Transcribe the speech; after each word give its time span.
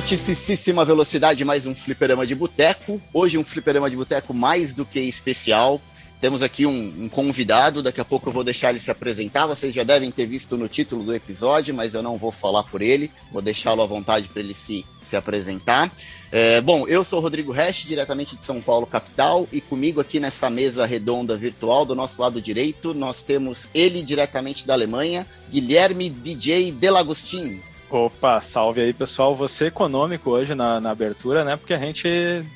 Altíssima 0.00 0.82
velocidade 0.82 1.44
mais 1.44 1.66
um 1.66 1.74
fliperama 1.74 2.26
de 2.26 2.34
boteco. 2.34 2.98
Hoje 3.12 3.36
um 3.36 3.44
fliperama 3.44 3.90
de 3.90 3.96
boteco 3.96 4.32
mais 4.32 4.72
do 4.72 4.86
que 4.86 4.98
especial. 4.98 5.78
Temos 6.22 6.42
aqui 6.42 6.64
um, 6.64 7.04
um, 7.04 7.08
convidado, 7.08 7.82
daqui 7.82 8.00
a 8.00 8.04
pouco 8.04 8.30
eu 8.30 8.32
vou 8.32 8.42
deixar 8.42 8.70
ele 8.70 8.78
se 8.78 8.90
apresentar. 8.90 9.46
Vocês 9.46 9.74
já 9.74 9.84
devem 9.84 10.10
ter 10.10 10.24
visto 10.24 10.56
no 10.56 10.68
título 10.68 11.04
do 11.04 11.14
episódio, 11.14 11.74
mas 11.74 11.94
eu 11.94 12.02
não 12.02 12.16
vou 12.16 12.32
falar 12.32 12.62
por 12.62 12.80
ele. 12.80 13.10
Vou 13.30 13.42
deixá-lo 13.42 13.82
à 13.82 13.86
vontade 13.86 14.26
para 14.28 14.40
ele 14.40 14.54
se, 14.54 14.86
se 15.04 15.16
apresentar. 15.16 15.92
É, 16.32 16.62
bom, 16.62 16.88
eu 16.88 17.04
sou 17.04 17.20
Rodrigo 17.20 17.52
Resch, 17.52 17.84
diretamente 17.84 18.34
de 18.34 18.42
São 18.42 18.58
Paulo, 18.62 18.86
capital, 18.86 19.46
e 19.52 19.60
comigo 19.60 20.00
aqui 20.00 20.18
nessa 20.18 20.48
mesa 20.48 20.86
redonda 20.86 21.36
virtual, 21.36 21.84
do 21.84 21.94
nosso 21.94 22.20
lado 22.20 22.40
direito, 22.40 22.94
nós 22.94 23.22
temos 23.22 23.68
ele 23.74 24.02
diretamente 24.02 24.66
da 24.66 24.72
Alemanha, 24.72 25.26
Guilherme 25.50 26.08
DJ 26.08 26.72
Delagostin. 26.72 27.60
Opa, 27.90 28.40
salve 28.40 28.80
aí 28.80 28.92
pessoal, 28.92 29.34
você 29.34 29.66
econômico 29.66 30.30
hoje 30.30 30.54
na, 30.54 30.80
na 30.80 30.90
abertura, 30.90 31.44
né? 31.44 31.56
Porque 31.56 31.74
a 31.74 31.78
gente, 31.78 32.06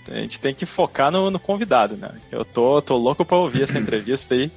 a 0.08 0.14
gente 0.14 0.40
tem 0.40 0.54
que 0.54 0.64
focar 0.64 1.10
no, 1.10 1.28
no 1.28 1.41
convidado, 1.41 1.96
né? 1.96 2.10
Eu 2.30 2.44
tô, 2.44 2.80
tô 2.80 2.96
louco 2.96 3.24
para 3.24 3.36
ouvir 3.36 3.64
essa 3.64 3.76
entrevista 3.80 4.34
aí. 4.34 4.50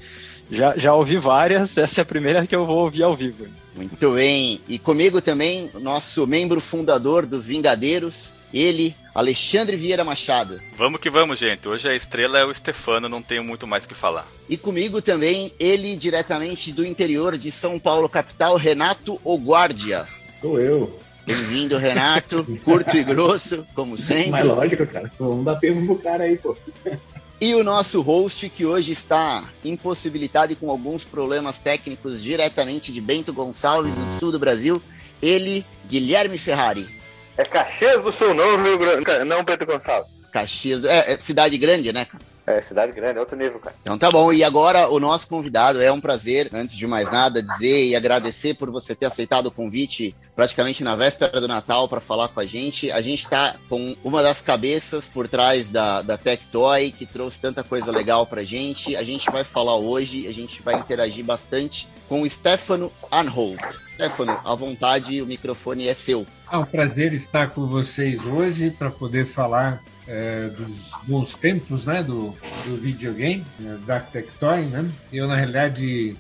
Já, 0.52 0.78
já 0.78 0.94
ouvi 0.94 1.18
várias, 1.18 1.78
essa 1.78 2.02
é 2.02 2.04
a 2.04 2.06
primeira 2.06 2.46
que 2.46 2.56
eu 2.56 2.66
vou 2.66 2.78
ouvir 2.78 3.04
ao 3.04 3.16
vivo. 3.16 3.48
Muito 3.76 4.12
bem, 4.12 4.62
e 4.68 4.80
comigo 4.80 5.20
também, 5.20 5.70
nosso 5.82 6.26
membro 6.26 6.62
fundador 6.62 7.26
dos 7.26 7.46
Vingadeiros, 7.46 8.34
ele, 8.54 8.96
Alexandre 9.14 9.76
Vieira 9.76 10.04
Machado. 10.04 10.60
Vamos 10.78 11.02
que 11.02 11.10
vamos, 11.10 11.38
gente. 11.38 11.68
Hoje 11.68 11.90
a 11.90 11.96
estrela 11.96 12.40
é 12.40 12.46
o 12.46 12.54
Stefano, 12.54 13.10
não 13.10 13.22
tenho 13.22 13.44
muito 13.44 13.68
mais 13.68 13.84
o 13.84 13.88
que 13.88 13.96
falar. 13.96 14.28
E 14.48 14.56
comigo 14.56 15.02
também, 15.02 15.52
ele, 15.60 15.98
diretamente 15.98 16.72
do 16.72 16.86
interior 16.86 17.38
de 17.38 17.52
São 17.52 17.78
Paulo, 17.78 18.08
capital, 18.08 18.56
Renato 18.56 19.20
Oguardia. 19.24 20.08
Sou 20.42 20.60
eu. 20.60 20.98
Bem-vindo, 21.26 21.78
Renato. 21.78 22.46
Curto 22.64 22.96
e 22.96 23.04
grosso, 23.04 23.66
como 23.76 23.98
sempre. 23.98 24.32
Mas 24.32 24.46
lógico, 24.46 24.86
cara. 24.88 25.12
Vamos 25.20 25.44
dar 25.44 25.56
tempo 25.58 25.86
pro 25.86 25.98
cara 25.98 26.24
aí, 26.24 26.38
pô. 26.38 26.56
E 27.40 27.54
o 27.54 27.64
nosso 27.64 28.02
host, 28.02 28.50
que 28.50 28.66
hoje 28.66 28.94
está 28.94 29.44
impossibilitado 29.64 30.54
e 30.54 30.56
com 30.56 30.72
alguns 30.72 31.06
problemas 31.06 31.60
técnicos 31.60 32.22
diretamente 32.22 32.92
de 32.92 33.02
Bento 33.02 33.34
Gonçalves, 33.34 33.96
no 33.96 34.20
sul 34.20 34.32
do 34.32 34.40
Brasil, 34.40 34.82
ele, 35.22 35.66
Guilherme 35.88 36.38
Ferrari. 36.38 36.88
É 37.38 37.44
Caxias 37.44 38.02
do 38.02 38.12
Sul, 38.12 38.34
não 38.34 38.64
Rio 38.64 38.78
Grande, 38.78 39.24
não 39.26 39.44
Bento 39.44 39.66
Gonçalves. 39.66 40.12
Caxias, 40.32 40.84
é, 40.84 41.14
é 41.14 41.18
cidade 41.18 41.58
grande, 41.58 41.94
né, 41.94 42.06
cara? 42.06 42.24
É, 42.48 42.62
cidade 42.62 42.94
grande, 42.94 43.18
é 43.18 43.20
outro 43.20 43.36
nível, 43.36 43.60
cara. 43.60 43.76
Então 43.82 43.98
tá 43.98 44.10
bom. 44.10 44.32
E 44.32 44.42
agora 44.42 44.88
o 44.88 45.02
nosso 45.02 45.28
convidado, 45.28 45.82
é 45.82 45.92
um 45.92 46.00
prazer, 46.00 46.50
antes 46.54 46.78
de 46.78 46.88
mais 46.88 47.12
nada, 47.12 47.44
dizer 47.44 47.88
e 47.88 47.94
agradecer 47.94 48.54
por 48.54 48.72
você 48.72 48.96
ter 48.96 49.06
aceitado 49.06 49.48
o 49.48 49.52
convite 49.52 50.16
praticamente 50.34 50.82
na 50.82 50.96
véspera 50.96 51.42
do 51.42 51.48
Natal 51.48 51.90
para 51.90 52.00
falar 52.00 52.30
com 52.30 52.40
a 52.40 52.46
gente. 52.46 52.90
A 52.90 53.02
gente 53.02 53.24
está 53.24 53.58
com 53.68 53.98
uma 54.02 54.24
das 54.24 54.40
cabeças 54.40 55.10
por 55.10 55.28
trás 55.28 55.70
da, 55.70 56.02
da 56.02 56.18
Tectoy, 56.18 56.92
que 56.92 57.06
trouxe 57.06 57.42
tanta 57.42 57.66
coisa 57.66 57.92
legal 57.92 58.26
pra 58.26 58.44
gente. 58.44 58.96
A 58.96 59.04
gente 59.04 59.30
vai 59.30 59.44
falar 59.44 59.76
hoje, 59.76 60.26
a 60.26 60.32
gente 60.32 60.62
vai 60.62 60.76
interagir 60.76 61.26
bastante 61.26 61.90
com 62.08 62.22
o 62.22 62.30
Stefano 62.30 62.94
Anholt. 63.12 63.60
Stefano, 63.94 64.40
à 64.46 64.56
vontade, 64.56 65.22
o 65.22 65.26
microfone 65.26 65.90
é 65.90 65.94
seu. 65.94 66.26
É 66.50 66.58
um 66.58 66.64
prazer 66.64 67.12
estar 67.12 67.50
com 67.50 67.68
vocês 67.68 68.26
hoje 68.26 68.72
para 68.72 68.90
poder 68.90 69.26
falar 69.26 69.82
é, 70.08 70.50
dos 70.50 70.92
bons 71.04 71.34
tempos 71.36 71.86
né, 71.86 72.02
do, 72.02 72.36
do 72.66 72.78
videogame, 72.78 73.46
né, 73.60 73.78
da 73.86 74.00
Tectoy. 74.00 74.66
Né? 74.66 74.90
Eu, 75.12 75.28
na 75.28 75.36
realidade, 75.36 76.16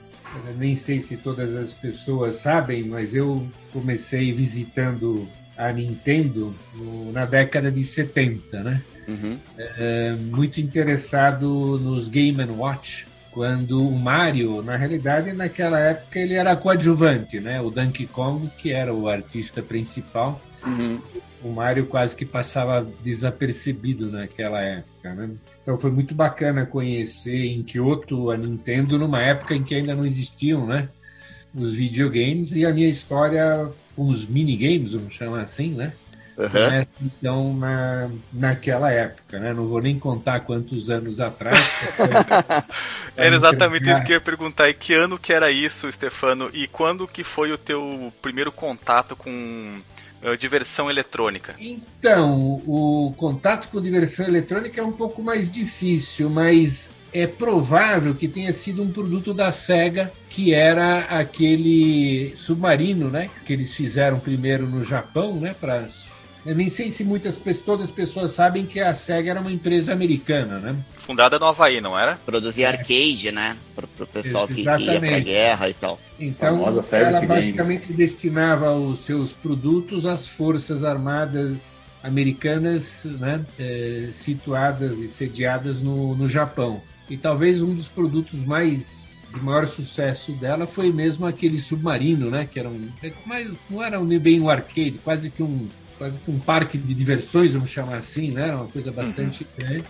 nem 0.57 0.75
sei 0.75 0.99
se 0.99 1.17
todas 1.17 1.55
as 1.55 1.73
pessoas 1.73 2.37
sabem, 2.37 2.83
mas 2.83 3.15
eu 3.15 3.47
comecei 3.71 4.31
visitando 4.31 5.27
a 5.57 5.71
Nintendo 5.71 6.53
no, 6.75 7.11
na 7.11 7.25
década 7.25 7.71
de 7.71 7.83
70, 7.83 8.63
né? 8.63 8.81
Uhum. 9.07 9.39
É, 9.57 10.15
muito 10.19 10.59
interessado 10.59 11.79
nos 11.79 12.09
Game 12.09 12.43
Watch, 12.43 13.07
quando 13.31 13.87
o 13.87 13.97
Mario, 13.97 14.61
na 14.61 14.75
realidade, 14.75 15.31
naquela 15.31 15.79
época 15.79 16.19
ele 16.19 16.35
era 16.35 16.55
coadjuvante, 16.55 17.39
né? 17.39 17.59
O 17.59 17.71
Donkey 17.71 18.05
Kong, 18.05 18.49
que 18.57 18.71
era 18.71 18.93
o 18.93 19.07
artista 19.07 19.61
principal, 19.63 20.39
uhum 20.63 20.99
o 21.47 21.53
Mario 21.53 21.85
quase 21.85 22.15
que 22.15 22.25
passava 22.25 22.85
desapercebido 23.03 24.11
naquela 24.11 24.61
época, 24.61 25.13
né? 25.13 25.29
Então 25.63 25.77
foi 25.77 25.91
muito 25.91 26.13
bacana 26.13 26.65
conhecer 26.65 27.45
em 27.45 27.63
Kyoto 27.63 28.31
a 28.31 28.37
Nintendo 28.37 28.97
numa 28.97 29.21
época 29.21 29.55
em 29.55 29.63
que 29.63 29.75
ainda 29.75 29.95
não 29.95 30.05
existiam, 30.05 30.65
né? 30.65 30.89
Os 31.55 31.73
videogames 31.73 32.55
e 32.55 32.65
a 32.65 32.71
minha 32.71 32.89
história 32.89 33.69
com 33.95 34.07
os 34.09 34.25
minigames, 34.25 34.93
vamos 34.93 35.13
chamar 35.13 35.41
assim, 35.41 35.71
né? 35.71 35.93
Uhum. 36.37 36.85
Então, 37.01 37.53
na, 37.55 38.09
naquela 38.31 38.91
época, 38.91 39.39
né? 39.39 39.53
Não 39.53 39.67
vou 39.67 39.81
nem 39.81 39.97
contar 39.97 40.41
quantos 40.41 40.91
anos 40.91 41.19
atrás. 41.19 41.57
era 43.17 43.35
exatamente 43.35 43.89
isso 43.89 44.03
que 44.03 44.11
eu 44.11 44.17
ia 44.17 44.21
perguntar. 44.21 44.69
E 44.69 44.73
que 44.75 44.93
ano 44.93 45.17
que 45.17 45.33
era 45.33 45.49
isso, 45.49 45.91
Stefano? 45.91 46.51
E 46.53 46.67
quando 46.67 47.07
que 47.07 47.23
foi 47.23 47.51
o 47.51 47.57
teu 47.57 48.13
primeiro 48.21 48.51
contato 48.51 49.15
com 49.15 49.81
diversão 50.38 50.89
eletrônica? 50.89 51.55
Então, 51.59 52.61
o 52.66 53.13
contato 53.17 53.69
com 53.69 53.81
diversão 53.81 54.28
eletrônica 54.28 54.79
é 54.79 54.83
um 54.83 54.91
pouco 54.91 55.22
mais 55.22 55.50
difícil, 55.50 56.29
mas 56.29 56.89
é 57.13 57.25
provável 57.25 58.13
que 58.13 58.27
tenha 58.27 58.51
sido 58.51 58.81
um 58.81 58.91
produto 58.91 59.33
da 59.33 59.51
SEGA, 59.51 60.11
que 60.29 60.53
era 60.53 61.00
aquele 61.06 62.33
submarino, 62.35 63.09
né? 63.09 63.29
Que 63.45 63.53
eles 63.53 63.73
fizeram 63.73 64.19
primeiro 64.19 64.67
no 64.67 64.83
Japão, 64.83 65.39
né? 65.39 65.56
Para 65.59 65.88
eu 66.45 66.55
nem 66.55 66.69
sei 66.69 66.91
se 66.91 67.03
muitas 67.03 67.37
todas 67.65 67.87
as 67.87 67.91
pessoas 67.91 68.31
sabem 68.31 68.65
que 68.65 68.79
a 68.79 68.93
SEGA 68.93 69.31
era 69.31 69.41
uma 69.41 69.51
empresa 69.51 69.91
americana, 69.91 70.59
né? 70.59 70.75
Fundada 70.97 71.37
no 71.37 71.45
Havaí, 71.45 71.81
não 71.81 71.97
era? 71.97 72.15
Produzia 72.25 72.69
arcade, 72.69 73.31
né? 73.31 73.57
Para 73.75 73.85
o 73.85 74.07
pessoal 74.07 74.47
que, 74.47 74.55
que 74.55 74.61
ia 74.61 74.99
para 74.99 75.19
guerra 75.19 75.69
e 75.69 75.73
tal. 75.73 75.99
Então, 76.19 76.65
ela 76.65 76.81
basicamente 77.27 77.87
games. 77.87 77.97
destinava 77.97 78.73
os 78.73 78.99
seus 78.99 79.31
produtos 79.33 80.05
às 80.05 80.25
forças 80.25 80.83
armadas 80.83 81.81
americanas, 82.03 83.03
né? 83.05 83.45
É, 83.59 84.09
situadas 84.11 84.99
e 84.99 85.07
sediadas 85.07 85.81
no, 85.81 86.15
no 86.15 86.27
Japão. 86.27 86.81
E 87.09 87.17
talvez 87.17 87.61
um 87.61 87.73
dos 87.73 87.87
produtos 87.87 88.45
mais 88.45 89.25
de 89.33 89.41
maior 89.41 89.67
sucesso 89.67 90.31
dela 90.33 90.65
foi 90.65 90.91
mesmo 90.91 91.25
aquele 91.25 91.59
submarino, 91.59 92.29
né? 92.29 92.47
Que 92.49 92.59
era 92.59 92.69
um, 92.69 92.89
mas 93.25 93.53
não 93.69 93.83
era 93.83 93.99
bem 93.99 94.39
um 94.39 94.49
arcade, 94.49 94.99
quase 95.03 95.29
que 95.29 95.43
um 95.43 95.67
quase 95.97 96.19
que 96.19 96.31
um 96.31 96.39
parque 96.39 96.77
de 96.77 96.93
diversões, 96.93 97.53
vamos 97.53 97.69
chamar 97.69 97.97
assim, 97.97 98.31
né? 98.31 98.53
Uma 98.53 98.67
coisa 98.67 98.91
bastante 98.91 99.43
uhum. 99.43 99.65
grande. 99.65 99.83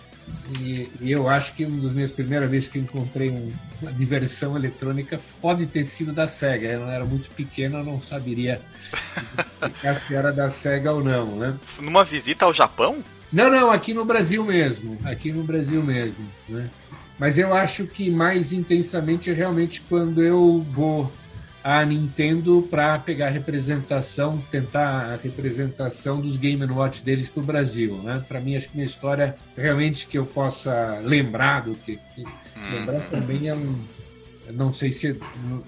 E, 0.60 0.90
e, 1.00 1.10
eu 1.10 1.28
acho 1.28 1.54
que 1.54 1.64
uma 1.64 1.80
das 1.82 1.92
minhas 1.92 2.12
primeiras 2.12 2.50
vezes 2.50 2.68
que 2.68 2.78
encontrei 2.78 3.30
um, 3.30 3.52
uma 3.80 3.92
diversão 3.92 4.56
eletrônica 4.56 5.20
pode 5.40 5.66
ter 5.66 5.84
sido 5.84 6.12
da 6.12 6.26
SEGA. 6.26 6.68
Eu 6.68 6.88
era 6.88 7.04
muito 7.04 7.30
pequeno, 7.30 7.78
eu 7.78 7.84
não 7.84 8.02
saberia 8.02 8.60
se 10.06 10.14
era 10.14 10.32
da 10.32 10.50
SEGA 10.50 10.92
ou 10.92 11.02
não, 11.02 11.36
né? 11.36 11.56
Numa 11.82 12.04
visita 12.04 12.44
ao 12.44 12.52
Japão? 12.52 13.02
Não, 13.32 13.50
não, 13.50 13.70
aqui 13.70 13.92
no 13.92 14.04
Brasil 14.04 14.44
mesmo. 14.44 14.98
Aqui 15.04 15.32
no 15.32 15.42
Brasil 15.42 15.82
mesmo, 15.82 16.26
né? 16.48 16.68
Mas 17.18 17.36
eu 17.36 17.52
acho 17.52 17.86
que 17.86 18.10
mais 18.10 18.52
intensamente 18.52 19.30
é 19.30 19.34
realmente 19.34 19.82
quando 19.88 20.22
eu 20.22 20.64
vou 20.70 21.12
a 21.62 21.84
Nintendo 21.84 22.66
para 22.70 22.98
pegar 22.98 23.26
a 23.26 23.30
representação, 23.30 24.42
tentar 24.50 25.12
a 25.12 25.16
representação 25.16 26.20
dos 26.20 26.36
Game 26.36 26.64
Watch 26.64 27.02
deles 27.02 27.28
para 27.28 27.42
o 27.42 27.46
Brasil. 27.46 27.96
Né? 28.02 28.24
Para 28.26 28.40
mim, 28.40 28.56
acho 28.56 28.68
que 28.68 28.76
minha 28.76 28.86
história 28.86 29.36
realmente 29.56 30.06
que 30.06 30.18
eu 30.18 30.24
possa 30.26 31.00
lembrar 31.02 31.62
do 31.62 31.74
que, 31.74 31.98
que 32.14 32.22
hum. 32.22 32.70
lembrar 32.70 33.00
também 33.10 33.48
é 33.48 33.54
um 33.54 33.76
não 34.52 34.72
sei 34.72 34.90
se, 34.90 35.14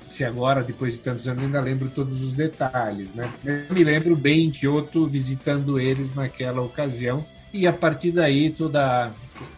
se 0.01 0.25
agora, 0.25 0.63
depois 0.63 0.95
de 0.95 1.01
tantos 1.01 1.29
anos, 1.29 1.45
ainda 1.45 1.61
lembro 1.61 1.91
todos 1.91 2.23
os 2.23 2.33
detalhes, 2.33 3.13
né? 3.15 3.31
Eu 3.45 3.75
me 3.75 3.85
lembro 3.85 4.17
bem 4.17 4.47
em 4.47 4.51
Kyoto 4.51 5.07
visitando 5.07 5.79
eles 5.79 6.15
naquela 6.15 6.63
ocasião 6.63 7.25
e 7.53 7.67
a 7.67 7.73
partir 7.73 8.13
daí 8.13 8.51
toda 8.51 9.13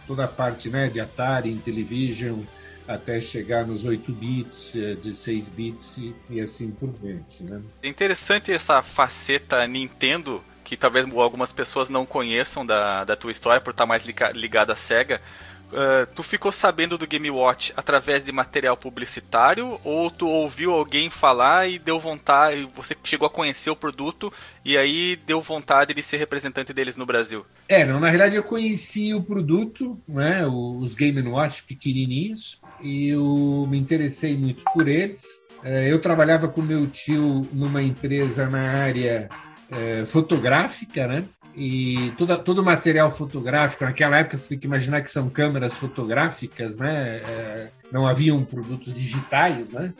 toda 0.06 0.24
a 0.24 0.28
parte, 0.28 0.68
né, 0.68 0.88
de 0.88 1.00
Atari, 1.00 1.50
Intellivision, 1.50 2.40
até 2.86 3.20
chegar 3.20 3.66
nos 3.66 3.84
8 3.84 4.12
bits, 4.12 4.72
16 4.72 5.46
eh, 5.46 5.50
bits 5.54 5.98
e, 6.30 6.40
assim 6.40 6.70
por 6.70 6.90
diante. 6.90 7.42
Né? 7.42 7.60
É 7.82 7.88
interessante 7.88 8.52
essa 8.52 8.82
faceta 8.82 9.66
Nintendo 9.66 10.42
que 10.64 10.76
talvez 10.76 11.06
algumas 11.14 11.52
pessoas 11.52 11.88
não 11.88 12.06
conheçam 12.06 12.64
da, 12.64 13.04
da 13.04 13.16
tua 13.16 13.30
história 13.30 13.60
por 13.60 13.70
estar 13.70 13.86
mais 13.86 14.04
ligada 14.04 14.72
à 14.72 14.76
SEGA. 14.76 15.20
Uh, 15.72 16.04
tu 16.14 16.22
ficou 16.22 16.52
sabendo 16.52 16.98
do 16.98 17.06
Game 17.06 17.30
Watch 17.30 17.72
através 17.74 18.22
de 18.22 18.30
material 18.30 18.76
publicitário 18.76 19.80
ou 19.82 20.10
tu 20.10 20.28
ouviu 20.28 20.70
alguém 20.70 21.08
falar 21.08 21.66
e 21.66 21.78
deu 21.78 21.98
vontade, 21.98 22.68
você 22.74 22.94
chegou 23.02 23.26
a 23.26 23.30
conhecer 23.30 23.70
o 23.70 23.76
produto 23.76 24.30
e 24.62 24.76
aí 24.76 25.16
deu 25.16 25.40
vontade 25.40 25.94
de 25.94 26.02
ser 26.02 26.18
representante 26.18 26.74
deles 26.74 26.94
no 26.98 27.06
Brasil? 27.06 27.46
É, 27.66 27.86
não, 27.86 27.98
na 27.98 28.10
verdade 28.10 28.36
eu 28.36 28.42
conheci 28.42 29.14
o 29.14 29.22
produto, 29.22 29.98
né, 30.06 30.46
os 30.46 30.94
Game 30.94 31.22
Watch 31.22 31.62
pequenininhos, 31.62 32.60
e 32.82 33.08
eu 33.08 33.66
me 33.68 33.78
interessei 33.78 34.36
muito 34.36 34.62
por 34.72 34.88
eles. 34.88 35.22
É, 35.62 35.90
eu 35.90 36.00
trabalhava 36.00 36.48
com 36.48 36.60
meu 36.60 36.86
tio 36.88 37.46
numa 37.52 37.82
empresa 37.82 38.48
na 38.48 38.72
área 38.82 39.28
é, 39.70 40.04
fotográfica, 40.06 41.06
né? 41.06 41.24
E 41.54 42.12
toda, 42.16 42.36
todo 42.38 42.60
o 42.60 42.64
material 42.64 43.10
fotográfico, 43.10 43.84
naquela 43.84 44.18
época 44.18 44.38
você 44.38 44.50
tem 44.50 44.58
que 44.58 44.66
imaginar 44.66 45.02
que 45.02 45.10
são 45.10 45.28
câmeras 45.28 45.74
fotográficas, 45.74 46.78
né? 46.78 47.70
Não 47.92 48.06
haviam 48.06 48.42
produtos 48.42 48.94
digitais, 48.94 49.70
né? 49.70 49.92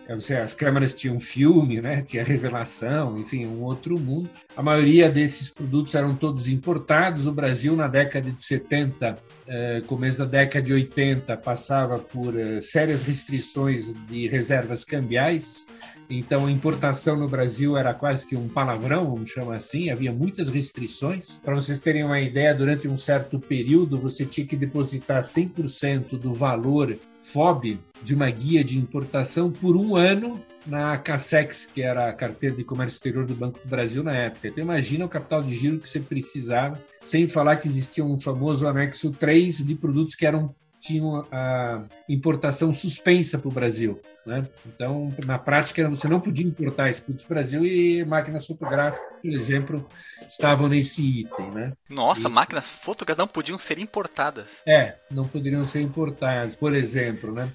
As 0.43 0.55
câmeras 0.55 0.95
tinham 0.95 1.21
filme, 1.21 1.79
né? 1.79 2.01
Tinha 2.01 2.25
revelação, 2.25 3.19
enfim, 3.19 3.45
um 3.45 3.61
outro 3.63 3.99
mundo. 3.99 4.31
A 4.57 4.63
maioria 4.63 5.11
desses 5.11 5.51
produtos 5.51 5.95
eram 5.95 6.15
todos 6.15 6.49
importados. 6.49 7.27
O 7.27 7.33
Brasil, 7.33 7.77
na 7.77 7.89
década 7.89 8.31
de 8.31 8.43
70, 8.43 9.19
eh, 9.47 9.83
começo 9.87 10.19
da 10.19 10.25
década 10.25 10.65
de 10.65 10.73
80, 10.73 11.37
passava 11.37 11.99
por 11.99 12.35
eh, 12.35 12.63
sérias 12.63 13.03
restrições 13.03 13.93
de 14.09 14.27
reservas 14.27 14.85
cambiais. 14.85 15.67
Então, 16.09 16.47
a 16.47 16.51
importação 16.51 17.17
no 17.17 17.29
Brasil 17.29 17.77
era 17.77 17.93
quase 17.93 18.27
que 18.27 18.37
um 18.37 18.49
palavrão, 18.49 19.15
vamos 19.15 19.31
chamar 19.31 19.57
assim, 19.57 19.91
havia 19.91 20.13
muitas 20.13 20.49
restrições. 20.49 21.39
Para 21.43 21.55
vocês 21.55 21.79
terem 21.79 22.05
uma 22.05 22.21
ideia, 22.21 22.55
durante 22.55 22.89
um 22.89 22.97
certo 22.97 23.39
período, 23.39 23.99
você 23.99 24.25
tinha 24.25 24.47
que 24.47 24.57
depositar 24.57 25.23
100% 25.23 26.19
do 26.19 26.33
valor 26.33 26.99
FOB 27.23 27.79
de 28.03 28.15
uma 28.15 28.31
guia 28.31 28.65
de 28.65 28.79
importação 28.79 29.51
por 29.51 29.77
um 29.77 29.97
ano 29.97 30.41
na 30.67 30.97
CASEX, 30.97 31.67
que 31.67 31.83
era 31.83 32.09
a 32.09 32.13
carteira 32.13 32.55
de 32.55 32.65
comércio 32.65 32.97
exterior 32.97 33.27
do 33.27 33.35
Banco 33.35 33.59
do 33.59 33.69
Brasil 33.69 34.03
na 34.03 34.13
época. 34.13 34.49
Então 34.49 34.63
imagina 34.63 35.05
o 35.05 35.09
capital 35.09 35.43
de 35.43 35.55
giro 35.55 35.79
que 35.79 35.89
você 35.89 36.01
precisava, 36.01 36.81
sem 37.03 37.27
falar 37.27 37.57
que 37.57 37.69
existia 37.69 38.05
um 38.05 38.19
famoso 38.19 38.67
anexo 38.67 39.11
3 39.11 39.59
de 39.59 39.75
produtos 39.75 40.15
que 40.15 40.27
eram 40.27 40.55
tinham 40.83 41.25
a 41.31 41.85
importação 42.09 42.75
suspensa 42.75 43.39
para 43.39 43.49
o 43.49 43.53
Brasil. 43.53 44.01
Né? 44.27 44.49
Então, 44.67 45.13
na 45.25 45.39
prática, 45.39 45.89
você 45.89 46.09
não 46.09 46.21
podia 46.21 46.47
importar 46.47 46.93
produto 46.95 47.25
para 47.25 47.33
o 47.33 47.35
Brasil 47.35 47.65
e 47.65 48.05
máquinas 48.05 48.47
fotográficas, 48.47 49.07
por 49.23 49.33
exemplo, 49.33 49.89
estavam 50.29 50.69
nesse 50.69 51.21
item. 51.21 51.51
Né? 51.53 51.73
Nossa, 51.89 52.29
e... 52.29 52.31
máquinas 52.31 52.69
fotográficas 52.69 53.19
não 53.19 53.29
podiam 53.29 53.59
ser 53.59 53.79
importadas. 53.79 54.49
É, 54.67 54.97
não 55.11 55.27
poderiam 55.27 55.65
ser 55.65 55.81
importadas, 55.81 56.55
por 56.57 56.75
exemplo. 56.75 57.33
Né? 57.33 57.49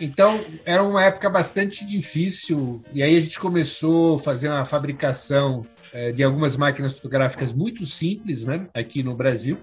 Então, 0.00 0.38
era 0.64 0.82
uma 0.82 1.04
época 1.04 1.30
bastante 1.30 1.86
difícil, 1.86 2.82
e 2.92 3.02
aí 3.02 3.16
a 3.16 3.20
gente 3.20 3.38
começou 3.38 4.16
a 4.16 4.18
fazer 4.18 4.48
uma 4.48 4.64
fabricação 4.64 5.64
é, 5.92 6.10
de 6.10 6.24
algumas 6.24 6.56
máquinas 6.56 6.94
fotográficas 6.94 7.52
muito 7.52 7.84
simples 7.84 8.44
né, 8.44 8.66
aqui 8.74 9.02
no 9.02 9.14
Brasil. 9.14 9.58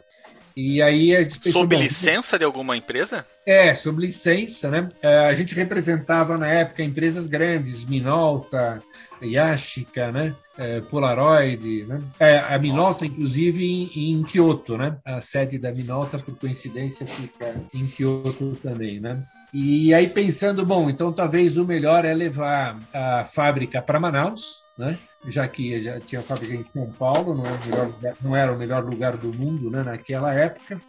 E 0.55 0.81
aí 0.81 1.15
a 1.15 1.23
gente 1.23 1.39
pensou, 1.39 1.61
Sob 1.61 1.75
bom, 1.75 1.81
licença 1.81 2.37
de 2.37 2.45
alguma 2.45 2.75
empresa? 2.75 3.25
É, 3.45 3.73
sob 3.73 4.01
licença, 4.01 4.69
né? 4.69 4.89
É, 5.01 5.25
a 5.25 5.33
gente 5.33 5.55
representava 5.55 6.37
na 6.37 6.47
época 6.47 6.83
empresas 6.83 7.27
grandes, 7.27 7.85
Minolta, 7.85 8.81
Yashica, 9.23 10.11
né? 10.11 10.35
É, 10.57 10.81
Polaroid, 10.81 11.85
né? 11.85 12.01
É, 12.19 12.39
a 12.39 12.59
Minolta, 12.59 12.91
Nossa. 12.91 13.05
inclusive, 13.05 13.65
em, 13.65 14.11
em 14.11 14.23
Kyoto, 14.23 14.77
né? 14.77 14.97
A 15.05 15.21
sede 15.21 15.57
da 15.57 15.71
Minolta, 15.71 16.17
por 16.17 16.35
coincidência, 16.37 17.05
fica 17.07 17.55
em 17.73 17.87
Kyoto 17.87 18.57
também, 18.61 18.99
né? 18.99 19.23
E 19.53 19.93
aí 19.93 20.07
pensando, 20.07 20.65
bom, 20.65 20.89
então 20.89 21.11
talvez 21.11 21.57
o 21.57 21.65
melhor 21.65 22.05
é 22.05 22.13
levar 22.13 22.79
a 22.93 23.25
fábrica 23.25 23.81
para 23.81 23.99
Manaus, 23.99 24.63
né? 24.79 24.97
já 25.27 25.47
que 25.47 25.79
já 25.79 25.99
tinha 25.99 26.21
fábrica 26.21 26.53
em 26.53 26.65
São 26.73 26.91
Paulo, 26.91 27.35
não 27.35 27.45
era, 27.45 27.55
o 27.55 27.67
melhor 27.67 27.87
lugar, 27.87 28.15
não 28.21 28.35
era 28.35 28.53
o 28.53 28.57
melhor 28.57 28.85
lugar 28.85 29.17
do 29.17 29.33
mundo 29.33 29.69
né, 29.69 29.83
naquela 29.83 30.33
época. 30.33 30.81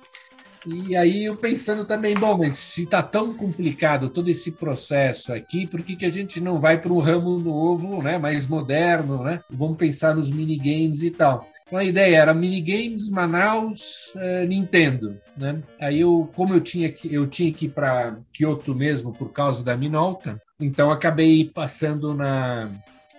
E 0.67 0.95
aí 0.95 1.25
eu 1.25 1.37
pensando 1.37 1.87
também, 1.87 2.15
bom, 2.15 2.37
mas 2.37 2.59
se 2.59 2.83
está 2.83 3.03
tão 3.03 3.33
complicado 3.33 4.11
todo 4.11 4.29
esse 4.29 4.53
processo 4.53 5.33
aqui, 5.33 5.67
por 5.67 5.83
que, 5.83 5.97
que 5.97 6.05
a 6.05 6.11
gente 6.11 6.39
não 6.39 6.61
vai 6.61 6.79
para 6.79 6.93
um 6.93 7.01
ramo 7.01 7.39
novo, 7.39 8.03
né, 8.03 8.19
mais 8.19 8.47
moderno, 8.47 9.25
né? 9.25 9.41
Vamos 9.49 9.79
pensar 9.79 10.15
nos 10.15 10.31
minigames 10.31 11.03
e 11.03 11.11
tal. 11.11 11.49
Então 11.67 11.79
a 11.79 11.85
ideia 11.85 12.17
era 12.17 12.35
minigames, 12.35 13.09
Manaus, 13.09 14.13
eh, 14.17 14.45
Nintendo, 14.45 15.19
né? 15.35 15.63
Aí 15.81 16.01
eu, 16.01 16.29
como 16.35 16.53
eu 16.53 16.61
tinha 16.61 16.93
que 16.93 17.13
eu 17.15 17.27
tinha 17.27 17.51
que 17.53 17.67
ir 17.67 17.71
para 17.71 18.19
Kyoto 18.33 18.75
mesmo 18.75 19.15
por 19.15 19.33
causa 19.33 19.65
da 19.65 19.77
Minolta, 19.77 20.43
então 20.61 20.91
acabei 20.91 21.49
passando 21.55 22.13
na 22.13 22.69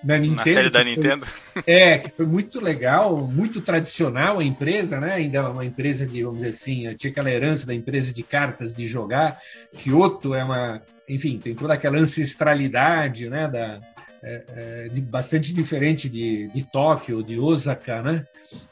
na 0.03 0.17
Nintendo. 0.17 0.49
Na 0.49 0.53
série 0.53 0.69
da 0.69 0.83
Nintendo. 0.83 1.27
é, 1.65 1.99
que 1.99 2.09
foi 2.09 2.25
muito 2.25 2.59
legal, 2.59 3.17
muito 3.27 3.61
tradicional 3.61 4.39
a 4.39 4.43
empresa, 4.43 4.99
né? 4.99 5.13
Ainda 5.13 5.39
é 5.39 5.41
uma 5.41 5.65
empresa 5.65 6.05
de, 6.05 6.23
vamos 6.23 6.39
dizer 6.39 6.49
assim, 6.49 6.95
tinha 6.95 7.11
aquela 7.11 7.29
herança 7.29 7.65
da 7.65 7.73
empresa 7.73 8.11
de 8.11 8.23
cartas 8.23 8.73
de 8.73 8.87
jogar. 8.87 9.37
Kyoto 9.77 10.33
é 10.33 10.43
uma, 10.43 10.81
enfim, 11.07 11.37
tem 11.37 11.55
toda 11.55 11.73
aquela 11.73 11.97
ancestralidade, 11.97 13.29
né? 13.29 13.47
Da, 13.47 13.79
é, 14.23 14.43
é, 14.55 14.87
de, 14.89 15.01
bastante 15.01 15.53
diferente 15.53 16.07
de, 16.07 16.47
de 16.47 16.63
Tóquio, 16.63 17.23
de 17.23 17.39
Osaka, 17.39 18.01
né? 18.01 18.25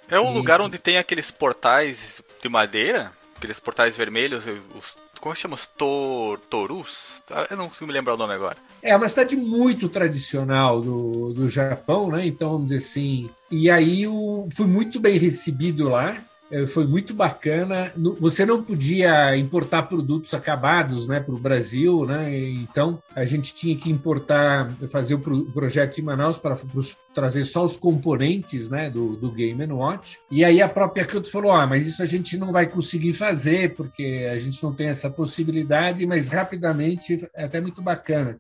É 0.10 0.20
um 0.20 0.32
e... 0.32 0.34
lugar 0.36 0.62
onde 0.62 0.78
tem 0.78 0.98
aqueles 0.98 1.32
portais 1.32 2.22
de 2.42 2.50
madeira, 2.50 3.12
aqueles 3.36 3.60
portais 3.60 3.96
vermelhos, 3.96 4.44
os 4.76 4.98
como 5.20 5.36
chama? 5.36 5.58
Tor, 5.78 6.40
Torus? 6.50 7.22
Eu 7.50 7.58
não 7.58 7.68
consigo 7.68 7.88
me 7.88 7.94
lembrar 7.94 8.14
o 8.14 8.18
nome 8.18 8.34
agora. 8.34 8.58
É 8.82 8.96
uma 8.96 9.10
cidade 9.10 9.36
muito 9.36 9.90
tradicional 9.90 10.82
do, 10.82 11.34
do 11.34 11.50
Japão, 11.50 12.12
né? 12.12 12.26
Então, 12.26 12.52
vamos 12.52 12.68
dizer 12.70 12.84
assim. 12.84 13.30
E 13.52 13.70
aí 13.70 14.04
eu 14.04 14.48
fui 14.56 14.68
muito 14.68 15.00
bem 15.00 15.18
recebido 15.18 15.90
lá. 15.90 16.18
É, 16.52 16.66
foi 16.66 16.86
muito 16.88 17.14
bacana. 17.14 17.92
Você 18.20 18.46
não 18.46 18.64
podia 18.64 19.38
importar 19.38 19.84
produtos 19.84 20.34
acabados 20.34 21.08
né, 21.08 21.20
para 21.20 21.36
o 21.36 21.40
Brasil, 21.40 22.06
né? 22.06 22.36
então 22.40 23.02
a 23.16 23.24
gente 23.24 23.54
tinha 23.54 23.76
que 23.76 23.92
importar, 23.92 24.72
fazer 24.90 25.14
o 25.14 25.46
projeto 25.52 26.00
em 26.00 26.04
Manaus 26.04 26.40
para 26.40 26.58
trazer 27.14 27.44
só 27.44 27.64
os 27.64 27.76
componentes 27.76 28.70
né, 28.70 28.90
do, 28.90 29.16
do 29.16 29.32
Game 29.32 29.66
Watch. 29.72 30.18
E 30.30 30.44
aí 30.46 30.62
a 30.62 30.70
própria 30.70 31.06
Kyoto 31.06 31.32
falou: 31.32 31.52
ah, 31.52 31.66
mas 31.66 31.88
isso 31.88 32.02
a 32.02 32.06
gente 32.06 32.38
não 32.38 32.52
vai 32.52 32.68
conseguir 32.68 33.14
fazer, 33.14 33.76
porque 33.76 34.28
a 34.32 34.38
gente 34.38 34.62
não 34.64 34.74
tem 34.74 34.88
essa 34.88 35.10
possibilidade, 35.10 36.06
mas 36.06 36.30
rapidamente 36.30 37.28
é 37.34 37.46
até 37.46 37.60
muito 37.60 37.82
bacana 37.82 38.40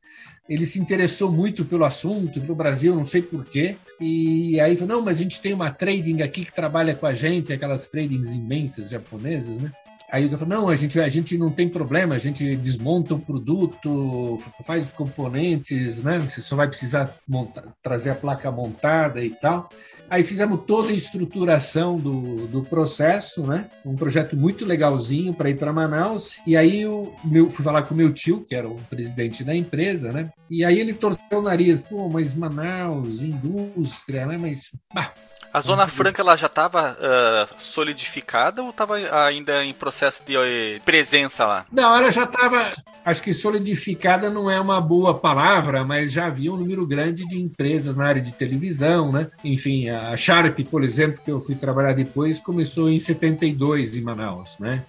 ele 0.49 0.65
se 0.65 0.79
interessou 0.79 1.31
muito 1.31 1.63
pelo 1.63 1.85
assunto, 1.85 2.41
pelo 2.41 2.55
Brasil, 2.55 2.95
não 2.95 3.05
sei 3.05 3.21
porquê. 3.21 3.75
E 4.01 4.59
aí 4.59 4.75
falou: 4.75 4.95
não, 4.95 5.05
mas 5.05 5.19
a 5.19 5.23
gente 5.23 5.39
tem 5.39 5.53
uma 5.53 5.69
trading 5.69 6.23
aqui 6.23 6.43
que 6.43 6.51
trabalha 6.51 6.95
com 6.95 7.05
a 7.05 7.13
gente, 7.13 7.53
aquelas 7.53 7.87
tradings 7.87 8.31
imensas 8.33 8.89
japonesas, 8.89 9.59
né? 9.59 9.71
Aí 10.11 10.31
eu 10.31 10.37
falo, 10.37 10.49
não, 10.49 10.69
a 10.69 10.75
gente, 10.75 10.99
a 10.99 11.07
gente 11.07 11.37
não 11.37 11.51
tem 11.51 11.69
problema, 11.69 12.15
a 12.15 12.19
gente 12.19 12.55
desmonta 12.55 13.13
o 13.13 13.19
produto, 13.19 14.41
faz 14.63 14.87
os 14.87 14.93
componentes, 14.93 16.01
né? 16.01 16.19
Você 16.19 16.41
só 16.41 16.55
vai 16.55 16.67
precisar 16.67 17.15
montar, 17.27 17.63
trazer 17.81 18.11
a 18.11 18.15
placa 18.15 18.51
montada 18.51 19.23
e 19.23 19.29
tal. 19.29 19.69
Aí 20.09 20.23
fizemos 20.23 20.61
toda 20.65 20.89
a 20.89 20.93
estruturação 20.93 21.97
do, 21.97 22.47
do 22.47 22.63
processo, 22.63 23.45
né? 23.45 23.69
Um 23.85 23.95
projeto 23.95 24.35
muito 24.35 24.65
legalzinho 24.65 25.33
para 25.33 25.51
ir 25.51 25.57
para 25.57 25.71
Manaus. 25.71 26.41
E 26.47 26.57
aí 26.57 26.81
eu 26.81 27.13
meu, 27.23 27.49
fui 27.51 27.63
falar 27.63 27.83
com 27.83 27.93
meu 27.93 28.11
tio, 28.11 28.43
que 28.43 28.55
era 28.55 28.67
o 28.67 28.81
presidente 28.89 29.43
da 29.43 29.55
empresa, 29.55 30.11
né? 30.11 30.31
E 30.49 30.65
aí 30.65 30.79
ele 30.79 30.95
torceu 30.95 31.39
o 31.39 31.41
nariz, 31.43 31.79
pô, 31.79 32.09
mas 32.09 32.33
Manaus, 32.33 33.21
indústria, 33.21 34.25
né? 34.25 34.37
Mas, 34.37 34.71
bah, 34.91 35.13
a 35.51 35.61
Zona 35.61 35.87
Franca 35.87 36.21
ela 36.21 36.35
já 36.35 36.47
estava 36.47 36.91
uh, 36.91 37.53
solidificada 37.57 38.61
ou 38.61 38.69
estava 38.69 38.95
ainda 39.25 39.63
em 39.65 39.73
processo 39.73 40.23
de 40.25 40.37
uh, 40.37 40.81
presença 40.85 41.45
lá? 41.45 41.65
Não, 41.71 41.95
ela 41.95 42.11
já 42.11 42.23
estava. 42.23 42.75
Acho 43.03 43.23
que 43.23 43.33
solidificada 43.33 44.29
não 44.29 44.49
é 44.49 44.59
uma 44.59 44.79
boa 44.79 45.17
palavra, 45.17 45.83
mas 45.83 46.11
já 46.11 46.27
havia 46.27 46.53
um 46.53 46.57
número 46.57 46.85
grande 46.85 47.27
de 47.27 47.39
empresas 47.39 47.95
na 47.95 48.05
área 48.05 48.21
de 48.21 48.31
televisão, 48.31 49.11
né? 49.11 49.29
Enfim, 49.43 49.89
a 49.89 50.15
Sharp, 50.15 50.59
por 50.69 50.83
exemplo, 50.83 51.21
que 51.23 51.31
eu 51.31 51.41
fui 51.41 51.55
trabalhar 51.55 51.93
depois, 51.93 52.39
começou 52.39 52.89
em 52.89 52.99
72 52.99 53.95
em 53.95 54.01
Manaus, 54.01 54.59
né? 54.59 54.83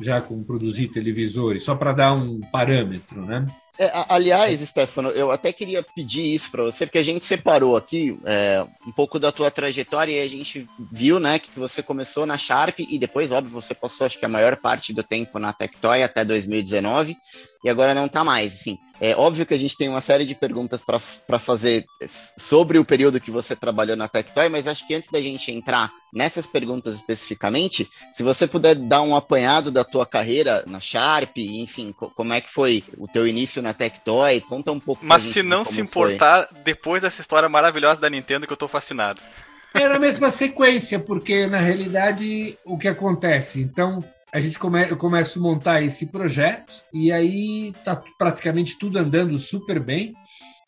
Já 0.00 0.20
com 0.20 0.42
produzir 0.42 0.88
televisores, 0.88 1.64
só 1.64 1.74
para 1.74 1.92
dar 1.92 2.12
um 2.12 2.40
parâmetro, 2.40 3.24
né? 3.24 3.46
É, 3.78 3.90
aliás, 4.08 4.60
Stefano, 4.60 5.08
eu 5.10 5.30
até 5.30 5.50
queria 5.52 5.82
pedir 5.82 6.34
isso 6.34 6.50
para 6.50 6.62
você, 6.62 6.84
porque 6.84 6.98
a 6.98 7.02
gente 7.02 7.24
separou 7.24 7.74
aqui 7.74 8.18
é, 8.24 8.66
um 8.86 8.92
pouco 8.92 9.18
da 9.18 9.32
tua 9.32 9.50
trajetória 9.50 10.12
e 10.12 10.20
a 10.20 10.28
gente 10.28 10.68
viu, 10.90 11.18
né, 11.18 11.38
que 11.38 11.50
você 11.58 11.82
começou 11.82 12.26
na 12.26 12.36
Sharp 12.36 12.80
e 12.80 12.98
depois, 12.98 13.32
óbvio, 13.32 13.52
você 13.52 13.74
passou, 13.74 14.06
acho 14.06 14.18
que 14.18 14.26
a 14.26 14.28
maior 14.28 14.56
parte 14.56 14.92
do 14.92 15.02
tempo 15.02 15.38
na 15.38 15.54
Tectoy 15.54 16.02
até 16.02 16.22
2019 16.22 17.16
e 17.64 17.70
agora 17.70 17.94
não 17.94 18.06
está 18.06 18.22
mais, 18.22 18.60
assim. 18.60 18.78
É 19.04 19.16
óbvio 19.16 19.44
que 19.44 19.52
a 19.52 19.58
gente 19.58 19.76
tem 19.76 19.88
uma 19.88 20.00
série 20.00 20.24
de 20.24 20.32
perguntas 20.32 20.80
para 20.80 21.36
fazer 21.40 21.84
sobre 22.38 22.78
o 22.78 22.84
período 22.84 23.20
que 23.20 23.32
você 23.32 23.56
trabalhou 23.56 23.96
na 23.96 24.06
Tectoy, 24.06 24.48
mas 24.48 24.68
acho 24.68 24.86
que 24.86 24.94
antes 24.94 25.10
da 25.10 25.20
gente 25.20 25.50
entrar 25.50 25.90
nessas 26.14 26.46
perguntas 26.46 26.94
especificamente, 26.94 27.90
se 28.12 28.22
você 28.22 28.46
puder 28.46 28.76
dar 28.76 29.02
um 29.02 29.16
apanhado 29.16 29.72
da 29.72 29.82
tua 29.82 30.06
carreira 30.06 30.62
na 30.68 30.78
Sharp, 30.78 31.36
enfim, 31.36 31.92
como 31.92 32.32
é 32.32 32.40
que 32.40 32.48
foi 32.48 32.84
o 32.96 33.08
teu 33.08 33.26
início 33.26 33.60
na 33.60 33.74
Tectoy, 33.74 34.40
conta 34.42 34.70
um 34.70 34.78
pouco. 34.78 35.04
Mas 35.04 35.24
se 35.24 35.42
não 35.42 35.64
se 35.64 35.80
importar, 35.80 36.46
foi. 36.46 36.62
depois 36.62 37.02
dessa 37.02 37.20
história 37.20 37.48
maravilhosa 37.48 38.00
da 38.00 38.08
Nintendo 38.08 38.46
que 38.46 38.52
eu 38.52 38.56
tô 38.56 38.68
fascinado. 38.68 39.20
Era 39.74 39.96
a 39.96 39.98
mesma 39.98 40.30
sequência, 40.30 41.00
porque 41.00 41.48
na 41.48 41.58
realidade 41.58 42.56
o 42.64 42.78
que 42.78 42.86
acontece? 42.86 43.62
Então, 43.62 44.04
a 44.32 44.40
gente 44.40 44.58
come, 44.58 44.88
eu 44.88 44.96
começo 44.96 45.38
a 45.38 45.42
montar 45.42 45.82
esse 45.82 46.06
projeto 46.06 46.82
e 46.92 47.12
aí 47.12 47.74
tá 47.84 48.02
praticamente 48.18 48.78
tudo 48.78 48.98
andando 48.98 49.36
super 49.36 49.78
bem. 49.78 50.14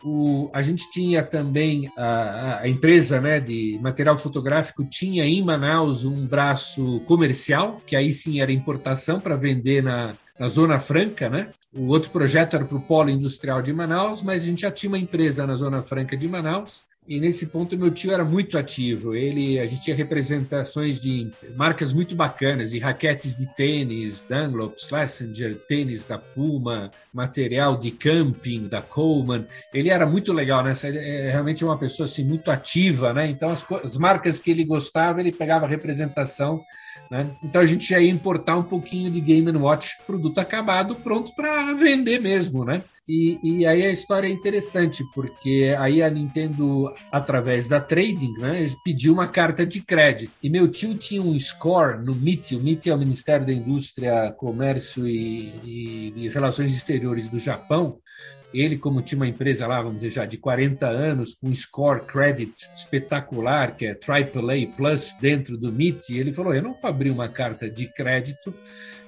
o, 0.04 0.50
a 0.52 0.60
gente 0.60 0.90
tinha 0.90 1.22
também 1.22 1.90
a, 1.96 2.60
a, 2.60 2.68
empresa 2.68 3.20
né, 3.22 3.40
de 3.40 3.78
material 3.80 4.18
fotográfico 4.18 4.84
tinha 4.84 5.24
em 5.24 5.42
Manaus 5.42 6.04
um 6.04 6.26
braço 6.26 7.00
comercial, 7.06 7.80
que 7.86 7.96
aí 7.96 8.10
sim 8.10 8.38
era 8.38 8.52
importação 8.52 9.18
para 9.18 9.34
vender 9.34 9.82
na, 9.82 10.14
na 10.38 10.46
Zona 10.48 10.78
Franca, 10.78 11.30
né? 11.30 11.48
O 11.72 11.88
outro 11.88 12.10
projeto 12.10 12.54
era 12.54 12.64
para 12.64 12.76
o 12.76 12.82
Polo 12.82 13.10
Industrial 13.10 13.60
de 13.60 13.72
Manaus, 13.72 14.22
mas 14.22 14.42
a 14.42 14.46
gente 14.46 14.60
já 14.60 14.70
tinha 14.70 14.90
uma 14.90 14.98
empresa 14.98 15.44
na 15.46 15.56
Zona 15.56 15.82
Franca 15.82 16.16
de 16.16 16.28
Manaus 16.28 16.84
e 17.06 17.20
nesse 17.20 17.46
ponto 17.46 17.76
meu 17.76 17.90
tio 17.90 18.12
era 18.12 18.24
muito 18.24 18.56
ativo. 18.56 19.14
Ele, 19.14 19.58
a 19.60 19.66
gente 19.66 19.82
tinha 19.82 19.96
representações 19.96 20.98
de 20.98 21.30
marcas 21.54 21.92
muito 21.92 22.14
bacanas, 22.16 22.72
e 22.72 22.78
raquetes 22.78 23.36
de 23.36 23.46
tênis, 23.54 24.24
Dunlop, 24.28 24.78
Schlesinger, 24.78 25.56
tênis 25.68 26.04
da 26.04 26.18
Puma, 26.18 26.90
material 27.12 27.76
de 27.76 27.90
camping 27.90 28.68
da 28.68 28.80
Coleman. 28.80 29.46
Ele 29.72 29.90
era 29.90 30.06
muito 30.06 30.32
legal, 30.32 30.64
né? 30.64 30.72
É 30.82 31.30
realmente 31.30 31.64
uma 31.64 31.76
pessoa 31.76 32.06
assim 32.06 32.24
muito 32.24 32.50
ativa, 32.50 33.12
né? 33.12 33.28
Então 33.28 33.50
as, 33.50 33.70
as 33.70 33.96
marcas 33.98 34.40
que 34.40 34.50
ele 34.50 34.64
gostava, 34.64 35.20
ele 35.20 35.32
pegava 35.32 35.66
representação 35.66 36.64
né? 37.10 37.30
Então 37.42 37.60
a 37.60 37.66
gente 37.66 37.88
já 37.88 38.00
ia 38.00 38.10
importar 38.10 38.56
um 38.56 38.62
pouquinho 38.62 39.10
de 39.10 39.20
Game 39.20 39.50
Watch, 39.52 39.98
produto 40.06 40.38
acabado, 40.38 40.94
pronto 40.96 41.34
para 41.34 41.72
vender 41.74 42.20
mesmo, 42.20 42.64
né? 42.64 42.82
E, 43.06 43.38
e, 43.42 43.66
aí 43.66 43.82
a 43.82 43.90
história 43.90 44.26
é 44.26 44.30
interessante, 44.30 45.04
porque 45.14 45.74
aí 45.78 46.02
a 46.02 46.08
Nintendo, 46.08 46.90
através 47.12 47.68
da 47.68 47.78
trading, 47.78 48.32
né, 48.38 48.64
pediu 48.82 49.12
uma 49.12 49.28
carta 49.28 49.66
de 49.66 49.82
crédito. 49.82 50.32
E 50.42 50.48
meu 50.48 50.68
tio 50.68 50.94
tinha 50.94 51.20
um 51.20 51.38
score 51.38 52.02
no 52.02 52.12
MIT, 52.12 52.56
o 52.56 52.60
MIT 52.60 52.88
é 52.88 52.94
o 52.94 52.98
Ministério 52.98 53.44
da 53.44 53.52
Indústria, 53.52 54.32
Comércio 54.32 55.06
e, 55.06 55.52
e, 55.62 56.12
e 56.16 56.28
Relações 56.30 56.74
Exteriores 56.74 57.28
do 57.28 57.38
Japão, 57.38 57.98
ele, 58.54 58.78
como 58.78 59.02
tinha 59.02 59.18
uma 59.18 59.26
empresa 59.26 59.66
lá, 59.66 59.82
vamos 59.82 59.96
dizer, 59.96 60.10
já 60.10 60.24
de 60.24 60.38
40 60.38 60.86
anos, 60.86 61.34
com 61.34 61.52
score 61.52 62.02
credit 62.06 62.52
espetacular, 62.72 63.76
que 63.76 63.84
é 63.84 63.90
AAA 63.90 64.68
Plus 64.76 65.12
dentro 65.20 65.58
do 65.58 65.68
MIT, 65.68 66.16
ele 66.16 66.32
falou: 66.32 66.54
Eu 66.54 66.62
não 66.62 66.72
vou 66.72 66.88
abrir 66.88 67.10
uma 67.10 67.28
carta 67.28 67.68
de 67.68 67.88
crédito 67.88 68.54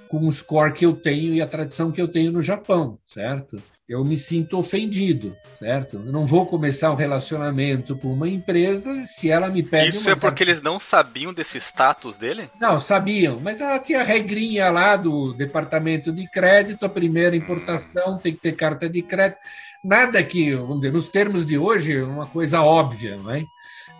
com 0.08 0.26
o 0.26 0.32
score 0.32 0.72
que 0.72 0.84
eu 0.84 0.94
tenho 0.94 1.32
e 1.32 1.40
a 1.40 1.46
tradição 1.46 1.92
que 1.92 2.02
eu 2.02 2.08
tenho 2.08 2.32
no 2.32 2.42
Japão, 2.42 2.98
certo? 3.06 3.62
Eu 3.88 4.04
me 4.04 4.16
sinto 4.16 4.58
ofendido, 4.58 5.36
certo? 5.58 5.96
Eu 6.04 6.12
não 6.12 6.26
vou 6.26 6.44
começar 6.44 6.90
um 6.90 6.96
relacionamento 6.96 7.96
com 7.96 8.12
uma 8.12 8.28
empresa 8.28 9.00
se 9.02 9.30
ela 9.30 9.48
me 9.48 9.62
pede. 9.62 9.96
Isso 9.96 10.10
é 10.10 10.16
porque 10.16 10.42
eles 10.42 10.60
não 10.60 10.78
sabiam 10.78 11.32
desse 11.32 11.58
status 11.58 12.16
dele? 12.16 12.50
Não, 12.60 12.80
sabiam, 12.80 13.38
mas 13.38 13.60
ela 13.60 13.78
tinha 13.78 14.02
regrinha 14.02 14.70
lá 14.70 14.96
do 14.96 15.32
departamento 15.32 16.12
de 16.12 16.28
crédito, 16.28 16.84
a 16.84 16.88
primeira 16.88 17.36
importação 17.36 18.18
tem 18.18 18.34
que 18.34 18.40
ter 18.40 18.56
carta 18.56 18.88
de 18.88 19.02
crédito. 19.02 19.38
Nada 19.84 20.20
que, 20.20 20.52
vamos 20.54 20.80
dizer, 20.80 20.92
nos 20.92 21.08
termos 21.08 21.46
de 21.46 21.56
hoje, 21.56 21.96
é 21.96 22.02
uma 22.02 22.26
coisa 22.26 22.60
óbvia, 22.60 23.16
não 23.16 23.30
é? 23.30 23.44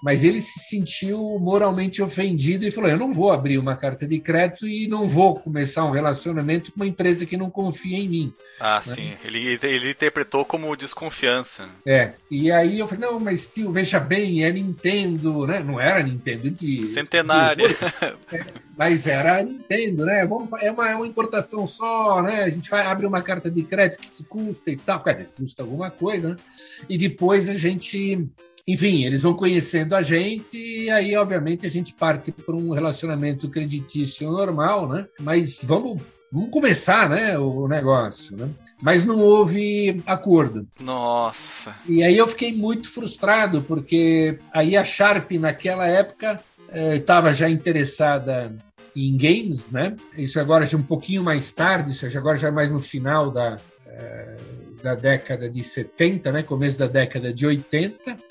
Mas 0.02 0.24
ele 0.24 0.40
se 0.40 0.60
sentiu 0.60 1.38
moralmente 1.38 2.02
ofendido 2.02 2.64
e 2.64 2.70
falou: 2.70 2.90
Eu 2.90 2.98
não 2.98 3.12
vou 3.12 3.32
abrir 3.32 3.58
uma 3.58 3.76
carta 3.76 4.06
de 4.06 4.18
crédito 4.18 4.66
e 4.66 4.86
não 4.86 5.08
vou 5.08 5.36
começar 5.36 5.84
um 5.84 5.90
relacionamento 5.90 6.72
com 6.72 6.80
uma 6.80 6.86
empresa 6.86 7.26
que 7.26 7.36
não 7.36 7.50
confia 7.50 7.98
em 7.98 8.08
mim. 8.08 8.34
Ah, 8.60 8.80
né? 8.86 8.94
sim. 8.94 9.12
Ele, 9.24 9.58
ele 9.62 9.90
interpretou 9.90 10.44
como 10.44 10.74
desconfiança. 10.76 11.68
É. 11.86 12.12
E 12.30 12.50
aí 12.50 12.78
eu 12.78 12.88
falei: 12.88 13.08
Não, 13.08 13.20
mas 13.20 13.46
tio, 13.46 13.72
veja 13.72 13.98
bem, 13.98 14.44
é 14.44 14.52
Nintendo, 14.52 15.46
né? 15.46 15.60
Não 15.60 15.80
era 15.80 16.02
Nintendo 16.02 16.50
de. 16.50 16.84
Centenária. 16.86 17.68
De... 17.68 17.76
É, 18.32 18.44
mas 18.76 19.06
era 19.06 19.42
Nintendo, 19.42 20.04
né? 20.04 20.26
Vamos, 20.26 20.52
é, 20.60 20.70
uma, 20.70 20.90
é 20.90 20.96
uma 20.96 21.06
importação 21.06 21.66
só, 21.66 22.22
né? 22.22 22.42
A 22.42 22.50
gente 22.50 22.68
vai, 22.68 22.84
abre 22.84 23.06
uma 23.06 23.22
carta 23.22 23.50
de 23.50 23.62
crédito 23.62 24.08
que 24.16 24.24
custa 24.24 24.70
e 24.70 24.76
tal. 24.76 25.02
custa 25.36 25.62
alguma 25.62 25.90
coisa, 25.90 26.30
né? 26.30 26.36
E 26.88 26.98
depois 26.98 27.48
a 27.48 27.54
gente 27.54 28.28
enfim, 28.66 29.04
eles 29.04 29.22
vão 29.22 29.32
conhecendo 29.32 29.94
a 29.94 30.02
gente 30.02 30.58
e 30.58 30.90
aí, 30.90 31.14
obviamente, 31.14 31.64
a 31.64 31.70
gente 31.70 31.94
parte 31.94 32.32
para 32.32 32.56
um 32.56 32.72
relacionamento 32.72 33.48
creditício 33.48 34.28
normal, 34.28 34.88
né? 34.88 35.06
Mas 35.20 35.60
vamos, 35.62 36.02
vamos 36.32 36.50
começar, 36.50 37.08
né, 37.08 37.38
o 37.38 37.68
negócio, 37.68 38.36
né? 38.36 38.48
Mas 38.82 39.04
não 39.04 39.20
houve 39.20 40.02
acordo. 40.04 40.66
Nossa. 40.80 41.76
E 41.88 42.02
aí 42.02 42.16
eu 42.16 42.26
fiquei 42.26 42.52
muito 42.52 42.90
frustrado, 42.90 43.62
porque 43.62 44.38
aí 44.52 44.76
a 44.76 44.82
Sharp, 44.82 45.30
naquela 45.32 45.86
época, 45.86 46.42
estava 46.94 47.30
eh, 47.30 47.32
já 47.32 47.48
interessada 47.48 48.54
em 48.94 49.16
games, 49.16 49.70
né? 49.70 49.94
Isso 50.18 50.40
agora 50.40 50.66
já 50.66 50.76
um 50.76 50.82
pouquinho 50.82 51.22
mais 51.22 51.52
tarde, 51.52 51.92
isso 51.92 52.18
agora 52.18 52.36
já 52.36 52.50
mais 52.50 52.72
no 52.72 52.80
final 52.80 53.30
da, 53.30 53.58
eh, 53.86 54.36
da 54.82 54.94
década 54.94 55.48
de 55.48 55.62
70, 55.62 56.32
né? 56.32 56.42
Começo 56.42 56.76
da 56.76 56.88
década 56.88 57.32
de 57.32 57.46
80 57.46 58.26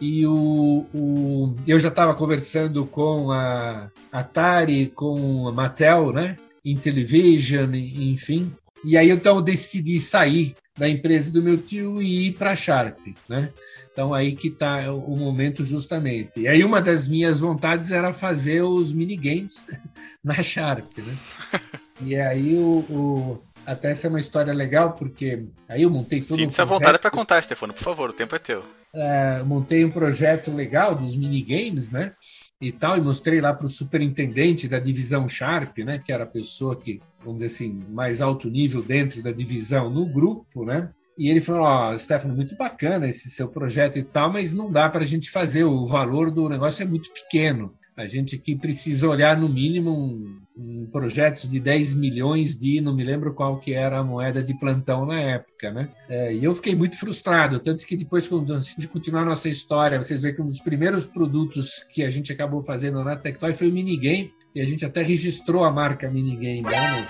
e 0.00 0.26
o, 0.26 0.86
o 0.92 1.56
eu 1.66 1.78
já 1.78 1.88
estava 1.88 2.14
conversando 2.14 2.84
com 2.86 3.30
a 3.30 3.90
Atari, 4.10 4.92
com 4.94 5.48
a 5.48 5.52
Mattel, 5.52 6.12
né? 6.12 6.36
Intellivision, 6.64 7.74
enfim. 7.74 8.52
E 8.84 8.96
aí 8.96 9.10
então 9.10 9.36
eu 9.36 9.42
decidi 9.42 10.00
sair 10.00 10.54
da 10.76 10.88
empresa 10.88 11.30
do 11.32 11.42
meu 11.42 11.56
tio 11.56 12.02
e 12.02 12.28
ir 12.28 12.32
para 12.32 12.50
a 12.50 12.56
Sharp, 12.56 12.98
né? 13.28 13.50
Então 13.92 14.12
aí 14.12 14.34
que 14.34 14.48
está 14.48 14.92
o 14.92 15.16
momento 15.16 15.62
justamente. 15.64 16.40
E 16.40 16.48
aí 16.48 16.64
uma 16.64 16.82
das 16.82 17.06
minhas 17.06 17.38
vontades 17.38 17.92
era 17.92 18.12
fazer 18.12 18.62
os 18.62 18.92
minigames 18.92 19.66
na 20.22 20.42
Sharp, 20.42 20.98
né? 20.98 21.16
E 22.00 22.16
aí 22.16 22.56
o, 22.56 22.78
o 22.90 23.40
até 23.66 23.90
essa 23.90 24.06
é 24.06 24.10
uma 24.10 24.20
história 24.20 24.52
legal, 24.52 24.92
porque 24.92 25.44
aí 25.68 25.82
eu 25.82 25.90
montei 25.90 26.20
tudo. 26.20 26.36
Sinta-se 26.36 26.60
um 26.60 26.64
à 26.64 26.66
vontade 26.66 26.98
para 26.98 27.10
contar, 27.10 27.40
Stefano, 27.42 27.72
por 27.72 27.82
favor, 27.82 28.10
o 28.10 28.12
tempo 28.12 28.34
é 28.34 28.38
teu. 28.38 28.62
É, 28.94 29.42
montei 29.42 29.84
um 29.84 29.90
projeto 29.90 30.52
legal 30.52 30.94
dos 30.94 31.16
minigames, 31.16 31.90
né? 31.90 32.12
E 32.60 32.70
tal, 32.70 32.96
e 32.96 33.00
mostrei 33.00 33.40
lá 33.40 33.52
para 33.52 33.66
o 33.66 33.70
superintendente 33.70 34.68
da 34.68 34.78
divisão 34.78 35.28
Sharp, 35.28 35.78
né? 35.78 35.98
Que 35.98 36.12
era 36.12 36.24
a 36.24 36.26
pessoa 36.26 36.76
que, 36.76 37.00
vamos 37.20 37.40
dizer 37.40 37.54
assim, 37.54 37.82
mais 37.88 38.20
alto 38.20 38.48
nível 38.48 38.82
dentro 38.82 39.22
da 39.22 39.32
divisão 39.32 39.90
no 39.90 40.06
grupo, 40.06 40.64
né? 40.64 40.90
E 41.16 41.28
ele 41.28 41.40
falou: 41.40 41.62
Ó, 41.62 41.92
oh, 41.92 41.98
Stefano, 41.98 42.34
muito 42.34 42.56
bacana 42.56 43.08
esse 43.08 43.30
seu 43.30 43.48
projeto 43.48 43.98
e 43.98 44.02
tal, 44.02 44.32
mas 44.32 44.52
não 44.52 44.70
dá 44.70 44.88
para 44.88 45.02
a 45.02 45.06
gente 45.06 45.30
fazer, 45.30 45.64
o 45.64 45.86
valor 45.86 46.30
do 46.30 46.48
negócio 46.48 46.82
é 46.82 46.86
muito 46.86 47.12
pequeno. 47.12 47.74
A 47.96 48.06
gente 48.06 48.34
aqui 48.34 48.56
precisa 48.56 49.08
olhar 49.08 49.36
no 49.36 49.48
mínimo 49.48 49.90
um, 49.90 50.40
um 50.56 50.86
projetos 50.90 51.48
de 51.48 51.60
10 51.60 51.94
milhões 51.94 52.56
de, 52.56 52.80
não 52.80 52.94
me 52.94 53.04
lembro 53.04 53.32
qual 53.32 53.60
que 53.60 53.72
era 53.72 53.98
a 53.98 54.04
moeda 54.04 54.42
de 54.42 54.52
plantão 54.54 55.06
na 55.06 55.20
época, 55.20 55.70
né? 55.70 55.88
É, 56.08 56.34
e 56.34 56.42
eu 56.42 56.54
fiquei 56.56 56.74
muito 56.74 56.98
frustrado, 56.98 57.60
tanto 57.60 57.86
que 57.86 57.96
depois, 57.96 58.26
quando 58.26 58.52
a 58.52 58.58
gente 58.58 58.88
continuar 58.88 59.22
a 59.22 59.26
nossa 59.26 59.48
história, 59.48 59.98
vocês 59.98 60.22
veem 60.22 60.34
que 60.34 60.42
um 60.42 60.48
dos 60.48 60.60
primeiros 60.60 61.04
produtos 61.04 61.84
que 61.88 62.02
a 62.02 62.10
gente 62.10 62.32
acabou 62.32 62.62
fazendo 62.62 63.04
na 63.04 63.14
Tectoy 63.14 63.54
foi 63.54 63.68
o 63.68 63.72
minigame, 63.72 64.32
e 64.54 64.60
a 64.60 64.64
gente 64.64 64.84
até 64.84 65.02
registrou 65.02 65.64
a 65.64 65.70
marca 65.70 66.10
minigame, 66.10 66.62
né? 66.62 67.06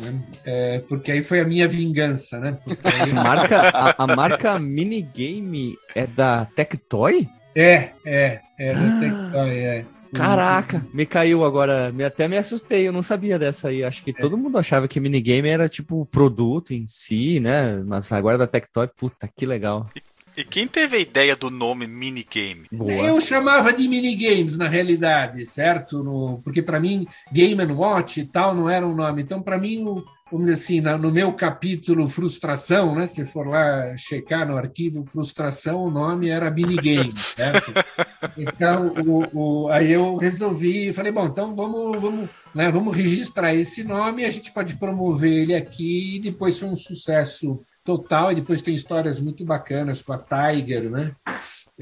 Né? 0.00 0.22
É, 0.44 0.78
porque 0.80 1.12
aí 1.12 1.22
foi 1.22 1.40
a 1.40 1.44
minha 1.44 1.66
vingança, 1.66 2.38
né? 2.38 2.58
Aí... 2.84 3.12
marca, 3.14 3.60
a, 3.70 4.04
a, 4.04 4.06
marca 4.06 4.58
minigame 4.58 5.76
é 5.94 6.06
da 6.06 6.44
Tectoy? 6.44 7.26
É, 7.54 7.90
é, 8.04 8.40
é 8.58 8.72
da 8.72 9.00
Tectoy, 9.00 9.58
é. 9.58 9.84
Caraca, 10.12 10.84
me 10.92 11.06
caiu 11.06 11.44
agora. 11.44 11.92
Me, 11.92 12.04
até 12.04 12.26
me 12.26 12.36
assustei, 12.36 12.86
eu 12.86 12.92
não 12.92 13.02
sabia 13.02 13.38
dessa 13.38 13.68
aí. 13.68 13.84
Acho 13.84 14.02
que 14.02 14.10
é. 14.10 14.14
todo 14.14 14.36
mundo 14.36 14.58
achava 14.58 14.88
que 14.88 15.00
minigame 15.00 15.48
era 15.48 15.68
tipo 15.68 16.00
o 16.00 16.06
produto 16.06 16.72
em 16.74 16.86
si, 16.86 17.40
né? 17.40 17.76
Mas 17.84 18.10
agora 18.12 18.38
da 18.38 18.46
Tectoy, 18.46 18.88
puta, 18.88 19.28
que 19.28 19.46
legal. 19.46 19.88
E, 19.94 20.02
e 20.40 20.44
quem 20.44 20.66
teve 20.66 20.96
a 20.96 21.00
ideia 21.00 21.36
do 21.36 21.50
nome 21.50 21.86
minigame? 21.86 22.66
Boa. 22.72 22.92
Eu 22.92 23.20
chamava 23.20 23.72
de 23.72 23.86
minigames 23.86 24.56
na 24.56 24.68
realidade, 24.68 25.44
certo? 25.46 26.02
No, 26.02 26.40
porque 26.42 26.62
para 26.62 26.80
mim, 26.80 27.06
Game 27.32 27.64
Watch 27.72 28.20
e 28.20 28.26
tal 28.26 28.54
não 28.54 28.68
era 28.68 28.86
um 28.86 28.94
nome. 28.94 29.22
Então, 29.22 29.40
para 29.40 29.58
mim, 29.58 29.84
o, 29.84 30.04
vamos 30.30 30.46
dizer 30.46 30.62
assim, 30.62 30.80
no 30.80 31.10
meu 31.10 31.32
capítulo 31.32 32.08
frustração, 32.08 32.94
né? 32.94 33.06
Se 33.06 33.24
for 33.24 33.46
lá 33.46 33.96
checar 33.96 34.46
no 34.46 34.56
arquivo 34.56 35.02
frustração, 35.02 35.84
o 35.84 35.90
nome 35.90 36.28
era 36.28 36.50
minigame, 36.50 37.12
certo? 37.36 37.72
Então, 38.36 38.94
o, 39.06 39.24
o, 39.38 39.68
aí 39.68 39.90
eu 39.90 40.16
resolvi, 40.16 40.92
falei, 40.92 41.10
bom, 41.10 41.26
então 41.26 41.54
vamos, 41.54 42.00
vamos, 42.00 42.30
né, 42.54 42.70
vamos 42.70 42.96
registrar 42.96 43.54
esse 43.54 43.82
nome, 43.82 44.24
a 44.24 44.30
gente 44.30 44.52
pode 44.52 44.76
promover 44.76 45.32
ele 45.32 45.54
aqui 45.54 46.16
e 46.16 46.20
depois 46.20 46.58
foi 46.58 46.68
um 46.68 46.76
sucesso 46.76 47.60
total 47.84 48.30
e 48.30 48.36
depois 48.36 48.62
tem 48.62 48.74
histórias 48.74 49.18
muito 49.18 49.44
bacanas 49.44 50.00
com 50.00 50.12
a 50.12 50.18
Tiger, 50.18 50.90
né? 50.90 51.12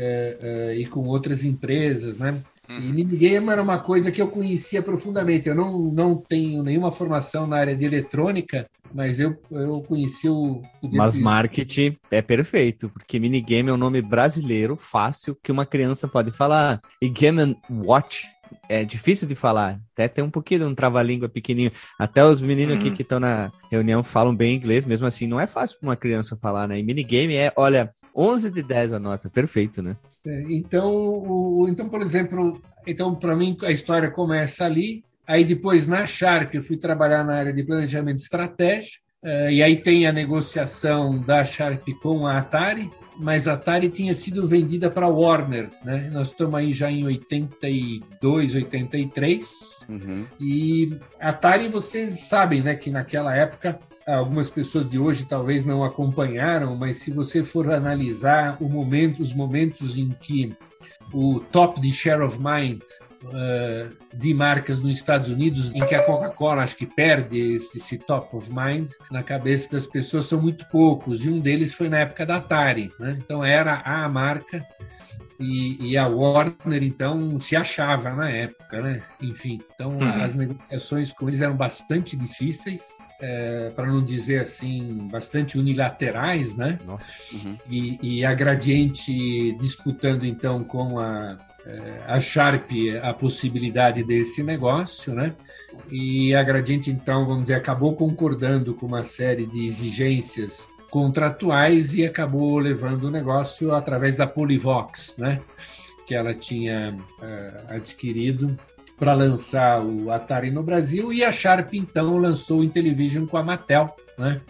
É, 0.00 0.38
é, 0.40 0.74
e 0.76 0.86
com 0.86 1.00
outras 1.00 1.44
empresas, 1.44 2.18
né? 2.18 2.40
E 2.68 2.72
uhum. 2.72 2.92
minigame 2.92 3.48
era 3.48 3.62
uma 3.62 3.78
coisa 3.78 4.10
que 4.10 4.20
eu 4.20 4.28
conhecia 4.28 4.82
profundamente. 4.82 5.48
Eu 5.48 5.54
não, 5.54 5.78
não 5.90 6.16
tenho 6.16 6.62
nenhuma 6.62 6.92
formação 6.92 7.46
na 7.46 7.56
área 7.56 7.74
de 7.74 7.84
eletrônica, 7.84 8.68
mas 8.92 9.18
eu, 9.18 9.36
eu 9.50 9.80
conheci 9.88 10.28
o. 10.28 10.62
o 10.82 10.88
mas 10.92 11.18
marketing 11.18 11.96
é 12.10 12.20
perfeito, 12.20 12.90
porque 12.90 13.18
minigame 13.18 13.70
é 13.70 13.72
um 13.72 13.78
nome 13.78 14.02
brasileiro, 14.02 14.76
fácil, 14.76 15.34
que 15.42 15.50
uma 15.50 15.64
criança 15.64 16.06
pode 16.06 16.30
falar. 16.30 16.80
E 17.00 17.08
Game 17.08 17.56
Watch 17.70 18.26
é 18.68 18.84
difícil 18.84 19.26
de 19.26 19.34
falar. 19.34 19.80
Até 19.94 20.06
tem 20.08 20.24
um 20.24 20.30
pouquinho 20.30 20.60
de 20.60 20.66
um 20.66 20.74
trava-língua 20.74 21.28
pequenininho. 21.28 21.72
Até 21.98 22.24
os 22.24 22.40
meninos 22.40 22.76
aqui 22.76 22.88
uhum. 22.88 22.94
que 22.94 23.02
estão 23.02 23.18
na 23.18 23.50
reunião 23.70 24.02
falam 24.04 24.34
bem 24.34 24.54
inglês, 24.54 24.84
mesmo 24.84 25.06
assim, 25.06 25.26
não 25.26 25.40
é 25.40 25.46
fácil 25.46 25.78
para 25.78 25.88
uma 25.88 25.96
criança 25.96 26.36
falar, 26.36 26.68
né? 26.68 26.78
E 26.78 26.82
minigame 26.82 27.34
é, 27.34 27.52
olha, 27.56 27.94
11 28.18 28.50
de 28.50 28.62
10 28.64 28.94
a 28.94 28.98
nota, 28.98 29.30
perfeito, 29.30 29.80
né? 29.80 29.96
É, 30.26 30.42
então, 30.50 30.90
o, 30.92 31.66
então, 31.68 31.88
por 31.88 32.02
exemplo, 32.02 32.60
então 32.84 33.14
para 33.14 33.36
mim 33.36 33.56
a 33.62 33.70
história 33.70 34.10
começa 34.10 34.64
ali. 34.64 35.04
Aí 35.24 35.44
depois 35.44 35.86
na 35.86 36.04
Sharp 36.04 36.54
eu 36.54 36.62
fui 36.62 36.76
trabalhar 36.76 37.22
na 37.22 37.34
área 37.34 37.52
de 37.52 37.62
planejamento 37.62 38.18
estratégico. 38.18 39.06
Uh, 39.22 39.50
e 39.50 39.62
aí 39.62 39.76
tem 39.76 40.06
a 40.06 40.12
negociação 40.12 41.18
da 41.18 41.44
Sharp 41.44 41.88
com 42.00 42.24
a 42.24 42.38
Atari, 42.38 42.88
mas 43.18 43.48
a 43.48 43.54
Atari 43.54 43.90
tinha 43.90 44.14
sido 44.14 44.46
vendida 44.46 44.88
para 44.88 45.06
a 45.06 45.08
Warner, 45.08 45.70
né? 45.84 46.08
Nós 46.12 46.28
estamos 46.28 46.54
aí 46.54 46.72
já 46.72 46.88
em 46.88 47.04
82, 47.04 48.54
83. 48.54 49.86
Uhum. 49.88 50.24
E 50.40 50.96
a 51.20 51.30
Atari, 51.30 51.68
vocês 51.68 52.28
sabem, 52.28 52.62
né, 52.62 52.76
que 52.76 52.90
naquela 52.90 53.34
época 53.34 53.80
algumas 54.14 54.48
pessoas 54.48 54.88
de 54.88 54.98
hoje 54.98 55.26
talvez 55.26 55.64
não 55.64 55.84
acompanharam, 55.84 56.76
mas 56.76 56.98
se 56.98 57.10
você 57.10 57.44
for 57.44 57.70
analisar 57.70 58.56
momento, 58.60 59.22
os 59.22 59.32
momentos 59.32 59.96
em 59.96 60.10
que 60.20 60.56
o 61.12 61.40
top 61.40 61.80
de 61.80 61.90
share 61.90 62.22
of 62.22 62.38
mind 62.38 62.82
uh, 63.24 63.96
de 64.12 64.34
marcas 64.34 64.80
nos 64.80 64.96
Estados 64.96 65.30
Unidos, 65.30 65.70
em 65.74 65.80
que 65.80 65.94
a 65.94 66.04
Coca-Cola 66.04 66.62
acho 66.62 66.76
que 66.76 66.86
perde 66.86 67.54
esse, 67.54 67.78
esse, 67.78 67.98
top 67.98 68.36
of 68.36 68.50
mind 68.50 68.90
na 69.10 69.22
cabeça 69.22 69.70
das 69.72 69.86
pessoas, 69.86 70.26
são 70.26 70.40
muito 70.40 70.66
poucos, 70.70 71.24
e 71.24 71.30
um 71.30 71.40
deles 71.40 71.74
foi 71.74 71.88
na 71.88 72.00
época 72.00 72.26
da 72.26 72.36
Atari. 72.36 72.92
Né? 72.98 73.16
Então 73.18 73.44
era 73.44 73.80
a 73.80 74.08
marca 74.08 74.64
e, 75.40 75.92
e, 75.92 75.96
a 75.96 76.08
Warner, 76.08 76.82
então, 76.82 77.38
se 77.38 77.54
achava 77.54 78.10
na 78.10 78.28
época, 78.28 78.82
né? 78.82 79.02
Enfim, 79.22 79.60
então 79.72 79.92
uhum. 79.92 80.22
as 80.22 80.34
negociações 80.34 81.12
com 81.12 81.28
eles 81.28 81.40
eram 81.40 81.56
bastante 81.56 82.16
difíceis, 82.16 82.88
é, 83.20 83.70
para 83.70 83.86
não 83.86 84.02
dizer 84.02 84.40
assim, 84.40 85.08
bastante 85.10 85.56
unilaterais, 85.56 86.56
né? 86.56 86.78
Nossa. 86.84 87.06
Uhum. 87.32 87.56
E, 87.70 87.98
e, 88.02 88.24
a 88.24 88.34
Gradiente 88.34 89.56
disputando, 89.60 90.26
então, 90.26 90.64
com 90.64 90.98
a, 90.98 91.38
é, 91.64 92.02
a 92.06 92.18
Sharp 92.18 92.70
a 93.02 93.14
possibilidade 93.14 94.02
desse 94.02 94.42
negócio, 94.42 95.14
né? 95.14 95.34
E 95.88 96.34
a 96.34 96.42
Gradiente, 96.42 96.90
então, 96.90 97.24
vamos 97.26 97.42
dizer, 97.42 97.54
acabou 97.54 97.94
concordando 97.94 98.74
com 98.74 98.86
uma 98.86 99.04
série 99.04 99.46
de 99.46 99.64
exigências 99.64 100.68
contratuais 100.90 101.94
e 101.94 102.04
acabou 102.04 102.58
levando 102.58 103.04
o 103.04 103.10
negócio 103.10 103.74
através 103.74 104.16
da 104.16 104.26
Polivox, 104.26 105.16
né? 105.18 105.40
que 106.08 106.14
ela 106.14 106.34
tinha 106.34 106.96
uh, 107.18 107.74
adquirido 107.74 108.58
para 108.98 109.12
lançar 109.12 109.84
o 109.84 110.10
Atari 110.10 110.50
no 110.50 110.62
Brasil 110.62 111.12
e 111.12 111.22
a 111.22 111.30
Sharp 111.30 111.74
então 111.74 112.16
lançou 112.16 112.60
o 112.60 112.64
Intellivision 112.64 113.26
com 113.26 113.36
a 113.36 113.44
Mattel, 113.44 113.94
né? 114.16 114.40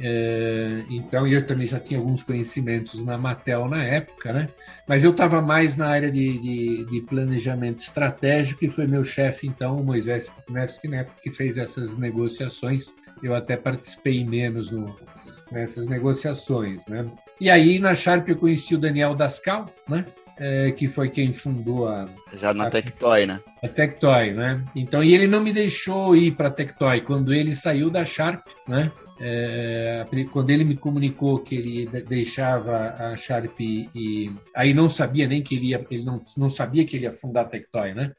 É, 0.00 0.84
então 0.88 1.26
eu 1.26 1.44
também 1.44 1.66
já 1.66 1.80
tinha 1.80 1.98
alguns 1.98 2.22
conhecimentos 2.22 3.04
na 3.04 3.18
Mattel 3.18 3.68
na 3.68 3.82
época, 3.82 4.32
né? 4.32 4.48
Mas 4.86 5.04
eu 5.04 5.10
estava 5.10 5.40
mais 5.40 5.76
na 5.76 5.88
área 5.88 6.10
de, 6.10 6.38
de, 6.38 6.84
de, 6.84 7.00
planejamento 7.02 7.80
estratégico 7.80 8.64
e 8.64 8.70
foi 8.70 8.86
meu 8.86 9.04
chefe 9.04 9.46
então, 9.46 9.76
o 9.76 9.84
Moisés 9.84 10.32
Knefsky, 10.48 10.88
né, 10.88 11.06
que 11.22 11.30
fez 11.30 11.58
essas 11.58 11.96
negociações. 11.96 12.92
Eu 13.22 13.34
até 13.34 13.56
participei 13.56 14.24
menos 14.24 14.70
no, 14.70 14.96
nessas 15.50 15.86
negociações, 15.86 16.86
né? 16.86 17.06
E 17.40 17.50
aí 17.50 17.78
na 17.78 17.94
Sharp 17.94 18.28
eu 18.28 18.36
conheci 18.36 18.74
o 18.74 18.78
Daniel 18.78 19.14
Dascal, 19.14 19.66
né? 19.88 20.04
É, 20.40 20.70
que 20.70 20.86
foi 20.86 21.10
quem 21.10 21.32
fundou 21.32 21.88
a. 21.88 22.08
Já 22.34 22.54
na 22.54 22.64
a, 22.64 22.70
Tectoy, 22.70 23.26
né? 23.26 23.40
A 23.60 23.68
Tectoy, 23.68 24.32
né? 24.32 24.56
Então, 24.74 25.02
e 25.02 25.12
ele 25.12 25.26
não 25.26 25.40
me 25.40 25.52
deixou 25.52 26.14
ir 26.14 26.32
para 26.32 26.46
a 26.46 26.52
Tectoy 26.52 27.00
quando 27.00 27.34
ele 27.34 27.56
saiu 27.56 27.90
da 27.90 28.04
Sharp, 28.04 28.46
né? 28.66 28.92
É, 29.20 30.06
quando 30.30 30.50
ele 30.50 30.62
me 30.62 30.76
comunicou 30.76 31.40
que 31.40 31.56
ele 31.56 31.86
deixava 32.02 32.94
a 33.00 33.16
Sharp 33.16 33.58
e 33.60 34.30
aí 34.54 34.72
não 34.72 34.88
sabia 34.88 35.26
nem 35.26 35.42
que 35.42 35.56
ele 35.56 35.70
ia, 35.70 35.84
ele 35.90 36.04
não, 36.04 36.22
não 36.36 36.48
sabia 36.48 36.84
que 36.86 36.96
ele 36.96 37.04
ia 37.04 37.12
fundar 37.12 37.40
a 37.40 37.46
Tectoy, 37.46 37.92
né? 37.92 38.12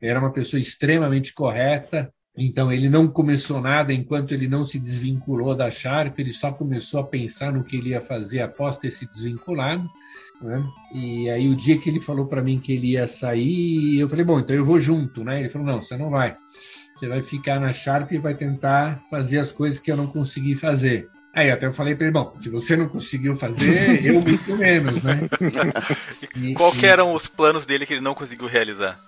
Era 0.00 0.20
uma 0.20 0.32
pessoa 0.32 0.60
extremamente 0.60 1.34
correta, 1.34 2.08
então, 2.36 2.72
ele 2.72 2.88
não 2.88 3.06
começou 3.06 3.60
nada 3.60 3.92
enquanto 3.92 4.32
ele 4.34 4.48
não 4.48 4.64
se 4.64 4.78
desvinculou 4.78 5.54
da 5.54 5.70
Sharp, 5.70 6.18
ele 6.18 6.32
só 6.32 6.50
começou 6.50 7.00
a 7.00 7.04
pensar 7.04 7.52
no 7.52 7.62
que 7.62 7.76
ele 7.76 7.90
ia 7.90 8.00
fazer 8.00 8.40
após 8.40 8.76
ter 8.76 8.90
se 8.90 9.06
desvinculado. 9.06 9.88
Né? 10.42 10.64
E 10.92 11.30
aí, 11.30 11.48
o 11.48 11.54
dia 11.54 11.78
que 11.78 11.88
ele 11.88 12.00
falou 12.00 12.26
para 12.26 12.42
mim 12.42 12.58
que 12.58 12.72
ele 12.72 12.92
ia 12.92 13.06
sair, 13.06 13.98
eu 13.98 14.08
falei: 14.08 14.24
Bom, 14.24 14.40
então 14.40 14.54
eu 14.54 14.64
vou 14.64 14.80
junto. 14.80 15.22
Né? 15.22 15.40
Ele 15.40 15.48
falou: 15.48 15.66
Não, 15.66 15.80
você 15.80 15.96
não 15.96 16.10
vai. 16.10 16.36
Você 16.96 17.08
vai 17.08 17.22
ficar 17.22 17.60
na 17.60 17.72
Sharp 17.72 18.10
e 18.12 18.18
vai 18.18 18.34
tentar 18.34 19.02
fazer 19.10 19.38
as 19.38 19.52
coisas 19.52 19.78
que 19.78 19.90
eu 19.90 19.96
não 19.96 20.06
consegui 20.06 20.56
fazer. 20.56 21.08
Aí 21.32 21.50
até 21.50 21.66
eu 21.66 21.72
falei 21.72 21.96
para 21.96 22.06
ele, 22.06 22.12
bom, 22.12 22.32
se 22.36 22.48
você 22.48 22.76
não 22.76 22.88
conseguiu 22.88 23.34
fazer, 23.34 24.06
eu 24.06 24.20
muito 24.20 24.56
menos, 24.56 25.02
né? 25.02 25.28
E, 26.36 26.54
eram 26.86 27.12
os 27.12 27.26
planos 27.26 27.66
dele 27.66 27.84
que 27.84 27.94
ele 27.94 28.00
não 28.00 28.14
conseguiu 28.14 28.46
realizar? 28.46 29.00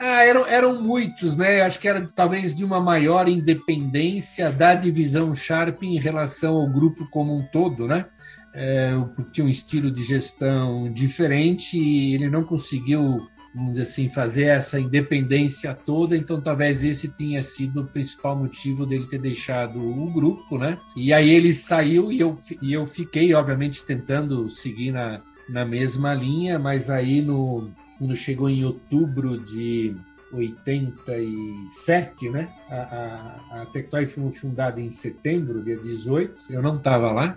Ah, 0.00 0.24
eram, 0.24 0.46
eram 0.46 0.80
muitos, 0.80 1.36
né? 1.36 1.60
Acho 1.62 1.80
que 1.80 1.88
era 1.88 2.06
talvez 2.14 2.54
de 2.54 2.64
uma 2.64 2.80
maior 2.80 3.28
independência 3.28 4.50
da 4.50 4.74
divisão 4.74 5.34
Sharp 5.34 5.82
em 5.82 5.98
relação 5.98 6.54
ao 6.54 6.68
grupo 6.68 7.08
como 7.10 7.36
um 7.36 7.42
todo, 7.42 7.88
né? 7.88 8.06
É, 8.54 8.92
tinha 9.32 9.44
um 9.44 9.50
estilo 9.50 9.90
de 9.90 10.04
gestão 10.04 10.90
diferente 10.92 11.76
e 11.76 12.14
ele 12.14 12.30
não 12.30 12.44
conseguiu, 12.44 13.28
vamos 13.52 13.72
dizer 13.72 13.82
assim, 13.82 14.08
fazer 14.08 14.44
essa 14.44 14.80
independência 14.80 15.74
toda, 15.74 16.16
então 16.16 16.40
talvez 16.40 16.82
esse 16.84 17.08
tenha 17.08 17.42
sido 17.42 17.82
o 17.82 17.86
principal 17.86 18.36
motivo 18.36 18.86
dele 18.86 19.06
ter 19.06 19.20
deixado 19.20 19.80
o 19.80 20.10
grupo, 20.10 20.56
né? 20.58 20.78
E 20.96 21.12
aí 21.12 21.28
ele 21.28 21.52
saiu 21.52 22.12
e 22.12 22.20
eu, 22.20 22.38
e 22.62 22.72
eu 22.72 22.86
fiquei, 22.86 23.34
obviamente, 23.34 23.84
tentando 23.84 24.48
seguir 24.48 24.92
na, 24.92 25.20
na 25.48 25.64
mesma 25.64 26.14
linha, 26.14 26.58
mas 26.58 26.88
aí 26.88 27.20
no, 27.20 27.70
quando 27.98 28.14
chegou 28.16 28.48
em 28.48 28.64
outubro 28.64 29.38
de 29.38 29.94
87, 30.32 32.30
né? 32.30 32.48
A, 32.70 32.74
a, 32.74 33.62
a 33.62 33.66
Tectoy 33.66 34.06
foi 34.06 34.30
fundada 34.32 34.80
em 34.80 34.90
setembro, 34.90 35.64
dia 35.64 35.76
18, 35.76 36.34
eu 36.50 36.62
não 36.62 36.76
estava 36.76 37.10
lá. 37.12 37.36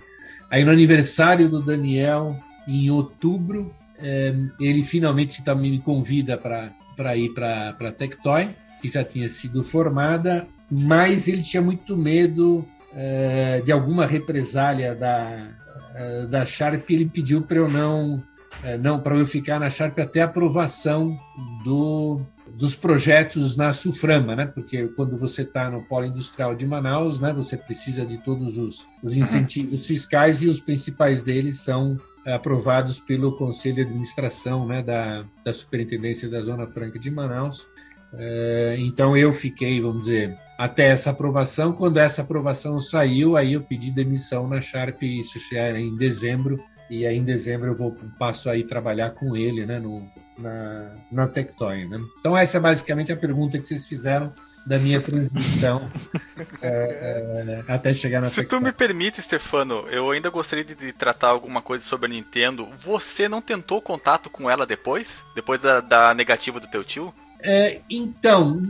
Aí 0.50 0.64
no 0.64 0.72
aniversário 0.72 1.50
do 1.50 1.62
Daniel, 1.62 2.38
em 2.68 2.90
outubro, 2.90 3.74
é, 3.98 4.36
ele 4.60 4.84
finalmente 4.84 5.44
também 5.44 5.72
me 5.72 5.80
convida 5.80 6.38
para 6.38 7.16
ir 7.16 7.34
para 7.34 7.70
a 7.80 7.92
Tectoy, 7.92 8.50
que 8.82 8.90
já 8.90 9.04
tinha 9.04 9.28
sido 9.28 9.64
formada, 9.64 10.48
mas 10.70 11.28
ele 11.28 11.42
tinha 11.42 11.62
muito 11.62 11.96
medo 11.96 12.66
é, 12.94 13.62
de 13.64 13.72
alguma 13.72 14.06
represália 14.06 14.94
da, 14.94 15.48
é, 15.96 16.26
da 16.26 16.46
Sharp, 16.46 16.90
ele 16.90 17.06
pediu 17.06 17.42
para 17.42 17.58
eu 17.58 17.70
não 17.70 18.22
é, 18.64 18.78
não 18.78 19.00
para 19.00 19.16
eu 19.16 19.26
ficar 19.26 19.60
na 19.60 19.70
Sharp 19.70 19.98
até 20.00 20.22
a 20.22 20.26
aprovação 20.26 21.18
do, 21.64 22.22
dos 22.48 22.76
projetos 22.76 23.56
na 23.56 23.74
Suframa, 23.74 24.36
né? 24.36 24.46
Porque 24.46 24.88
quando 24.90 25.18
você 25.18 25.42
está 25.42 25.70
no 25.70 25.84
Polo 25.84 26.06
Industrial 26.06 26.54
de 26.56 26.66
Manaus, 26.66 27.20
né, 27.20 27.34
você 27.34 27.58
precisa 27.58 28.06
de 28.06 28.18
todos 28.20 28.58
os, 28.58 28.88
os 29.02 29.18
incentivos 29.18 29.88
fiscais 29.88 30.42
e 30.42 30.48
os 30.48 30.60
principais 30.60 31.22
deles 31.22 31.60
são 31.60 31.98
aprovados 32.26 33.00
pelo 33.00 33.36
Conselho 33.36 33.76
de 33.76 33.82
Administração 33.82 34.68
né, 34.68 34.84
da, 34.84 35.26
da 35.44 35.52
Superintendência 35.52 36.30
da 36.30 36.42
Zona 36.42 36.68
Franca 36.68 37.00
de 37.00 37.10
Manaus. 37.10 37.66
É, 38.14 38.76
então 38.78 39.16
eu 39.16 39.32
fiquei, 39.34 39.82
vamos 39.82 40.02
dizer, 40.02 40.38
até 40.58 40.90
essa 40.90 41.10
aprovação. 41.10 41.74
Quando 41.74 41.98
essa 41.98 42.22
aprovação 42.22 42.78
saiu, 42.78 43.36
aí 43.36 43.54
eu 43.54 43.62
pedi 43.62 43.90
demissão 43.90 44.48
na 44.48 44.62
Sharp, 44.62 45.02
isso 45.02 45.40
já 45.50 45.62
era 45.62 45.80
em 45.80 45.96
dezembro 45.96 46.60
e 46.92 47.08
aí 47.08 47.18
em 47.18 47.24
dezembro 47.24 47.68
eu 47.68 47.76
vou 47.76 47.98
passo 48.20 48.50
aí 48.50 48.66
trabalhar 48.66 49.12
com 49.12 49.38
ele, 49.38 49.66
né, 49.66 49.80
no, 49.80 50.06
na, 50.38 50.92
na 51.10 51.26
Tectoy, 51.26 51.88
né? 51.88 51.98
Então 52.20 52.38
essa 52.38 52.58
é 52.58 52.60
basicamente 52.60 53.14
a 53.14 53.16
pergunta 53.16 53.58
que 53.58 53.66
vocês 53.66 53.88
fizeram 53.88 54.34
da 54.68 54.78
minha 54.78 55.00
transição 55.00 55.90
é, 56.62 57.64
é, 57.68 57.74
até 57.74 57.94
chegar 57.94 58.20
na 58.20 58.28
Se 58.28 58.42
Tectoy. 58.42 58.60
tu 58.60 58.66
me 58.66 58.74
permite, 58.74 59.22
Stefano, 59.22 59.86
eu 59.90 60.12
ainda 60.12 60.30
gostaria 60.30 60.66
de, 60.66 60.92
tratar 60.92 61.30
alguma 61.30 61.62
coisa 61.62 61.86
sobre 61.86 62.08
a 62.08 62.10
Nintendo. 62.10 62.68
Você 62.78 63.30
não 63.30 63.42
tentou 63.42 63.82
contato 63.82 64.30
com 64.30 64.50
ela 64.50 64.66
depois? 64.66 65.24
Depois 65.34 65.62
da, 65.62 65.80
da 65.80 66.14
negativa 66.14 66.60
do 66.60 66.68
teu 66.68 66.84
tio? 66.84 67.14
É, 67.42 67.80
então, 67.90 68.62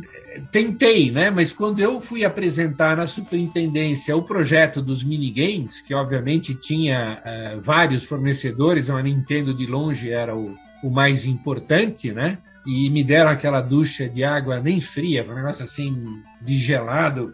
tentei, 0.51 1.11
né? 1.11 1.29
Mas 1.29 1.53
quando 1.53 1.79
eu 1.79 1.99
fui 1.99 2.23
apresentar 2.23 2.97
na 2.97 3.07
superintendência 3.07 4.15
o 4.15 4.23
projeto 4.23 4.81
dos 4.81 5.03
minigames, 5.03 5.81
que 5.81 5.93
obviamente 5.93 6.55
tinha 6.55 7.21
uh, 7.21 7.59
vários 7.59 8.03
fornecedores, 8.03 8.89
a 8.89 9.01
Nintendo 9.01 9.53
de 9.53 9.65
longe 9.65 10.09
era 10.09 10.35
o, 10.35 10.55
o 10.83 10.89
mais 10.89 11.25
importante, 11.25 12.11
né? 12.11 12.37
E 12.65 12.89
me 12.89 13.03
deram 13.03 13.31
aquela 13.31 13.59
ducha 13.59 14.07
de 14.07 14.23
água 14.23 14.59
nem 14.59 14.79
fria, 14.79 15.25
um 15.27 15.33
negócio 15.33 15.63
assim 15.63 16.21
de 16.41 16.55
gelado, 16.57 17.33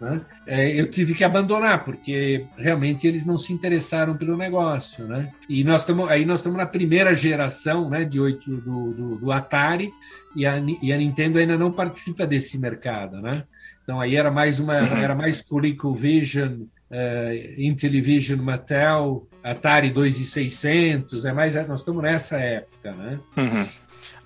né? 0.00 0.20
é, 0.46 0.78
eu 0.78 0.90
tive 0.90 1.14
que 1.14 1.24
abandonar 1.24 1.84
porque 1.84 2.44
realmente 2.56 3.06
eles 3.06 3.24
não 3.24 3.38
se 3.38 3.52
interessaram 3.52 4.16
pelo 4.16 4.36
negócio, 4.36 5.06
né? 5.06 5.32
E 5.48 5.64
nós 5.64 5.80
estamos 5.80 6.08
aí 6.08 6.24
nós 6.24 6.40
estamos 6.40 6.58
na 6.58 6.66
primeira 6.66 7.14
geração, 7.14 7.88
né, 7.88 8.04
de 8.04 8.20
oito 8.20 8.50
do, 8.58 8.92
do, 8.92 9.16
do, 9.16 9.32
Atari 9.32 9.90
e 10.36 10.46
a, 10.46 10.58
e 10.82 10.92
a 10.92 10.98
Nintendo 10.98 11.38
ainda 11.38 11.56
não 11.56 11.72
participa 11.72 12.26
desse 12.26 12.58
mercado, 12.58 13.20
né? 13.22 13.44
Então 13.82 14.00
aí 14.00 14.16
era 14.16 14.30
mais 14.30 14.60
uma 14.60 14.80
uhum. 14.80 14.96
era 14.98 15.14
mais 15.14 15.40
ColecoVision 15.40 16.66
é, 16.90 17.54
Intellivision, 17.58 18.40
Mattel, 18.40 19.28
Atari 19.42 19.90
2600, 19.90 21.26
é 21.26 21.32
mais, 21.32 21.54
nós 21.66 21.80
estamos 21.80 22.02
nessa 22.02 22.38
época, 22.38 22.92
né? 22.92 23.20
Uhum. 23.36 23.66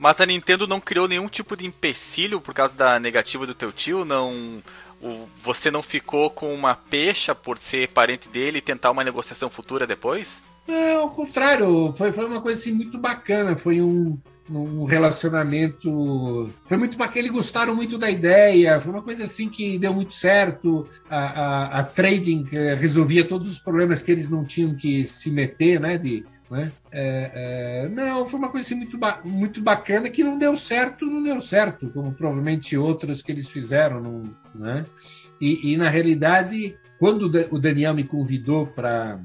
Mas 0.02 0.20
a 0.20 0.26
Nintendo 0.26 0.66
não 0.66 0.80
criou 0.80 1.06
nenhum 1.06 1.28
tipo 1.28 1.56
de 1.56 1.64
empecilho 1.64 2.40
por 2.40 2.52
causa 2.52 2.74
da 2.74 2.98
negativa 2.98 3.46
do 3.46 3.54
teu 3.54 3.70
tio? 3.70 4.04
Não, 4.04 4.60
o, 5.00 5.28
você 5.44 5.70
não 5.70 5.80
ficou 5.80 6.28
com 6.28 6.52
uma 6.52 6.74
pecha 6.74 7.36
por 7.36 7.56
ser 7.56 7.86
parente 7.90 8.28
dele 8.28 8.58
e 8.58 8.60
tentar 8.60 8.90
uma 8.90 9.04
negociação 9.04 9.48
futura 9.48 9.86
depois? 9.86 10.42
É, 10.66 10.94
ao 10.94 11.08
contrário, 11.08 11.92
foi, 11.96 12.12
foi 12.12 12.24
uma 12.24 12.40
coisa 12.40 12.60
assim, 12.60 12.72
muito 12.72 12.98
bacana. 12.98 13.54
Foi 13.54 13.80
um, 13.80 14.18
um 14.50 14.82
relacionamento. 14.86 16.50
Foi 16.66 16.76
muito 16.76 16.98
bacana, 16.98 17.20
eles 17.20 17.30
gostaram 17.30 17.72
muito 17.72 17.96
da 17.96 18.10
ideia, 18.10 18.80
foi 18.80 18.90
uma 18.90 19.02
coisa 19.02 19.22
assim 19.22 19.48
que 19.48 19.78
deu 19.78 19.94
muito 19.94 20.14
certo. 20.14 20.84
A, 21.08 21.16
a, 21.16 21.78
a 21.78 21.82
trading 21.84 22.48
eh, 22.52 22.74
resolvia 22.74 23.24
todos 23.24 23.52
os 23.52 23.60
problemas 23.60 24.02
que 24.02 24.10
eles 24.10 24.28
não 24.28 24.44
tinham 24.44 24.74
que 24.74 25.04
se 25.04 25.30
meter, 25.30 25.78
né? 25.78 25.96
De, 25.96 26.26
né? 26.52 26.70
É, 26.92 27.30
é, 27.34 27.88
não, 27.88 28.26
foi 28.26 28.38
uma 28.38 28.50
coisa 28.50 28.66
assim 28.66 28.74
muito, 28.74 28.98
ba 28.98 29.20
muito 29.24 29.62
bacana 29.62 30.10
que 30.10 30.22
não 30.22 30.38
deu 30.38 30.54
certo, 30.54 31.06
não 31.06 31.22
deu 31.22 31.40
certo, 31.40 31.88
como 31.88 32.12
provavelmente 32.12 32.76
outras 32.76 33.22
que 33.22 33.32
eles 33.32 33.48
fizeram. 33.48 34.30
Né? 34.54 34.84
e, 35.40 35.72
e 35.72 35.76
na 35.78 35.88
realidade, 35.88 36.76
quando 36.98 37.24
o 37.50 37.58
Daniel 37.58 37.94
me 37.94 38.04
convidou 38.04 38.66
para 38.66 39.18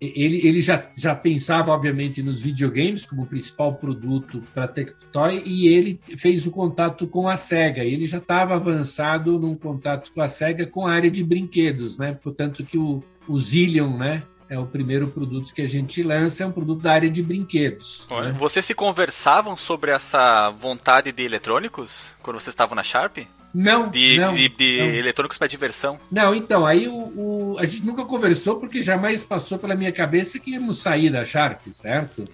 ele, 0.00 0.46
ele 0.46 0.62
já, 0.62 0.88
já 0.96 1.14
pensava, 1.14 1.72
obviamente, 1.72 2.22
nos 2.22 2.40
videogames 2.40 3.04
como 3.04 3.26
principal 3.26 3.74
produto 3.74 4.42
para 4.54 4.68
Tectoy 4.68 5.42
e 5.44 5.68
ele 5.68 5.98
fez 6.16 6.46
o 6.46 6.50
contato 6.50 7.06
com 7.06 7.28
a 7.28 7.36
SEGA. 7.36 7.84
Ele 7.84 8.06
já 8.06 8.18
estava 8.18 8.54
avançado 8.54 9.38
num 9.38 9.54
contato 9.54 10.10
com 10.12 10.22
a 10.22 10.28
SEGA 10.28 10.66
com 10.66 10.86
a 10.86 10.92
área 10.92 11.10
de 11.10 11.22
brinquedos, 11.22 11.98
né? 11.98 12.14
Portanto, 12.22 12.64
que 12.64 12.78
o, 12.78 13.02
o 13.28 13.38
Zillion, 13.38 13.98
né? 13.98 14.22
É 14.50 14.58
o 14.58 14.66
primeiro 14.66 15.06
produto 15.06 15.54
que 15.54 15.62
a 15.62 15.68
gente 15.68 16.02
lança, 16.02 16.42
é 16.42 16.46
um 16.46 16.50
produto 16.50 16.82
da 16.82 16.92
área 16.92 17.08
de 17.08 17.22
brinquedos. 17.22 18.04
Né? 18.10 18.34
Vocês 18.36 18.66
se 18.66 18.74
conversavam 18.74 19.56
sobre 19.56 19.92
essa 19.92 20.50
vontade 20.50 21.12
de 21.12 21.22
eletrônicos 21.22 22.08
quando 22.20 22.40
vocês 22.40 22.52
estavam 22.52 22.74
na 22.74 22.82
Sharp? 22.82 23.18
Não, 23.54 23.88
de, 23.88 24.18
não, 24.18 24.34
de, 24.34 24.48
de 24.48 24.78
não. 24.78 24.86
eletrônicos 24.86 25.38
para 25.38 25.46
diversão. 25.46 26.00
Não, 26.10 26.34
então, 26.34 26.66
aí 26.66 26.88
o, 26.88 26.94
o, 26.94 27.56
a 27.60 27.64
gente 27.64 27.86
nunca 27.86 28.04
conversou 28.04 28.58
porque 28.58 28.82
jamais 28.82 29.22
passou 29.22 29.56
pela 29.56 29.76
minha 29.76 29.92
cabeça 29.92 30.38
que 30.40 30.50
íamos 30.50 30.78
sair 30.78 31.10
da 31.10 31.24
Sharp, 31.24 31.60
certo? 31.72 32.24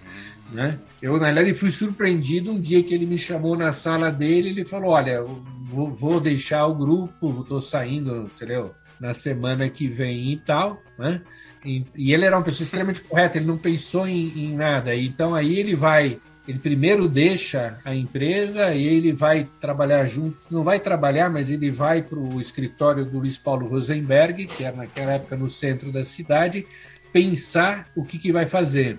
Né? 0.51 0.79
Eu, 0.99 1.19
na 1.19 1.25
verdade, 1.25 1.53
fui 1.53 1.69
surpreendido 1.69 2.51
um 2.51 2.59
dia 2.59 2.81
que 2.81 2.95
ele 2.95 3.05
me 3.05 3.17
chamou 3.17 3.55
na 3.55 3.71
sala 3.71 4.11
dele 4.11 4.49
ele 4.49 4.65
falou, 4.65 4.91
olha, 4.91 5.21
vou, 5.21 5.91
vou 5.91 6.19
deixar 6.19 6.65
o 6.65 6.73
grupo, 6.73 7.41
estou 7.41 7.61
saindo, 7.61 8.29
sei 8.33 8.57
lá, 8.57 8.69
na 8.99 9.13
semana 9.13 9.69
que 9.69 9.87
vem 9.87 10.31
e 10.33 10.37
tal, 10.37 10.81
né? 10.97 11.21
E, 11.67 12.13
ele 12.13 12.25
era 12.25 12.37
uma 12.37 12.43
pessoa 12.43 12.63
extremamente 12.63 13.01
correta, 13.01 13.37
ele 13.37 13.45
não 13.45 13.57
pensou 13.57 14.07
em, 14.07 14.27
em 14.37 14.55
nada. 14.55 14.95
Então 14.95 15.35
aí 15.35 15.59
ele 15.59 15.75
vai 15.75 16.19
ele 16.47 16.59
primeiro 16.59 17.09
deixa 17.09 17.77
a 17.83 17.93
empresa 17.93 18.73
e 18.73 18.87
ele 18.87 19.11
vai 19.11 19.49
trabalhar 19.59 20.05
junto, 20.05 20.37
não 20.49 20.63
vai 20.63 20.79
trabalhar, 20.79 21.29
mas 21.29 21.51
ele 21.51 21.69
vai 21.69 22.01
para 22.01 22.17
o 22.17 22.39
escritório 22.39 23.03
do 23.03 23.19
Luiz 23.19 23.37
Paulo 23.37 23.67
Rosenberg, 23.67 24.45
que 24.47 24.63
era 24.63 24.77
naquela 24.77 25.13
época 25.13 25.35
no 25.35 25.49
centro 25.49 25.91
da 25.91 26.05
cidade, 26.05 26.65
pensar 27.11 27.89
o 27.97 28.05
que, 28.05 28.17
que 28.17 28.31
vai 28.31 28.45
fazer. 28.45 28.97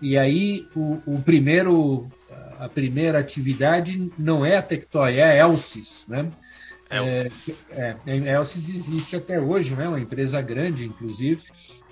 E 0.00 0.16
aí 0.16 0.68
o, 0.76 1.00
o 1.04 1.20
primeiro, 1.20 2.06
a 2.60 2.68
primeira 2.68 3.18
atividade 3.18 4.12
não 4.16 4.46
é 4.46 4.56
a 4.56 4.62
Tectoy, 4.62 5.16
é 5.16 5.24
a 5.24 5.36
Elsys, 5.36 6.04
né? 6.06 6.30
Elsys. 6.96 7.66
É, 7.70 7.96
é, 8.06 8.34
Elsys 8.34 8.68
existe 8.68 9.16
até 9.16 9.40
hoje, 9.40 9.74
né? 9.74 9.88
Uma 9.88 10.00
empresa 10.00 10.40
grande, 10.40 10.84
inclusive, 10.84 11.42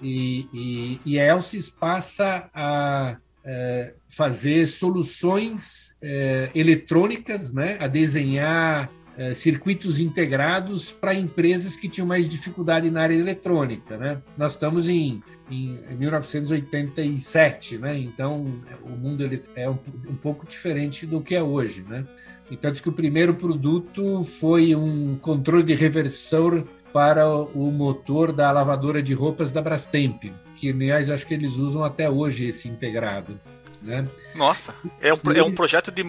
e, 0.01 0.47
e, 0.53 1.01
e 1.05 1.19
a 1.21 1.27
Elsys 1.27 1.71
passa 1.71 2.49
a 2.55 3.17
é, 3.45 3.95
fazer 4.09 4.67
soluções 4.67 5.95
é, 6.01 6.51
eletrônicas, 6.55 7.53
né, 7.53 7.77
a 7.81 7.87
desenhar 7.87 8.91
é, 9.17 9.35
circuitos 9.35 10.01
integrados 10.01 10.91
para 10.91 11.15
empresas 11.15 11.77
que 11.77 11.88
tinham 11.88 12.07
mais 12.07 12.29
dificuldade 12.29 12.91
na 12.91 13.03
área 13.03 13.15
eletrônica. 13.15 13.97
Né? 13.97 14.23
Nós 14.38 14.53
estamos 14.53 14.88
em, 14.88 15.23
em 15.51 15.79
1987, 15.99 17.79
né? 17.79 17.99
então 17.99 18.47
o 18.83 18.91
mundo 18.91 19.29
é 19.55 19.69
um, 19.69 19.79
um 20.09 20.17
pouco 20.17 20.47
diferente 20.47 21.05
do 21.07 21.21
que 21.21 21.35
é 21.35 21.43
hoje. 21.43 21.85
Né? 21.87 22.07
Então, 22.50 22.72
que 22.72 22.88
o 22.88 22.92
primeiro 22.92 23.35
produto 23.35 24.24
foi 24.24 24.74
um 24.74 25.16
controle 25.16 25.62
de 25.62 25.74
reversor 25.74 26.64
para 26.92 27.26
o 27.26 27.70
motor 27.70 28.33
da 28.33 28.50
lavadora 28.50 29.02
de 29.02 29.14
roupas 29.14 29.50
da 29.50 29.62
Brastemp, 29.62 30.24
que 30.57 30.70
aliás 30.70 31.11
acho 31.11 31.26
que 31.26 31.33
eles 31.33 31.57
usam 31.57 31.85
até 31.85 32.11
hoje 32.11 32.46
esse 32.46 32.68
integrado. 32.68 33.40
Né? 33.81 34.07
Nossa, 34.35 34.74
é 35.00 35.12
um, 35.12 35.18
é 35.35 35.42
um 35.42 35.55
projeto 35.55 35.90
de 35.90 36.05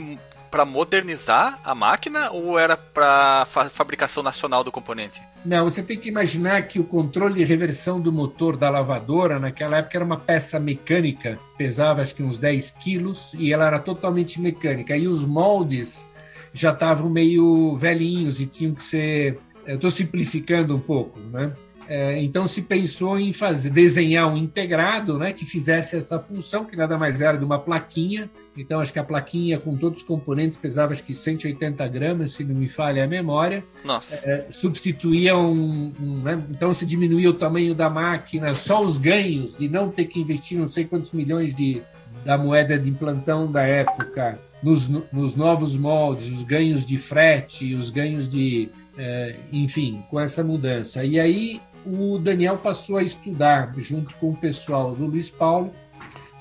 para 0.54 0.66
modernizar 0.66 1.60
a 1.64 1.74
máquina 1.74 2.30
ou 2.30 2.60
era 2.60 2.78
para 2.78 3.44
fa 3.48 3.72
fabricação 3.72 4.22
nacional 4.22 4.64
do 4.64 4.72
componente? 4.72 5.20
Não, 5.44 5.64
você 5.64 5.82
tem 5.82 5.98
que 5.98 6.08
imaginar 6.08 6.68
que 6.68 6.80
o 6.80 6.84
controle 6.84 7.40
de 7.40 7.44
reversão 7.44 8.00
do 8.00 8.12
motor 8.12 8.56
da 8.56 8.70
lavadora 8.70 9.40
naquela 9.40 9.78
época 9.78 9.98
era 9.98 10.06
uma 10.06 10.20
peça 10.20 10.60
mecânica, 10.60 11.40
pesava 11.58 12.04
acho 12.04 12.14
que 12.14 12.22
uns 12.22 12.38
10 12.38 12.70
quilos 12.70 13.34
e 13.34 13.52
ela 13.52 13.66
era 13.66 13.80
totalmente 13.80 14.40
mecânica. 14.40 14.96
E 14.96 15.08
os 15.08 15.26
moldes 15.26 16.06
já 16.54 16.72
estavam 16.72 17.10
meio 17.10 17.76
velhinhos 17.76 18.40
e 18.40 18.46
tinham 18.46 18.74
que 18.74 18.84
ser 18.84 19.40
eu 19.66 19.76
estou 19.76 19.90
simplificando 19.90 20.76
um 20.76 20.80
pouco, 20.80 21.20
né? 21.32 21.54
É, 21.88 22.22
então 22.22 22.48
se 22.48 22.62
pensou 22.62 23.20
em 23.20 23.34
fazer, 23.34 23.70
desenhar 23.70 24.32
um 24.32 24.38
integrado, 24.38 25.18
né, 25.18 25.34
que 25.34 25.46
fizesse 25.46 25.98
essa 25.98 26.18
função, 26.18 26.64
que 26.64 26.78
nada 26.78 26.98
mais 26.98 27.20
era 27.20 27.38
de 27.38 27.44
uma 27.44 27.60
plaquinha. 27.60 28.30
Então 28.56 28.80
acho 28.80 28.94
que 28.94 29.00
a 29.00 29.04
plaquinha 29.04 29.60
com 29.60 29.76
todos 29.76 30.02
os 30.02 30.08
componentes 30.08 30.58
pesava 30.58 30.94
acho 30.94 31.04
que 31.04 31.14
180 31.14 31.86
gramas, 31.90 32.32
se 32.32 32.44
não 32.46 32.56
me 32.56 32.70
falha 32.70 33.04
a 33.04 33.08
memória. 33.08 33.66
Nossa. 33.84 34.16
É, 34.26 34.48
substituía 34.54 35.36
um, 35.38 35.94
um 36.00 36.22
né, 36.22 36.42
então 36.50 36.74
se 36.74 36.86
diminuía 36.86 37.30
o 37.30 37.34
tamanho 37.34 37.76
da 37.76 37.90
máquina, 37.90 38.56
só 38.56 38.82
os 38.82 38.98
ganhos 38.98 39.58
de 39.58 39.68
não 39.68 39.90
ter 39.90 40.06
que 40.06 40.22
investir 40.22 40.58
não 40.58 40.70
sei 40.70 40.86
quantos 40.86 41.12
milhões 41.12 41.54
de 41.54 41.82
da 42.24 42.38
moeda 42.38 42.80
de 42.80 42.90
implantão 42.90 43.52
da 43.52 43.64
época 43.64 44.40
nos, 44.64 44.88
nos 44.88 45.36
novos 45.36 45.78
moldes, 45.78 46.32
os 46.32 46.44
ganhos 46.44 46.86
de 46.86 46.98
frete, 46.98 47.76
os 47.76 47.90
ganhos 47.90 48.28
de 48.28 48.70
é, 48.98 49.36
enfim, 49.52 50.04
com 50.10 50.20
essa 50.20 50.44
mudança. 50.44 51.04
E 51.04 51.20
aí 51.20 51.62
o 51.86 52.18
Daniel 52.18 52.58
passou 52.58 52.98
a 52.98 53.04
estudar, 53.04 53.74
junto 53.78 54.16
com 54.18 54.30
o 54.30 54.36
pessoal 54.36 54.96
do 54.96 55.06
Luiz 55.06 55.30
Paulo, 55.30 55.72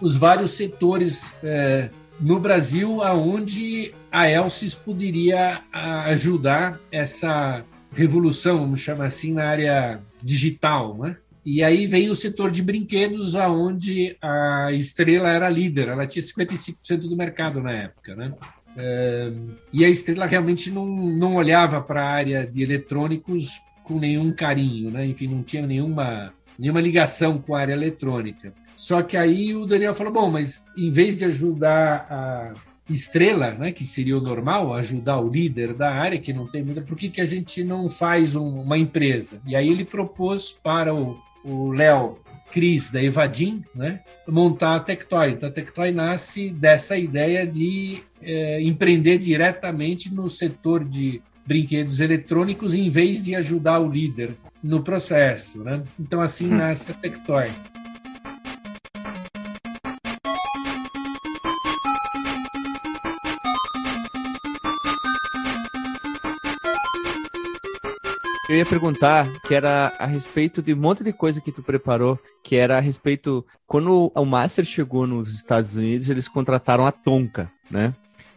os 0.00 0.16
vários 0.16 0.52
setores 0.52 1.32
é, 1.42 1.90
no 2.20 2.38
Brasil 2.38 3.02
aonde 3.02 3.92
a 4.10 4.30
Elsys 4.30 4.74
poderia 4.74 5.60
ajudar 5.72 6.78
essa 6.90 7.64
revolução, 7.94 8.58
vamos 8.58 8.80
chamar 8.80 9.06
assim, 9.06 9.32
na 9.32 9.44
área 9.44 10.00
digital, 10.22 10.96
né? 10.96 11.16
E 11.44 11.62
aí 11.62 11.86
vem 11.86 12.08
o 12.08 12.14
setor 12.14 12.50
de 12.50 12.62
brinquedos, 12.62 13.34
aonde 13.34 14.16
a 14.22 14.70
Estrela 14.72 15.28
era 15.28 15.48
líder, 15.48 15.88
ela 15.88 16.06
tinha 16.06 16.24
55% 16.24 17.08
do 17.08 17.16
mercado 17.16 17.60
na 17.60 17.72
época, 17.72 18.14
né? 18.14 18.32
É, 18.76 19.30
e 19.72 19.84
a 19.84 19.88
Estrela 19.88 20.26
realmente 20.26 20.70
não, 20.70 20.86
não 20.86 21.36
olhava 21.36 21.80
para 21.80 22.02
a 22.02 22.10
área 22.10 22.46
de 22.46 22.62
eletrônicos 22.62 23.60
com 23.82 23.98
nenhum 23.98 24.34
carinho, 24.34 24.90
né? 24.90 25.04
enfim, 25.04 25.26
não 25.26 25.42
tinha 25.42 25.66
nenhuma, 25.66 26.32
nenhuma 26.58 26.80
ligação 26.80 27.38
com 27.38 27.54
a 27.54 27.60
área 27.60 27.72
eletrônica. 27.72 28.54
Só 28.76 29.02
que 29.02 29.16
aí 29.16 29.54
o 29.54 29.66
Daniel 29.66 29.94
falou: 29.94 30.12
bom, 30.12 30.30
mas 30.30 30.62
em 30.76 30.90
vez 30.90 31.18
de 31.18 31.24
ajudar 31.24 32.06
a 32.10 32.54
Estrela, 32.90 33.52
né, 33.52 33.72
que 33.72 33.84
seria 33.84 34.18
o 34.18 34.20
normal, 34.20 34.74
ajudar 34.74 35.20
o 35.20 35.28
líder 35.28 35.72
da 35.74 35.90
área, 35.92 36.20
que 36.20 36.32
não 36.32 36.46
tem 36.46 36.64
muita, 36.64 36.82
por 36.82 36.96
que, 36.96 37.08
que 37.08 37.20
a 37.20 37.26
gente 37.26 37.62
não 37.62 37.88
faz 37.88 38.34
um, 38.34 38.60
uma 38.60 38.76
empresa? 38.76 39.40
E 39.46 39.54
aí 39.54 39.68
ele 39.68 39.84
propôs 39.84 40.50
para 40.50 40.94
o 40.94 41.16
Léo 41.44 42.18
Cris 42.50 42.90
da 42.90 43.02
Evadim, 43.02 43.64
né, 43.74 44.00
montar 44.28 44.76
a 44.76 44.80
Tectoy. 44.80 45.32
Então 45.32 45.48
a 45.48 45.52
Tectoy 45.52 45.90
nasce 45.90 46.50
dessa 46.50 46.96
ideia 46.96 47.46
de 47.46 48.02
é, 48.20 48.62
empreender 48.62 49.18
diretamente 49.18 50.12
no 50.12 50.28
setor 50.28 50.84
de 50.84 51.22
brinquedos 51.46 52.00
eletrônicos 52.00 52.74
em 52.74 52.88
vez 52.88 53.22
de 53.22 53.34
ajudar 53.34 53.80
o 53.80 53.90
líder 53.90 54.36
no 54.62 54.82
processo. 54.82 55.58
Né? 55.58 55.82
Então, 55.98 56.20
assim 56.20 56.46
hum. 56.46 56.56
nasce 56.56 56.90
a 56.90 56.94
Tectoy. 56.94 57.50
Eu 68.52 68.58
ia 68.58 68.66
perguntar 68.66 69.26
que 69.46 69.54
era 69.54 69.90
a 69.98 70.04
respeito 70.04 70.60
de 70.60 70.74
um 70.74 70.76
monte 70.76 71.02
de 71.02 71.10
coisa 71.10 71.40
que 71.40 71.50
tu 71.50 71.62
preparou, 71.62 72.20
que 72.44 72.54
era 72.54 72.76
a 72.76 72.80
respeito. 72.80 73.42
Quando 73.66 74.12
o 74.14 74.24
Master 74.26 74.62
chegou 74.62 75.06
nos 75.06 75.34
Estados 75.34 75.74
Unidos, 75.74 76.10
eles 76.10 76.28
contrataram 76.28 76.84
a 76.84 76.92
Tonka, 76.92 77.50
né? 77.70 77.94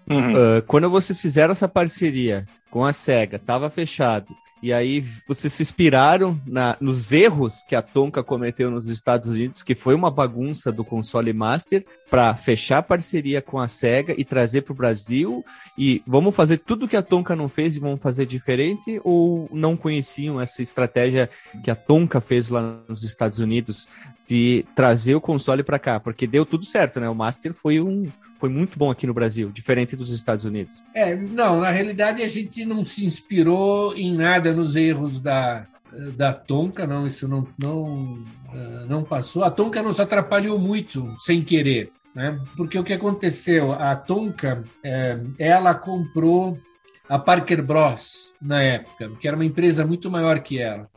Uhum. 0.10 0.32
Uh, 0.32 0.62
quando 0.68 0.90
vocês 0.90 1.20
fizeram 1.20 1.52
essa 1.52 1.68
parceria 1.68 2.46
com 2.72 2.86
a 2.86 2.94
SEGA, 2.94 3.36
estava 3.36 3.70
fechado, 3.70 4.28
E 4.64 4.74
aí 4.74 5.06
vocês 5.28 5.54
se 5.54 5.62
inspiraram 5.62 6.40
na, 6.46 6.78
nos 6.80 7.12
erros 7.12 7.62
que 7.68 7.76
a 7.76 7.82
Tonka 7.82 8.24
cometeu 8.24 8.72
nos 8.72 8.88
Estados 8.88 9.30
Unidos, 9.30 9.62
que 9.62 9.76
foi 9.76 9.94
uma 9.94 10.10
bagunça 10.10 10.72
do 10.72 10.84
console 10.84 11.34
Master, 11.34 11.86
para 12.10 12.36
fechar 12.36 12.82
parceria 12.82 13.42
com 13.42 13.60
a 13.60 13.68
Sega 13.68 14.16
e 14.18 14.24
trazer 14.24 14.62
para 14.62 14.72
o 14.72 14.76
Brasil. 14.76 15.44
E 15.78 16.02
vamos 16.08 16.36
fazer 16.36 16.58
tudo 16.58 16.88
que 16.88 16.96
a 16.96 17.04
Tonka 17.04 17.36
não 17.36 17.50
fez 17.50 17.76
e 17.76 17.80
vamos 17.80 18.02
fazer 18.02 18.26
diferente? 18.26 19.00
Ou 19.04 19.50
não 19.52 19.76
conheciam 19.76 20.40
essa 20.40 20.62
estratégia 20.62 21.30
que 21.64 21.70
a 21.70 21.76
Tonka 21.76 22.22
fez 22.22 22.50
lá 22.50 22.80
nos 22.88 23.04
Estados 23.04 23.40
Unidos 23.40 23.90
de 24.28 24.66
trazer 24.74 25.16
o 25.16 25.22
console 25.22 25.64
para 25.64 25.78
cá? 25.78 26.00
Porque 26.00 26.26
deu 26.26 26.46
tudo 26.46 26.66
certo, 26.66 27.00
né? 27.00 27.10
O 27.10 27.16
Master 27.16 27.54
foi 27.54 27.82
um 27.82 28.10
foi 28.46 28.50
muito 28.50 28.78
bom 28.78 28.92
aqui 28.92 29.08
no 29.08 29.14
Brasil, 29.14 29.50
diferente 29.52 29.96
dos 29.96 30.12
Estados 30.12 30.46
Unidos. 30.46 30.84
É, 30.94 31.16
não, 31.16 31.62
na 31.62 31.72
realidade 31.72 32.22
a 32.22 32.28
gente 32.28 32.64
não 32.64 32.86
se 32.86 33.04
inspirou 33.04 33.96
em 33.98 34.16
nada 34.16 34.54
nos 34.54 34.76
erros 34.76 35.20
da, 35.20 35.66
da 36.16 36.32
Tonka, 36.32 36.86
não, 36.86 37.08
isso 37.08 37.28
não, 37.28 37.48
não, 37.58 38.24
eh, 38.54 38.86
não 38.88 39.04
passou. 39.04 39.44
A 39.44 39.50
Tonka 39.50 39.82
nos 39.82 40.00
atrapalhou 40.00 40.60
muito 40.60 41.16
sem 41.20 41.44
querer, 41.44 41.92
né? 42.14 42.40
Porque 42.56 42.78
o 42.78 42.84
que 42.84 42.94
aconteceu? 42.94 43.74
A 43.74 43.96
Tonka, 43.96 44.64
é, 44.84 45.18
ela 45.40 45.74
comprou 45.74 46.60
a 47.10 47.18
Parker 47.18 47.64
Bros 47.64 48.32
na 48.40 48.62
época, 48.62 49.10
que 49.20 49.28
era 49.28 49.36
uma 49.36 49.46
empresa 49.46 49.88
muito 49.88 50.12
maior 50.12 50.40
que 50.42 50.60
ela. 50.60 50.88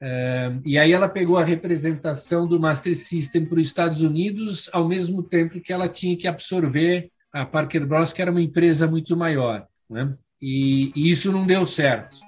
É, 0.00 0.52
e 0.64 0.78
aí 0.78 0.92
ela 0.92 1.08
pegou 1.08 1.38
a 1.38 1.44
representação 1.44 2.46
do 2.46 2.60
Master 2.60 2.94
System 2.94 3.46
para 3.46 3.58
os 3.58 3.66
Estados 3.66 4.02
Unidos, 4.02 4.68
ao 4.72 4.86
mesmo 4.86 5.22
tempo 5.22 5.60
que 5.60 5.72
ela 5.72 5.88
tinha 5.88 6.16
que 6.16 6.28
absorver 6.28 7.10
a 7.32 7.44
Parker 7.44 7.86
Bros, 7.86 8.12
que 8.12 8.22
era 8.22 8.30
uma 8.30 8.42
empresa 8.42 8.86
muito 8.86 9.16
maior. 9.16 9.66
Né? 9.88 10.14
E, 10.40 10.92
e 10.94 11.10
isso 11.10 11.32
não 11.32 11.46
deu 11.46 11.64
certo. 11.64 12.18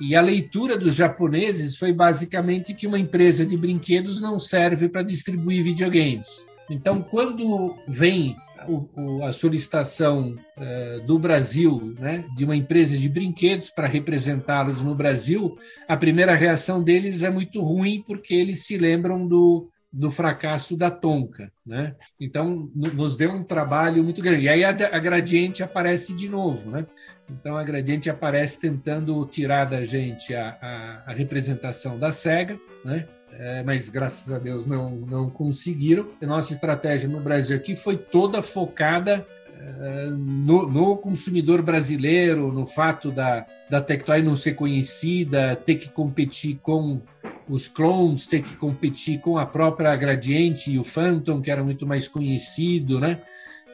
E 0.00 0.14
a 0.14 0.20
leitura 0.20 0.78
dos 0.78 0.94
japoneses 0.94 1.76
foi 1.76 1.92
basicamente 1.92 2.72
que 2.72 2.86
uma 2.86 2.98
empresa 2.98 3.44
de 3.44 3.56
brinquedos 3.56 4.20
não 4.20 4.38
serve 4.38 4.88
para 4.88 5.02
distribuir 5.02 5.64
videogames. 5.64 6.46
Então, 6.70 7.02
quando 7.02 7.76
vem 7.86 8.36
o, 8.66 8.88
o, 8.96 9.24
a 9.24 9.32
solicitação 9.32 10.34
uh, 10.56 11.06
do 11.06 11.18
Brasil, 11.18 11.94
né, 11.98 12.24
de 12.36 12.44
uma 12.44 12.56
empresa 12.56 12.96
de 12.96 13.08
brinquedos 13.08 13.70
para 13.70 13.86
representá-los 13.86 14.82
no 14.82 14.94
Brasil, 14.94 15.58
a 15.86 15.96
primeira 15.96 16.34
reação 16.34 16.82
deles 16.82 17.22
é 17.22 17.30
muito 17.30 17.62
ruim, 17.62 18.02
porque 18.06 18.34
eles 18.34 18.64
se 18.64 18.76
lembram 18.76 19.26
do, 19.26 19.68
do 19.92 20.10
fracasso 20.10 20.76
da 20.76 20.90
Tonka. 20.90 21.50
Né? 21.64 21.94
Então, 22.20 22.70
nos 22.74 23.16
deu 23.16 23.32
um 23.32 23.44
trabalho 23.44 24.02
muito 24.02 24.22
grande. 24.22 24.44
E 24.44 24.48
aí 24.48 24.64
a, 24.64 24.70
a 24.70 24.98
Gradiente 24.98 25.62
aparece 25.62 26.14
de 26.14 26.28
novo. 26.28 26.70
Né? 26.70 26.86
Então, 27.30 27.56
a 27.56 27.64
Gradiente 27.64 28.08
aparece 28.08 28.60
tentando 28.60 29.24
tirar 29.26 29.64
da 29.66 29.84
gente 29.84 30.34
a, 30.34 30.56
a, 30.60 31.10
a 31.10 31.12
representação 31.12 31.98
da 31.98 32.12
SEGA, 32.12 32.58
né? 32.84 33.06
É, 33.32 33.62
mas 33.62 33.88
graças 33.88 34.32
a 34.32 34.38
Deus 34.38 34.66
não, 34.66 34.90
não 34.90 35.30
conseguiram. 35.30 36.06
Nossa 36.20 36.52
estratégia 36.52 37.08
no 37.08 37.20
Brasil 37.20 37.56
aqui 37.56 37.76
foi 37.76 37.96
toda 37.96 38.42
focada 38.42 39.26
é, 39.60 40.10
no, 40.10 40.68
no, 40.68 40.96
consumidor 40.96 41.62
brasileiro, 41.62 42.52
no 42.52 42.64
fato 42.64 43.10
da, 43.10 43.44
da 43.68 43.80
Tectoy 43.80 44.22
não 44.22 44.36
ser 44.36 44.54
conhecida, 44.54 45.56
ter 45.56 45.76
que 45.76 45.88
competir 45.88 46.58
com 46.62 47.00
os 47.48 47.66
clones, 47.66 48.26
ter 48.26 48.42
que 48.42 48.54
competir 48.56 49.20
com 49.20 49.36
a 49.36 49.46
própria 49.46 49.94
Gradiente 49.96 50.70
e 50.70 50.78
o 50.78 50.84
Phantom, 50.84 51.40
que 51.40 51.50
era 51.50 51.64
muito 51.64 51.86
mais 51.86 52.06
conhecido, 52.06 53.00
né? 53.00 53.20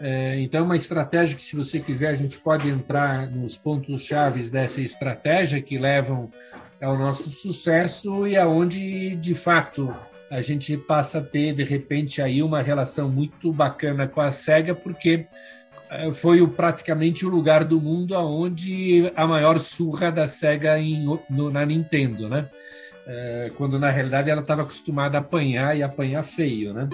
É, 0.00 0.40
então, 0.40 0.60
é 0.60 0.64
uma 0.64 0.76
estratégia 0.76 1.36
que, 1.36 1.42
se 1.42 1.54
você 1.54 1.78
quiser, 1.78 2.08
a 2.08 2.14
gente 2.14 2.38
pode 2.38 2.68
entrar 2.68 3.30
nos 3.30 3.56
pontos 3.56 4.02
chaves 4.02 4.50
dessa 4.50 4.80
estratégia 4.80 5.62
que 5.62 5.78
levam 5.78 6.30
é 6.80 6.88
o 6.88 6.98
nosso 6.98 7.30
sucesso 7.30 8.26
e 8.26 8.36
aonde 8.36 9.12
é 9.12 9.14
de 9.14 9.34
fato 9.34 9.94
a 10.30 10.40
gente 10.40 10.76
passa 10.76 11.18
a 11.18 11.22
ter 11.22 11.52
de 11.54 11.62
repente 11.62 12.20
aí 12.20 12.42
uma 12.42 12.60
relação 12.60 13.08
muito 13.08 13.52
bacana 13.52 14.08
com 14.08 14.20
a 14.20 14.30
Sega 14.30 14.74
porque 14.74 15.26
eh, 15.90 16.12
foi 16.12 16.46
praticamente 16.46 17.24
o 17.24 17.28
lugar 17.28 17.64
do 17.64 17.80
mundo 17.80 18.16
aonde 18.16 19.12
a 19.14 19.26
maior 19.26 19.58
surra 19.58 20.10
da 20.10 20.26
Sega 20.26 20.78
em, 20.78 21.04
no, 21.30 21.50
na 21.50 21.64
Nintendo, 21.64 22.28
né? 22.28 22.48
É, 23.06 23.52
quando 23.58 23.78
na 23.78 23.90
realidade 23.90 24.30
ela 24.30 24.40
estava 24.40 24.62
acostumada 24.62 25.18
a 25.18 25.20
apanhar 25.20 25.76
e 25.76 25.82
apanhar 25.82 26.22
feio, 26.24 26.72
né? 26.72 26.88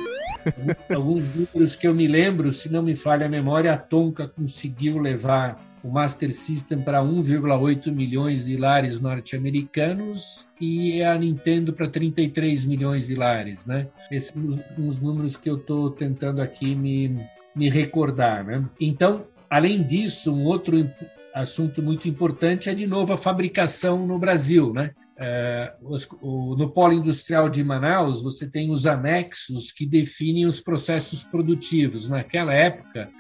Alguns 0.93 1.25
números 1.35 1.77
que 1.77 1.87
eu 1.87 1.95
me 1.95 2.09
lembro, 2.09 2.53
se 2.53 2.69
não 2.69 2.83
me 2.83 2.97
falha 2.97 3.27
a 3.27 3.29
memória, 3.29 3.73
a 3.73 3.79
Tonka 3.79 4.27
conseguiu 4.27 4.99
levar 4.99 5.57
o 5.83 5.89
Master 5.91 6.33
System 6.33 6.81
para 6.81 7.03
1,8 7.03 7.91
milhões 7.91 8.45
de 8.45 8.57
lares 8.57 9.01
norte-americanos 9.01 10.49
e 10.61 11.03
a 11.03 11.17
Nintendo 11.17 11.73
para 11.73 11.89
33 11.89 12.67
milhões 12.67 13.07
de 13.07 13.15
lares, 13.15 13.67
né? 13.67 13.89
Esses 14.11 14.33
são 14.33 14.89
os 14.89 15.01
números 15.01 15.37
que 15.37 15.49
eu 15.49 15.57
estou 15.57 15.91
tentando 15.91 16.43
aqui 16.43 16.75
me, 16.75 17.17
me 17.55 17.71
recordar, 17.71 18.45
né? 18.45 18.65
Então, 18.79 19.25
além 19.49 19.83
disso, 19.83 20.35
um 20.35 20.45
outro 20.45 20.89
assunto 21.35 21.83
muito 21.83 22.09
importante 22.09 22.69
é, 22.69 22.75
de 22.75 22.87
novo, 22.87 23.13
a 23.13 23.17
fabricação 23.17 24.07
no 24.07 24.19
Brasil, 24.19 24.73
né? 24.73 24.93
É, 25.23 25.75
os, 25.83 26.09
o, 26.23 26.57
no 26.57 26.71
polo 26.71 26.95
industrial 26.95 27.51
de 27.51 27.63
Manaus, 27.63 28.23
você 28.23 28.49
tem 28.49 28.71
os 28.71 28.87
anexos 28.87 29.71
que 29.71 29.85
definem 29.85 30.47
os 30.47 30.61
processos 30.61 31.23
produtivos. 31.23 32.09
Naquela 32.09 32.55
época, 32.55 33.11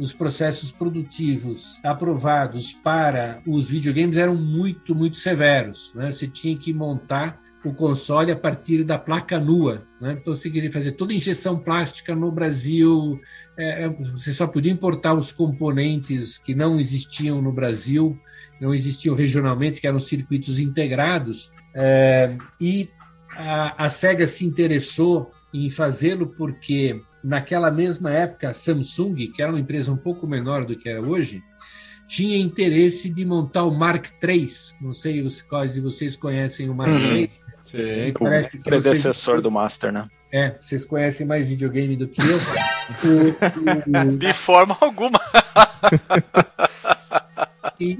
os 0.00 0.14
processos 0.14 0.70
produtivos 0.70 1.78
aprovados 1.84 2.72
para 2.72 3.42
os 3.46 3.68
videogames 3.68 4.16
eram 4.16 4.34
muito, 4.34 4.94
muito 4.94 5.18
severos. 5.18 5.92
Né? 5.94 6.10
Você 6.10 6.26
tinha 6.26 6.56
que 6.56 6.72
montar 6.72 7.38
o 7.62 7.74
console 7.74 8.32
a 8.32 8.36
partir 8.36 8.82
da 8.82 8.98
placa 8.98 9.38
nua. 9.38 9.82
Né? 10.00 10.16
Então, 10.18 10.34
você 10.34 10.48
queria 10.48 10.72
fazer 10.72 10.92
toda 10.92 11.12
injeção 11.12 11.58
plástica 11.58 12.14
no 12.14 12.32
Brasil, 12.32 13.20
é, 13.58 13.84
é, 13.84 13.88
você 13.88 14.32
só 14.32 14.46
podia 14.46 14.72
importar 14.72 15.12
os 15.12 15.30
componentes 15.30 16.38
que 16.38 16.54
não 16.54 16.80
existiam 16.80 17.42
no 17.42 17.52
Brasil, 17.52 18.18
não 18.58 18.72
existiam 18.72 19.14
regionalmente, 19.14 19.82
que 19.82 19.86
eram 19.86 20.00
circuitos 20.00 20.58
integrados. 20.58 21.52
É, 21.74 22.34
e 22.58 22.88
a, 23.36 23.84
a 23.84 23.88
SEGA 23.90 24.26
se 24.26 24.46
interessou 24.46 25.30
em 25.52 25.68
fazê-lo 25.68 26.28
porque 26.38 27.02
naquela 27.22 27.70
mesma 27.70 28.10
época, 28.10 28.48
a 28.48 28.52
Samsung, 28.52 29.30
que 29.32 29.42
era 29.42 29.52
uma 29.52 29.60
empresa 29.60 29.92
um 29.92 29.96
pouco 29.96 30.26
menor 30.26 30.64
do 30.64 30.76
que 30.76 30.88
é 30.88 30.98
hoje, 30.98 31.42
tinha 32.06 32.36
interesse 32.36 33.08
de 33.08 33.24
montar 33.24 33.64
o 33.64 33.70
Mark 33.70 34.06
III. 34.22 34.48
Não 34.80 34.92
sei 34.92 35.22
os 35.22 35.40
quais 35.42 35.74
de 35.74 35.80
vocês 35.80 36.16
conhecem 36.16 36.68
o 36.68 36.74
Mark 36.74 36.90
uhum. 36.90 37.16
III. 37.16 37.30
Sim, 37.66 38.12
Parece 38.18 38.56
o 38.56 38.62
predecessor 38.64 39.34
vocês... 39.34 39.42
do 39.44 39.50
Master, 39.50 39.92
né? 39.92 40.08
É, 40.32 40.56
vocês 40.60 40.84
conhecem 40.84 41.24
mais 41.24 41.46
videogame 41.46 41.96
do 41.96 42.08
que 42.08 42.20
eu. 42.20 42.26
o, 43.06 44.08
o... 44.12 44.16
De 44.16 44.32
forma 44.32 44.76
alguma. 44.80 45.20
e, 47.78 47.96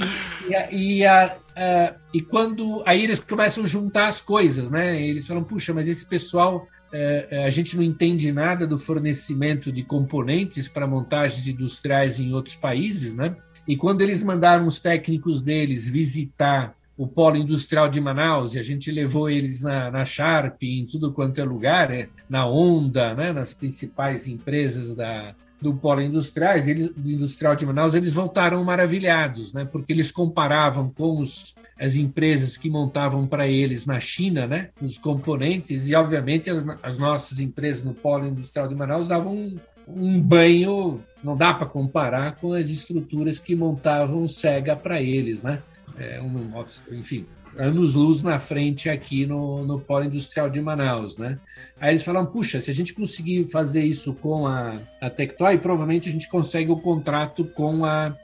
e, 0.48 0.54
a, 0.56 0.72
e, 0.72 1.04
a, 1.04 1.36
a, 1.56 1.94
e 2.12 2.20
quando 2.20 2.82
aí 2.86 3.04
eles 3.04 3.20
começam 3.20 3.62
a 3.62 3.66
juntar 3.66 4.08
as 4.08 4.20
coisas, 4.20 4.70
né? 4.70 5.00
Eles 5.00 5.26
falam, 5.26 5.44
puxa, 5.44 5.72
mas 5.72 5.88
esse 5.88 6.04
pessoal 6.04 6.66
é, 6.92 7.28
é, 7.30 7.44
a 7.44 7.50
gente 7.50 7.76
não 7.76 7.82
entende 7.82 8.32
nada 8.32 8.66
do 8.66 8.78
fornecimento 8.78 9.70
de 9.70 9.82
componentes 9.82 10.68
para 10.68 10.86
montagens 10.86 11.46
industriais 11.46 12.18
em 12.18 12.32
outros 12.32 12.56
países, 12.56 13.14
né? 13.14 13.36
E 13.66 13.76
quando 13.76 14.00
eles 14.00 14.22
mandaram 14.22 14.66
os 14.66 14.80
técnicos 14.80 15.40
deles 15.40 15.86
visitar 15.86 16.74
o 16.96 17.06
polo 17.06 17.36
industrial 17.36 17.88
de 17.88 17.98
Manaus, 18.00 18.54
e 18.54 18.58
a 18.58 18.62
gente 18.62 18.90
levou 18.90 19.30
eles 19.30 19.62
na, 19.62 19.90
na 19.90 20.04
Sharp, 20.04 20.62
em 20.62 20.84
tudo 20.84 21.12
quanto 21.12 21.40
é 21.40 21.44
lugar, 21.44 21.90
é, 21.90 22.08
na 22.28 22.44
Honda, 22.44 23.14
né, 23.14 23.32
nas 23.32 23.54
principais 23.54 24.28
empresas 24.28 24.94
da, 24.94 25.34
do 25.60 25.74
polo 25.74 26.00
industriais, 26.00 26.66
eles, 26.66 26.90
industrial 27.04 27.54
de 27.54 27.66
Manaus, 27.66 27.94
eles 27.94 28.12
voltaram 28.12 28.62
maravilhados, 28.64 29.52
né, 29.52 29.64
porque 29.64 29.92
eles 29.92 30.10
comparavam 30.10 30.90
com 30.90 31.18
os 31.18 31.54
as 31.78 31.94
empresas 31.94 32.58
que 32.58 32.68
montavam 32.68 33.26
para 33.26 33.48
eles 33.48 33.86
na 33.86 33.98
China, 33.98 34.46
né, 34.46 34.68
os 34.82 34.98
componentes, 34.98 35.88
e 35.88 35.94
obviamente 35.94 36.50
as, 36.50 36.62
as 36.82 36.98
nossas 36.98 37.40
empresas 37.40 37.82
no 37.82 37.94
Polo 37.94 38.26
Industrial 38.26 38.68
de 38.68 38.74
Manaus 38.74 39.08
davam 39.08 39.34
um, 39.34 39.58
um 39.88 40.20
banho, 40.20 41.00
não 41.24 41.34
dá 41.34 41.54
para 41.54 41.66
comparar 41.66 42.36
com 42.36 42.52
as 42.52 42.68
estruturas 42.68 43.40
que 43.40 43.54
montavam 43.54 44.28
Sega 44.28 44.76
para 44.76 45.00
eles, 45.00 45.42
né? 45.42 45.62
É 45.98 46.20
um, 46.20 46.64
enfim, 46.92 47.26
anos-luz 47.56 48.22
na 48.22 48.38
frente 48.38 48.88
aqui 48.88 49.26
no, 49.26 49.64
no 49.66 49.80
Polo 49.80 50.04
Industrial 50.04 50.48
de 50.48 50.60
Manaus, 50.60 51.16
né? 51.16 51.38
Aí 51.80 51.92
eles 51.92 52.02
falaram, 52.02 52.26
puxa, 52.26 52.60
se 52.60 52.70
a 52.70 52.74
gente 52.74 52.94
conseguir 52.94 53.48
fazer 53.50 53.82
isso 53.82 54.14
com 54.14 54.46
a, 54.46 54.78
a 55.00 55.10
Tectoy, 55.10 55.58
provavelmente 55.58 56.08
a 56.08 56.12
gente 56.12 56.28
consegue 56.28 56.70
o 56.70 56.80
contrato 56.80 57.44
com 57.44 57.84
a 57.84 58.14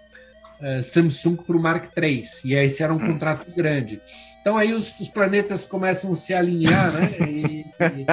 uh, 0.60 0.82
Samsung 0.82 1.36
para 1.36 1.56
o 1.56 1.60
Mark 1.60 1.90
III. 1.96 2.24
E 2.44 2.54
esse 2.54 2.82
era 2.82 2.92
um 2.92 2.98
contrato 2.98 3.54
grande. 3.54 4.00
Então 4.46 4.56
aí 4.56 4.72
os, 4.72 4.94
os, 5.00 5.09
planetas 5.09 5.64
começam 5.64 6.12
a 6.12 6.14
se 6.14 6.32
alinhar, 6.32 6.92
né? 6.92 7.09
E, 7.28 7.66
e, 7.66 8.06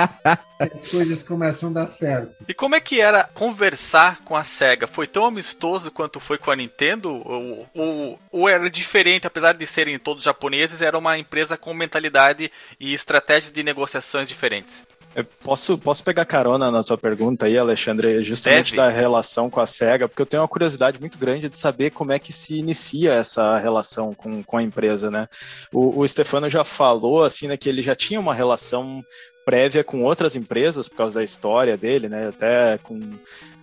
as 0.75 0.87
coisas 0.87 1.21
começam 1.21 1.69
a 1.69 1.73
dar 1.73 1.85
certo. 1.85 2.43
E 2.47 2.55
como 2.55 2.73
é 2.73 2.79
que 2.79 2.99
era 2.99 3.23
conversar 3.35 4.21
com 4.25 4.35
a 4.35 4.43
SEGA? 4.43 4.87
Foi 4.87 5.05
tão 5.05 5.25
amistoso 5.25 5.91
quanto 5.91 6.19
foi 6.19 6.39
com 6.39 6.49
a 6.49 6.55
Nintendo? 6.55 7.21
Ou, 7.23 7.69
ou, 7.75 8.19
ou 8.31 8.49
era 8.49 8.67
diferente, 8.67 9.27
apesar 9.27 9.55
de 9.55 9.67
serem 9.67 9.99
todos 9.99 10.23
japoneses, 10.23 10.81
era 10.81 10.97
uma 10.97 11.19
empresa 11.19 11.55
com 11.55 11.71
mentalidade 11.71 12.51
e 12.79 12.95
estratégias 12.95 13.53
de 13.53 13.61
negociações 13.61 14.27
diferentes? 14.27 14.81
Eu 15.15 15.23
posso, 15.43 15.77
posso 15.77 16.03
pegar 16.03 16.25
carona 16.25 16.71
na 16.71 16.81
sua 16.81 16.97
pergunta 16.97 17.45
aí, 17.45 17.57
Alexandre, 17.57 18.23
justamente 18.23 18.71
Deve. 18.71 18.77
da 18.77 18.89
relação 18.89 19.49
com 19.49 19.59
a 19.59 19.67
SEGA, 19.67 20.07
porque 20.07 20.21
eu 20.21 20.25
tenho 20.25 20.41
uma 20.41 20.47
curiosidade 20.47 20.99
muito 20.99 21.19
grande 21.19 21.49
de 21.49 21.57
saber 21.57 21.91
como 21.91 22.11
é 22.11 22.17
que 22.17 22.33
se 22.33 22.55
inicia 22.55 23.13
essa 23.13 23.59
relação 23.59 24.13
com, 24.13 24.41
com 24.41 24.57
a 24.57 24.63
empresa, 24.63 25.11
né? 25.11 25.27
O, 25.71 25.99
o 25.99 26.07
Stefano 26.07 26.49
já 26.49 26.63
falou, 26.63 27.23
assim, 27.23 27.47
né, 27.47 27.57
que 27.57 27.69
ele 27.69 27.81
já 27.81 27.95
tinha 27.95 28.19
uma 28.19 28.33
relação 28.33 29.03
prévia 29.45 29.83
com 29.83 30.03
outras 30.03 30.35
empresas 30.35 30.87
por 30.87 30.97
causa 30.97 31.15
da 31.15 31.23
história 31.23 31.77
dele, 31.77 32.07
né? 32.07 32.29
Até 32.29 32.77
com 32.77 32.99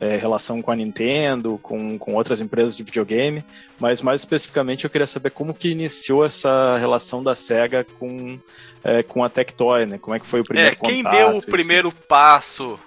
é, 0.00 0.16
relação 0.16 0.62
com 0.62 0.70
a 0.70 0.76
Nintendo, 0.76 1.58
com, 1.62 1.98
com 1.98 2.14
outras 2.14 2.40
empresas 2.40 2.76
de 2.76 2.82
videogame, 2.82 3.44
mas 3.78 4.00
mais 4.00 4.20
especificamente 4.20 4.84
eu 4.84 4.90
queria 4.90 5.06
saber 5.06 5.30
como 5.30 5.54
que 5.54 5.70
iniciou 5.70 6.24
essa 6.24 6.76
relação 6.76 7.22
da 7.22 7.34
SEGA 7.34 7.84
com, 7.98 8.38
é, 8.84 9.02
com 9.02 9.22
a 9.24 9.28
Tectoy, 9.28 9.86
né? 9.86 9.98
Como 9.98 10.14
é 10.14 10.20
que 10.20 10.26
foi 10.26 10.40
o 10.40 10.44
primeiro 10.44 10.72
é, 10.72 10.74
quem 10.74 11.02
contato? 11.02 11.12
Quem 11.12 11.30
deu 11.30 11.36
o 11.38 11.42
primeiro 11.42 11.92
passo, 11.92 12.78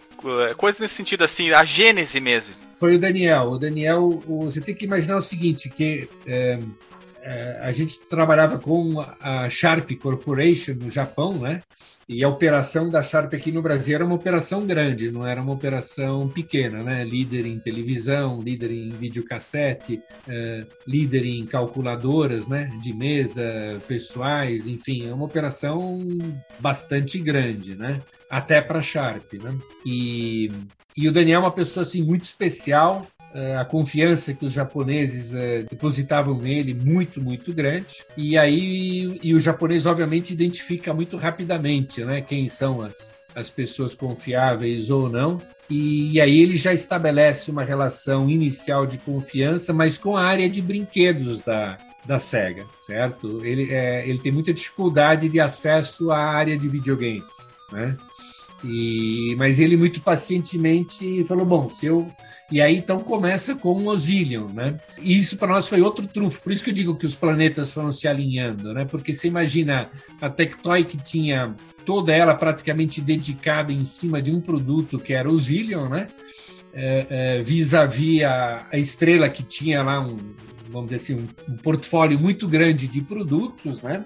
é, 0.50 0.54
coisa 0.54 0.80
nesse 0.82 0.96
sentido 0.96 1.24
assim, 1.24 1.52
a 1.52 1.64
gênese 1.64 2.20
mesmo? 2.20 2.54
Foi 2.80 2.96
o 2.96 3.00
Daniel. 3.00 3.52
O 3.52 3.58
Daniel, 3.58 4.22
o, 4.28 4.46
você 4.46 4.60
tem 4.60 4.76
que 4.76 4.86
imaginar 4.86 5.18
o 5.18 5.22
seguinte, 5.22 5.70
que 5.70 6.10
é, 6.28 6.60
a 7.62 7.72
gente 7.72 8.00
trabalhava 8.02 8.60
com 8.60 9.00
a 9.20 9.50
Sharp 9.50 9.92
Corporation 9.94 10.74
no 10.74 10.90
Japão, 10.90 11.40
né? 11.40 11.62
E 12.08 12.24
a 12.24 12.28
operação 12.28 12.90
da 12.90 13.02
Sharp 13.02 13.34
aqui 13.34 13.52
no 13.52 13.62
Brasil 13.62 13.96
era 13.96 14.06
uma 14.06 14.16
operação 14.16 14.66
grande, 14.66 15.10
não 15.10 15.26
era 15.26 15.42
uma 15.42 15.54
operação 15.54 16.28
pequena, 16.28 16.84
né? 16.84 17.04
Líder 17.06 17.46
em 17.46 17.60
televisão, 17.60 18.42
líder 18.42 18.72
em 18.72 18.90
videocassete, 18.90 20.02
é, 20.28 20.66
líder 20.86 21.26
em 21.26 21.46
calculadoras, 21.46 22.48
né? 22.48 22.66
De 22.82 22.94
mesa, 22.94 23.44
pessoais, 23.88 24.68
enfim, 24.68 25.08
é 25.08 25.14
uma 25.14 25.26
operação 25.26 26.02
bastante 26.60 27.18
grande, 27.20 27.76
né? 27.76 28.02
Até 28.30 28.62
para 28.62 28.80
a 28.80 28.82
Sharp, 28.82 29.34
né? 29.34 29.58
E, 29.86 30.52
e 30.98 31.08
o 31.08 31.12
Daniel 31.12 31.42
é 31.42 31.44
uma 31.46 31.52
pessoa 31.52 31.84
assim 31.84 32.04
muito 32.04 32.26
especial, 32.26 33.08
é, 33.13 33.13
a 33.58 33.66
confiança 33.66 34.34
que 34.34 34.46
os 34.46 34.54
japoneses 34.54 35.34
é, 35.34 35.64
depositavam 35.64 36.38
nele 36.38 36.74
muito, 36.74 37.22
muito 37.22 37.54
grande. 37.54 38.06
E 38.16 38.38
aí, 38.38 39.20
e 39.24 39.34
o 39.34 39.40
japonês, 39.40 39.86
obviamente, 39.86 40.34
identifica 40.34 40.94
muito 40.94 41.18
rapidamente 41.18 42.04
né, 42.04 42.22
quem 42.22 42.48
são 42.48 42.82
as, 42.82 43.14
as 43.36 43.50
pessoas 43.50 43.96
confiáveis 43.96 44.90
ou 44.90 45.10
não. 45.10 45.42
E, 45.70 46.14
e, 46.14 46.22
aí 46.22 46.42
ele 46.42 46.58
já 46.58 46.74
estabelece 46.74 47.50
uma 47.50 47.64
relação 47.64 48.30
inicial 48.30 48.86
de 48.86 48.98
confiança, 48.98 49.74
mas 49.74 49.98
com 49.98 50.16
a 50.16 50.24
área 50.24 50.48
de 50.48 50.62
brinquedos 50.62 51.40
da, 51.40 51.78
da 52.06 52.20
SEGA, 52.20 52.66
certo? 52.80 53.44
Ele, 53.46 53.74
é, 53.74 54.08
ele 54.08 54.20
tem 54.20 54.32
muita 54.32 54.54
dificuldade 54.54 55.30
de 55.30 55.40
acesso 55.40 56.12
à 56.12 56.20
área 56.20 56.58
de 56.58 56.68
videogames, 56.68 57.50
né? 57.72 57.98
E, 58.64 59.36
mas 59.38 59.60
ele 59.60 59.76
muito 59.76 60.02
pacientemente 60.02 61.24
falou: 61.26 61.46
bom, 61.46 61.70
se 61.70 61.86
eu 61.86 62.10
e 62.54 62.62
aí 62.62 62.78
então 62.78 63.00
começa 63.00 63.56
com 63.56 63.74
o 63.74 63.88
Osilion, 63.88 64.48
né? 64.50 64.78
E 65.02 65.18
isso 65.18 65.38
para 65.38 65.48
nós 65.48 65.68
foi 65.68 65.82
outro 65.82 66.06
trunfo. 66.06 66.40
Por 66.40 66.52
isso 66.52 66.64
que 66.64 66.70
eu 66.70 66.74
digo 66.76 66.96
que 66.96 67.04
os 67.04 67.16
planetas 67.16 67.74
foram 67.74 67.92
se 67.92 68.08
alinhando, 68.08 68.76
né? 68.76 68.86
Porque 68.86 69.12
você 69.12 69.28
imagina 69.28 69.90
a 70.22 70.30
Tectoy 70.30 70.86
que 70.86 70.96
tinha 70.96 71.56
toda 71.84 72.14
ela 72.14 72.36
praticamente 72.36 73.02
dedicada 73.02 73.74
em 73.74 73.84
cima 73.84 74.22
de 74.22 74.32
um 74.32 74.40
produto 74.40 75.00
que 75.00 75.14
era 75.14 75.28
o 75.28 75.34
Osilion, 75.34 75.90
né? 75.90 76.10
É, 76.72 77.08
é, 77.10 77.42
vis-à-vis 77.42 78.22
a, 78.22 78.68
a, 78.72 78.78
estrela 78.78 79.28
que 79.30 79.42
tinha 79.42 79.82
lá 79.82 80.00
um, 80.00 80.18
vamos 80.70 80.92
dizer 80.92 81.02
assim, 81.02 81.28
um, 81.50 81.54
um 81.54 81.58
portfólio 81.58 82.20
muito 82.20 82.48
grande 82.48 82.88
de 82.88 83.02
produtos, 83.02 83.82
né? 83.82 84.06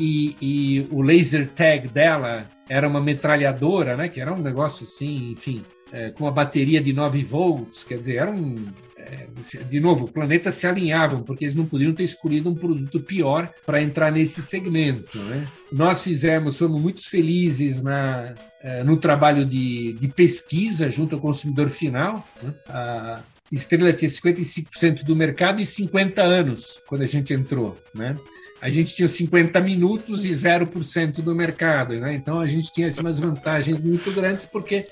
E, 0.00 0.34
e, 0.40 0.86
o 0.90 1.02
laser 1.02 1.46
tag 1.46 1.88
dela 1.88 2.48
era 2.70 2.88
uma 2.88 3.02
metralhadora, 3.02 3.98
né? 3.98 4.08
Que 4.08 4.18
era 4.18 4.32
um 4.32 4.40
negócio 4.40 4.86
assim, 4.86 5.32
enfim, 5.32 5.62
é, 5.92 6.10
com 6.10 6.26
a 6.26 6.30
bateria 6.30 6.80
de 6.80 6.92
9 6.92 7.22
volts, 7.22 7.84
quer 7.84 7.98
dizer, 7.98 8.16
era 8.16 8.30
um. 8.30 8.66
É, 8.96 9.26
de 9.68 9.80
novo, 9.80 10.06
planetas 10.06 10.54
se 10.54 10.66
alinhavam, 10.66 11.22
porque 11.22 11.44
eles 11.44 11.56
não 11.56 11.66
poderiam 11.66 11.92
ter 11.92 12.04
escolhido 12.04 12.48
um 12.48 12.54
produto 12.54 13.00
pior 13.00 13.52
para 13.66 13.82
entrar 13.82 14.10
nesse 14.12 14.40
segmento. 14.40 15.18
Né? 15.18 15.46
Nós 15.72 16.00
fizemos, 16.00 16.56
fomos 16.56 16.80
muito 16.80 17.08
felizes 17.10 17.82
na, 17.82 18.32
é, 18.62 18.84
no 18.84 18.96
trabalho 18.96 19.44
de, 19.44 19.94
de 19.94 20.08
pesquisa 20.08 20.88
junto 20.88 21.16
ao 21.16 21.20
consumidor 21.20 21.68
final. 21.68 22.26
Né? 22.40 22.54
A 22.68 23.22
Estrela 23.50 23.92
tinha 23.92 24.08
55% 24.08 25.02
do 25.02 25.16
mercado 25.16 25.60
e 25.60 25.66
50 25.66 26.22
anos 26.22 26.80
quando 26.86 27.02
a 27.02 27.06
gente 27.06 27.34
entrou. 27.34 27.76
Né? 27.92 28.16
a 28.62 28.70
gente 28.70 28.94
tinha 28.94 29.08
50 29.08 29.60
minutos 29.60 30.24
e 30.24 30.30
0% 30.30 31.14
do 31.20 31.34
mercado. 31.34 31.94
Né? 31.98 32.14
Então 32.14 32.38
a 32.38 32.46
gente 32.46 32.72
tinha 32.72 32.86
assim, 32.86 33.00
umas 33.00 33.18
vantagens 33.18 33.76
muito 33.80 34.12
grandes, 34.12 34.46
porque 34.46 34.86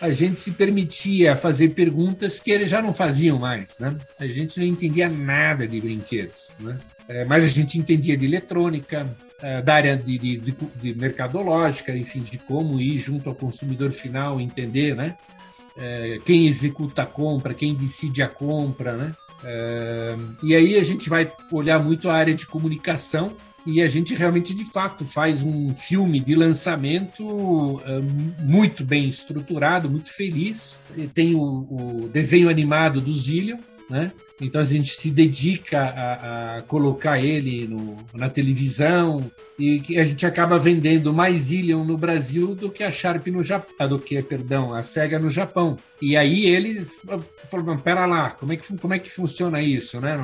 a 0.00 0.10
gente 0.10 0.40
se 0.40 0.50
permitia 0.50 1.36
fazer 1.36 1.70
perguntas 1.70 2.38
que 2.38 2.50
eles 2.50 2.68
já 2.68 2.82
não 2.82 2.92
faziam 2.92 3.38
mais, 3.38 3.78
né? 3.78 3.96
A 4.18 4.26
gente 4.26 4.58
não 4.58 4.66
entendia 4.66 5.08
nada 5.08 5.66
de 5.66 5.80
brinquedos, 5.80 6.52
né? 6.60 6.78
É, 7.08 7.24
mas 7.24 7.44
a 7.44 7.48
gente 7.48 7.78
entendia 7.78 8.16
de 8.16 8.24
eletrônica, 8.24 9.08
é, 9.40 9.62
da 9.62 9.74
área 9.74 9.96
de, 9.96 10.18
de, 10.18 10.56
de, 10.76 10.94
mercadológica, 10.94 11.96
enfim, 11.96 12.20
de 12.20 12.38
como 12.38 12.80
ir 12.80 12.98
junto 12.98 13.28
ao 13.28 13.34
consumidor 13.34 13.92
final, 13.92 14.40
entender, 14.40 14.94
né? 14.94 15.16
É, 15.78 16.18
quem 16.24 16.46
executa 16.46 17.02
a 17.02 17.06
compra, 17.06 17.54
quem 17.54 17.74
decide 17.74 18.22
a 18.22 18.28
compra, 18.28 18.96
né? 18.96 19.14
É, 19.44 20.16
e 20.42 20.54
aí 20.54 20.76
a 20.76 20.82
gente 20.82 21.08
vai 21.08 21.30
olhar 21.52 21.78
muito 21.78 22.08
a 22.08 22.14
área 22.14 22.34
de 22.34 22.46
comunicação, 22.46 23.32
e 23.66 23.82
a 23.82 23.86
gente 23.88 24.14
realmente, 24.14 24.54
de 24.54 24.64
fato, 24.64 25.04
faz 25.04 25.42
um 25.42 25.74
filme 25.74 26.20
de 26.20 26.36
lançamento 26.36 27.24
uh, 27.24 27.80
muito 28.38 28.84
bem 28.84 29.08
estruturado, 29.08 29.90
muito 29.90 30.12
feliz. 30.12 30.80
Tem 31.12 31.34
o, 31.34 31.40
o, 31.42 32.08
desenho 32.12 32.48
animado 32.48 33.00
do 33.00 33.12
Zillion, 33.12 33.58
né? 33.90 34.12
Então 34.40 34.60
a 34.60 34.64
gente 34.64 34.90
se 34.90 35.10
dedica 35.10 35.80
a, 35.80 36.56
a 36.58 36.62
colocar 36.62 37.18
ele 37.18 37.66
no, 37.66 37.96
na 38.12 38.28
televisão 38.28 39.30
e 39.58 39.98
a 39.98 40.04
gente 40.04 40.26
acaba 40.26 40.58
vendendo 40.58 41.12
mais 41.12 41.44
Zillion 41.44 41.84
no 41.84 41.96
Brasil 41.96 42.54
do 42.54 42.70
que 42.70 42.84
a 42.84 42.90
Sharp 42.90 43.26
no 43.28 43.42
Japão, 43.42 43.88
do 43.88 43.98
que, 43.98 44.20
perdão, 44.22 44.74
a 44.74 44.82
Sega 44.82 45.18
no 45.18 45.30
Japão. 45.30 45.78
E 46.02 46.16
aí 46.16 46.44
eles 46.44 47.00
falaram, 47.50 47.78
pera 47.78 48.04
lá, 48.04 48.30
como 48.30 48.52
é 48.52 48.56
que, 48.56 48.76
como 48.76 48.92
é 48.92 48.98
que 48.98 49.10
funciona 49.10 49.62
isso, 49.62 50.00
né? 50.00 50.18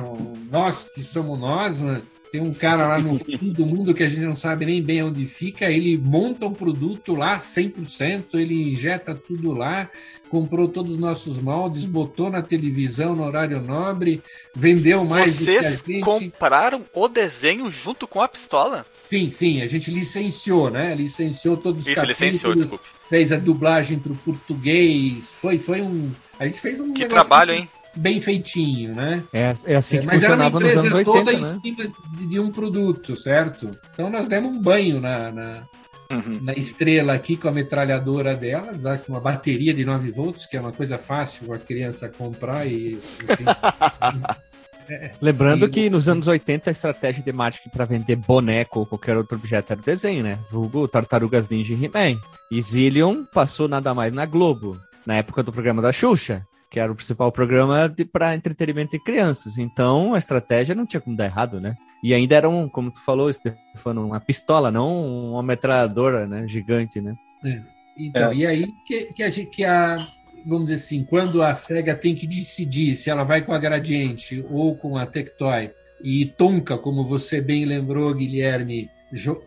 Nós 0.51 0.83
que 0.83 1.03
somos 1.03 1.39
nós, 1.39 1.81
né? 1.81 2.01
Tem 2.33 2.41
um 2.41 2.51
cara 2.51 2.87
lá 2.87 2.97
no 2.97 3.19
fim 3.19 3.37
do 3.53 3.63
mundo 3.63 3.93
que 3.93 4.01
a 4.01 4.09
gente 4.09 4.21
não 4.21 4.35
sabe 4.35 4.65
nem 4.65 4.81
bem 4.81 5.03
onde 5.03 5.23
fica, 5.27 5.69
ele 5.69 5.95
monta 5.99 6.47
um 6.47 6.51
produto 6.51 7.13
lá 7.13 7.39
100%, 7.39 8.23
ele 8.33 8.71
injeta 8.71 9.13
tudo 9.13 9.51
lá, 9.51 9.87
comprou 10.31 10.67
todos 10.67 10.93
os 10.93 10.99
nossos 10.99 11.37
moldes, 11.37 11.85
botou 11.85 12.31
na 12.31 12.41
televisão 12.41 13.15
no 13.15 13.23
horário 13.23 13.61
nobre, 13.61 14.19
vendeu 14.55 15.05
mais 15.05 15.35
Vocês 15.35 15.81
do 15.81 15.83
que 15.83 15.91
a 15.91 15.95
gente. 15.97 16.03
compraram 16.03 16.83
o 16.91 17.07
desenho 17.07 17.69
junto 17.69 18.07
com 18.07 18.19
a 18.19 18.27
pistola? 18.27 18.83
Sim, 19.05 19.29
sim, 19.29 19.61
a 19.61 19.67
gente 19.67 19.91
licenciou, 19.91 20.71
né? 20.71 20.95
Licenciou 20.95 21.55
todos 21.55 21.81
os 21.83 21.87
Isso, 21.87 21.95
capítulos, 22.01 22.19
licenciou, 22.19 22.55
desculpe. 22.55 22.87
Fez 23.09 23.31
a 23.31 23.37
dublagem 23.37 23.99
para 23.99 24.11
o 24.11 24.15
português, 24.15 25.35
foi, 25.39 25.59
foi 25.59 25.83
um... 25.83 26.09
A 26.39 26.47
gente 26.47 26.59
fez 26.59 26.79
um 26.79 26.95
Que 26.95 27.05
trabalho, 27.05 27.53
hein? 27.53 27.69
Bem 27.95 28.19
feitinho, 28.19 28.95
né? 28.95 29.23
É, 29.31 29.55
é 29.65 29.75
assim 29.75 29.99
que 29.99 30.07
é, 30.07 30.11
funcionava 30.11 30.59
nos 30.59 30.71
anos 30.71 30.93
80, 30.93 31.03
toda 31.03 31.31
né? 31.31 31.39
em 31.39 31.47
cima 31.47 31.93
de, 32.17 32.27
de, 32.27 32.39
um 32.39 32.51
produto, 32.51 33.15
certo? 33.15 33.69
Então 33.93 34.09
nós 34.09 34.27
demos 34.27 34.51
um 34.51 34.61
banho 34.61 34.99
na, 34.99 35.31
na, 35.31 35.63
uhum. 36.11 36.39
na 36.41 36.53
estrela 36.53 37.13
aqui 37.13 37.37
com 37.37 37.47
a 37.47 37.51
metralhadora 37.51 38.35
dela, 38.35 38.97
com 38.97 39.13
uma 39.13 39.21
bateria 39.21 39.73
de 39.73 39.85
9 39.85 40.11
volts, 40.11 40.45
que 40.45 40.57
é 40.57 40.59
uma 40.59 40.71
coisa 40.71 40.97
fácil 40.97 41.53
a 41.53 41.59
criança 41.59 42.09
comprar 42.09 42.65
e... 42.65 42.99
É, 44.89 45.11
Lembrando 45.21 45.65
e... 45.67 45.69
que 45.69 45.89
nos 45.89 46.09
anos 46.09 46.27
80 46.27 46.69
a 46.69 46.73
estratégia 46.73 47.23
de 47.23 47.31
marketing 47.31 47.69
para 47.69 47.85
vender 47.85 48.17
boneco 48.17 48.81
ou 48.81 48.85
qualquer 48.85 49.15
outro 49.15 49.37
objeto 49.37 49.71
era 49.71 49.81
o 49.81 49.85
desenho, 49.85 50.21
né? 50.21 50.37
Vulgo 50.51 50.89
Tartarugas 50.89 51.47
Ninja 51.47 51.73
e 51.73 51.85
He-Man. 51.85 52.19
E 52.51 52.61
Zillion 52.61 53.23
passou 53.23 53.69
nada 53.69 53.93
mais 53.93 54.11
na 54.11 54.25
Globo, 54.25 54.77
na 55.05 55.15
época 55.15 55.41
do 55.41 55.53
programa 55.53 55.81
da 55.81 55.93
Xuxa 55.93 56.45
que 56.73 56.79
era 56.79 56.91
o 56.91 56.95
principal 56.95 57.31
programa 57.31 57.93
para 58.11 58.33
entretenimento 58.33 58.97
de 58.97 59.03
crianças. 59.03 59.59
Então 59.59 60.15
a 60.15 60.17
estratégia 60.17 60.73
não 60.73 60.87
tinha 60.87 60.99
como 60.99 61.15
dar 61.15 61.25
errado, 61.25 61.61
né? 61.61 61.77
E 62.03 62.15
ainda 62.15 62.35
era 62.35 62.49
um, 62.49 62.67
como 62.67 62.89
tu 62.89 62.99
falou, 63.05 63.31
Stefano, 63.31 64.07
uma 64.07 64.19
pistola, 64.19 64.71
não 64.71 65.33
uma 65.33 65.43
metralhadora, 65.43 66.25
né? 66.25 66.47
Gigante, 66.47 66.99
né? 66.99 67.13
É. 67.45 67.61
Então, 67.95 68.31
é. 68.31 68.35
e 68.35 68.47
aí 68.47 68.67
que, 68.87 69.05
que, 69.13 69.21
a, 69.21 69.31
que 69.31 69.63
a 69.63 69.95
vamos 70.43 70.65
dizer 70.65 70.83
assim, 70.83 71.03
quando 71.03 71.43
a 71.43 71.53
SEGA 71.53 71.95
tem 71.95 72.15
que 72.15 72.25
decidir 72.25 72.95
se 72.95 73.11
ela 73.11 73.23
vai 73.23 73.43
com 73.43 73.53
a 73.53 73.59
Gradiente 73.59 74.43
ou 74.49 74.75
com 74.75 74.97
a 74.97 75.05
Tectoy, 75.05 75.69
e 76.03 76.25
Tonka, 76.25 76.75
como 76.75 77.05
você 77.05 77.39
bem 77.39 77.65
lembrou, 77.65 78.13
Guilherme, 78.15 78.89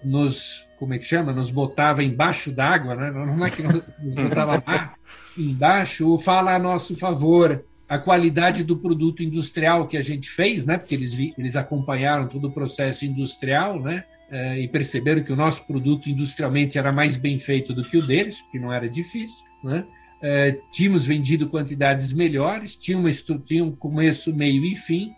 nos 0.04 0.64
como 0.78 0.94
é 0.94 0.98
que 0.98 1.04
chama? 1.04 1.32
Nos 1.32 1.50
botava 1.50 2.02
embaixo 2.02 2.52
d'água, 2.52 2.94
né? 2.94 3.10
Não 3.10 3.44
é 3.44 3.50
que 3.50 3.62
nos 3.62 3.82
botava 4.14 4.62
lá 4.66 4.94
embaixo, 5.36 6.08
ou 6.08 6.18
fala 6.18 6.54
a 6.54 6.58
nosso 6.58 6.96
favor 6.96 7.64
a 7.88 7.98
qualidade 7.98 8.64
do 8.64 8.76
produto 8.76 9.22
industrial 9.22 9.86
que 9.86 9.96
a 9.96 10.02
gente 10.02 10.28
fez, 10.28 10.66
né? 10.66 10.76
Porque 10.76 10.94
eles, 10.94 11.12
vi, 11.12 11.32
eles 11.38 11.56
acompanharam 11.56 12.26
todo 12.26 12.48
o 12.48 12.52
processo 12.52 13.04
industrial, 13.04 13.80
né? 13.80 14.04
É, 14.28 14.58
e 14.58 14.66
perceberam 14.66 15.22
que 15.22 15.32
o 15.32 15.36
nosso 15.36 15.64
produto 15.66 16.10
industrialmente 16.10 16.78
era 16.78 16.90
mais 16.90 17.16
bem 17.16 17.38
feito 17.38 17.72
do 17.72 17.84
que 17.84 17.96
o 17.96 18.04
deles, 18.04 18.42
que 18.50 18.58
não 18.58 18.72
era 18.72 18.88
difícil, 18.88 19.44
né? 19.62 19.84
É, 20.20 20.58
tínhamos 20.72 21.04
vendido 21.04 21.48
quantidades 21.48 22.12
melhores, 22.12 22.74
tinha, 22.74 22.98
uma 22.98 23.10
tinha 23.10 23.64
um 23.64 23.70
começo, 23.70 24.34
meio 24.34 24.64
e 24.64 24.74
fim, 24.74 25.12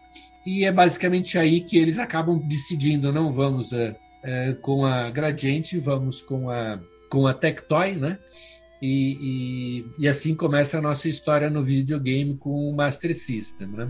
e 0.44 0.64
é 0.64 0.72
basicamente 0.72 1.38
aí 1.38 1.60
que 1.62 1.78
eles 1.78 1.98
acabam 1.98 2.38
decidindo, 2.38 3.12
não 3.12 3.32
vamos 3.32 3.72
é, 4.22 4.52
com 4.54 4.84
a 4.84 5.10
Gradiente, 5.10 5.78
vamos 5.78 6.20
com 6.20 6.50
a, 6.50 6.78
com 7.08 7.26
a 7.26 7.34
Tectoy, 7.34 7.92
né? 7.92 8.18
E, 8.80 9.84
e, 9.98 10.04
e, 10.04 10.08
assim 10.08 10.36
começa 10.36 10.78
a 10.78 10.80
nossa 10.80 11.08
história 11.08 11.50
no 11.50 11.64
videogame 11.64 12.36
com 12.36 12.70
o 12.70 12.76
Master 12.76 13.12
System, 13.12 13.68
né? 13.68 13.88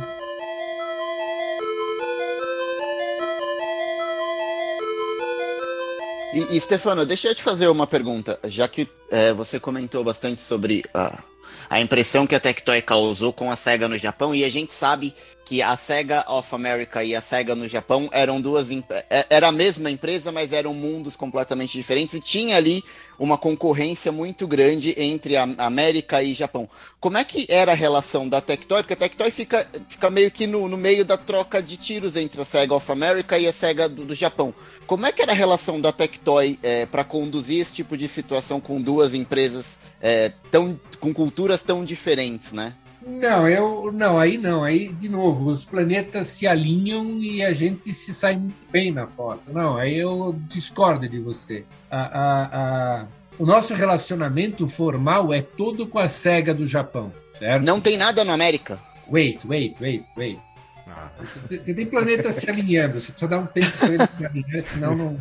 E, 6.35 6.57
e 6.57 6.61
Stefano, 6.61 7.05
deixa 7.05 7.29
eu 7.29 7.35
te 7.35 7.43
fazer 7.43 7.69
uma 7.69 7.87
pergunta, 7.87 8.39
já 8.45 8.67
que 8.67 8.89
é, 9.11 9.33
você 9.33 9.61
comentou 9.61 10.03
bastante 10.03 10.41
sobre 10.41 10.85
a, 10.95 11.23
a 11.69 11.81
impressão 11.81 12.27
que 12.27 12.35
a 12.35 12.41
Tectoy 12.41 12.81
causou 12.81 13.33
com 13.33 13.51
a 13.51 13.57
SEGA 13.57 13.89
no 13.89 13.99
Japão, 13.99 14.35
e 14.35 14.45
a 14.45 14.49
gente 14.49 14.73
sabe 14.73 15.15
que 15.49 15.63
a 15.63 15.75
Sega 15.79 16.31
of 16.31 16.55
America 16.55 17.03
e 17.03 17.17
a 17.17 17.23
Sega 17.23 17.55
no 17.55 17.67
Japão 17.67 18.11
eram 18.13 18.39
duas 18.39 18.71
é, 18.71 19.25
era 19.31 19.49
a 19.49 19.53
mesma 19.53 19.91
empresa, 19.91 20.31
mas 20.31 20.53
eram 20.53 20.75
mundos 20.75 21.17
completamente 21.17 21.73
diferentes 21.73 22.13
e 22.13 22.21
tinha 22.21 22.55
ali 22.55 22.85
uma 23.19 23.39
concorrência 23.39 24.13
muito 24.13 24.47
grande 24.47 24.95
entre 24.99 25.39
a 25.39 25.49
América 25.57 26.23
e 26.23 26.35
Japão. 26.35 26.69
Como 27.01 27.17
é 27.17 27.25
que 27.25 27.47
era 27.49 27.73
a 27.73 27.75
relação 27.75 28.29
da 28.29 28.43
Tectoy? 28.43 28.83
Porque 28.83 28.93
a 28.93 28.97
Tectoy 28.97 29.31
fica, 29.31 29.67
fica 29.89 30.11
meio 30.11 30.31
que 30.31 30.47
no, 30.47 30.69
no 30.69 30.77
meio 30.77 31.03
da 31.03 31.17
troca 31.17 31.63
de 31.63 31.79
tiros 31.79 32.15
entre 32.15 32.43
a 32.43 32.45
Sega 32.45 32.75
of 32.75 32.93
America 32.93 33.39
e 33.39 33.47
a 33.47 33.53
Sega 33.53 33.89
do, 33.89 34.05
do 34.05 34.15
Japão. 34.15 34.55
Como 34.87 35.07
é 35.07 35.13
que 35.13 35.23
era 35.23 35.33
a 35.33 35.35
relação 35.35 35.81
da 35.81 35.93
Tectoy 35.93 36.59
é, 36.63 36.85
para 36.85 37.05
conduzir 37.05 37.63
esse 37.63 37.73
tipo 37.73 37.97
de 37.97 38.07
situação 38.07 38.61
com 38.61 38.83
duas 38.83 39.15
empresas 39.15 39.79
é, 39.99 40.31
tão, 40.51 40.79
com 41.01 41.15
culturas 41.15 41.63
tão 41.63 41.87
diferentes, 41.87 42.53
né? 42.53 42.75
Não, 43.09 43.49
eu 43.49 43.91
não, 43.91 44.21
aí 44.21 44.37
não, 44.37 44.63
aí 44.63 44.89
de 44.89 45.09
novo, 45.09 45.49
os 45.49 45.65
planetas 45.65 46.29
se 46.29 46.47
alinham 46.47 47.19
e 47.19 47.43
a 47.43 47.55
gente 47.55 47.95
se 47.95 48.13
sai 48.13 48.37
muito 48.37 48.71
bem 48.71 48.93
na 48.93 49.07
foto. 49.07 49.41
Não, 49.51 49.79
aí 49.79 49.97
eu 49.97 50.39
discordo 50.47 51.09
de 51.09 51.19
você. 51.19 51.65
A, 51.91 52.01
a, 52.01 52.45
a, 52.45 53.07
o 53.39 53.47
nosso 53.47 53.73
relacionamento 53.73 54.69
formal 54.69 55.33
é 55.33 55.41
todo 55.41 55.87
com 55.87 55.99
a 55.99 56.07
SEGA 56.07 56.53
do 56.53 56.67
Japão, 56.67 57.11
certo? 57.39 57.65
Não 57.65 57.81
tem 57.81 57.97
nada 57.97 58.23
na 58.25 58.35
América. 58.35 58.79
Wait, 59.11 59.43
wait, 59.47 59.81
wait, 59.81 60.05
wait. 60.15 60.39
Ah. 60.87 61.09
Tem, 61.49 61.75
tem 61.75 61.87
planetas 61.87 62.35
se 62.35 62.51
alinhando, 62.51 63.01
você 63.01 63.11
precisa 63.11 63.31
dar 63.31 63.39
um 63.39 63.47
tempo 63.47 63.73
para 63.79 63.89
eles 63.89 64.09
se 64.17 64.27
alinhar, 64.27 64.65
senão 64.65 64.95
não. 64.95 65.19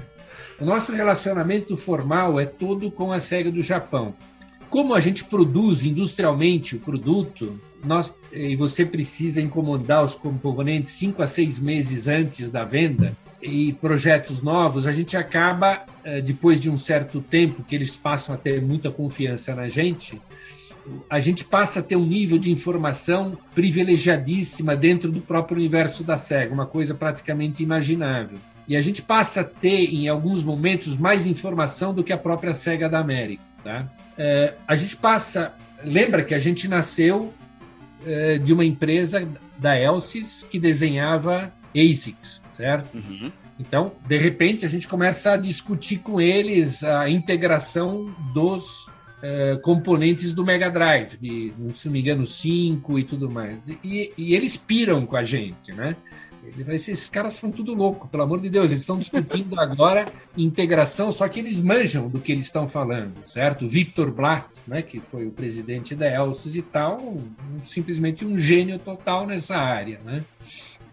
O 0.60 0.66
nosso 0.66 0.92
relacionamento 0.92 1.78
formal 1.78 2.38
é 2.38 2.46
todo 2.46 2.92
com 2.92 3.14
a 3.14 3.20
SEGA 3.20 3.50
do 3.50 3.62
Japão. 3.62 4.14
Como 4.70 4.94
a 4.94 5.00
gente 5.00 5.24
produz 5.24 5.86
industrialmente 5.86 6.76
o 6.76 6.80
produto, 6.80 7.60
nós, 7.88 8.14
e 8.32 8.56
você 8.56 8.86
precisa 8.86 9.42
incomodar 9.42 10.04
os 10.04 10.16
componentes 10.16 10.94
cinco 10.94 11.22
a 11.22 11.28
seis 11.28 11.60
meses 11.60 12.08
antes 12.08 12.50
da 12.50 12.64
venda 12.64 13.16
e 13.42 13.74
projetos 13.74 14.42
novos, 14.42 14.88
a 14.88 14.92
gente 14.92 15.16
acaba, 15.16 15.86
eh, 16.04 16.22
depois 16.22 16.60
de 16.60 16.70
um 16.70 16.78
certo 16.78 17.22
tempo 17.22 17.64
que 17.64 17.76
eles 17.76 17.96
passam 17.96 18.34
a 18.36 18.38
ter 18.38 18.62
muita 18.62 18.90
confiança 18.90 19.54
na 19.56 19.68
gente, 19.68 20.16
a 21.10 21.20
gente 21.20 21.44
passa 21.44 21.80
a 21.80 21.84
ter 21.84 21.96
um 21.96 22.06
nível 22.06 22.38
de 22.38 22.52
informação 22.52 23.38
privilegiadíssima 23.54 24.76
dentro 24.76 25.12
do 25.12 25.22
próprio 25.22 25.58
universo 25.58 26.04
da 26.04 26.18
SEGA, 26.18 26.54
uma 26.54 26.66
coisa 26.66 26.94
praticamente 26.94 27.62
imaginável. 27.62 28.38
E 28.68 28.76
a 28.76 28.82
gente 28.82 29.02
passa 29.02 29.42
a 29.42 29.44
ter, 29.44 29.94
em 29.94 30.08
alguns 30.08 30.44
momentos, 30.44 30.98
mais 30.98 31.26
informação 31.26 31.94
do 31.94 32.04
que 32.04 32.12
a 32.12 32.18
própria 32.18 32.54
SEGA 32.54 32.90
da 32.90 33.00
América. 33.00 33.44
Tá? 33.64 33.88
É, 34.18 34.56
a 34.68 34.76
gente 34.76 34.96
passa. 34.98 35.54
Lembra 35.84 36.24
que 36.24 36.34
a 36.34 36.40
gente 36.40 36.68
nasceu 36.68 37.34
é, 38.08 38.38
de 38.38 38.54
uma 38.54 38.66
empresa 38.66 39.28
da 39.58 39.80
Elsys 39.80 40.46
que 40.50 40.60
desenhava 40.60 41.52
ASICs, 41.76 42.42
certo? 42.50 42.96
Uhum. 42.96 43.32
Então, 43.60 43.92
de 44.08 44.18
repente, 44.18 44.66
a 44.66 44.70
gente 44.70 44.88
começa 44.88 45.34
a 45.34 45.38
discutir 45.38 45.98
com 45.98 46.22
eles 46.22 46.84
a 46.84 47.10
integração 47.10 48.14
dos 48.34 48.88
é, 49.22 49.58
componentes 49.64 50.32
do 50.32 50.46
Mega 50.46 50.70
Drive, 50.70 51.18
de, 51.18 51.52
se 51.74 51.88
não 51.88 51.94
me 51.94 52.02
engano, 52.02 52.28
5 52.28 53.00
e 53.00 53.04
tudo 53.04 53.30
mais. 53.30 53.68
E, 53.84 54.14
e, 54.18 54.36
eles 54.36 54.56
piram 54.56 55.06
com 55.06 55.16
a 55.16 55.24
gente, 55.24 55.72
né? 55.74 55.96
Ele 56.54 56.64
vai 56.64 56.76
esses 56.76 57.10
caras 57.10 57.34
são 57.34 57.52
tudo 57.52 57.74
louco, 57.74 58.08
pelo 58.08 58.24
amor 58.24 58.40
de 58.40 58.50
Deus. 58.50 58.68
Eles 58.68 58.82
estão 58.82 58.98
discutindo 58.98 59.60
agora 59.60 60.06
integração, 60.38 61.12
só 61.12 61.28
que 61.28 61.40
eles 61.40 61.60
manjam 61.60 62.08
do 62.08 62.20
que 62.20 62.32
eles 62.32 62.46
estão 62.46 62.68
falando, 62.68 63.14
certo? 63.26 63.68
Victor 63.68 64.12
Blatt, 64.12 64.60
né, 64.68 64.82
que 64.82 65.00
foi 65.00 65.28
o 65.28 65.32
presidente 65.32 65.96
da 65.96 66.10
Elsys 66.10 66.56
e 66.56 66.62
tal, 66.62 67.02
um, 67.02 67.24
simplesmente 67.64 68.26
um 68.26 68.38
gênio 68.38 68.80
total 68.80 69.28
nessa 69.28 69.58
área, 69.58 70.00
né? 70.06 70.24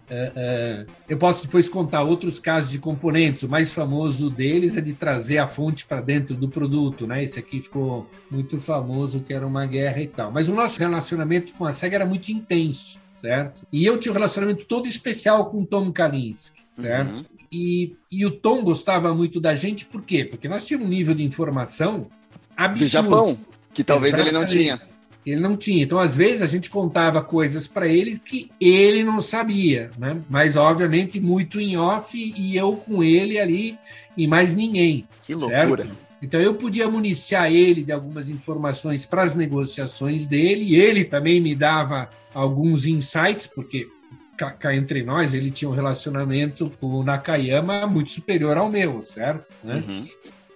Uh, 0.04 0.84
uh, 0.84 0.92
eu 1.08 1.16
posso 1.16 1.44
depois 1.44 1.66
contar 1.66 2.02
outros 2.02 2.38
casos 2.38 2.70
de 2.70 2.78
componentes. 2.78 3.42
O 3.42 3.48
mais 3.48 3.72
famoso 3.72 4.28
deles 4.28 4.76
é 4.76 4.80
de 4.82 4.92
trazer 4.92 5.38
a 5.38 5.48
fonte 5.48 5.86
para 5.86 6.02
dentro 6.02 6.34
do 6.34 6.46
produto, 6.46 7.06
né? 7.06 7.24
Esse 7.24 7.38
aqui 7.38 7.62
ficou 7.62 8.06
muito 8.30 8.60
famoso, 8.60 9.20
que 9.20 9.32
era 9.32 9.46
uma 9.46 9.64
guerra 9.64 10.02
e 10.02 10.06
tal. 10.06 10.30
Mas 10.30 10.50
o 10.50 10.54
nosso 10.54 10.78
relacionamento 10.78 11.54
com 11.54 11.64
a 11.64 11.72
SEGA 11.72 11.96
era 11.96 12.06
muito 12.06 12.30
intenso 12.30 13.02
certo? 13.24 13.66
E 13.72 13.86
eu 13.86 13.98
tinha 13.98 14.12
um 14.12 14.14
relacionamento 14.14 14.66
todo 14.66 14.86
especial 14.86 15.46
com 15.46 15.62
o 15.62 15.66
Tom 15.66 15.90
Kalinske, 15.90 16.60
certo? 16.76 17.16
Uhum. 17.16 17.24
E, 17.50 17.96
e 18.12 18.26
o 18.26 18.32
Tom 18.32 18.62
gostava 18.62 19.14
muito 19.14 19.40
da 19.40 19.54
gente, 19.54 19.86
por 19.86 20.02
quê? 20.02 20.24
Porque 20.24 20.46
nós 20.46 20.66
tínhamos 20.66 20.88
um 20.88 20.90
nível 20.90 21.14
de 21.14 21.22
informação 21.22 22.08
absurdo. 22.54 22.84
Do 22.84 22.90
Japão, 22.90 23.38
que 23.72 23.82
talvez 23.82 24.12
ele 24.12 24.30
não 24.30 24.44
tinha. 24.44 24.80
Ele 25.24 25.40
não 25.40 25.56
tinha. 25.56 25.84
Então, 25.84 25.98
às 25.98 26.14
vezes, 26.14 26.42
a 26.42 26.46
gente 26.46 26.68
contava 26.68 27.22
coisas 27.22 27.66
para 27.66 27.86
ele 27.88 28.18
que 28.18 28.50
ele 28.60 29.02
não 29.02 29.20
sabia, 29.20 29.90
né? 29.96 30.20
Mas, 30.28 30.54
obviamente, 30.54 31.18
muito 31.18 31.58
em 31.58 31.78
off 31.78 32.14
e 32.14 32.54
eu 32.54 32.76
com 32.76 33.02
ele 33.02 33.38
ali 33.38 33.78
e 34.18 34.26
mais 34.26 34.54
ninguém. 34.54 35.08
Que 35.22 35.34
loucura. 35.34 35.84
Certo? 35.84 36.04
Então 36.24 36.40
eu 36.40 36.54
podia 36.54 36.88
municiar 36.88 37.52
ele 37.52 37.84
de 37.84 37.92
algumas 37.92 38.30
informações 38.30 39.04
para 39.04 39.22
as 39.22 39.34
negociações 39.34 40.26
dele, 40.26 40.64
e 40.64 40.74
ele 40.74 41.04
também 41.04 41.38
me 41.38 41.54
dava 41.54 42.08
alguns 42.34 42.86
insights, 42.86 43.46
porque 43.46 43.88
cá 44.36 44.74
entre 44.74 45.02
nós 45.02 45.32
ele 45.32 45.50
tinha 45.50 45.68
um 45.68 45.74
relacionamento 45.74 46.70
com 46.80 46.88
o 46.88 47.04
Nakayama 47.04 47.86
muito 47.86 48.10
superior 48.10 48.56
ao 48.56 48.70
meu, 48.70 49.02
certo? 49.02 49.46
Né? 49.62 49.76
Uhum. 49.86 50.04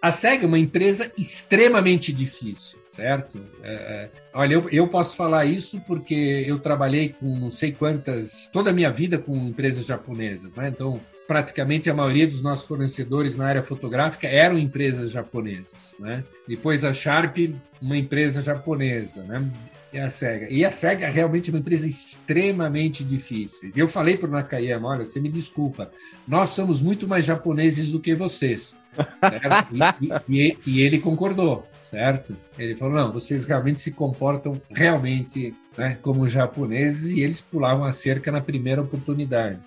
A 0.00 0.12
SEGA 0.12 0.44
é 0.44 0.46
uma 0.46 0.58
empresa 0.58 1.12
extremamente 1.16 2.12
difícil, 2.12 2.78
certo? 2.92 3.40
É, 3.62 3.72
é, 3.72 4.10
olha, 4.32 4.54
eu, 4.54 4.68
eu 4.70 4.88
posso 4.88 5.16
falar 5.16 5.44
isso 5.46 5.80
porque 5.86 6.44
eu 6.46 6.58
trabalhei 6.58 7.10
com 7.10 7.26
não 7.36 7.50
sei 7.50 7.72
quantas, 7.72 8.48
toda 8.52 8.70
a 8.70 8.72
minha 8.72 8.90
vida 8.90 9.18
com 9.18 9.36
empresas 9.36 9.84
japonesas, 9.84 10.54
né? 10.54 10.68
Então, 10.68 11.00
praticamente 11.26 11.90
a 11.90 11.94
maioria 11.94 12.26
dos 12.26 12.40
nossos 12.40 12.66
fornecedores 12.66 13.36
na 13.36 13.46
área 13.46 13.62
fotográfica 13.62 14.28
eram 14.28 14.56
empresas 14.56 15.10
japonesas, 15.10 15.94
né? 15.98 16.22
Depois 16.46 16.84
a 16.84 16.92
Sharp, 16.92 17.36
uma 17.82 17.96
empresa 17.98 18.40
japonesa, 18.40 19.24
né? 19.24 19.50
E 19.92 19.98
a 19.98 20.10
SEGA. 20.10 20.48
E 20.50 20.64
a 20.64 20.70
SEGA 20.70 21.06
é 21.06 21.10
realmente 21.10 21.50
uma 21.50 21.58
empresa 21.58 21.86
extremamente 21.86 23.02
difícil. 23.02 23.70
E 23.74 23.78
eu 23.78 23.88
falei 23.88 24.16
para 24.16 24.28
o 24.28 24.32
Nakayama, 24.32 24.88
olha, 24.88 25.06
você 25.06 25.18
me 25.18 25.30
desculpa, 25.30 25.90
nós 26.26 26.50
somos 26.50 26.82
muito 26.82 27.08
mais 27.08 27.24
japoneses 27.24 27.90
do 27.90 27.98
que 27.98 28.14
vocês. 28.14 28.76
e, 30.28 30.48
e, 30.48 30.58
e, 30.66 30.80
ele 30.82 30.98
concordou, 30.98 31.66
certo? 31.84 32.36
Ele 32.58 32.74
falou, 32.74 32.94
não, 32.94 33.12
vocês 33.12 33.44
realmente 33.44 33.80
se 33.80 33.92
comportam 33.92 34.60
realmente 34.70 35.54
né, 35.76 35.96
como 36.02 36.28
japoneses 36.28 37.12
e 37.12 37.20
eles 37.20 37.40
pulavam 37.40 37.84
a 37.84 37.92
cerca 37.92 38.30
na 38.30 38.40
primeira 38.40 38.82
oportunidade. 38.82 39.58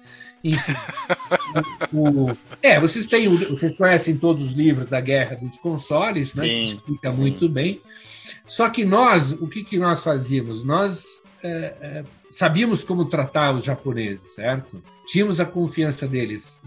Enfim. 0.44 0.74
o, 1.94 2.36
é, 2.62 2.80
vocês 2.80 3.08
têm, 3.08 3.28
vocês 3.28 3.76
conhecem 3.76 4.18
todos 4.18 4.48
os 4.48 4.52
livros 4.52 4.88
da 4.88 5.00
Guerra 5.00 5.36
dos 5.36 5.58
Consoles, 5.58 6.36
né? 6.36 6.44
Sim, 6.44 6.50
que 6.50 6.64
explica 6.64 7.14
sim. 7.14 7.20
muito 7.20 7.50
bem. 7.50 7.82
Só 8.52 8.70
que 8.70 8.84
nós, 8.84 9.32
o 9.32 9.48
que, 9.48 9.64
que 9.64 9.80
nós 9.80 10.04
fazíamos? 10.04 10.62
Nós 10.62 11.22
é, 11.42 11.74
é, 11.80 12.04
sabíamos 12.30 12.84
como 12.84 13.06
tratar 13.06 13.56
os 13.56 13.64
japoneses, 13.64 14.36
certo? 14.36 14.84
Tínhamos 15.08 15.40
a 15.40 15.46
confiança 15.46 16.06
deles. 16.06 16.60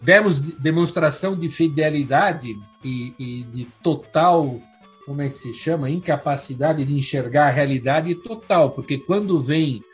Demos 0.00 0.40
demonstração 0.40 1.36
de 1.36 1.50
fidelidade 1.50 2.56
e, 2.82 3.12
e 3.18 3.42
de 3.42 3.66
total 3.82 4.58
como 5.04 5.20
é 5.20 5.28
que 5.28 5.38
se 5.38 5.52
chama? 5.52 5.90
Incapacidade 5.90 6.82
de 6.82 6.94
enxergar 6.94 7.48
a 7.48 7.52
realidade 7.52 8.14
total, 8.14 8.70
porque 8.70 8.96
quando 8.96 9.38
vem 9.38 9.84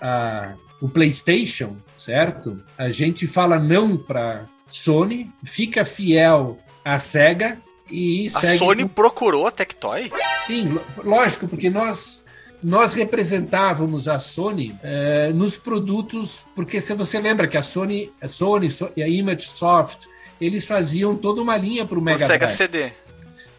a, 0.00 0.54
o 0.80 0.88
PlayStation, 0.88 1.76
certo? 1.96 2.60
A 2.76 2.90
gente 2.90 3.28
fala 3.28 3.60
não 3.60 3.96
para 3.96 4.48
Sony, 4.68 5.30
fica 5.44 5.84
fiel 5.84 6.58
à 6.84 6.98
Sega 6.98 7.58
e 7.90 8.26
A 8.34 8.56
Sony 8.58 8.82
com- 8.82 8.88
procurou 8.88 9.46
a 9.46 9.50
Tectoy? 9.50 10.10
Sim, 10.46 10.78
lógico, 11.02 11.46
porque 11.48 11.68
nós 11.70 12.22
nós 12.62 12.94
representávamos 12.94 14.08
a 14.08 14.18
Sony 14.18 14.74
eh, 14.82 15.30
nos 15.34 15.54
produtos, 15.56 16.42
porque 16.54 16.80
se 16.80 16.94
você 16.94 17.20
lembra 17.20 17.46
que 17.46 17.58
a 17.58 17.62
Sony, 17.62 18.10
a 18.22 18.26
Sony 18.28 18.70
so- 18.70 18.90
e 18.96 19.02
a 19.02 19.08
Image 19.08 19.48
Soft, 19.48 20.06
eles 20.40 20.64
faziam 20.66 21.14
toda 21.14 21.42
uma 21.42 21.56
linha 21.58 21.84
para 21.84 21.98
o 21.98 22.02
Mega 22.02 22.26
Sega 22.26 22.46
Drive. 22.46 22.56
CD. 22.56 22.92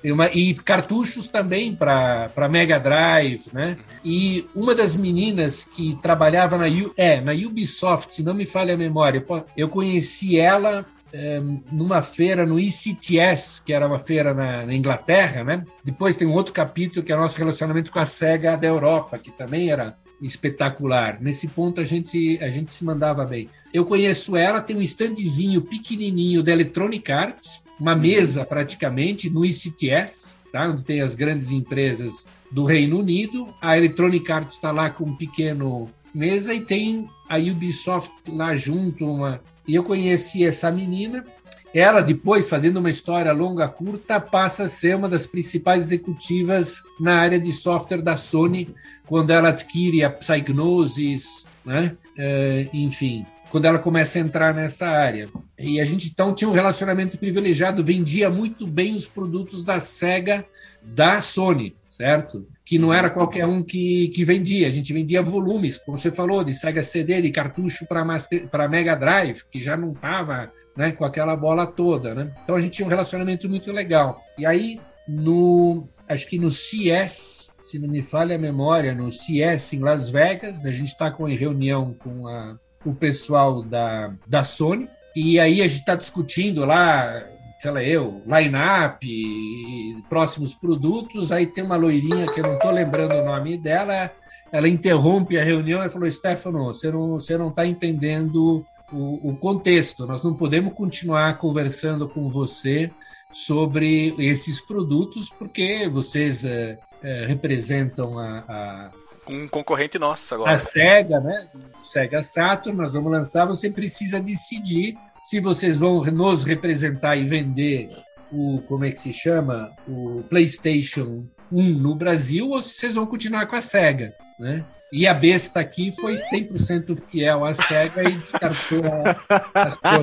E, 0.04 0.12
uma- 0.12 0.30
e 0.32 0.54
cartuchos 0.56 1.28
também 1.28 1.76
para 1.76 2.32
Mega 2.50 2.80
Drive, 2.80 3.44
né? 3.54 3.78
E 4.04 4.46
uma 4.56 4.74
das 4.74 4.96
meninas 4.96 5.64
que 5.66 5.98
trabalhava 6.02 6.58
na, 6.58 6.66
U- 6.68 6.92
é, 6.98 7.22
na 7.22 7.32
Ubisoft, 7.32 8.14
se 8.14 8.24
não 8.24 8.34
me 8.34 8.46
falha 8.48 8.74
a 8.74 8.78
memória, 8.78 9.24
eu 9.58 9.68
conheci 9.70 10.38
ela 10.40 10.84
eh, 11.18 11.42
numa 11.72 12.02
feira 12.02 12.46
no 12.46 12.60
ICTS, 12.60 13.64
que 13.64 13.72
era 13.72 13.88
uma 13.88 14.00
feira 14.00 14.34
na, 14.34 14.66
na 14.66 14.74
Inglaterra, 14.74 15.46
né? 15.46 15.66
Depois 15.82 16.18
tem 16.18 16.28
um 16.28 16.34
outro 16.34 16.52
capítulo 16.52 17.06
que 17.06 17.12
é 17.14 17.16
o 17.16 17.22
nosso 17.22 17.38
relacionamento 17.38 17.90
com 17.90 18.00
a 18.00 18.06
SEGA 18.06 18.58
da 18.58 18.68
Europa, 18.68 19.18
que 19.18 19.32
também 19.32 19.72
era 19.72 19.96
espetacular. 20.22 21.22
Nesse 21.22 21.48
ponto 21.48 21.80
a 21.80 21.86
gente, 21.86 22.38
a 22.42 22.50
gente 22.50 22.74
se 22.74 22.84
mandava 22.84 23.24
bem. 23.24 23.50
Eu 23.74 23.86
conheço 23.86 24.36
ela, 24.36 24.60
tem 24.60 24.76
um 24.76 24.82
standzinho 24.82 25.62
pequenininho 25.62 26.44
da 26.44 26.52
Electronic 26.52 27.10
Arts, 27.10 27.64
uma 27.80 27.96
mesa 27.96 28.44
praticamente 28.44 29.30
no 29.30 29.46
ICTS, 29.46 30.36
tá? 30.52 30.68
onde 30.68 30.84
tem 30.84 31.00
as 31.00 31.16
grandes 31.16 31.50
empresas 31.50 32.28
do 32.52 32.66
Reino 32.66 33.00
Unido. 33.00 33.54
A 33.62 33.78
Electronic 33.78 34.30
Arts 34.30 34.56
está 34.56 34.70
lá 34.70 34.90
com 34.90 35.06
um 35.06 35.16
pequeno 35.16 35.90
mesa 36.14 36.54
e 36.54 36.60
tem 36.60 37.08
a 37.30 37.38
Ubisoft 37.38 38.12
lá 38.28 38.54
junto. 38.56 39.06
Uma... 39.06 39.42
E 39.68 39.76
eu 39.76 39.84
conheci 39.84 40.46
essa 40.46 40.72
menina. 40.72 41.26
Ela, 41.74 42.02
depois, 42.02 42.48
fazendo 42.48 42.78
uma 42.78 42.90
história 42.90 43.32
longa, 43.34 43.68
curta, 43.68 44.20
passa 44.20 44.64
a 44.64 44.70
ser 44.70 44.96
uma 44.96 45.10
das 45.10 45.28
principais 45.28 45.86
executivas 45.86 46.82
na 47.00 47.16
área 47.16 47.40
de 47.40 47.52
software 47.52 48.02
da 48.02 48.16
Sony, 48.16 48.74
quando 49.06 49.32
ela 49.32 49.50
adquire 49.50 50.04
a 50.04 50.10
Psygnosis, 50.10 51.46
né? 51.66 51.98
Eh, 52.18 52.70
enfim, 52.72 53.26
quando 53.52 53.66
ela 53.66 53.80
começa 53.80 54.18
a 54.18 54.22
entrar 54.22 54.54
nessa 54.54 54.88
área. 54.88 55.30
E 55.58 55.80
a 55.80 55.86
gente 55.86 56.10
então 56.10 56.34
tinha 56.34 56.50
um 56.50 56.54
relacionamento 56.54 57.18
privilegiado, 57.18 57.84
vendia 57.84 58.30
muito 58.30 58.66
bem 58.66 58.94
os 58.94 59.08
produtos 59.08 59.64
da 59.64 59.80
SEGA 59.80 60.46
da 60.82 61.22
Sony, 61.22 61.76
certo? 61.96 62.48
Que 62.66 62.78
não 62.78 62.94
era 62.94 63.10
qualquer 63.10 63.46
um 63.46 63.64
que, 63.64 64.10
que 64.10 64.24
vendia, 64.24 64.68
a 64.68 64.72
gente 64.72 64.92
vendia 64.92 65.22
volumes, 65.22 65.78
como 65.78 65.98
você 65.98 66.12
falou, 66.12 66.44
de 66.44 66.54
Sega 66.54 66.84
CD, 66.84 67.22
de 67.22 67.32
cartucho 67.32 67.86
para 67.88 68.68
Mega 68.68 68.96
Drive, 68.96 69.44
que 69.50 69.60
já 69.60 69.78
não 69.78 69.94
estava 69.94 70.52
né, 70.76 70.92
com 70.92 71.06
aquela 71.06 71.36
bola 71.36 71.66
toda, 71.66 72.14
né? 72.14 72.32
Então 72.44 72.56
a 72.56 72.62
gente 72.62 72.74
tinha 72.74 72.86
um 72.86 72.90
relacionamento 72.90 73.48
muito 73.48 73.72
legal. 73.72 74.22
E 74.38 74.46
aí, 74.46 74.80
no, 75.08 75.88
acho 76.08 76.28
que 76.28 76.38
no 76.38 76.52
CS, 76.52 77.54
se 77.60 77.80
não 77.80 77.88
me 77.88 78.02
falha 78.02 78.36
a 78.36 78.40
memória, 78.40 78.94
no 78.94 79.12
CS 79.12 79.74
em 79.74 79.80
Las 79.80 80.10
Vegas, 80.10 80.66
a 80.66 80.72
gente 80.72 80.90
está 80.90 81.10
com 81.10 81.30
em 81.30 81.38
reunião 81.38 81.96
com 81.98 82.28
a, 82.28 82.58
o 82.84 82.94
pessoal 82.94 83.64
da, 83.64 84.14
da 84.28 84.44
Sony, 84.44 84.90
e 85.16 85.40
aí 85.40 85.62
a 85.62 85.68
gente 85.68 85.80
está 85.80 85.96
discutindo 85.96 86.66
lá, 86.66 87.26
sei 87.58 87.72
lá, 87.72 87.84
eu, 87.84 88.22
line-up, 88.26 90.04
próximos 90.10 90.54
produtos, 90.54 91.32
aí 91.32 91.48
tem 91.48 91.64
uma 91.64 91.76
loirinha 91.76 92.26
que 92.28 92.40
eu 92.40 92.44
não 92.44 92.54
estou 92.56 92.72
lembrando 92.72 93.16
o 93.16 93.26
nome 93.26 93.58
dela, 93.58 94.12
ela 94.52 94.70
interrompe 94.70 95.38
a 95.38 95.44
reunião 95.44 95.84
e 95.84 95.90
falou, 95.90 96.10
Stefano, 96.10 96.66
você 96.66 96.92
não 96.92 97.14
você 97.14 97.38
não 97.38 97.50
está 97.50 97.66
entendendo 97.66 98.66
o, 98.92 99.32
o 99.32 99.38
contexto, 99.38 100.06
nós 100.06 100.24
não 100.24 100.34
podemos 100.34 100.74
continuar 100.74 101.38
conversando 101.38 102.08
com 102.08 102.30
você 102.30 102.92
sobre 103.32 104.16
esses 104.18 104.62
produtos, 104.62 105.30
porque 105.30 105.90
vocês 105.90 106.46
é, 106.46 106.78
é, 107.04 107.26
representam 107.26 108.18
a, 108.18 108.44
a, 108.48 108.90
Um 109.28 109.48
concorrente 109.48 109.98
nosso 109.98 110.36
agora. 110.36 110.54
a 110.54 110.60
SEGA, 110.60 111.20
né? 111.20 111.48
SEGA 111.84 112.22
Saturn, 112.22 112.78
nós 112.78 112.94
vamos 112.94 113.12
lançar, 113.12 113.46
você 113.46 113.70
precisa 113.70 114.20
decidir 114.20 114.96
se 115.22 115.40
vocês 115.40 115.78
vão 115.78 116.04
nos 116.04 116.44
representar 116.44 117.16
e 117.16 117.26
vender 117.26 117.90
o, 118.32 118.62
como 118.68 118.86
é 118.86 118.92
que 118.92 118.98
se 118.98 119.12
chama? 119.12 119.72
O 119.88 120.24
PlayStation 120.30 121.26
1 121.52 121.64
no 121.74 121.96
Brasil 121.96 122.50
ou 122.50 122.62
se 122.62 122.76
vocês 122.76 122.96
vão 122.96 123.06
continuar 123.06 123.48
com 123.48 123.56
a 123.56 123.62
SEGA, 123.62 124.14
né? 124.40 124.64
E 124.92 125.08
a 125.08 125.14
besta 125.14 125.60
aqui 125.60 125.92
foi 125.92 126.16
100% 126.16 126.98
fiel 127.10 127.44
à 127.44 127.54
SEGA 127.54 128.04
e 128.08 128.12
descartou 128.14 128.84
a, 128.86 129.78
a. 129.84 130.00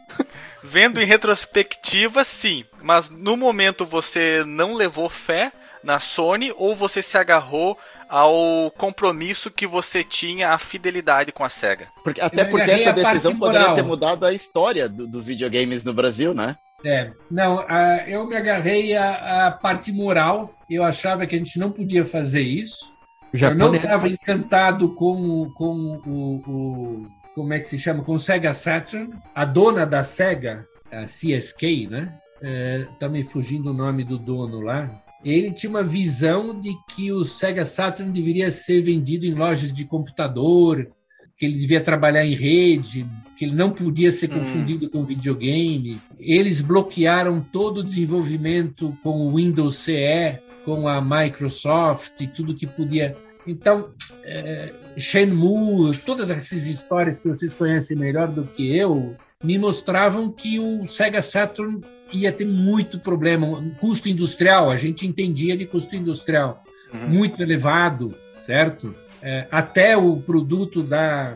Vendo 0.63 1.01
em 1.01 1.05
retrospectiva, 1.05 2.25
sim. 2.25 2.65
Mas 2.81 3.11
no 3.11 3.37
momento 3.37 3.85
você 3.85 4.43
não 4.47 4.75
levou 4.75 5.11
fé 5.11 5.53
na 5.83 5.99
Sony 5.99 6.53
ou 6.57 6.75
você 6.75 7.03
se 7.03 7.19
agarrou 7.19 7.79
ao 8.09 8.71
compromisso 8.77 9.51
que 9.51 9.67
você 9.67 10.03
tinha, 10.05 10.51
a 10.51 10.59
fidelidade 10.59 11.33
com 11.33 11.45
a 11.45 11.49
SEGA? 11.49 11.89
Porque, 12.03 12.21
até 12.21 12.45
porque 12.45 12.71
essa 12.71 12.93
parte 12.93 13.03
decisão 13.05 13.37
poderia 13.39 13.61
moral. 13.61 13.75
ter 13.77 13.83
mudado 13.83 14.25
a 14.27 14.33
história 14.33 14.89
do- 14.89 15.07
dos 15.07 15.27
videogames 15.27 15.85
no 15.85 15.93
Brasil, 15.95 16.33
né? 16.35 16.57
É, 16.85 17.11
não, 17.31 17.61
a- 17.61 18.05
eu 18.09 18.27
me 18.27 18.37
agarrei 18.37 18.97
à, 18.97 19.47
à 19.47 19.51
parte 19.51 19.91
moral. 19.93 20.55
Eu 20.69 20.85
achava 20.85 21.27
que 21.27 21.35
a 21.35 21.39
gente 21.39 21.59
não 21.59 21.71
podia 21.71 22.05
fazer 22.05 22.43
isso. 22.43 22.93
Eu 23.33 23.55
não 23.55 23.75
estava 23.75 24.09
encantado 24.09 24.95
com, 24.95 25.51
com 25.57 26.01
o, 26.07 26.37
o- 26.47 27.07
Como 27.35 27.53
é 27.53 27.59
que 27.59 27.67
se 27.69 27.79
chama? 27.79 28.05
Com 28.05 28.13
o 28.13 28.19
Sega 28.19 28.53
Saturn. 28.55 29.13
A 29.35 29.45
dona 29.45 29.85
da 29.87 30.05
Sega, 30.05 30.65
a 30.93 31.05
CSK, 31.05 31.89
né? 31.89 32.15
É, 32.43 32.85
tá 33.01 33.09
me 33.09 33.25
fugindo 33.25 33.71
o 33.71 33.75
nome 33.75 34.05
do 34.05 34.19
dono 34.19 34.61
lá. 34.61 34.89
Ele 35.25 35.53
tinha 35.53 35.71
uma 35.71 35.83
visão 35.83 36.59
de 36.59 36.75
que 36.95 37.11
o 37.11 37.25
Sega 37.25 37.65
Saturn 37.65 38.13
deveria 38.13 38.51
ser 38.51 38.83
vendido 38.83 39.25
em 39.25 39.35
lojas 39.35 39.73
de 39.73 39.85
computador, 39.85 40.89
que 41.37 41.47
ele 41.47 41.59
devia 41.59 41.81
trabalhar 41.81 42.25
em 42.25 42.35
rede, 42.35 43.07
que 43.37 43.45
ele 43.45 43.55
não 43.55 43.71
podia 43.71 44.13
ser 44.13 44.31
Hum. 44.31 44.41
confundido 44.41 44.89
com 44.89 45.05
videogame. 45.05 46.01
Eles 46.19 46.61
bloquearam 46.61 47.41
todo 47.41 47.79
o 47.79 47.85
desenvolvimento 47.85 48.93
com 49.03 49.27
o 49.27 49.37
Windows 49.37 49.77
CE, 49.77 50.39
com 50.65 50.87
a 50.87 51.01
Microsoft 51.01 52.21
e 52.21 52.27
tudo 52.27 52.55
que 52.55 52.67
podia. 52.67 53.17
Então, 53.47 53.91
é, 54.23 54.73
Shenmue, 54.97 55.97
todas 56.07 56.31
essas 56.31 56.67
histórias 56.67 57.21
que 57.21 57.29
vocês 57.29 57.55
conhecem 57.55 57.97
melhor 57.97 58.29
do 58.29 58.45
que 58.45 58.75
eu, 58.75 59.15
me 59.43 59.59
mostravam 59.59 60.31
que 60.31 60.59
o 60.59 60.87
Sega 60.87 61.21
Saturn 61.21 61.81
ia 62.19 62.33
ter 62.33 62.47
muito 62.47 62.99
problema, 62.99 63.63
custo 63.81 64.09
industrial, 64.09 64.71
a 64.71 64.77
gente 64.77 65.07
entendia 65.07 65.57
de 65.57 65.67
custo 65.67 65.95
industrial 65.95 66.65
Uhum. 66.95 67.09
muito 67.09 67.43
elevado, 67.43 68.15
certo? 68.39 68.95
É, 69.21 69.47
até 69.51 69.97
o 69.97 70.17
produto 70.17 70.83
da 70.83 71.35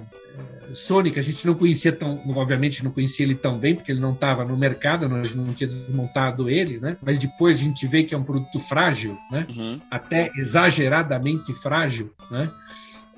é, 0.70 0.74
Sony, 0.74 1.10
que 1.10 1.18
a 1.18 1.22
gente 1.22 1.44
não 1.46 1.54
conhecia 1.54 1.90
tão, 1.90 2.20
obviamente 2.36 2.84
não 2.84 2.92
conhecia 2.92 3.26
ele 3.26 3.34
tão 3.34 3.58
bem, 3.58 3.74
porque 3.74 3.90
ele 3.90 4.00
não 4.00 4.12
estava 4.12 4.44
no 4.44 4.56
mercado, 4.56 5.08
nós 5.08 5.34
não 5.34 5.52
tinha 5.52 5.68
desmontado 5.68 6.48
ele, 6.48 6.78
né? 6.78 6.96
Mas 7.02 7.18
depois 7.18 7.58
a 7.58 7.62
gente 7.62 7.86
vê 7.86 8.04
que 8.04 8.14
é 8.14 8.18
um 8.18 8.22
produto 8.22 8.60
frágil, 8.60 9.18
né? 9.30 9.46
Uhum. 9.50 9.80
até 9.90 10.30
exageradamente 10.36 11.52
frágil, 11.54 12.12
né? 12.30 12.48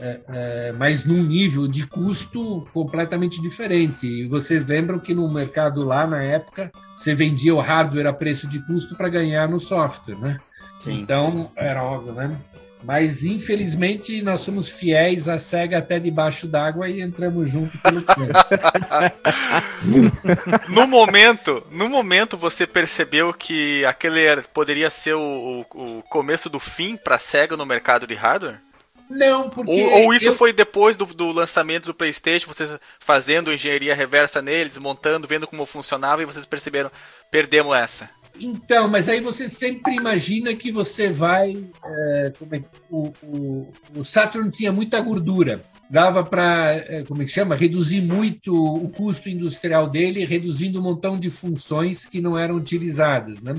É, 0.03 0.21
é, 0.29 0.73
mas 0.79 1.05
num 1.05 1.23
nível 1.23 1.69
de 1.69 1.87
custo 1.87 2.67
completamente 2.73 3.41
diferente. 3.43 4.07
E 4.07 4.27
vocês 4.27 4.65
lembram 4.67 4.99
que 4.99 5.13
no 5.13 5.31
mercado 5.31 5.85
lá, 5.85 6.07
na 6.07 6.23
época, 6.23 6.73
você 6.97 7.15
vendia 7.15 7.55
o 7.55 7.61
hardware 7.61 8.07
a 8.07 8.13
preço 8.13 8.49
de 8.49 8.65
custo 8.67 8.97
para 8.97 9.11
ganhar 9.11 9.47
no 9.49 9.61
software, 9.61 10.17
né? 10.17 10.39
Sim, 10.83 11.01
então, 11.03 11.51
era 11.55 11.85
óbvio, 11.85 12.15
né? 12.15 12.35
Mas, 12.83 13.23
infelizmente, 13.25 14.23
nós 14.23 14.41
somos 14.41 14.67
fiéis 14.67 15.29
à 15.29 15.39
SEGA 15.39 15.77
até 15.77 15.99
debaixo 15.99 16.47
d'água 16.47 16.89
e 16.89 17.03
entramos 17.03 17.51
junto 17.51 17.77
pelo. 17.83 18.01
No 20.69 20.87
momento, 20.87 21.63
no 21.71 21.89
momento 21.91 22.39
você 22.39 22.67
percebeu 22.67 23.35
que 23.35 23.85
aquele 23.85 24.21
poderia 24.55 24.89
ser 24.89 25.13
o, 25.15 25.67
o- 25.75 25.99
o 25.99 26.03
começo 26.09 26.49
do 26.49 26.59
fim 26.59 26.97
para 26.97 27.19
SEGA 27.19 27.55
no 27.57 27.67
mercado 27.67 28.07
de 28.07 28.15
hardware? 28.15 28.59
Não, 29.11 29.51
porque... 29.51 29.73
Ou, 29.73 30.05
ou 30.05 30.15
isso 30.15 30.27
eu- 30.27 30.35
foi 30.35 30.53
depois 30.53 30.97
do, 30.97 31.05
do 31.05 31.33
lançamento 31.33 31.87
do 31.87 31.95
PlayStation, 31.95 32.47
vocês 32.47 32.71
fazendo 33.01 33.53
engenharia 33.53 33.95
reversa 33.95 34.41
nele, 34.41 34.71
desmontando, 34.71 35.27
vendo 35.27 35.49
como 35.49 35.67
funcionava 35.67 36.23
e 36.23 36.27
vocês 36.27 36.47
perceberam, 36.47 36.91
perdemos 37.29 37.77
essa. 37.77 38.09
Então, 38.39 38.87
mas 38.89 39.09
aí 39.09 39.21
você 39.21 39.49
sempre 39.49 39.97
imagina 39.97 40.55
que 40.55 40.71
você 40.71 41.11
vai. 41.11 41.65
é, 41.85 42.33
é 42.53 42.63
o, 42.89 43.13
o, 43.23 43.73
o 43.97 44.05
Saturn 44.05 44.51
tinha 44.51 44.71
muita 44.73 45.01
gordura. 45.01 45.63
Dava 45.91 46.23
para, 46.23 47.05
como 47.09 47.21
é 47.21 47.25
que 47.25 47.33
chama? 47.33 47.57
Reduzir 47.57 48.01
muito 48.01 48.55
o 48.55 48.89
custo 48.91 49.29
industrial 49.29 49.91
dele, 49.91 50.25
reduzindo 50.25 50.79
um 50.79 50.83
montão 50.83 51.19
de 51.19 51.33
funções 51.33 52.07
que 52.07 52.21
não 52.21 52.39
eram 52.39 52.55
utilizadas. 52.55 53.43
Né? 53.43 53.57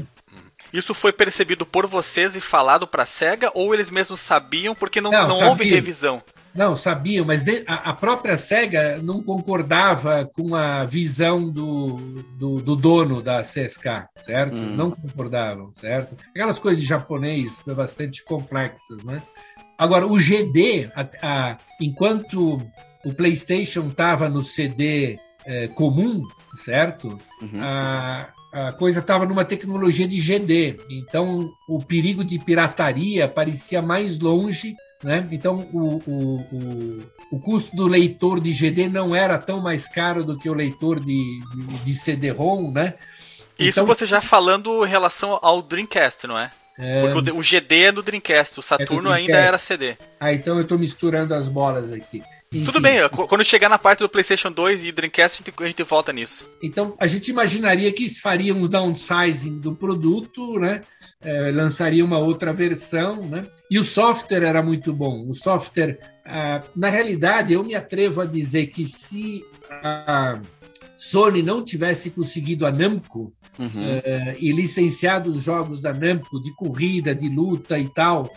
Isso 0.73 0.93
foi 0.93 1.11
percebido 1.11 1.65
por 1.65 1.85
vocês 1.85 2.35
e 2.35 2.41
falado 2.41 2.87
pra 2.87 3.05
SEGA 3.05 3.51
ou 3.53 3.73
eles 3.73 3.89
mesmos 3.89 4.19
sabiam 4.19 4.73
porque 4.73 5.01
não, 5.01 5.11
Não, 5.11 5.27
não, 5.27 5.47
houve 5.49 5.65
revisão? 5.65 6.21
Não, 6.53 6.75
sabiam, 6.75 7.25
mas 7.25 7.43
de- 7.43 7.63
a, 7.65 7.91
a 7.91 7.93
própria 7.93 8.37
SEGA 8.37 8.99
não 9.01 9.23
concordava 9.23 10.29
com 10.33 10.53
a 10.53 10.83
visão 10.83 11.49
do, 11.49 11.95
do, 12.37 12.61
do 12.61 12.75
dono 12.75 13.21
da 13.21 13.41
CSK, 13.41 14.07
certo? 14.21 14.57
Hum. 14.57 14.75
Não 14.75 14.91
concordavam, 14.91 15.71
certo? 15.79 16.15
Aquelas 16.31 16.59
coisas 16.59 16.81
de 16.81 16.87
japonês 16.87 17.61
bastante 17.65 18.23
complexas, 18.25 19.01
né? 19.03 19.21
Agora, 19.77 20.05
o 20.05 20.19
GD, 20.19 20.89
a- 20.95 21.07
a- 21.23 21.57
enquanto 21.79 22.61
o 23.05 23.13
PlayStation 23.13 23.87
estava 23.87 24.27
no 24.29 24.43
CD 24.43 25.17
eh, 25.45 25.67
comum, 25.69 26.21
certo? 26.63 27.17
Uhum. 27.41 27.59
a, 27.63 28.27
a 28.51 28.71
coisa 28.71 28.99
estava 28.99 29.25
numa 29.25 29.45
tecnologia 29.45 30.07
de 30.07 30.19
GD. 30.19 30.79
Então, 30.89 31.49
o 31.67 31.83
perigo 31.83 32.23
de 32.23 32.37
pirataria 32.39 33.27
parecia 33.27 33.81
mais 33.81 34.19
longe. 34.19 34.75
Né? 35.03 35.27
Então, 35.31 35.67
o, 35.73 36.01
o, 36.05 36.35
o, 36.51 37.03
o 37.31 37.39
custo 37.39 37.75
do 37.75 37.87
leitor 37.87 38.39
de 38.39 38.51
GD 38.51 38.87
não 38.89 39.15
era 39.15 39.37
tão 39.39 39.59
mais 39.59 39.87
caro 39.87 40.23
do 40.23 40.37
que 40.37 40.49
o 40.49 40.53
leitor 40.53 40.99
de, 40.99 41.39
de, 41.55 41.65
de 41.85 41.95
CD-ROM. 41.95 42.71
Né? 42.71 42.93
Isso 43.57 43.79
Então- 43.79 43.85
você 43.85 44.05
já 44.05 44.21
falando 44.21 44.85
em 44.85 44.89
relação 44.89 45.39
ao 45.41 45.61
Dreamcast, 45.61 46.27
não 46.27 46.37
é? 46.37 46.51
É, 46.77 47.01
Porque 47.01 47.31
o 47.31 47.37
o 47.37 47.41
GD 47.43 47.83
é 47.83 47.91
no 47.91 48.01
Dreamcast, 48.01 48.59
o 48.59 48.63
Saturno 48.63 49.11
ainda 49.11 49.33
Dreamcast. 49.33 49.47
era 49.47 49.57
CD. 49.57 49.97
Ah, 50.19 50.33
então 50.33 50.55
eu 50.55 50.61
estou 50.63 50.79
misturando 50.79 51.33
as 51.33 51.47
bolas 51.47 51.91
aqui. 51.91 52.23
Tudo 52.51 52.71
Enfim. 52.71 52.81
bem, 52.81 53.09
qu- 53.09 53.27
quando 53.27 53.45
chegar 53.45 53.69
na 53.69 53.79
parte 53.79 53.99
do 53.99 54.09
PlayStation 54.09 54.51
2 54.51 54.83
e 54.83 54.91
Dreamcast, 54.91 55.41
a 55.57 55.67
gente, 55.67 55.83
volta 55.83 56.11
nisso. 56.11 56.45
Então, 56.61 56.95
a 56.99 57.07
gente 57.07 57.31
imaginaria 57.31 57.93
que 57.93 58.09
faria 58.09 58.53
um 58.53 58.67
downsizing 58.67 59.57
do 59.57 59.73
produto, 59.73 60.59
né? 60.59 60.81
Eh, 61.21 61.51
lançaria 61.53 62.03
uma 62.03 62.17
outra 62.17 62.51
versão, 62.51 63.25
né? 63.25 63.47
E 63.69 63.79
o 63.79 63.85
software 63.85 64.43
era 64.43 64.61
muito 64.61 64.91
bom. 64.91 65.25
O 65.29 65.33
software, 65.33 65.97
ah, 66.25 66.61
na 66.75 66.89
realidade, 66.89 67.53
eu 67.53 67.63
me 67.63 67.73
atrevo 67.73 68.19
a 68.19 68.25
dizer 68.25 68.67
que 68.67 68.85
se 68.85 69.45
a 69.69 70.37
Sony 71.03 71.41
não 71.41 71.63
tivesse 71.65 72.11
conseguido 72.11 72.65
a 72.65 72.71
Namco 72.71 73.33
Uhum. 73.59 73.69
eh, 74.03 74.37
e 74.39 74.51
licenciado 74.53 75.29
os 75.29 75.41
jogos 75.43 75.81
da 75.81 75.91
Namco 75.93 76.41
de 76.41 76.53
corrida, 76.55 77.13
de 77.13 77.27
luta 77.27 77.77
e 77.77 77.89
tal, 77.89 78.29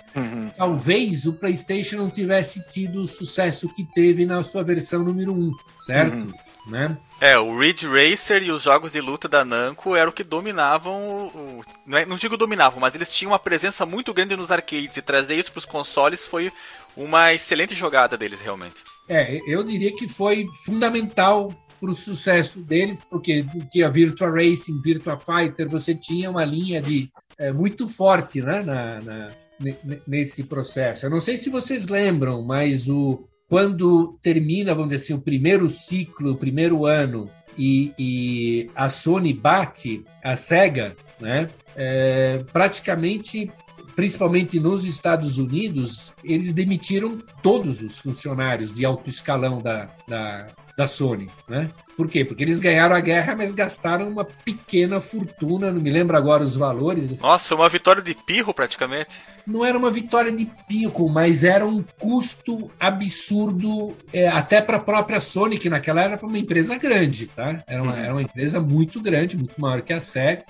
talvez 0.57 1.25
o 1.27 1.33
PlayStation 1.35 1.97
não 1.97 2.11
tivesse 2.11 2.67
tido 2.69 3.03
o 3.03 3.07
sucesso 3.07 3.69
que 3.69 3.85
teve 3.95 4.27
na 4.27 4.43
sua 4.43 4.63
versão 4.65 5.03
número 5.05 5.33
1, 5.33 5.53
certo? 5.87 6.15
Uhum. 6.17 6.33
Né? 6.67 6.97
É, 7.21 7.39
o 7.39 7.59
Ridge 7.59 7.87
Racer 7.87 8.43
e 8.43 8.51
os 8.51 8.63
jogos 8.63 8.93
de 8.93 9.01
luta 9.01 9.29
da 9.29 9.45
Namco 9.45 9.95
eram 9.95 10.09
o 10.11 10.13
que 10.13 10.25
dominavam 10.25 10.93
o. 11.03 11.27
o- 11.27 11.65
não, 11.87 11.99
é- 11.99 12.07
não 12.07 12.17
digo 12.17 12.37
dominavam, 12.39 12.81
mas 12.81 12.95
eles 12.95 13.13
tinham 13.15 13.33
uma 13.33 13.39
presença 13.39 13.85
muito 13.87 14.13
grande 14.15 14.35
nos 14.37 14.51
arcades 14.51 14.97
e 14.97 15.03
trazer 15.03 15.37
isso 15.37 15.53
para 15.53 15.59
os 15.59 15.65
consoles 15.67 16.25
foi 16.27 16.51
uma 16.97 17.33
excelente 17.35 17.75
jogada 17.75 18.17
deles, 18.17 18.41
realmente. 18.41 18.77
É, 19.09 19.39
eu 19.47 19.63
diria 19.63 19.95
que 19.95 20.09
foi 20.09 20.47
fundamental 20.65 21.53
para 21.85 21.93
o 21.93 21.97
sucesso 21.97 22.61
deles, 22.61 23.05
porque 23.11 23.45
tinha 23.71 23.91
Virtua 23.91 24.31
Racing, 24.31 24.81
Virtua 24.81 25.19
Fighter, 25.19 25.69
você 25.69 25.95
tinha 25.95 26.31
uma 26.31 26.45
linha 26.45 26.81
de 26.81 27.11
é, 27.39 27.53
muito 27.53 27.87
forte 27.87 28.41
né, 28.41 28.63
na, 28.63 29.01
na- 29.03 29.31
ne- 29.61 29.77
ne- 29.85 30.01
nesse 30.07 30.45
processo. 30.45 31.05
Eu 31.05 31.11
não 31.11 31.21
sei 31.21 31.37
se 31.37 31.51
vocês 31.51 31.87
lembram, 31.87 32.43
mas 32.43 32.89
o, 32.89 33.29
quando 33.49 34.19
termina, 34.23 34.75
vamos 34.75 34.91
dizer 34.91 35.05
assim, 35.05 35.15
o 35.15 35.21
primeiro 35.21 35.69
ciclo, 35.69 36.33
o 36.33 36.37
primeiro 36.39 36.87
ano, 36.87 37.29
e, 37.59 37.93
e 37.99 38.71
a 38.75 38.89
Sony 38.89 39.33
bate 39.35 40.03
a 40.25 40.35
SEGA, 40.35 40.97
né, 41.21 41.51
é, 41.77 42.43
praticamente 42.51 43.51
principalmente 43.95 44.59
nos 44.59 44.85
Estados 44.85 45.39
Unidos, 45.39 46.13
eles 46.25 46.53
demitiram 46.53 47.19
todos 47.43 47.81
os 47.81 47.97
funcionários 47.97 48.75
de 48.75 48.85
alto 48.85 49.09
escalão 49.09 49.63
da, 49.63 49.89
da, 50.09 50.49
da 50.77 50.87
Sony. 50.87 51.31
Né? 51.49 51.71
Por 51.97 52.09
quê? 52.09 52.25
Porque 52.25 52.43
eles 52.43 52.59
ganharam 52.59 52.97
a 52.97 53.01
guerra, 53.01 53.35
mas 53.37 53.53
gastaram 53.53 54.09
uma 54.09 54.25
pequena 54.25 55.01
fortuna, 55.01 55.71
não 55.71 55.81
me 55.81 55.91
lembro 55.91 56.17
agora 56.17 56.43
os 56.43 56.57
valores. 56.57 57.19
Nossa, 57.21 57.49
foi 57.49 57.57
uma 57.57 57.69
vitória 57.69 58.03
de 58.03 58.15
pirro 58.15 58.53
praticamente. 58.53 59.21
Não 59.47 59.65
era 59.65 59.77
uma 59.77 59.91
vitória 59.91 60.33
de 60.33 60.47
pico, 60.67 61.09
mas 61.09 61.45
era 61.45 61.65
um 61.65 61.85
custo 61.99 62.71
absurdo, 62.81 63.97
é, 64.13 64.27
até 64.29 64.61
para 64.61 64.79
a 64.79 64.81
própria 64.81 65.21
Sony, 65.21 65.59
que 65.59 65.71
naquela 65.71 66.03
era 66.03 66.19
uma 66.23 66.39
empresa 66.39 66.77
grande. 66.77 67.27
Tá? 67.27 67.63
Era, 67.67 67.83
uma, 67.83 67.97
era 67.97 68.13
uma 68.13 68.23
empresa 68.23 68.59
muito 68.59 69.01
grande, 69.01 69.37
muito 69.37 69.61
maior 69.61 69.83
que 69.83 69.93
a 69.93 70.01
SEGA. 70.01 70.45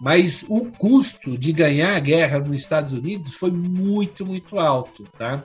Mas 0.00 0.44
o 0.48 0.64
custo 0.72 1.36
de 1.38 1.52
ganhar 1.52 1.94
a 1.94 2.00
guerra 2.00 2.38
nos 2.38 2.60
Estados 2.60 2.94
Unidos 2.94 3.34
foi 3.34 3.50
muito, 3.50 4.24
muito 4.24 4.58
alto, 4.58 5.04
tá? 5.18 5.42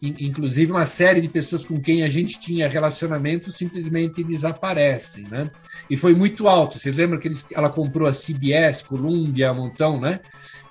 In- 0.00 0.16
Inclusive, 0.20 0.72
uma 0.72 0.86
série 0.86 1.20
de 1.20 1.28
pessoas 1.28 1.64
com 1.66 1.78
quem 1.78 2.02
a 2.02 2.08
gente 2.08 2.40
tinha 2.40 2.66
relacionamento 2.68 3.52
simplesmente 3.52 4.24
desaparecem, 4.24 5.24
né? 5.24 5.50
E 5.90 5.96
foi 5.96 6.14
muito 6.14 6.48
alto. 6.48 6.78
Vocês 6.78 6.96
lembram 6.96 7.20
que 7.20 7.28
eles, 7.28 7.44
ela 7.52 7.68
comprou 7.68 8.08
a 8.08 8.12
CBS, 8.12 8.82
Columbia, 8.82 9.52
um 9.52 9.56
montão, 9.56 10.00
né? 10.00 10.20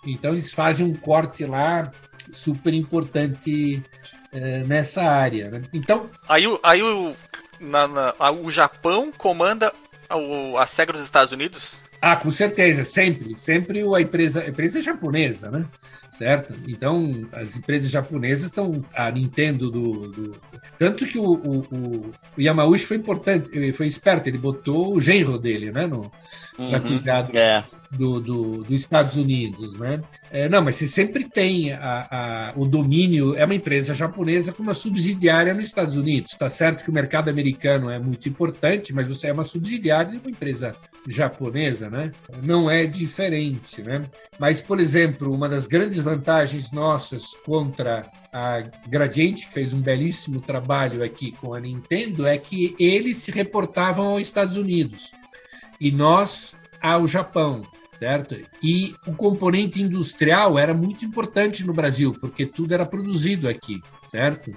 Então, 0.05 0.31
eles 0.31 0.51
fazem 0.51 0.85
um 0.87 0.95
corte 0.95 1.45
lá 1.45 1.91
super 2.33 2.73
importante 2.73 3.83
eh, 4.31 4.63
nessa 4.65 5.03
área, 5.03 5.51
né? 5.51 5.61
Então, 5.73 6.09
Aí, 6.27 6.45
aí 6.63 6.81
o, 6.81 7.13
na- 7.59 7.87
na- 7.87 8.13
o 8.31 8.49
Japão 8.49 9.11
comanda 9.15 9.71
a, 10.09 10.15
a 10.61 10.65
SEGA 10.65 10.93
dos 10.93 11.03
Estados 11.03 11.31
Unidos? 11.31 11.79
Ah, 12.01 12.15
com 12.15 12.31
certeza, 12.31 12.83
sempre, 12.83 13.35
sempre 13.35 13.81
a 13.81 14.01
empresa, 14.01 14.41
a 14.41 14.47
empresa 14.47 14.79
é 14.79 14.81
japonesa, 14.81 15.51
né? 15.51 15.65
Certo? 16.13 16.53
Então, 16.67 17.27
as 17.31 17.55
empresas 17.57 17.89
japonesas 17.89 18.45
estão, 18.45 18.83
a 18.95 19.09
Nintendo 19.11 19.69
do, 19.69 20.07
do- 20.09 20.41
tanto 20.77 21.05
que 21.05 21.17
o, 21.17 21.23
o, 21.25 21.57
o- 21.73 22.13
Yamauchi 22.37 22.85
foi 22.85 22.97
importante, 22.97 23.49
ele 23.53 23.71
foi 23.73 23.87
esperto, 23.87 24.27
ele 24.27 24.37
botou 24.37 24.93
o 24.95 24.99
genro 25.01 25.37
dele, 25.37 25.71
né, 25.71 25.87
no, 25.87 26.11
Uhum. 26.57 26.79
cuidar 26.81 27.21
do, 27.21 27.37
É. 27.37 27.63
do, 27.91 28.19
do- 28.19 28.63
dos 28.63 28.81
Estados 28.81 29.15
Unidos, 29.15 29.77
né? 29.79 30.01
É, 30.29 30.49
não, 30.49 30.61
mas 30.61 30.75
você 30.75 30.87
sempre 30.89 31.23
tem 31.29 31.71
a, 31.73 32.07
a- 32.11 32.53
o 32.57 32.65
domínio, 32.65 33.33
é 33.35 33.45
uma 33.45 33.55
empresa 33.55 33.93
japonesa 33.93 34.51
com 34.51 34.61
uma 34.63 34.73
subsidiária 34.73 35.53
nos 35.53 35.67
Estados 35.67 35.95
Unidos. 35.95 36.33
Está 36.33 36.49
certo 36.49 36.83
que 36.83 36.89
o 36.89 36.93
mercado 36.93 37.29
americano 37.29 37.89
é 37.89 37.97
muito 37.97 38.27
importante, 38.27 38.93
mas 38.93 39.07
você 39.07 39.27
é 39.27 39.33
uma 39.33 39.45
subsidiária 39.45 40.11
de 40.11 40.17
uma 40.17 40.29
empresa 40.29 40.75
japonesa, 41.09 41.89
né? 41.89 42.11
Não 42.43 42.69
é 42.69 42.85
diferente, 42.85 43.81
né? 43.81 44.05
Mas, 44.37 44.61
por 44.61 44.79
exemplo, 44.79 45.33
uma 45.33 45.49
das 45.49 45.65
grandes 45.65 45.99
vantagens 45.99 46.71
nossas 46.71 47.33
contra 47.45 48.05
a 48.31 48.61
Gradiente, 48.87 49.47
que 49.47 49.53
fez 49.53 49.73
um 49.73 49.81
belíssimo 49.81 50.39
trabalho 50.39 51.03
aqui 51.03 51.31
com 51.31 51.53
a 51.53 51.59
Nintendo, 51.59 52.27
é 52.27 52.37
que 52.37 52.75
eles 52.79 53.17
se 53.17 53.31
reportavam 53.31 54.09
aos 54.09 54.21
Estados 54.21 54.55
Unidos 54.55 55.11
e 55.81 55.91
nós 55.91 56.55
ao 56.79 57.07
Japão, 57.07 57.63
certo? 57.97 58.35
E 58.61 58.93
o 59.07 59.13
componente 59.13 59.81
industrial 59.81 60.59
era 60.59 60.73
muito 60.73 61.03
importante 61.03 61.65
no 61.65 61.73
Brasil, 61.73 62.15
porque 62.21 62.45
tudo 62.45 62.73
era 62.73 62.85
produzido 62.85 63.49
aqui, 63.49 63.81
certo? 64.05 64.51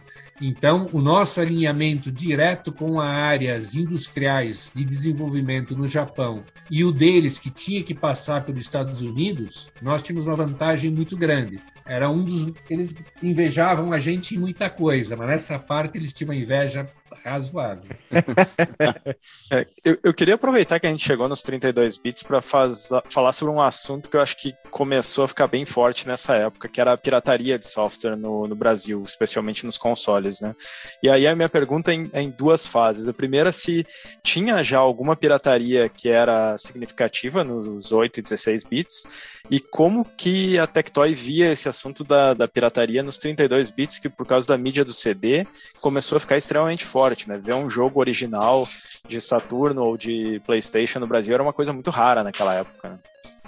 Então, 0.44 0.88
o 0.92 1.00
nosso 1.00 1.40
alinhamento 1.40 2.10
direto 2.10 2.72
com 2.72 3.00
as 3.00 3.06
áreas 3.06 3.76
industriais 3.76 4.72
de 4.74 4.84
desenvolvimento 4.84 5.76
no 5.76 5.86
Japão 5.86 6.42
e 6.68 6.82
o 6.82 6.90
deles 6.90 7.38
que 7.38 7.48
tinha 7.48 7.80
que 7.84 7.94
passar 7.94 8.44
pelos 8.44 8.60
Estados 8.60 9.02
Unidos, 9.02 9.70
nós 9.80 10.02
tínhamos 10.02 10.26
uma 10.26 10.34
vantagem 10.34 10.90
muito 10.90 11.16
grande. 11.16 11.60
Era 11.86 12.10
um 12.10 12.24
dos. 12.24 12.52
Eles 12.68 12.92
invejavam 13.22 13.92
a 13.92 14.00
gente 14.00 14.34
em 14.34 14.38
muita 14.38 14.68
coisa, 14.68 15.14
mas 15.14 15.28
nessa 15.28 15.60
parte 15.60 15.96
eles 15.96 16.12
tinham 16.12 16.30
uma 16.30 16.40
inveja 16.40 16.88
razoável. 17.24 17.90
É, 19.50 19.66
eu, 19.84 19.98
eu 20.02 20.14
queria 20.14 20.34
aproveitar 20.34 20.80
que 20.80 20.86
a 20.86 20.90
gente 20.90 21.04
chegou 21.04 21.28
nos 21.28 21.42
32 21.42 21.98
bits 21.98 22.22
para 22.22 22.40
falar 22.40 23.32
sobre 23.32 23.52
um 23.52 23.60
assunto 23.60 24.08
que 24.08 24.16
eu 24.16 24.20
acho 24.20 24.36
que 24.36 24.54
começou 24.70 25.24
a 25.24 25.28
ficar 25.28 25.46
bem 25.46 25.66
forte 25.66 26.08
nessa 26.08 26.34
época, 26.34 26.68
que 26.68 26.80
era 26.80 26.92
a 26.92 26.96
pirataria 26.96 27.58
de 27.58 27.68
software 27.68 28.16
no, 28.16 28.46
no 28.46 28.54
Brasil, 28.54 29.02
especialmente 29.02 29.66
nos 29.66 29.76
consoles, 29.76 30.40
né? 30.40 30.54
E 31.02 31.10
aí 31.10 31.26
a 31.26 31.36
minha 31.36 31.48
pergunta 31.48 31.92
é 31.92 31.94
em, 31.94 32.10
é 32.14 32.22
em 32.22 32.30
duas 32.30 32.66
fases. 32.66 33.08
A 33.08 33.12
primeira, 33.12 33.52
se 33.52 33.86
tinha 34.22 34.62
já 34.62 34.78
alguma 34.78 35.14
pirataria 35.14 35.88
que 35.88 36.08
era 36.08 36.56
significativa 36.56 37.44
nos 37.44 37.92
8 37.92 38.20
e 38.20 38.22
16 38.22 38.64
bits, 38.64 39.02
e 39.50 39.60
como 39.60 40.04
que 40.04 40.58
a 40.58 40.66
Tectoy 40.66 41.14
via 41.14 41.52
esse 41.52 41.68
assunto 41.68 42.04
da, 42.04 42.32
da 42.32 42.48
pirataria 42.48 43.02
nos 43.02 43.18
32 43.18 43.70
bits, 43.70 43.98
que 43.98 44.08
por 44.08 44.26
causa 44.26 44.46
da 44.46 44.56
mídia 44.56 44.84
do 44.84 44.94
CD 44.94 45.46
começou 45.80 46.16
a 46.16 46.20
ficar 46.20 46.36
extremamente 46.36 46.84
forte, 46.84 47.01
né? 47.28 47.38
Ver 47.38 47.54
um 47.54 47.68
jogo 47.68 48.00
original 48.00 48.68
de 49.06 49.20
Saturno 49.20 49.82
ou 49.82 49.96
de 49.96 50.40
PlayStation 50.46 51.00
no 51.00 51.06
Brasil 51.06 51.34
era 51.34 51.42
uma 51.42 51.52
coisa 51.52 51.72
muito 51.72 51.90
rara 51.90 52.22
naquela 52.22 52.54
época. 52.54 52.90
né? 52.90 52.98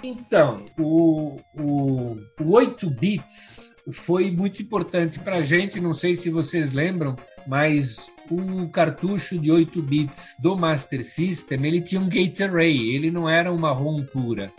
Então, 0.03 0.63
o, 0.77 1.39
o, 1.57 2.17
o 2.39 2.51
8 2.51 2.89
bits 2.89 3.71
foi 3.91 4.29
muito 4.31 4.61
importante 4.61 5.19
para 5.19 5.37
a 5.37 5.41
gente. 5.41 5.79
Não 5.79 5.93
sei 5.93 6.15
se 6.15 6.29
vocês 6.29 6.73
lembram, 6.73 7.15
mas 7.47 8.11
o 8.29 8.67
cartucho 8.69 9.37
de 9.37 9.51
8 9.51 9.81
bits 9.81 10.35
do 10.39 10.55
Master 10.55 11.03
System 11.03 11.65
ele 11.65 11.81
tinha 11.81 12.01
um 12.01 12.09
gate 12.09 12.41
array, 12.41 12.95
ele 12.95 13.11
não 13.11 13.29
era 13.29 13.51
uma 13.51 13.71
ROM 13.71 14.03
pura, 14.03 14.51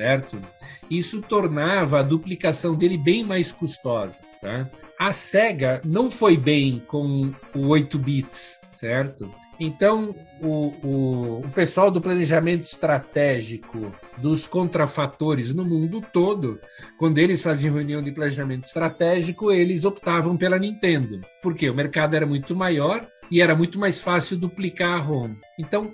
certo? 0.00 0.40
Isso 0.90 1.20
tornava 1.20 2.00
a 2.00 2.02
duplicação 2.02 2.74
dele 2.74 2.96
bem 2.96 3.22
mais 3.22 3.52
custosa. 3.52 4.22
Tá? 4.40 4.66
A 4.98 5.12
SEGA 5.12 5.82
não 5.84 6.10
foi 6.10 6.38
bem 6.38 6.82
com 6.86 7.30
o 7.54 7.68
8 7.68 7.98
bits, 7.98 8.58
certo? 8.72 9.30
Então, 9.62 10.16
o, 10.40 10.72
o, 10.82 11.40
o, 11.44 11.50
pessoal 11.50 11.90
do 11.90 12.00
planejamento 12.00 12.64
estratégico 12.64 13.92
dos 14.16 14.48
contrafatores 14.48 15.54
no 15.54 15.66
mundo 15.66 16.02
todo, 16.14 16.58
quando 16.98 17.18
eles 17.18 17.42
faziam 17.42 17.74
reunião 17.74 18.00
de 18.00 18.10
planejamento 18.10 18.64
estratégico, 18.64 19.52
eles 19.52 19.84
optavam 19.84 20.34
pela 20.34 20.58
Nintendo, 20.58 21.20
porque 21.42 21.68
o 21.68 21.74
mercado 21.74 22.16
era 22.16 22.24
muito 22.24 22.56
maior 22.56 23.06
e 23.30 23.42
era 23.42 23.54
muito 23.54 23.78
mais 23.78 24.00
fácil 24.00 24.38
duplicar 24.38 24.94
a 24.94 25.02
ROM. 25.02 25.34
Então, 25.58 25.92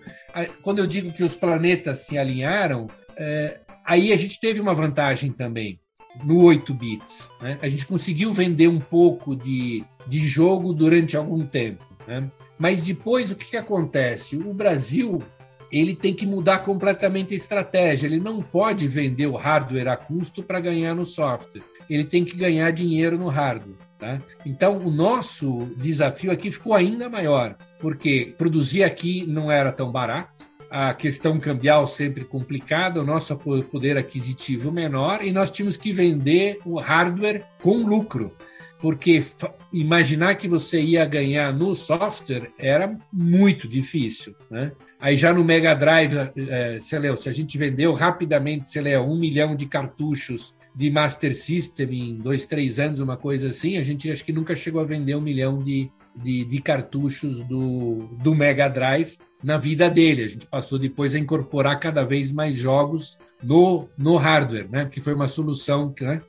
quando 0.63 0.79
eu 0.79 0.87
digo 0.87 1.13
que 1.13 1.25
os 1.25 1.35
planetas 1.35 2.03
se 2.03 2.17
alinharam, 2.17 2.87
é, 3.17 3.59
aí 3.87 4.13
a 4.13 4.17
gente 4.17 4.41
teve 4.41 4.61
uma 4.61 4.75
vantagem 4.75 5.33
também 5.33 5.81
no 6.25 6.43
8 6.43 6.75
bits. 6.75 7.29
Né? 7.41 7.59
A 7.63 7.69
gente 7.69 7.87
conseguiu 7.87 8.33
vender 8.33 8.69
um 8.69 8.81
pouco 8.81 9.37
de, 9.37 9.85
de 10.07 10.19
jogo 10.27 10.73
durante 10.73 11.17
algum 11.17 11.45
tempo. 11.47 11.85
Né? 12.07 12.31
Mas 12.59 12.83
depois 12.83 13.31
o 13.31 13.37
que, 13.37 13.47
que 13.47 13.57
acontece? 13.57 14.37
O 14.37 14.53
Brasil 14.53 15.23
ele 15.71 15.95
tem 15.95 16.15
que 16.15 16.27
mudar 16.27 16.61
completamente 16.61 17.35
a 17.35 17.37
estratégia. 17.37 18.07
Ele 18.07 18.21
não 18.21 18.41
pode 18.41 18.87
vender 18.87 19.27
o 19.27 19.37
hardware 19.37 19.89
a 19.89 19.97
custo 19.97 20.43
para 20.43 20.61
ganhar 20.61 20.95
no 20.95 21.05
software. 21.05 21.63
Ele 21.89 22.05
tem 22.05 22.25
que 22.25 22.37
ganhar 22.37 22.71
dinheiro 22.71 23.19
no 23.19 23.29
hardware. 23.29 23.77
Tá? 23.99 24.19
Então, 24.45 24.79
o 24.79 24.91
nosso 24.91 25.71
desafio 25.77 26.31
aqui 26.31 26.51
ficou 26.51 26.75
ainda 26.75 27.09
maior, 27.09 27.57
porque 27.79 28.35
produzir 28.37 28.83
aqui 28.83 29.25
não 29.27 29.51
era 29.51 29.73
tão 29.73 29.91
barato, 29.91 30.45
a 30.71 30.93
questão 30.95 31.39
cambial 31.39 31.87
sempre 31.87 32.25
complicada, 32.25 33.01
o 33.01 33.05
nosso 33.05 33.37
poder 33.37 33.97
aquisitivo 33.97 34.73
menor, 34.73 35.25
e 35.25 35.33
nós 35.33 35.51
tínhamos 35.51 35.77
que 35.77 35.93
vender 35.93 36.59
o 36.65 36.79
hardware 36.79 37.45
com 37.63 37.87
lucro 37.87 38.33
porque 38.79 39.25
imaginar 39.73 40.35
que 40.35 40.49
você 40.49 40.81
ia 40.81 41.05
ganhar 41.05 41.53
no 41.53 41.75
software 41.75 42.51
era 42.59 42.97
muito 43.13 43.67
difícil, 43.67 44.35
né? 44.51 44.73
Aí 45.01 45.17
já 45.17 45.33
no 45.33 45.45
Mega 45.45 45.75
Drive, 45.75 46.15
é, 46.37 46.79
se 46.81 46.97
a 46.97 47.33
gente 47.33 47.59
vendeu 47.59 47.93
rapidamente, 47.95 48.79
lá, 48.81 49.01
um 49.03 49.17
milhão 49.17 49.55
de 49.55 49.67
cartuchos 49.67 50.55
de 50.75 50.91
Master 50.91 51.35
System 51.35 52.11
em 52.11 52.17
dois, 52.17 52.47
três 52.47 52.79
anos, 52.79 53.01
uma 53.01 53.17
coisa 53.17 53.49
assim, 53.49 53.77
a 53.77 53.83
gente 53.83 54.11
acho 54.11 54.25
que 54.25 54.33
nunca 54.33 54.55
chegou 54.55 54.81
a 54.81 54.85
vender 54.85 55.15
um 55.15 55.21
milhão 55.21 55.63
de, 55.63 55.91
de, 56.17 56.45
de 56.45 56.61
cartuchos 56.61 57.41
do, 57.41 58.09
do 58.23 58.35
Mega 58.35 58.69
Drive 58.69 59.17
na 59.43 59.59
vida 59.59 59.89
dele. 59.89 60.25
A 60.25 60.29
gente 60.29 60.47
passou 60.47 60.79
depois 60.79 61.15
a 61.15 61.19
incorporar 61.19 61.79
cada 61.79 62.05
vez 62.05 62.33
mais 62.33 62.57
jogos 62.57 63.19
no, 63.43 63.89
no 63.97 64.17
hardware, 64.17 64.69
né? 64.71 64.89
Que 64.91 65.01
foi 65.01 65.15
uma 65.15 65.29
solução, 65.29 65.95
né? 66.01 66.23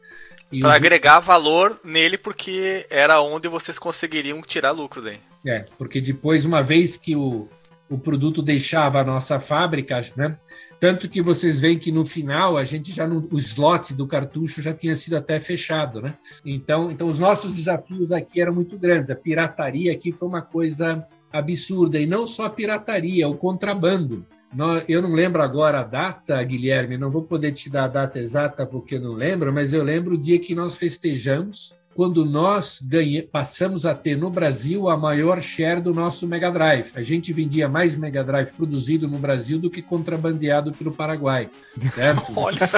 Para 0.60 0.70
os... 0.70 0.76
agregar 0.76 1.20
valor 1.20 1.80
nele, 1.84 2.18
porque 2.18 2.86
era 2.90 3.22
onde 3.22 3.48
vocês 3.48 3.78
conseguiriam 3.78 4.42
tirar 4.42 4.72
lucro 4.72 5.02
daí. 5.02 5.20
É, 5.46 5.66
porque 5.78 6.00
depois, 6.00 6.46
uma 6.46 6.62
vez 6.62 6.98
que 6.98 7.16
o, 7.16 7.48
o 7.90 7.98
produto 7.98 8.42
deixava 8.42 9.00
a 9.02 9.04
nossa 9.04 9.40
fábrica, 9.40 10.00
né? 10.16 10.38
Tanto 10.80 11.10
que 11.10 11.22
vocês 11.22 11.60
veem 11.60 11.80
que 11.80 11.92
no 11.92 12.06
final 12.06 12.58
a 12.58 12.64
gente 12.64 12.94
já 12.94 13.08
no, 13.08 13.28
o 13.32 13.38
slot 13.38 13.94
do 13.94 14.06
cartucho 14.06 14.62
já 14.62 14.74
tinha 14.74 14.96
sido 14.96 15.18
até 15.18 15.40
fechado, 15.40 16.02
né? 16.02 16.16
Então, 16.46 16.92
então 16.92 17.08
os 17.08 17.18
nossos 17.18 17.52
desafios 17.52 18.12
aqui 18.12 18.40
eram 18.40 18.54
muito 18.54 18.78
grandes. 18.78 19.10
A 19.10 19.16
pirataria 19.16 19.92
aqui 19.92 20.12
foi 20.12 20.28
uma 20.28 20.42
coisa 20.42 21.06
absurda 21.32 22.00
e 22.00 22.06
não 22.06 22.28
só 22.28 22.46
a 22.46 22.50
pirataria, 22.50 23.28
o 23.28 23.36
contrabando 23.36 24.26
eu 24.88 25.02
não 25.02 25.14
lembro 25.14 25.42
agora 25.42 25.82
a 25.82 25.84
data, 25.84 26.42
Guilherme, 26.42 26.98
não 26.98 27.12
vou 27.12 27.22
poder 27.22 27.52
te 27.52 27.70
dar 27.70 27.86
a 27.86 27.90
data 27.90 28.18
exata 28.18 28.66
porque 28.66 28.96
eu 28.96 29.02
não 29.02 29.14
lembro, 29.14 29.52
mas 29.52 29.74
eu 29.74 29.84
lembro 29.84 30.16
o 30.16 30.18
dia 30.18 30.40
que 30.40 30.56
nós 30.56 30.76
festejamos 30.76 31.76
quando 31.98 32.24
nós 32.24 32.80
ganhe, 32.80 33.24
passamos 33.24 33.84
a 33.84 33.96
ter 33.96 34.16
no 34.16 34.30
Brasil 34.30 34.88
a 34.88 34.96
maior 34.96 35.42
share 35.42 35.82
do 35.82 35.96
nosso 35.96 36.28
Mega 36.28 36.52
Drive. 36.52 36.92
A 36.94 37.02
gente 37.02 37.34
vendia 37.34 37.68
mais 37.68 37.96
Mega 37.96 38.24
Drive 38.24 38.52
produzido 38.52 39.08
no 39.08 39.18
Brasil 39.18 39.58
do 39.58 39.68
que 39.68 39.82
contrabandeado 39.82 40.72
pelo 40.72 40.92
Paraguai. 40.92 41.50
Certo? 41.96 42.22
Olha. 42.38 42.60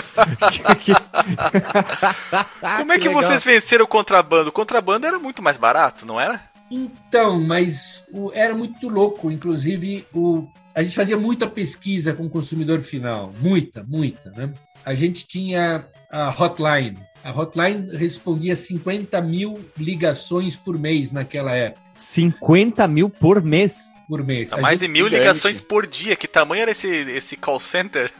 Como 2.77 2.93
é 2.93 2.95
que, 2.97 3.09
que 3.09 3.13
vocês 3.13 3.43
venceram 3.43 3.83
o 3.83 3.87
contrabando? 3.89 4.51
O 4.51 4.53
contrabando 4.53 5.05
era 5.05 5.19
muito 5.19 5.43
mais 5.43 5.57
barato, 5.57 6.05
não 6.05 6.17
era? 6.17 6.41
Então, 6.71 7.41
mas 7.41 8.05
o, 8.13 8.31
era 8.33 8.55
muito 8.55 8.87
louco. 8.87 9.29
Inclusive, 9.29 10.07
o, 10.13 10.47
a 10.73 10.81
gente 10.81 10.95
fazia 10.95 11.17
muita 11.17 11.45
pesquisa 11.45 12.13
com 12.13 12.27
o 12.27 12.29
consumidor 12.29 12.79
final, 12.79 13.33
muita, 13.41 13.83
muita. 13.83 14.29
Né? 14.31 14.53
A 14.85 14.93
gente 14.93 15.27
tinha 15.27 15.85
a 16.09 16.29
hotline. 16.29 17.08
A 17.23 17.31
hotline 17.31 17.95
respondia 17.95 18.55
50 18.55 19.19
mil 19.21 19.59
ligações 19.77 20.55
por 20.55 20.77
mês 20.77 21.11
naquela 21.11 21.53
época. 21.53 21.81
50 21.97 22.87
mil 22.87 23.09
por 23.09 23.41
mês? 23.41 23.91
Por 24.07 24.23
mês. 24.23 24.51
A 24.51 24.57
mais 24.57 24.79
de 24.79 24.87
mil 24.87 25.07
ligações 25.07 25.61
por 25.61 25.85
dia. 25.85 26.15
Que 26.15 26.27
tamanho 26.27 26.63
era 26.63 26.71
esse, 26.71 26.87
esse 26.87 27.37
call 27.37 27.59
center? 27.59 28.11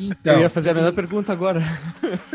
Então, 0.00 0.34
Eu 0.34 0.40
ia 0.42 0.50
fazer 0.50 0.70
a 0.70 0.74
mesma 0.74 0.92
pergunta 0.92 1.32
agora. 1.32 1.60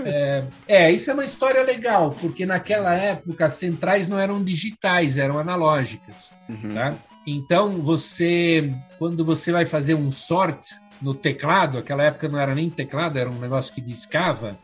É, 0.05 0.43
é, 0.68 0.91
isso 0.91 1.09
é 1.09 1.14
uma 1.14 1.24
história 1.24 1.64
legal, 1.64 2.11
porque 2.20 2.45
naquela 2.45 2.93
época 2.93 3.45
as 3.45 3.53
centrais 3.53 4.05
não 4.07 4.20
eram 4.20 4.43
digitais, 4.43 5.18
eram 5.18 5.39
analógicas. 5.39 6.32
Uhum. 6.49 6.74
Tá? 6.74 6.93
Então, 7.26 7.82
você, 7.82 8.70
quando 8.99 9.24
você 9.24 9.51
vai 9.53 9.66
fazer 9.66 9.95
um 9.95 10.11
sort 10.11 10.74
no 11.01 11.14
teclado, 11.14 11.78
aquela 11.78 12.03
época 12.03 12.28
não 12.28 12.38
era 12.38 12.53
nem 12.53 12.70
teclado, 12.70 13.18
era 13.18 13.30
um 13.30 13.39
negócio 13.39 13.74
que 13.74 13.80
discava, 13.80 14.57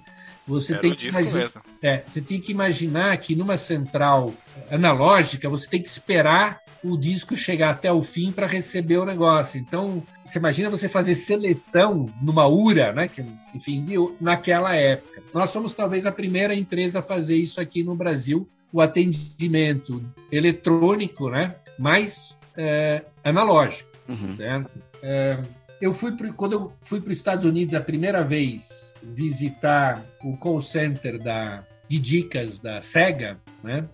você 0.50 0.74
era 0.74 0.82
tem 0.82 0.95
que 0.95 1.08
imaginar, 1.08 1.64
é, 1.82 2.04
você 2.08 2.22
tem 2.22 2.41
que 2.41 2.52
imaginar 2.52 3.18
que 3.18 3.36
numa 3.36 3.56
central 3.56 4.34
analógica 4.70 5.47
você 5.47 5.70
tem 5.70 5.82
que 5.82 5.88
esperar 5.88 6.60
o 6.84 6.97
disco 6.97 7.36
chegar 7.36 7.72
até 7.72 7.91
o 7.91 8.02
fim 8.02 8.32
para 8.32 8.47
receber 8.47 8.97
o 8.97 9.06
negócio. 9.06 9.60
Então, 9.60 10.02
você 10.26 10.39
imagina 10.39 10.70
você 10.70 10.88
fazer 10.88 11.14
seleção 11.14 12.08
numa 12.22 12.47
URA, 12.47 12.93
né? 12.93 13.08
Que, 13.08 13.24
enfim, 13.54 13.86
naquela 14.20 14.74
época. 14.74 15.22
Nós 15.34 15.50
somos 15.50 15.74
talvez 15.74 16.06
a 16.06 16.12
primeira 16.12 16.56
empresa 16.56 17.00
a 17.00 17.02
fazer 17.04 17.36
isso 17.36 17.60
aqui 17.60 17.84
no 17.84 17.95
Brasil, 17.95 18.47
o 18.72 18.82
atendimento 18.82 20.02
eletrônico, 20.32 21.30
né? 21.30 21.56
Mas 21.78 22.38
é, 22.58 23.04
analógico, 23.24 23.89
uhum. 24.08 24.36
certo? 24.38 24.72
É, 25.04 25.38
eu 25.82 25.93
fui 25.93 26.14
pro, 26.14 26.34
quando 26.34 26.54
eu 26.54 26.74
fui 26.82 27.02
para 27.02 27.12
os 27.12 27.18
Estados 27.18 27.45
Unidos 27.45 27.74
a 27.74 27.82
primeira 27.82 28.24
vez 28.24 28.88
visitar 29.02 30.04
o 30.24 30.36
call 30.38 30.62
center 30.62 31.22
da, 31.22 31.64
de 31.88 32.00
dicas 32.00 32.60
da 32.60 32.82
Sega, 32.82 33.38
né? 33.64 33.88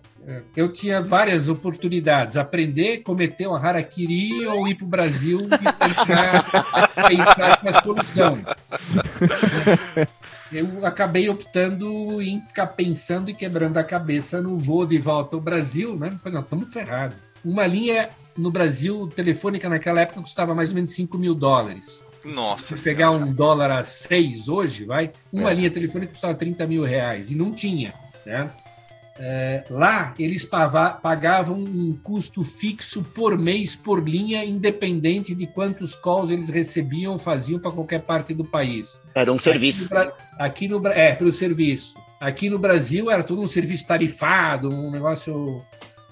Eu 0.56 0.72
tinha 0.72 1.00
várias 1.00 1.48
oportunidades, 1.48 2.36
aprender, 2.36 2.98
cometer 3.02 3.46
uma 3.46 3.64
harakiri 3.64 4.44
ou 4.46 4.66
ir 4.66 4.74
para 4.74 4.84
o 4.84 4.88
Brasil 4.88 5.40
e 5.44 5.48
tentar 5.48 7.12
entrar 7.12 7.60
com 7.60 7.68
a 7.68 7.82
solução. 7.82 8.38
Eu 10.50 10.84
acabei 10.84 11.28
optando 11.28 12.20
em 12.20 12.40
ficar 12.40 12.66
pensando 12.68 13.30
e 13.30 13.34
quebrando 13.34 13.78
a 13.78 13.84
cabeça 13.84 14.40
no 14.40 14.58
voo 14.58 14.84
de 14.84 14.98
volta 14.98 15.36
ao 15.36 15.40
Brasil, 15.40 15.96
né? 15.96 16.18
Falei, 16.22 16.34
não, 16.34 16.42
estamos 16.42 16.72
ferrados. 16.72 17.16
Uma 17.44 17.64
linha 17.64 18.10
no 18.36 18.50
Brasil, 18.50 19.06
telefônica 19.14 19.68
naquela 19.68 20.00
época 20.00 20.20
custava 20.20 20.54
mais 20.54 20.70
ou 20.70 20.74
menos 20.74 20.90
5 20.92 21.16
mil 21.16 21.34
dólares. 21.34 22.04
Nossa. 22.26 22.76
Se 22.76 22.84
pegar 22.84 23.10
um 23.10 23.32
dólar 23.32 23.70
a 23.70 23.84
6 23.84 24.48
hoje, 24.48 24.84
vai, 24.84 25.12
uma 25.32 25.50
é. 25.50 25.54
linha 25.54 25.70
telefônica 25.70 26.12
custava 26.12 26.34
30 26.34 26.66
mil 26.66 26.84
reais. 26.84 27.30
E 27.30 27.34
não 27.34 27.52
tinha, 27.52 27.94
certo? 28.24 28.66
É, 29.18 29.64
lá 29.70 30.14
eles 30.18 30.44
pagavam 30.44 31.58
um 31.58 31.98
custo 32.02 32.44
fixo 32.44 33.02
por 33.02 33.38
mês 33.38 33.74
por 33.74 34.06
linha, 34.06 34.44
independente 34.44 35.34
de 35.34 35.46
quantos 35.46 35.94
calls 35.94 36.30
eles 36.30 36.50
recebiam 36.50 37.14
ou 37.14 37.18
faziam 37.18 37.58
para 37.58 37.70
qualquer 37.70 38.02
parte 38.02 38.34
do 38.34 38.44
país. 38.44 39.00
Era 39.14 39.32
um 39.32 39.38
serviço. 39.38 39.88
Aqui 39.94 40.04
no, 40.04 40.44
aqui 40.44 40.68
no 40.68 40.86
é 40.88 41.14
pelo 41.14 41.32
serviço. 41.32 41.98
Aqui 42.20 42.50
no 42.50 42.58
Brasil 42.58 43.10
era 43.10 43.22
todo 43.22 43.40
um 43.40 43.46
serviço 43.46 43.86
tarifado, 43.86 44.68
um 44.68 44.90
negócio 44.90 45.62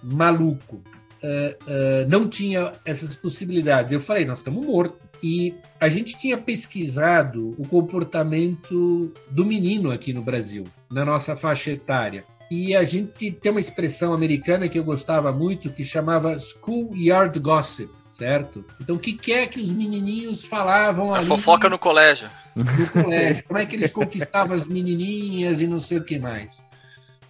maluco 0.03 0.83
uh, 1.25 2.09
não 2.09 2.29
tinha 2.29 2.73
essas 2.85 3.17
possibilidades. 3.17 3.93
Eu 3.93 4.01
falei, 4.01 4.25
nós 4.25 4.39
estamos 4.39 4.65
mortos. 4.65 5.04
E 5.23 5.55
a 5.81 5.89
gente 5.89 6.17
tinha 6.17 6.37
pesquisado 6.37 7.55
o 7.59 7.67
comportamento 7.67 9.13
do 9.31 9.45
menino 9.45 9.91
aqui 9.91 10.13
no 10.13 10.23
Brasil, 10.23 10.65
na 10.91 11.05
nossa 11.05 11.37
faixa 11.37 11.71
etária. 11.71 12.25
E 12.51 12.77
a 12.77 12.85
gente 12.85 13.33
tem 13.33 13.51
uma 13.51 13.61
expressão 13.61 14.13
americana 14.13 14.69
que 14.69 14.79
eu 14.79 14.85
gostava 14.85 15.33
muito 15.33 15.71
que 15.71 15.83
chamava 15.83 16.39
schoolyard 16.39 17.39
gossip, 17.41 17.91
certo? 18.11 18.65
Então, 18.81 18.97
o 18.97 18.99
que, 18.99 19.15
que 19.15 19.33
é 19.33 19.47
que 19.47 19.61
os 19.61 19.73
menininhos 19.73 20.45
falavam 20.45 21.15
a 21.15 21.19
ali? 21.19 21.27
fofoca 21.27 21.69
no 21.69 21.79
colégio. 21.79 22.29
No 22.55 22.65
colégio. 23.03 23.45
Como 23.45 23.59
é 23.59 23.67
que 23.67 23.75
eles 23.75 23.91
conquistavam 23.91 24.55
as 24.55 24.67
menininhas 24.67 25.61
e 25.61 25.67
não 25.67 25.81
sei 25.81 25.99
o 25.99 26.05
que 26.05 26.19
mais. 26.19 26.63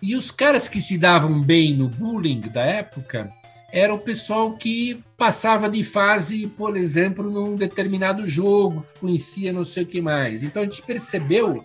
E 0.02 0.14
os 0.14 0.30
caras 0.30 0.68
que 0.68 0.80
se 0.80 0.98
davam 0.98 1.40
bem 1.40 1.74
no 1.74 1.88
bullying 1.88 2.40
da 2.40 2.62
época 2.62 3.30
era 3.74 3.92
o 3.92 3.98
pessoal 3.98 4.52
que 4.52 5.02
passava 5.16 5.68
de 5.68 5.82
fase, 5.82 6.46
por 6.46 6.76
exemplo, 6.76 7.28
num 7.28 7.56
determinado 7.56 8.24
jogo, 8.24 8.86
conhecia 9.00 9.52
não 9.52 9.64
sei 9.64 9.82
o 9.82 9.86
que 9.86 10.00
mais. 10.00 10.44
Então 10.44 10.62
a 10.62 10.64
gente 10.64 10.80
percebeu 10.80 11.64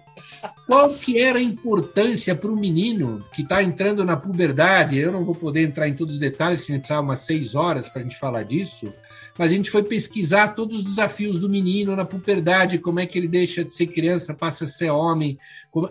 qual 0.66 0.90
que 0.90 1.20
era 1.20 1.38
a 1.38 1.42
importância 1.42 2.34
para 2.34 2.50
o 2.50 2.58
menino 2.58 3.24
que 3.32 3.44
está 3.44 3.62
entrando 3.62 4.04
na 4.04 4.18
puberdade. 4.18 4.98
Eu 4.98 5.12
não 5.12 5.24
vou 5.24 5.36
poder 5.36 5.62
entrar 5.62 5.88
em 5.88 5.94
todos 5.94 6.16
os 6.16 6.20
detalhes, 6.20 6.62
que 6.62 6.72
a 6.72 6.76
gente 6.76 6.82
precisava 6.82 7.06
umas 7.06 7.20
seis 7.20 7.54
horas 7.54 7.88
para 7.88 8.02
a 8.02 8.04
gente 8.04 8.18
falar 8.18 8.42
disso, 8.42 8.92
mas 9.38 9.52
a 9.52 9.56
gente 9.56 9.70
foi 9.70 9.84
pesquisar 9.84 10.50
todos 10.50 10.80
os 10.80 10.84
desafios 10.84 11.40
do 11.40 11.48
menino 11.48 11.96
na 11.96 12.06
puberdade, 12.06 12.80
como 12.80 13.00
é 13.00 13.06
que 13.06 13.20
ele 13.20 13.28
deixa 13.28 13.64
de 13.64 13.72
ser 13.72 13.86
criança, 13.86 14.34
passa 14.34 14.66
a 14.66 14.68
ser 14.68 14.90
homem, 14.90 15.38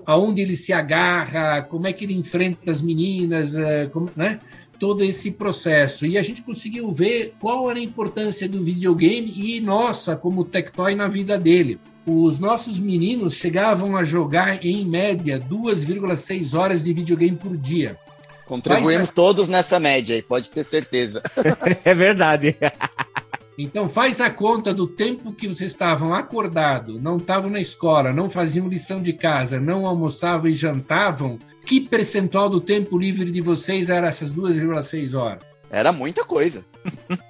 aonde 0.05 0.41
ele 0.41 0.57
se 0.57 0.73
agarra, 0.73 1.63
como 1.63 1.87
é 1.87 1.93
que 1.93 2.05
ele 2.05 2.15
enfrenta 2.15 2.71
as 2.71 2.83
meninas, 2.83 3.57
eh, 3.57 3.89
como, 3.93 4.11
né? 4.17 4.41
Todo 4.79 5.03
esse 5.03 5.31
processo. 5.31 6.07
E 6.07 6.17
a 6.17 6.23
gente 6.23 6.43
conseguiu 6.43 6.93
ver 6.93 7.35
qual 7.41 7.71
era 7.71 7.79
a 7.79 7.83
importância 7.83 8.49
do 8.49 8.63
videogame 8.63 9.33
e 9.35 9.61
nossa, 9.61 10.17
como 10.17 10.45
Tectoy, 10.45 10.95
na 10.95 11.09
vida 11.09 11.39
dele. 11.39 11.79
Os 12.07 12.39
nossos 12.39 12.79
meninos 12.79 13.35
chegavam 13.35 13.97
a 13.97 14.05
jogar, 14.05 14.65
em 14.65 14.85
média, 14.87 15.39
2,6 15.39 16.59
horas 16.59 16.83
de 16.83 16.93
videogame 16.93 17.37
por 17.37 17.57
dia. 17.57 17.99
Contribuímos 18.47 19.11
todos 19.11 19.47
nessa 19.47 19.79
média 19.79 20.17
aí, 20.17 20.23
pode 20.23 20.49
ter 20.51 20.65
certeza. 20.65 21.23
é 21.85 21.95
verdade. 21.95 22.57
Então 23.61 23.89
faz 23.89 24.21
a 24.21 24.31
conta 24.31 24.73
do 24.73 24.87
tempo 24.87 25.33
que 25.33 25.49
vocês 25.49 25.73
estavam 25.73 26.15
acordados, 26.15 27.03
não 27.03 27.17
estavam 27.17 27.51
na 27.51 27.59
escola, 27.59 28.13
não 28.13 28.31
faziam 28.31 28.69
lição 28.69 29.03
de 29.03 29.13
casa, 29.13 29.59
não 29.59 29.85
almoçavam 29.85 30.47
e 30.47 30.53
jantavam, 30.53 31.41
que 31.69 31.83
percentual 31.83 32.49
do 32.49 32.63
tempo 32.63 32.97
livre 32.97 33.31
de 33.31 33.43
vocês 33.43 33.91
era 33.91 34.09
essas 34.09 34.33
2,6 34.33 35.15
horas? 35.15 35.43
Era 35.71 35.93
muita 35.93 36.25
coisa. 36.25 36.65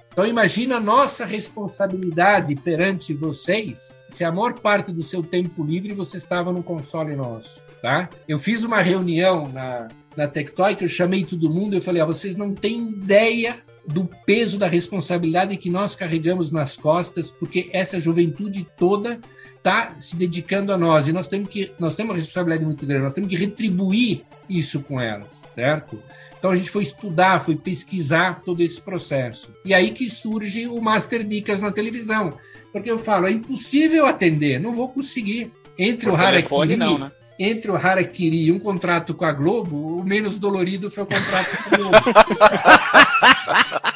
Então 0.09 0.25
imagina 0.25 0.77
a 0.77 0.79
nossa 0.79 1.25
responsabilidade 1.25 2.55
perante 2.55 3.13
vocês, 3.13 3.99
se 4.07 4.23
a 4.23 4.31
maior 4.31 4.53
parte 4.53 4.93
do 4.93 5.03
seu 5.03 5.21
tempo 5.21 5.61
livre 5.63 5.93
você 5.93 6.17
estava 6.17 6.53
no 6.53 6.63
console 6.63 7.15
nosso, 7.15 7.61
tá? 7.81 8.09
Eu 8.27 8.39
fiz 8.39 8.63
uma 8.63 8.81
reunião 8.81 9.49
na, 9.49 9.89
na 10.15 10.27
Tectoy 10.27 10.75
que 10.75 10.85
eu 10.85 10.89
chamei 10.89 11.25
todo 11.25 11.49
mundo 11.49 11.73
e 11.73 11.77
eu 11.77 11.81
falei, 11.81 12.01
ah, 12.01 12.05
vocês 12.05 12.35
não 12.35 12.53
têm 12.53 12.89
ideia 12.89 13.57
do 13.85 14.09
peso 14.25 14.57
da 14.57 14.67
responsabilidade 14.67 15.57
que 15.57 15.69
nós 15.69 15.95
carregamos 15.95 16.49
nas 16.49 16.77
costas, 16.77 17.31
porque 17.31 17.69
essa 17.73 17.99
juventude 17.99 18.65
toda 18.77 19.19
está 19.59 19.93
se 19.97 20.15
dedicando 20.15 20.71
a 20.71 20.77
nós 20.77 21.07
e 21.07 21.13
nós 21.13 21.27
temos 21.27 21.49
que 21.49 21.71
nós 21.77 21.93
temos 21.95 22.11
uma 22.11 22.17
responsabilidade 22.17 22.65
muito 22.65 22.85
grande, 22.85 23.03
nós 23.03 23.13
temos 23.13 23.29
que 23.29 23.35
retribuir 23.35 24.23
isso 24.49 24.81
com 24.81 24.99
elas, 24.99 25.41
certo? 25.53 26.01
Então 26.37 26.51
a 26.51 26.55
gente 26.55 26.69
foi 26.69 26.83
estudar, 26.83 27.43
foi 27.43 27.55
pesquisar 27.55 28.41
todo 28.45 28.63
esse 28.63 28.81
processo. 28.81 29.49
E 29.63 29.73
aí 29.73 29.91
que 29.91 30.09
surge 30.09 30.67
o 30.67 30.81
Master 30.81 31.23
Dicas 31.25 31.59
na 31.59 31.71
televisão. 31.71 32.37
Porque 32.71 32.89
eu 32.89 32.97
falo, 32.97 33.27
é 33.27 33.31
impossível 33.31 34.05
atender, 34.05 34.59
não 34.59 34.73
vou 34.73 34.87
conseguir. 34.89 35.51
Entre 35.77 36.09
Por 36.09 36.13
o 36.13 36.21
Harakiri, 36.21 36.75
não, 36.75 36.97
né? 36.97 37.11
entre 37.37 37.71
o 37.71 37.75
Harakiri 37.75 38.45
e 38.45 38.51
um 38.51 38.59
contrato 38.59 39.13
com 39.13 39.23
a 39.23 39.31
Globo, 39.31 39.99
o 39.99 40.03
menos 40.03 40.37
dolorido 40.37 40.91
foi 40.91 41.03
o 41.03 41.07
contrato 41.07 41.63
com 41.63 41.75
a 41.75 41.77
Globo. 41.77 41.97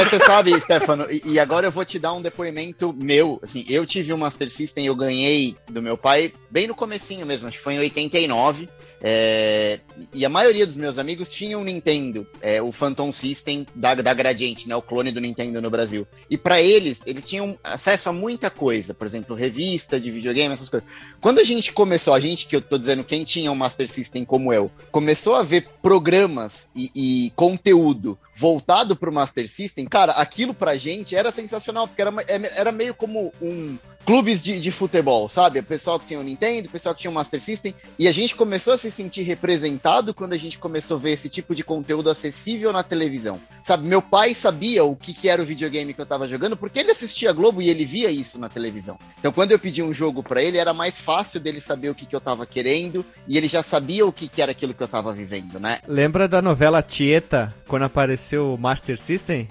Mas 0.00 0.08
você 0.08 0.18
sabe, 0.20 0.58
Stefano, 0.58 1.06
e 1.10 1.38
agora 1.38 1.66
eu 1.66 1.70
vou 1.70 1.84
te 1.84 1.98
dar 1.98 2.14
um 2.14 2.22
depoimento 2.22 2.90
meu. 2.90 3.38
Assim, 3.42 3.66
eu 3.68 3.84
tive 3.84 4.14
um 4.14 4.16
Master 4.16 4.48
System, 4.48 4.86
eu 4.86 4.96
ganhei 4.96 5.54
do 5.68 5.82
meu 5.82 5.94
pai 5.94 6.32
bem 6.50 6.66
no 6.66 6.74
comecinho 6.74 7.26
mesmo, 7.26 7.46
acho 7.46 7.58
que 7.58 7.62
foi 7.62 7.74
em 7.74 7.80
89. 7.80 8.66
É, 9.02 9.80
e 10.12 10.24
a 10.24 10.28
maioria 10.28 10.66
dos 10.66 10.76
meus 10.76 10.98
amigos 10.98 11.30
tinham 11.30 11.62
um 11.62 11.64
Nintendo, 11.64 12.26
é, 12.40 12.60
o 12.60 12.70
Phantom 12.70 13.12
System 13.12 13.66
da, 13.74 13.94
da 13.94 14.12
Gradiente, 14.12 14.68
né, 14.68 14.76
o 14.76 14.82
clone 14.82 15.10
do 15.10 15.20
Nintendo 15.20 15.60
no 15.62 15.70
Brasil. 15.70 16.06
E 16.28 16.36
para 16.36 16.60
eles, 16.60 17.02
eles 17.06 17.28
tinham 17.28 17.58
acesso 17.64 18.10
a 18.10 18.12
muita 18.12 18.50
coisa, 18.50 18.92
por 18.92 19.06
exemplo, 19.06 19.34
revista 19.34 19.98
de 19.98 20.10
videogame, 20.10 20.52
essas 20.52 20.68
coisas. 20.68 20.88
Quando 21.20 21.38
a 21.38 21.44
gente 21.44 21.72
começou, 21.72 22.12
a 22.12 22.20
gente, 22.20 22.46
que 22.46 22.56
eu 22.56 22.60
tô 22.60 22.76
dizendo, 22.76 23.02
quem 23.02 23.24
tinha 23.24 23.50
um 23.50 23.54
Master 23.54 23.88
System 23.88 24.24
como 24.24 24.52
eu, 24.52 24.70
começou 24.90 25.34
a 25.34 25.42
ver 25.42 25.66
programas 25.80 26.68
e, 26.76 26.90
e 26.94 27.32
conteúdo 27.34 28.18
voltado 28.36 28.96
pro 28.96 29.12
Master 29.12 29.48
System, 29.48 29.86
cara, 29.86 30.12
aquilo 30.12 30.54
pra 30.54 30.76
gente 30.76 31.14
era 31.14 31.30
sensacional, 31.30 31.86
porque 31.86 32.02
era, 32.02 32.12
era 32.54 32.72
meio 32.72 32.94
como 32.94 33.32
um 33.40 33.78
clubes 34.10 34.42
de, 34.42 34.58
de 34.58 34.72
futebol, 34.72 35.28
sabe? 35.28 35.60
O 35.60 35.62
pessoal 35.62 35.96
que 35.96 36.06
tinha 36.06 36.18
o 36.18 36.22
Nintendo, 36.24 36.66
o 36.66 36.72
pessoal 36.72 36.92
que 36.92 37.00
tinha 37.00 37.10
o 37.12 37.14
Master 37.14 37.40
System, 37.40 37.72
e 37.96 38.08
a 38.08 38.12
gente 38.12 38.34
começou 38.34 38.72
a 38.72 38.76
se 38.76 38.90
sentir 38.90 39.22
representado 39.22 40.12
quando 40.12 40.32
a 40.32 40.36
gente 40.36 40.58
começou 40.58 40.96
a 40.96 41.00
ver 41.00 41.12
esse 41.12 41.28
tipo 41.28 41.54
de 41.54 41.62
conteúdo 41.62 42.10
acessível 42.10 42.72
na 42.72 42.82
televisão. 42.82 43.40
Sabe, 43.62 43.86
meu 43.86 44.02
pai 44.02 44.34
sabia 44.34 44.82
o 44.82 44.96
que, 44.96 45.14
que 45.14 45.28
era 45.28 45.40
o 45.40 45.44
videogame 45.44 45.94
que 45.94 46.00
eu 46.00 46.06
tava 46.06 46.26
jogando, 46.26 46.56
porque 46.56 46.80
ele 46.80 46.90
assistia 46.90 47.32
Globo 47.32 47.62
e 47.62 47.68
ele 47.68 47.84
via 47.84 48.10
isso 48.10 48.36
na 48.36 48.48
televisão. 48.48 48.98
Então, 49.20 49.30
quando 49.30 49.52
eu 49.52 49.60
pedi 49.60 49.80
um 49.80 49.94
jogo 49.94 50.24
para 50.24 50.42
ele, 50.42 50.58
era 50.58 50.74
mais 50.74 50.98
fácil 50.98 51.38
dele 51.38 51.60
saber 51.60 51.90
o 51.90 51.94
que, 51.94 52.04
que 52.04 52.16
eu 52.16 52.20
tava 52.20 52.44
querendo, 52.44 53.06
e 53.28 53.38
ele 53.38 53.46
já 53.46 53.62
sabia 53.62 54.04
o 54.04 54.12
que, 54.12 54.26
que 54.26 54.42
era 54.42 54.50
aquilo 54.50 54.74
que 54.74 54.82
eu 54.82 54.88
tava 54.88 55.12
vivendo, 55.12 55.60
né? 55.60 55.78
Lembra 55.86 56.26
da 56.26 56.42
novela 56.42 56.82
Tieta, 56.82 57.54
quando 57.68 57.84
apareceu 57.84 58.54
o 58.54 58.58
Master 58.58 58.98
System? 58.98 59.48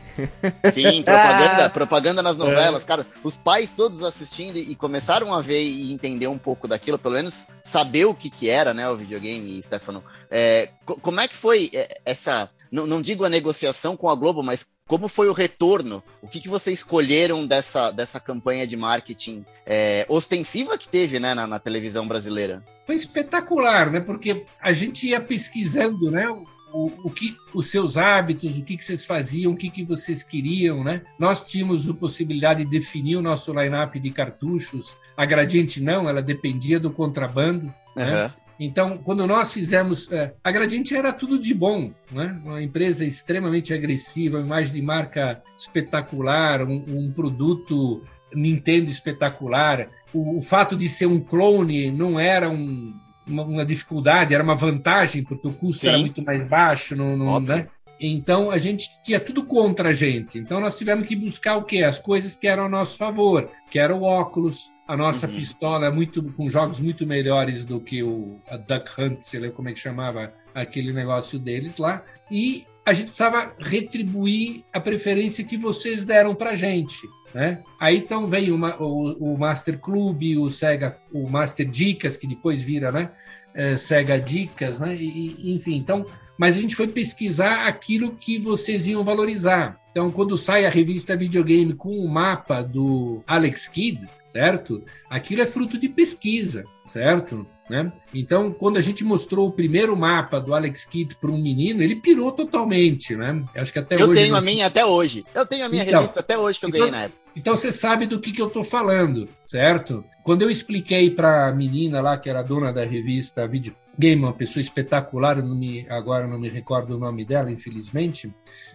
Sim, 0.74 1.02
propaganda, 1.04 1.70
propaganda 1.72 2.22
nas 2.22 2.36
novelas, 2.36 2.84
é. 2.84 2.86
cara. 2.86 3.08
Os 3.24 3.38
pais 3.38 3.72
todos 3.74 4.04
assistindo 4.04 4.49
e 4.58 4.76
começaram 4.76 5.34
a 5.34 5.42
ver 5.42 5.62
e 5.62 5.92
entender 5.92 6.28
um 6.28 6.38
pouco 6.38 6.68
daquilo, 6.68 6.98
pelo 6.98 7.16
menos 7.16 7.46
saber 7.64 8.06
o 8.06 8.14
que, 8.14 8.30
que 8.30 8.50
era, 8.50 8.74
né, 8.74 8.90
o 8.90 8.98
videogame, 8.98 9.62
Stefano. 9.62 10.04
É, 10.30 10.70
como 10.86 11.20
é 11.20 11.28
que 11.28 11.36
foi 11.36 11.70
é, 11.74 12.02
essa, 12.06 12.50
não, 12.72 12.86
não, 12.86 13.02
digo 13.02 13.26
a 13.26 13.30
negociação 13.30 13.96
com 13.96 14.10
a 14.10 14.16
Globo, 14.16 14.44
mas 14.44 14.66
como 14.88 15.08
foi 15.08 15.30
o 15.30 15.34
retorno? 15.34 16.04
O 16.22 16.28
que, 16.28 16.40
que 16.40 16.50
vocês 16.50 16.80
escolheram 16.80 17.46
dessa, 17.46 17.92
dessa 17.92 18.20
campanha 18.20 18.66
de 18.66 18.76
marketing 18.76 19.46
é, 19.66 20.06
ostensiva 20.10 20.78
que 20.78 20.88
teve, 20.88 21.20
né, 21.20 21.34
na, 21.34 21.46
na 21.46 21.60
televisão 21.60 22.08
brasileira? 22.08 22.64
Foi 22.86 22.96
espetacular, 22.96 23.92
né, 23.92 24.00
porque 24.00 24.46
a 24.62 24.72
gente 24.72 25.08
ia 25.08 25.22
pesquisando, 25.22 26.10
né, 26.10 26.26
o, 26.74 26.92
o 27.04 27.10
que 27.10 27.36
os 27.54 27.68
seus 27.68 27.98
hábitos, 27.98 28.58
o 28.58 28.64
que, 28.64 28.78
que 28.78 28.84
vocês 28.84 29.06
faziam, 29.06 29.52
o 29.52 29.56
que, 29.56 29.70
que 29.70 29.84
vocês 29.84 30.24
queriam, 30.24 30.84
né? 30.84 31.02
Nós 31.18 31.42
tínhamos 31.42 31.90
a 31.90 31.94
possibilidade 31.94 32.64
de 32.64 32.70
definir 32.70 33.16
o 33.16 33.22
nosso 33.22 33.54
line-up 33.54 34.00
de 34.00 34.10
cartuchos. 34.12 34.96
A 35.16 35.26
Gradiente 35.26 35.82
não, 35.82 36.08
ela 36.08 36.22
dependia 36.22 36.80
do 36.80 36.92
contrabando. 36.92 37.66
Uhum. 37.96 38.06
Né? 38.06 38.34
Então, 38.60 38.98
quando 38.98 39.26
nós 39.26 39.54
fizemos. 39.54 40.12
É, 40.12 40.34
a 40.44 40.52
Gradiente 40.52 40.96
era 40.96 41.14
tudo 41.14 41.40
de 41.40 41.54
bom, 41.54 41.94
né? 42.12 42.40
uma 42.44 42.62
empresa 42.62 43.06
extremamente 43.06 43.74
agressiva, 43.74 44.38
uma 44.38 44.46
imagem 44.46 44.74
de 44.74 44.82
marca 44.82 45.42
espetacular, 45.58 46.64
um, 46.64 46.84
um 46.88 47.12
produto 47.12 48.04
Nintendo 48.34 48.90
espetacular. 48.90 49.88
O, 50.14 50.40
o, 50.40 50.42
fato 50.42 50.76
de 50.76 50.90
ser 50.90 51.06
um 51.06 51.20
clone 51.20 51.90
não 51.92 52.20
era 52.20 52.50
um, 52.50 52.94
uma, 53.30 53.44
uma, 53.44 53.66
dificuldade, 53.66 54.34
era 54.34 54.44
uma 54.44 54.56
vantagem, 54.56 55.24
porque 55.24 55.48
o 55.48 55.54
custo 55.54 55.82
Sim. 55.82 55.90
era 55.90 55.98
muito 55.98 56.22
mais 56.24 56.48
baixo. 56.48 56.96
No, 56.96 57.16
no 57.16 57.40
né? 57.40 57.68
Então 58.00 58.50
a 58.50 58.58
gente 58.58 58.88
tinha 59.04 59.20
tudo 59.20 59.44
contra 59.44 59.90
a 59.90 59.94
gente. 59.94 60.40
Então 60.40 60.60
nós 60.60 60.78
tivemos 60.78 61.08
que 61.08 61.16
buscar 61.16 61.58
o 61.58 61.64
quê? 61.64 61.84
As 61.84 62.00
coisas 62.00 62.36
que 62.36 62.48
eram 62.48 62.66
a 62.66 62.70
nosso 62.70 62.96
favor, 62.96 63.50
que 63.70 63.78
era 63.78 63.94
o 63.94 64.04
óculos, 64.04 64.70
a 64.88 64.96
nossa 64.96 65.28
uhum. 65.28 65.36
pistola 65.36 65.88
é 65.88 65.92
muito 65.92 66.24
com 66.34 66.50
jogos 66.50 66.80
muito 66.80 67.06
melhores 67.06 67.64
do 67.64 67.80
que 67.80 68.02
o 68.02 68.40
a 68.50 68.58
Duck 68.58 68.90
Hunt, 69.00 69.22
sei 69.22 69.42
lá 69.42 69.50
como 69.50 69.70
é 69.70 69.74
que 69.74 69.80
chamava 69.80 70.34
aquele 70.56 70.94
negócio 70.94 71.38
deles 71.38 71.78
lá. 71.78 72.02
E 72.32 72.66
a 72.90 72.94
gente 72.94 73.08
precisava 73.08 73.54
retribuir 73.60 74.64
a 74.74 74.80
preferência 74.80 75.44
que 75.44 75.58
vocês 75.58 76.04
deram 76.04 76.34
para 76.34 76.56
gente. 76.56 77.08
Né? 77.34 77.62
Aí 77.80 77.98
então 77.98 78.28
vem 78.28 78.52
uma, 78.52 78.76
o, 78.82 79.34
o, 79.34 79.38
Master 79.38 79.78
Club, 79.80 80.38
o 80.38 80.50
Sega, 80.50 80.98
o 81.14 81.30
Master 81.30 81.70
Dicas, 81.70 82.18
que 82.18 82.26
depois 82.26 82.62
vira 82.62 82.92
né? 82.92 83.12
É, 83.54 83.76
Sega 83.76 84.20
Dicas, 84.20 84.80
né? 84.80 84.96
E, 84.96 85.56
enfim, 85.56 85.76
então, 85.76 86.06
mas 86.38 86.58
a 86.58 86.62
gente 86.62 86.76
foi 86.76 86.88
pesquisar 86.88 87.68
aquilo 87.68 88.16
que 88.16 88.40
vocês 88.40 88.88
iam 88.88 89.04
valorizar. 89.04 89.80
Então, 89.92 90.12
quando 90.12 90.38
sai 90.38 90.66
a 90.66 90.70
revista 90.70 91.16
Videogame 91.16 91.74
com 91.74 91.92
o 91.92 92.08
mapa 92.08 92.62
do 92.64 93.24
Alex 93.28 93.68
Kidd, 93.68 94.08
certo? 94.28 94.84
Aquilo 95.10 95.42
é 95.42 95.48
fruto 95.48 95.78
de 95.78 95.90
pesquisa, 95.90 96.64
certo? 96.88 97.46
Né? 97.70 97.92
Então, 98.14 98.52
quando 98.52 98.78
a 98.78 98.82
gente 98.82 99.04
mostrou 99.04 99.48
o 99.48 99.52
primeiro 99.52 99.96
mapa 99.96 100.40
do 100.40 100.56
Alex 100.56 100.86
Kidd 100.86 101.16
para 101.16 101.30
um 101.30 101.38
menino, 101.38 101.84
ele 101.84 101.96
pirou 101.96 102.32
totalmente, 102.32 103.16
né? 103.16 103.44
Acho 103.56 103.72
que 103.72 103.78
até 103.78 103.96
eu 103.96 104.10
hoje. 104.10 104.10
Eu 104.10 104.16
tenho 104.16 104.36
a 104.36 104.42
minha 104.42 104.66
até 104.66 104.84
hoje. 104.84 105.26
Eu 105.36 105.46
tenho 105.46 105.66
a 105.66 105.70
minha 105.70 105.84
então, 105.84 106.00
revista 106.00 106.20
até 106.20 106.36
hoje 106.36 106.60
que 106.60 106.66
eu 106.66 106.70
então, 106.70 106.80
ganhei 106.80 106.92
na 106.92 107.04
época. 107.04 107.20
Então 107.36 107.56
você 107.56 107.72
sabe 107.72 108.08
do 108.08 108.20
que, 108.20 108.32
que 108.32 108.42
eu 108.42 108.48
estou 108.48 108.64
falando, 108.64 109.30
certo? 109.46 110.04
Quando 110.24 110.42
eu 110.42 110.50
expliquei 110.50 111.12
para 111.12 111.48
a 111.48 111.52
menina 111.54 112.02
lá, 112.02 112.18
que 112.18 112.30
era 112.30 112.42
dona 112.42 112.74
da 112.74 112.84
revista 112.84 113.48
Video 113.48 113.76
Game, 113.98 114.24
uma 114.24 114.34
pessoa 114.34 114.62
espetacular, 114.62 115.42
não 115.42 115.56
me, 115.56 115.86
agora 115.90 116.28
não 116.28 116.40
me 116.40 116.50
recordo 116.50 116.96
o 116.96 117.00
nome 117.00 117.24
dela, 117.24 117.52
infelizmente, 117.52 118.34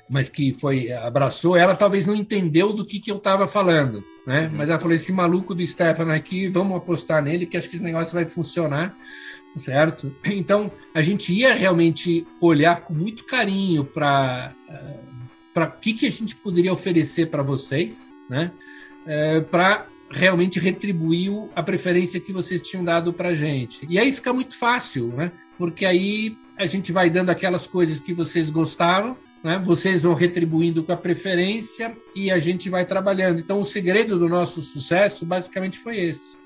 mas 0.08 0.28
que 0.28 0.54
foi 0.54 0.92
abraçou, 0.92 1.56
ela 1.56 1.74
talvez 1.74 2.06
não 2.06 2.14
entendeu 2.14 2.72
do 2.72 2.84
que, 2.84 3.00
que 3.00 3.10
eu 3.10 3.16
estava 3.16 3.48
falando, 3.48 4.04
né? 4.26 4.48
Uhum. 4.48 4.58
Mas 4.58 4.68
ela 4.68 4.78
falou: 4.78 4.96
esse 4.96 5.12
maluco 5.12 5.54
do 5.54 5.64
Stefano 5.64 6.12
aqui, 6.12 6.48
vamos 6.48 6.76
apostar 6.76 7.22
nele, 7.22 7.46
que 7.46 7.56
acho 7.56 7.68
que 7.68 7.76
esse 7.76 7.84
negócio 7.84 8.14
vai 8.14 8.26
funcionar, 8.26 8.96
certo? 9.56 10.14
Então 10.24 10.70
a 10.94 11.00
gente 11.00 11.32
ia 11.32 11.54
realmente 11.54 12.26
olhar 12.40 12.80
com 12.82 12.94
muito 12.94 13.24
carinho 13.24 13.84
para 13.84 14.52
para 15.54 15.66
o 15.66 15.70
que, 15.80 15.94
que 15.94 16.06
a 16.06 16.10
gente 16.10 16.34
poderia 16.34 16.72
oferecer 16.72 17.30
para 17.30 17.42
vocês, 17.42 18.12
né? 18.28 18.50
É, 19.06 19.40
para 19.40 19.86
realmente 20.10 20.58
retribuir 20.58 21.30
a 21.54 21.62
preferência 21.62 22.20
que 22.20 22.32
vocês 22.32 22.60
tinham 22.60 22.84
dado 22.84 23.12
para 23.12 23.30
a 23.30 23.34
gente. 23.34 23.86
E 23.88 23.98
aí 23.98 24.12
fica 24.12 24.32
muito 24.32 24.56
fácil, 24.56 25.08
né? 25.08 25.30
Porque 25.56 25.86
aí 25.86 26.36
a 26.56 26.66
gente 26.66 26.92
vai 26.92 27.08
dando 27.08 27.30
aquelas 27.30 27.66
coisas 27.66 28.00
que 28.00 28.12
vocês 28.12 28.50
gostavam, 28.50 29.16
né? 29.44 29.62
Vocês 29.62 30.02
vão 30.02 30.14
retribuindo 30.14 30.82
com 30.82 30.90
a 30.90 30.96
preferência 30.96 31.94
e 32.16 32.30
a 32.30 32.38
gente 32.38 32.70
vai 32.70 32.86
trabalhando. 32.86 33.38
Então, 33.38 33.60
o 33.60 33.64
segredo 33.64 34.18
do 34.18 34.26
nosso 34.26 34.62
sucesso 34.62 35.26
basicamente 35.26 35.78
foi 35.78 36.00
esse. 36.00 36.42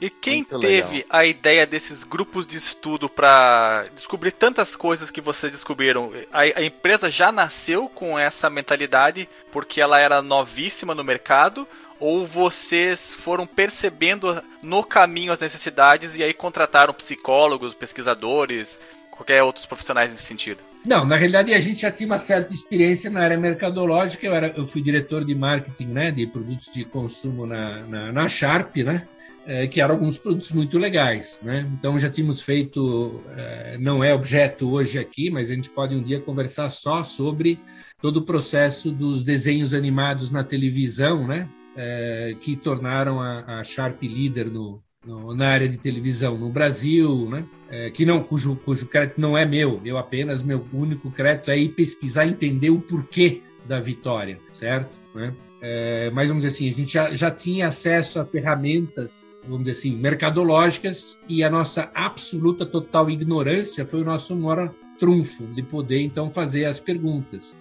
E 0.00 0.08
quem 0.08 0.36
Muito 0.36 0.60
teve 0.60 0.96
legal. 0.98 1.08
a 1.08 1.26
ideia 1.26 1.66
desses 1.66 2.04
grupos 2.04 2.46
de 2.46 2.58
estudo 2.58 3.08
para 3.08 3.86
descobrir 3.94 4.30
tantas 4.30 4.76
coisas 4.76 5.10
que 5.10 5.22
vocês 5.22 5.50
descobriram? 5.50 6.12
A, 6.30 6.42
a, 6.42 6.62
empresa 6.62 7.10
já 7.10 7.32
nasceu 7.32 7.88
com 7.88 8.18
essa 8.18 8.48
mentalidade 8.48 9.26
porque 9.50 9.80
ela 9.80 9.98
era 9.98 10.22
novíssima 10.22 10.94
no 10.94 11.02
mercado? 11.02 11.66
Ou 11.98 12.26
vocês 12.26 13.14
foram 13.14 13.46
percebendo 13.46 14.40
no 14.62 14.84
caminho 14.84 15.32
as 15.32 15.40
necessidades 15.40 16.14
e 16.14 16.22
aí 16.22 16.34
contrataram 16.34 16.92
psicólogos, 16.92 17.72
pesquisadores, 17.72 18.78
qualquer 19.10 19.42
outros 19.42 19.64
profissionais 19.64 20.12
nesse 20.12 20.24
sentido? 20.24 20.60
Não, 20.86 21.04
na 21.04 21.16
realidade 21.16 21.52
a 21.52 21.60
gente 21.60 21.80
já 21.80 21.90
tinha 21.90 22.06
uma 22.06 22.18
certa 22.18 22.52
experiência 22.52 23.10
na 23.10 23.20
área 23.20 23.36
mercadológica. 23.36 24.26
Eu, 24.26 24.34
era, 24.34 24.54
eu 24.56 24.66
fui 24.66 24.80
diretor 24.80 25.24
de 25.24 25.34
marketing 25.34 25.92
né, 25.92 26.10
de 26.10 26.26
produtos 26.26 26.72
de 26.72 26.84
consumo 26.84 27.44
na, 27.44 27.80
na, 27.86 28.12
na 28.12 28.28
Sharp, 28.28 28.76
né? 28.76 29.06
é, 29.46 29.66
que 29.66 29.80
eram 29.80 29.94
alguns 29.94 30.18
produtos 30.18 30.50
muito 30.50 30.76
legais, 30.76 31.38
né? 31.42 31.66
Então 31.72 31.98
já 31.98 32.10
tínhamos 32.10 32.40
feito, 32.40 33.22
é, 33.36 33.78
não 33.78 34.02
é 34.02 34.12
objeto 34.12 34.68
hoje 34.68 34.98
aqui, 34.98 35.30
mas 35.30 35.50
a 35.50 35.54
gente 35.54 35.70
pode 35.70 35.94
um 35.94 36.02
dia 36.02 36.20
conversar 36.20 36.68
só 36.68 37.04
sobre 37.04 37.58
todo 38.02 38.18
o 38.18 38.22
processo 38.22 38.90
dos 38.90 39.22
desenhos 39.22 39.72
animados 39.72 40.30
na 40.32 40.42
televisão, 40.42 41.26
né? 41.26 41.48
É, 41.76 42.34
que 42.40 42.56
tornaram 42.56 43.20
a, 43.20 43.60
a 43.60 43.64
Sharp 43.64 44.02
líder 44.02 44.46
no, 44.46 44.82
no, 45.06 45.34
na 45.34 45.48
área 45.48 45.68
de 45.68 45.76
televisão 45.76 46.36
no 46.36 46.50
Brasil, 46.50 47.28
né? 47.30 47.44
É, 47.70 47.90
que 47.90 48.04
não, 48.04 48.22
cujo, 48.22 48.56
cujo 48.56 48.86
crédito 48.86 49.20
não 49.20 49.38
é 49.38 49.44
meu, 49.44 49.80
eu 49.84 49.96
apenas 49.96 50.42
meu 50.42 50.64
único 50.72 51.10
crédito 51.10 51.50
é 51.50 51.58
ir 51.58 51.70
pesquisar, 51.70 52.26
entender 52.26 52.70
o 52.70 52.80
porquê 52.80 53.42
da 53.64 53.80
vitória, 53.80 54.38
certo? 54.50 54.96
Né? 55.14 55.32
É, 55.60 56.10
mas 56.12 56.28
vamos 56.28 56.44
dizer 56.44 56.54
assim, 56.54 56.68
a 56.68 56.72
gente 56.72 56.92
já, 56.92 57.14
já 57.14 57.30
tinha 57.30 57.68
acesso 57.68 58.20
a 58.20 58.24
ferramentas, 58.24 59.30
vamos 59.42 59.64
dizer 59.64 59.78
assim, 59.78 59.96
mercadológicas 59.96 61.18
e 61.28 61.42
a 61.42 61.50
nossa 61.50 61.90
absoluta 61.94 62.64
total 62.66 63.10
ignorância 63.10 63.86
foi 63.86 64.02
o 64.02 64.04
nosso 64.04 64.36
maior 64.36 64.72
trunfo 64.98 65.44
de 65.46 65.62
poder 65.62 66.00
então 66.02 66.30
fazer 66.30 66.66
as 66.66 66.78
perguntas. 66.78 67.54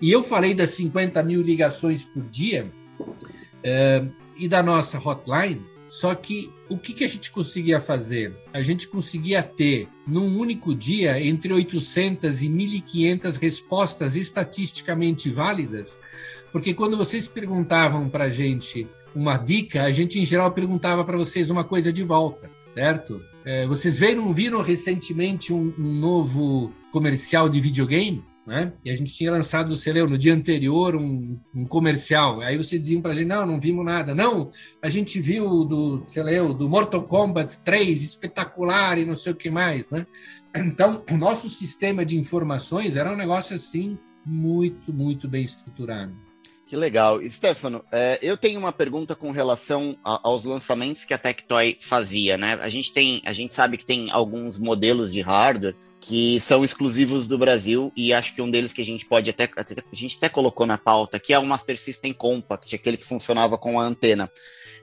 E 0.00 0.10
eu 0.10 0.22
falei 0.22 0.54
das 0.54 0.70
50 0.70 1.22
mil 1.22 1.42
ligações 1.42 2.04
por 2.04 2.22
dia 2.22 2.70
é, 3.62 4.04
e 4.36 4.48
da 4.48 4.62
nossa 4.62 4.98
hotline, 4.98 5.60
só 5.90 6.14
que 6.14 6.50
o 6.70 6.78
que, 6.78 6.94
que 6.94 7.04
a 7.04 7.08
gente 7.08 7.30
conseguia 7.30 7.80
fazer? 7.80 8.32
A 8.52 8.62
gente 8.62 8.88
conseguia 8.88 9.42
ter, 9.42 9.88
num 10.06 10.38
único 10.38 10.74
dia, 10.74 11.20
entre 11.22 11.52
800 11.52 12.42
e 12.42 12.48
1.500 12.48 13.36
respostas 13.38 14.16
estatisticamente 14.16 15.28
válidas 15.28 15.98
porque 16.52 16.74
quando 16.74 16.96
vocês 16.96 17.28
perguntavam 17.28 18.08
para 18.08 18.24
a 18.24 18.28
gente 18.28 18.86
uma 19.14 19.36
dica, 19.36 19.84
a 19.84 19.90
gente 19.90 20.20
em 20.20 20.24
geral 20.24 20.50
perguntava 20.52 21.04
para 21.04 21.16
vocês 21.16 21.50
uma 21.50 21.64
coisa 21.64 21.92
de 21.92 22.02
volta, 22.02 22.50
certo? 22.74 23.22
É, 23.44 23.66
vocês 23.66 23.98
viram, 23.98 24.32
viram 24.32 24.60
recentemente 24.60 25.52
um, 25.52 25.72
um, 25.78 25.94
novo 25.94 26.72
comercial 26.92 27.48
de 27.48 27.60
videogame? 27.60 28.22
Né? 28.46 28.72
E 28.84 28.90
a 28.90 28.94
gente 28.94 29.12
tinha 29.12 29.30
lançado, 29.30 29.76
sei 29.76 29.92
lá, 29.92 30.08
no 30.08 30.16
dia 30.16 30.34
anterior 30.34 30.96
um, 30.96 31.38
um 31.54 31.64
comercial. 31.66 32.40
Aí 32.40 32.56
vocês 32.56 32.80
diziam 32.80 33.02
para 33.02 33.12
a 33.12 33.14
gente: 33.14 33.28
não, 33.28 33.46
não 33.46 33.60
vimos 33.60 33.84
nada. 33.84 34.14
Não, 34.14 34.50
a 34.82 34.88
gente 34.88 35.20
viu 35.20 35.64
do, 35.64 36.04
lá, 36.16 36.52
do 36.54 36.68
Mortal 36.68 37.02
Kombat 37.04 37.58
3, 37.58 38.02
espetacular 38.02 38.98
e 38.98 39.04
não 39.04 39.14
sei 39.14 39.32
o 39.32 39.36
que 39.36 39.50
mais. 39.50 39.90
Né? 39.90 40.06
Então, 40.56 41.04
o 41.10 41.16
nosso 41.16 41.48
sistema 41.48 42.04
de 42.04 42.18
informações 42.18 42.96
era 42.96 43.12
um 43.12 43.16
negócio 43.16 43.54
assim 43.54 43.98
muito, 44.24 44.92
muito 44.92 45.28
bem 45.28 45.44
estruturado. 45.44 46.12
Que 46.66 46.76
legal. 46.76 47.20
Stefano, 47.28 47.84
é, 47.90 48.18
eu 48.22 48.36
tenho 48.36 48.58
uma 48.58 48.72
pergunta 48.72 49.16
com 49.16 49.32
relação 49.32 49.98
a, 50.04 50.20
aos 50.22 50.44
lançamentos 50.44 51.04
que 51.04 51.12
a 51.12 51.18
Tectoy 51.18 51.76
fazia, 51.80 52.38
né? 52.38 52.54
A 52.60 52.68
gente 52.68 52.92
tem, 52.92 53.20
a 53.24 53.32
gente 53.32 53.52
sabe 53.52 53.76
que 53.76 53.84
tem 53.84 54.10
alguns 54.10 54.56
modelos 54.56 55.12
de 55.12 55.20
hardware 55.20 55.74
que 56.00 56.40
são 56.40 56.64
exclusivos 56.64 57.26
do 57.26 57.36
Brasil 57.36 57.92
e 57.96 58.12
acho 58.12 58.34
que 58.34 58.42
um 58.42 58.50
deles 58.50 58.72
que 58.72 58.80
a 58.80 58.84
gente 58.84 59.04
pode 59.04 59.28
até, 59.28 59.44
até 59.44 59.74
a 59.74 59.94
gente 59.94 60.16
até 60.16 60.28
colocou 60.28 60.66
na 60.66 60.78
pauta, 60.78 61.20
que 61.20 61.32
é 61.32 61.38
o 61.38 61.44
Master 61.44 61.78
System 61.78 62.12
Compact, 62.12 62.74
aquele 62.74 62.96
que 62.96 63.06
funcionava 63.06 63.58
com 63.58 63.78
a 63.78 63.84
antena. 63.84 64.30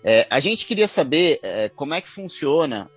É, 0.03 0.27
a 0.29 0.39
gente 0.39 0.65
queria 0.65 0.87
saber 0.87 1.39
é, 1.41 1.69
como 1.69 1.93
é 1.93 2.01
que 2.01 2.09
funciona 2.09 2.89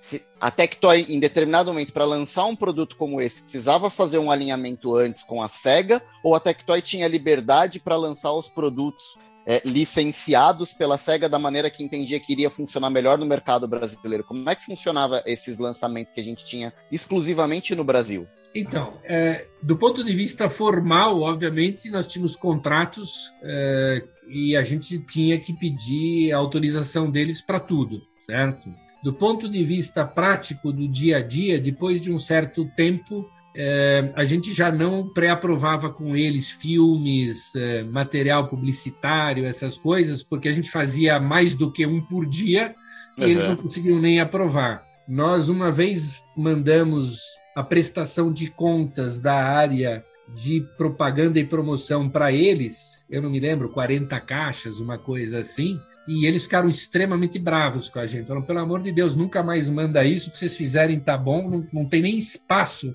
se 0.00 0.24
a 0.40 0.50
Tectoy, 0.50 1.06
em 1.08 1.20
determinado 1.20 1.70
momento, 1.70 1.92
para 1.92 2.04
lançar 2.04 2.46
um 2.46 2.56
produto 2.56 2.96
como 2.96 3.20
esse, 3.20 3.42
precisava 3.42 3.90
fazer 3.90 4.18
um 4.18 4.30
alinhamento 4.30 4.96
antes 4.96 5.22
com 5.22 5.42
a 5.42 5.48
SEGA, 5.48 6.02
ou 6.24 6.34
a 6.34 6.40
Tectoy 6.40 6.80
tinha 6.80 7.06
liberdade 7.06 7.78
para 7.78 7.96
lançar 7.96 8.32
os 8.32 8.48
produtos 8.48 9.04
é, 9.50 9.60
licenciados 9.64 10.72
pela 10.72 10.96
SEGA 10.96 11.28
da 11.28 11.36
maneira 11.36 11.68
que 11.68 11.82
entendia 11.82 12.20
que 12.20 12.30
iria 12.30 12.48
funcionar 12.48 12.88
melhor 12.88 13.18
no 13.18 13.26
mercado 13.26 13.66
brasileiro? 13.66 14.22
Como 14.22 14.48
é 14.48 14.54
que 14.54 14.64
funcionava 14.64 15.24
esses 15.26 15.58
lançamentos 15.58 16.12
que 16.12 16.20
a 16.20 16.22
gente 16.22 16.44
tinha 16.44 16.72
exclusivamente 16.92 17.74
no 17.74 17.82
Brasil? 17.82 18.28
Então, 18.54 18.94
é, 19.02 19.46
do 19.60 19.76
ponto 19.76 20.04
de 20.04 20.14
vista 20.14 20.48
formal, 20.48 21.20
obviamente, 21.22 21.90
nós 21.90 22.06
tínhamos 22.06 22.36
contratos 22.36 23.32
é, 23.42 24.04
e 24.28 24.56
a 24.56 24.62
gente 24.62 25.00
tinha 25.00 25.36
que 25.40 25.52
pedir 25.52 26.30
autorização 26.30 27.10
deles 27.10 27.42
para 27.42 27.58
tudo, 27.58 28.02
certo? 28.26 28.72
Do 29.02 29.12
ponto 29.12 29.48
de 29.48 29.64
vista 29.64 30.04
prático 30.04 30.72
do 30.72 30.86
dia 30.86 31.16
a 31.16 31.22
dia, 31.22 31.60
depois 31.60 32.00
de 32.00 32.12
um 32.12 32.18
certo 32.18 32.64
tempo, 32.76 33.28
é, 33.54 34.12
a 34.14 34.24
gente 34.24 34.52
já 34.52 34.70
não 34.70 35.08
pré-aprovava 35.08 35.90
com 35.90 36.16
eles 36.16 36.50
filmes, 36.50 37.54
é, 37.54 37.82
material 37.82 38.48
publicitário, 38.48 39.44
essas 39.44 39.76
coisas, 39.76 40.22
porque 40.22 40.48
a 40.48 40.52
gente 40.52 40.70
fazia 40.70 41.18
mais 41.18 41.54
do 41.54 41.70
que 41.70 41.84
um 41.84 42.00
por 42.00 42.26
dia 42.26 42.74
e 43.18 43.22
uhum. 43.22 43.28
eles 43.28 43.44
não 43.44 43.56
conseguiam 43.56 43.98
nem 43.98 44.20
aprovar. 44.20 44.84
Nós, 45.08 45.48
uma 45.48 45.72
vez, 45.72 46.22
mandamos 46.36 47.20
a 47.54 47.62
prestação 47.62 48.32
de 48.32 48.48
contas 48.48 49.18
da 49.18 49.34
área 49.34 50.04
de 50.34 50.64
propaganda 50.76 51.40
e 51.40 51.44
promoção 51.44 52.08
para 52.08 52.32
eles, 52.32 53.04
eu 53.10 53.20
não 53.20 53.28
me 53.28 53.40
lembro, 53.40 53.68
40 53.68 54.18
caixas, 54.20 54.78
uma 54.78 54.96
coisa 54.96 55.40
assim, 55.40 55.80
e 56.06 56.24
eles 56.26 56.44
ficaram 56.44 56.68
extremamente 56.68 57.38
bravos 57.38 57.88
com 57.88 57.98
a 57.98 58.06
gente. 58.06 58.26
Falaram, 58.26 58.46
pelo 58.46 58.60
amor 58.60 58.80
de 58.80 58.92
Deus, 58.92 59.16
nunca 59.16 59.42
mais 59.42 59.68
manda 59.68 60.04
isso, 60.04 60.28
o 60.28 60.32
que 60.32 60.38
vocês 60.38 60.56
fizerem 60.56 61.00
tá 61.00 61.18
bom, 61.18 61.50
não, 61.50 61.68
não 61.72 61.84
tem 61.84 62.02
nem 62.02 62.16
espaço 62.16 62.94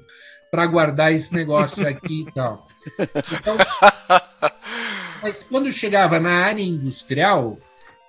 para 0.51 0.65
guardar 0.65 1.13
esse 1.13 1.33
negócio 1.33 1.87
aqui 1.87 2.25
e 2.27 2.31
tal. 2.31 2.67
Então, 2.97 3.57
mas 5.21 5.43
quando 5.43 5.71
chegava 5.71 6.19
na 6.19 6.31
área 6.31 6.63
industrial, 6.63 7.57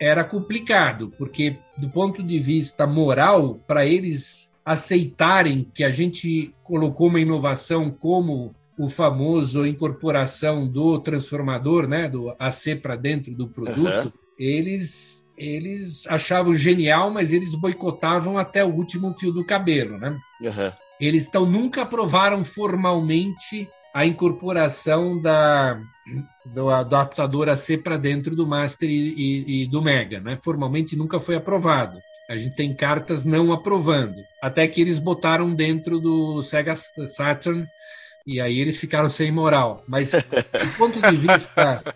era 0.00 0.24
complicado, 0.24 1.12
porque 1.16 1.56
do 1.76 1.88
ponto 1.88 2.22
de 2.22 2.38
vista 2.38 2.86
moral, 2.86 3.60
para 3.66 3.86
eles 3.86 4.50
aceitarem 4.64 5.70
que 5.74 5.84
a 5.84 5.90
gente 5.90 6.54
colocou 6.62 7.08
uma 7.08 7.20
inovação 7.20 7.90
como 7.90 8.54
o 8.78 8.88
famoso 8.88 9.66
incorporação 9.66 10.66
do 10.66 10.98
transformador, 10.98 11.88
né, 11.88 12.08
do 12.08 12.34
AC 12.38 12.76
para 12.82 12.96
dentro 12.96 13.32
do 13.32 13.48
produto, 13.48 14.06
uhum 14.06 14.26
eles 14.38 15.24
eles 15.36 16.06
achavam 16.06 16.54
genial, 16.54 17.10
mas 17.10 17.30
eles 17.30 17.54
boicotavam 17.54 18.38
até 18.38 18.64
o 18.64 18.72
último 18.72 19.12
fio 19.12 19.30
do 19.30 19.44
cabelo, 19.44 19.98
né? 19.98 20.18
Uhum. 20.40 20.72
Eles 21.00 21.26
então 21.26 21.44
nunca 21.44 21.82
aprovaram 21.82 22.44
formalmente 22.44 23.68
a 23.92 24.04
incorporação 24.04 25.20
da 25.20 25.80
do 26.44 26.70
adaptador 26.70 27.48
AC 27.48 27.78
para 27.82 27.96
dentro 27.96 28.36
do 28.36 28.46
Master 28.46 28.88
e, 28.88 28.92
e, 28.94 29.62
e, 29.62 29.66
do 29.66 29.82
Mega, 29.82 30.20
né? 30.20 30.38
Formalmente 30.42 30.94
nunca 30.94 31.18
foi 31.18 31.34
aprovado. 31.34 31.98
A 32.30 32.36
gente 32.36 32.54
tem 32.54 32.74
cartas 32.74 33.24
não 33.24 33.52
aprovando, 33.52 34.16
até 34.42 34.66
que 34.68 34.80
eles 34.80 34.98
botaram 34.98 35.52
dentro 35.52 35.98
do 35.98 36.42
Sega 36.42 36.76
Saturn 36.76 37.66
e 38.26 38.40
aí 38.40 38.58
eles 38.58 38.76
ficaram 38.76 39.08
sem 39.08 39.30
moral. 39.30 39.84
Mas 39.88 40.12
do 40.12 40.78
ponto 40.78 41.00
de 41.00 41.16
vista 41.16 41.94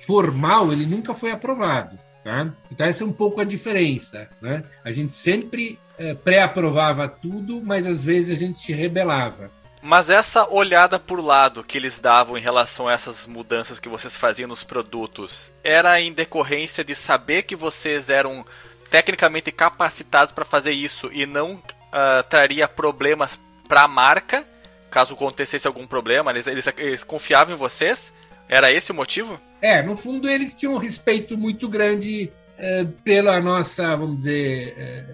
formal, 0.00 0.72
ele 0.72 0.86
nunca 0.86 1.14
foi 1.14 1.30
aprovado. 1.30 1.98
Tá? 2.22 2.52
Então, 2.70 2.86
essa 2.86 3.02
é 3.02 3.06
um 3.06 3.12
pouco 3.12 3.40
a 3.40 3.44
diferença. 3.44 4.28
Né? 4.42 4.62
A 4.84 4.92
gente 4.92 5.14
sempre 5.14 5.78
é, 6.00 6.14
pré-aprovava 6.14 7.06
tudo, 7.06 7.60
mas 7.62 7.86
às 7.86 8.02
vezes 8.02 8.38
a 8.38 8.40
gente 8.40 8.58
se 8.58 8.72
rebelava. 8.72 9.50
Mas 9.82 10.08
essa 10.08 10.50
olhada 10.50 10.98
por 10.98 11.22
lado 11.22 11.62
que 11.62 11.76
eles 11.76 12.00
davam 12.00 12.38
em 12.38 12.40
relação 12.40 12.88
a 12.88 12.92
essas 12.92 13.26
mudanças 13.26 13.78
que 13.78 13.88
vocês 13.88 14.16
faziam 14.16 14.48
nos 14.48 14.64
produtos 14.64 15.52
era 15.62 16.00
em 16.00 16.12
decorrência 16.12 16.82
de 16.82 16.94
saber 16.94 17.42
que 17.42 17.54
vocês 17.54 18.08
eram 18.08 18.44
tecnicamente 18.90 19.52
capacitados 19.52 20.32
para 20.32 20.44
fazer 20.44 20.72
isso 20.72 21.10
e 21.12 21.26
não 21.26 21.54
uh, 21.54 22.22
traria 22.28 22.66
problemas 22.66 23.38
para 23.68 23.82
a 23.82 23.88
marca, 23.88 24.44
caso 24.90 25.14
acontecesse 25.14 25.66
algum 25.66 25.86
problema, 25.86 26.30
eles, 26.30 26.46
eles, 26.46 26.66
eles 26.76 27.04
confiavam 27.04 27.54
em 27.54 27.58
vocês 27.58 28.12
Era 28.48 28.72
esse 28.72 28.90
o 28.90 28.94
motivo? 28.94 29.38
É, 29.62 29.82
no 29.82 29.96
fundo 29.96 30.28
eles 30.28 30.54
tinham 30.54 30.74
um 30.74 30.78
respeito 30.78 31.38
muito 31.38 31.68
grande 31.68 32.30
é, 32.58 32.84
pela 33.04 33.40
nossa, 33.40 33.96
vamos 33.96 34.16
dizer, 34.16 34.74
é, 34.76 35.04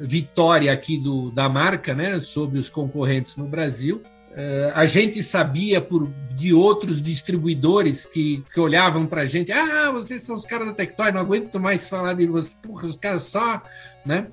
vitória 0.00 0.72
aqui 0.72 0.98
do, 0.98 1.30
da 1.30 1.48
marca, 1.48 1.94
né, 1.94 2.20
sobre 2.20 2.58
os 2.58 2.68
concorrentes 2.68 3.36
no 3.36 3.46
Brasil. 3.46 4.02
É, 4.32 4.72
a 4.74 4.86
gente 4.86 5.22
sabia 5.22 5.80
por, 5.80 6.08
de 6.34 6.54
outros 6.54 7.02
distribuidores 7.02 8.06
que, 8.06 8.44
que 8.54 8.60
olhavam 8.60 9.04
para 9.04 9.22
a 9.22 9.26
gente, 9.26 9.50
ah, 9.50 9.90
vocês 9.90 10.22
são 10.22 10.36
os 10.36 10.46
caras 10.46 10.68
da 10.68 10.72
Tectoy, 10.72 11.10
não 11.10 11.20
aguento 11.20 11.58
mais 11.58 11.88
falar 11.88 12.14
de 12.14 12.26
vocês, 12.26 12.56
porra, 12.62 12.86
os 12.86 12.96
caras 12.96 13.24
só, 13.24 13.60
né? 14.06 14.28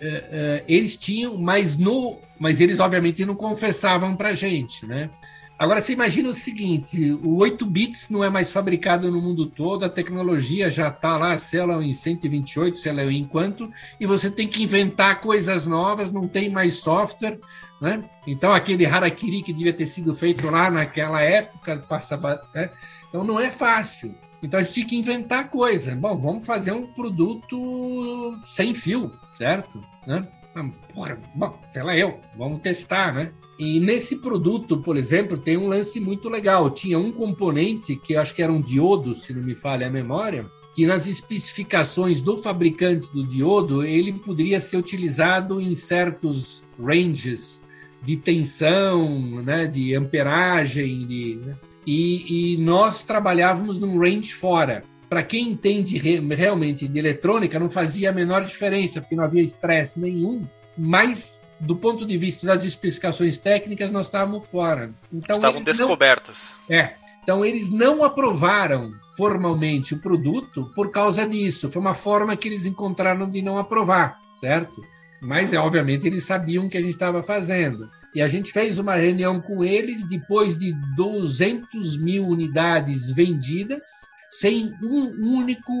É, 0.00 0.08
é, 0.08 0.64
eles 0.68 0.96
tinham, 0.96 1.36
mas 1.36 1.76
no, 1.76 2.18
mas 2.38 2.60
eles 2.60 2.78
obviamente 2.78 3.24
não 3.24 3.34
confessavam 3.34 4.14
para 4.14 4.28
a 4.28 4.34
gente, 4.34 4.86
né? 4.86 5.10
Agora, 5.58 5.80
você 5.80 5.92
imagina 5.92 6.28
o 6.28 6.34
seguinte: 6.34 7.12
o 7.12 7.36
8 7.38 7.66
bits 7.66 8.08
não 8.08 8.22
é 8.22 8.30
mais 8.30 8.52
fabricado 8.52 9.10
no 9.10 9.20
mundo 9.20 9.46
todo, 9.46 9.84
a 9.84 9.88
tecnologia 9.88 10.70
já 10.70 10.88
está 10.88 11.16
lá, 11.16 11.36
sei 11.36 11.66
lá, 11.66 11.82
em 11.82 11.92
128, 11.92 12.78
sei 12.78 12.92
lá 12.92 13.02
em 13.04 13.24
quanto, 13.24 13.70
e 13.98 14.06
você 14.06 14.30
tem 14.30 14.46
que 14.46 14.62
inventar 14.62 15.20
coisas 15.20 15.66
novas, 15.66 16.12
não 16.12 16.28
tem 16.28 16.48
mais 16.48 16.74
software. 16.74 17.40
Né? 17.80 18.02
Então, 18.26 18.52
aquele 18.52 18.86
harakiri 18.86 19.42
que 19.42 19.52
devia 19.52 19.72
ter 19.72 19.86
sido 19.86 20.14
feito 20.14 20.48
lá 20.48 20.70
naquela 20.70 21.20
época, 21.22 21.76
passava. 21.88 22.40
Né? 22.54 22.70
Então, 23.08 23.24
não 23.24 23.40
é 23.40 23.50
fácil. 23.50 24.14
Então, 24.42 24.60
a 24.60 24.62
gente 24.62 24.74
tinha 24.74 24.86
que 24.86 24.96
inventar 24.96 25.48
coisa. 25.48 25.94
Bom, 25.94 26.16
vamos 26.16 26.46
fazer 26.46 26.70
um 26.70 26.86
produto 26.86 28.38
sem 28.42 28.74
fio, 28.74 29.12
certo? 29.36 29.82
Né? 30.06 30.26
Ah, 30.54 30.68
porra, 30.92 31.18
bom, 31.34 31.58
sei 31.70 31.82
lá 31.82 31.96
eu, 31.96 32.20
vamos 32.36 32.60
testar, 32.60 33.12
né? 33.12 33.32
E 33.58 33.80
nesse 33.80 34.16
produto, 34.16 34.78
por 34.78 34.96
exemplo, 34.96 35.36
tem 35.36 35.56
um 35.56 35.66
lance 35.66 35.98
muito 35.98 36.28
legal. 36.28 36.70
Tinha 36.70 36.98
um 36.98 37.10
componente 37.10 37.96
que 37.96 38.12
eu 38.12 38.20
acho 38.20 38.34
que 38.34 38.42
era 38.42 38.52
um 38.52 38.60
diodo, 38.60 39.14
se 39.14 39.34
não 39.34 39.42
me 39.42 39.54
falha 39.54 39.88
a 39.88 39.90
memória, 39.90 40.46
que 40.74 40.86
nas 40.86 41.08
especificações 41.08 42.20
do 42.20 42.38
fabricante 42.38 43.12
do 43.12 43.26
diodo, 43.26 43.84
ele 43.84 44.12
poderia 44.12 44.60
ser 44.60 44.76
utilizado 44.76 45.60
em 45.60 45.74
certos 45.74 46.64
ranges 46.80 47.60
de 48.00 48.16
tensão, 48.16 49.42
né, 49.42 49.66
de 49.66 49.92
amperagem, 49.96 51.04
de, 51.04 51.40
né? 51.44 51.56
e, 51.84 52.54
e, 52.54 52.58
nós 52.58 53.02
trabalhávamos 53.02 53.76
num 53.76 53.98
range 53.98 54.32
fora. 54.32 54.84
Para 55.08 55.24
quem 55.24 55.48
entende 55.48 55.98
re, 55.98 56.20
realmente 56.32 56.86
de 56.86 56.96
eletrônica, 56.96 57.58
não 57.58 57.68
fazia 57.68 58.10
a 58.10 58.14
menor 58.14 58.44
diferença, 58.44 59.00
porque 59.00 59.16
não 59.16 59.24
havia 59.24 59.42
estresse 59.42 59.98
nenhum, 59.98 60.46
mas 60.76 61.42
do 61.60 61.76
ponto 61.76 62.06
de 62.06 62.16
vista 62.16 62.46
das 62.46 62.64
especificações 62.64 63.38
técnicas, 63.38 63.90
nós 63.90 64.06
estávamos 64.06 64.46
fora. 64.48 64.90
Então, 65.12 65.36
Estavam 65.36 65.62
descobertos. 65.62 66.54
Não... 66.68 66.76
É. 66.76 66.94
Então, 67.22 67.44
eles 67.44 67.70
não 67.70 68.02
aprovaram 68.02 68.90
formalmente 69.16 69.94
o 69.94 69.98
produto 69.98 70.70
por 70.74 70.90
causa 70.90 71.26
disso. 71.26 71.70
Foi 71.70 71.82
uma 71.82 71.92
forma 71.92 72.36
que 72.36 72.48
eles 72.48 72.64
encontraram 72.64 73.28
de 73.28 73.42
não 73.42 73.58
aprovar, 73.58 74.16
certo? 74.40 74.80
Mas, 75.20 75.52
é, 75.52 75.58
obviamente, 75.58 76.06
eles 76.06 76.24
sabiam 76.24 76.66
o 76.66 76.70
que 76.70 76.78
a 76.78 76.80
gente 76.80 76.94
estava 76.94 77.22
fazendo. 77.22 77.90
E 78.14 78.22
a 78.22 78.28
gente 78.28 78.52
fez 78.52 78.78
uma 78.78 78.94
reunião 78.94 79.40
com 79.40 79.62
eles 79.62 80.08
depois 80.08 80.58
de 80.58 80.72
200 80.96 81.98
mil 81.98 82.26
unidades 82.26 83.10
vendidas, 83.10 83.84
sem 84.30 84.72
um 84.82 85.36
único 85.36 85.72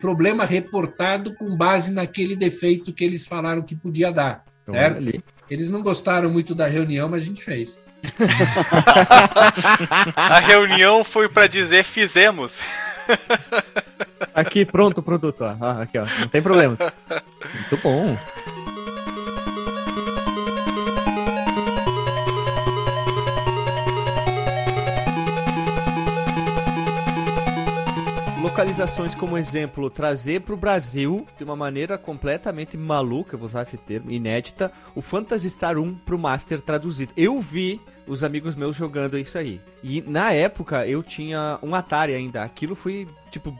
problema 0.00 0.44
reportado 0.44 1.34
com 1.34 1.56
base 1.56 1.90
naquele 1.90 2.36
defeito 2.36 2.92
que 2.92 3.04
eles 3.04 3.26
falaram 3.26 3.62
que 3.62 3.76
podia 3.76 4.10
dar. 4.10 4.44
Então, 4.62 4.74
certo? 4.74 4.98
Ali. 4.98 5.24
Eles 5.50 5.70
não 5.70 5.82
gostaram 5.82 6.30
muito 6.30 6.54
da 6.54 6.66
reunião, 6.66 7.08
mas 7.08 7.22
a 7.22 7.26
gente 7.26 7.44
fez. 7.44 7.78
a 10.16 10.38
reunião 10.40 11.04
foi 11.04 11.28
para 11.28 11.46
dizer 11.46 11.84
fizemos. 11.84 12.58
Aqui, 14.34 14.64
pronto 14.64 14.98
o 14.98 15.02
produto. 15.02 15.42
Ó. 15.42 15.56
Ah, 15.60 15.82
aqui, 15.82 15.98
ó. 15.98 16.06
Não 16.20 16.28
tem 16.28 16.42
problemas. 16.42 16.78
Muito 17.54 17.76
bom. 17.82 18.16
Localizações 28.52 29.14
como 29.14 29.38
exemplo, 29.38 29.88
trazer 29.88 30.42
para 30.42 30.52
o 30.52 30.58
Brasil 30.58 31.26
de 31.38 31.42
uma 31.42 31.56
maneira 31.56 31.96
completamente 31.96 32.76
maluca, 32.76 33.34
vou 33.34 33.46
usar 33.46 33.62
esse 33.62 33.78
termo, 33.78 34.10
inédita, 34.10 34.70
o 34.94 35.00
Phantasy 35.00 35.48
Star 35.48 35.78
1 35.78 35.94
para 35.94 36.14
o 36.14 36.18
Master 36.18 36.60
traduzido. 36.60 37.14
Eu 37.16 37.40
vi 37.40 37.80
os 38.06 38.22
amigos 38.22 38.54
meus 38.54 38.76
jogando 38.76 39.16
isso 39.16 39.38
aí. 39.38 39.58
E 39.82 40.02
na 40.02 40.34
época 40.34 40.86
eu 40.86 41.02
tinha 41.02 41.58
um 41.62 41.74
Atari 41.74 42.12
ainda. 42.12 42.42
Aquilo 42.42 42.74
foi 42.74 43.08
tipo, 43.30 43.58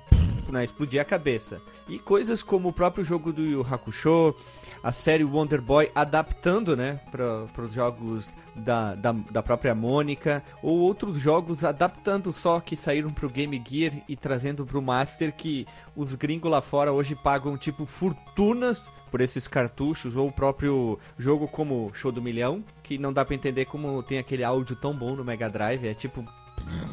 né, 0.51 0.63
explodir 0.63 1.01
a 1.01 1.07
cabeça. 1.07 1.59
E 1.89 1.99
coisas 1.99 2.43
como 2.43 2.69
o 2.69 2.73
próprio 2.73 3.03
jogo 3.03 3.33
do 3.33 3.43
Yu 3.43 3.67
Hakusho, 3.69 4.37
a 4.83 4.91
série 4.91 5.25
Wonder 5.25 5.63
Boy 5.63 5.91
adaptando, 5.95 6.77
né, 6.77 6.99
para 7.11 7.63
os 7.65 7.73
jogos 7.73 8.35
da, 8.55 8.95
da, 8.95 9.13
da, 9.13 9.43
própria 9.43 9.75
Mônica, 9.75 10.43
ou 10.63 10.79
outros 10.79 11.19
jogos 11.19 11.65
adaptando 11.65 12.33
só 12.33 12.61
que 12.61 12.77
saíram 12.77 13.13
para 13.13 13.27
o 13.27 13.31
Game 13.31 13.63
Gear 13.67 13.93
e 14.09 14.17
trazendo 14.17 14.67
para 14.67 14.79
o 14.79 14.83
Master 14.83 15.33
que 15.33 15.67
os 15.95 16.15
gringos 16.15 16.51
lá 16.51 16.61
fora 16.61 16.93
hoje 16.93 17.15
pagam 17.15 17.57
tipo 17.57 17.87
fortunas 17.87 18.89
por 19.11 19.21
esses 19.21 19.47
cartuchos, 19.47 20.17
ou 20.17 20.29
o 20.29 20.33
próprio 20.33 20.99
jogo 21.19 21.47
como 21.47 21.93
Show 21.95 22.11
do 22.11 22.23
Milhão, 22.23 22.65
que 22.83 22.97
não 22.97 23.13
dá 23.13 23.25
para 23.25 23.35
entender 23.35 23.67
como 23.67 24.03
tem 24.03 24.19
aquele 24.19 24.43
áudio 24.43 24.75
tão 24.75 24.95
bom 24.95 25.15
no 25.15 25.23
Mega 25.23 25.51
Drive, 25.51 25.87
é 25.87 25.93
tipo 25.93 26.25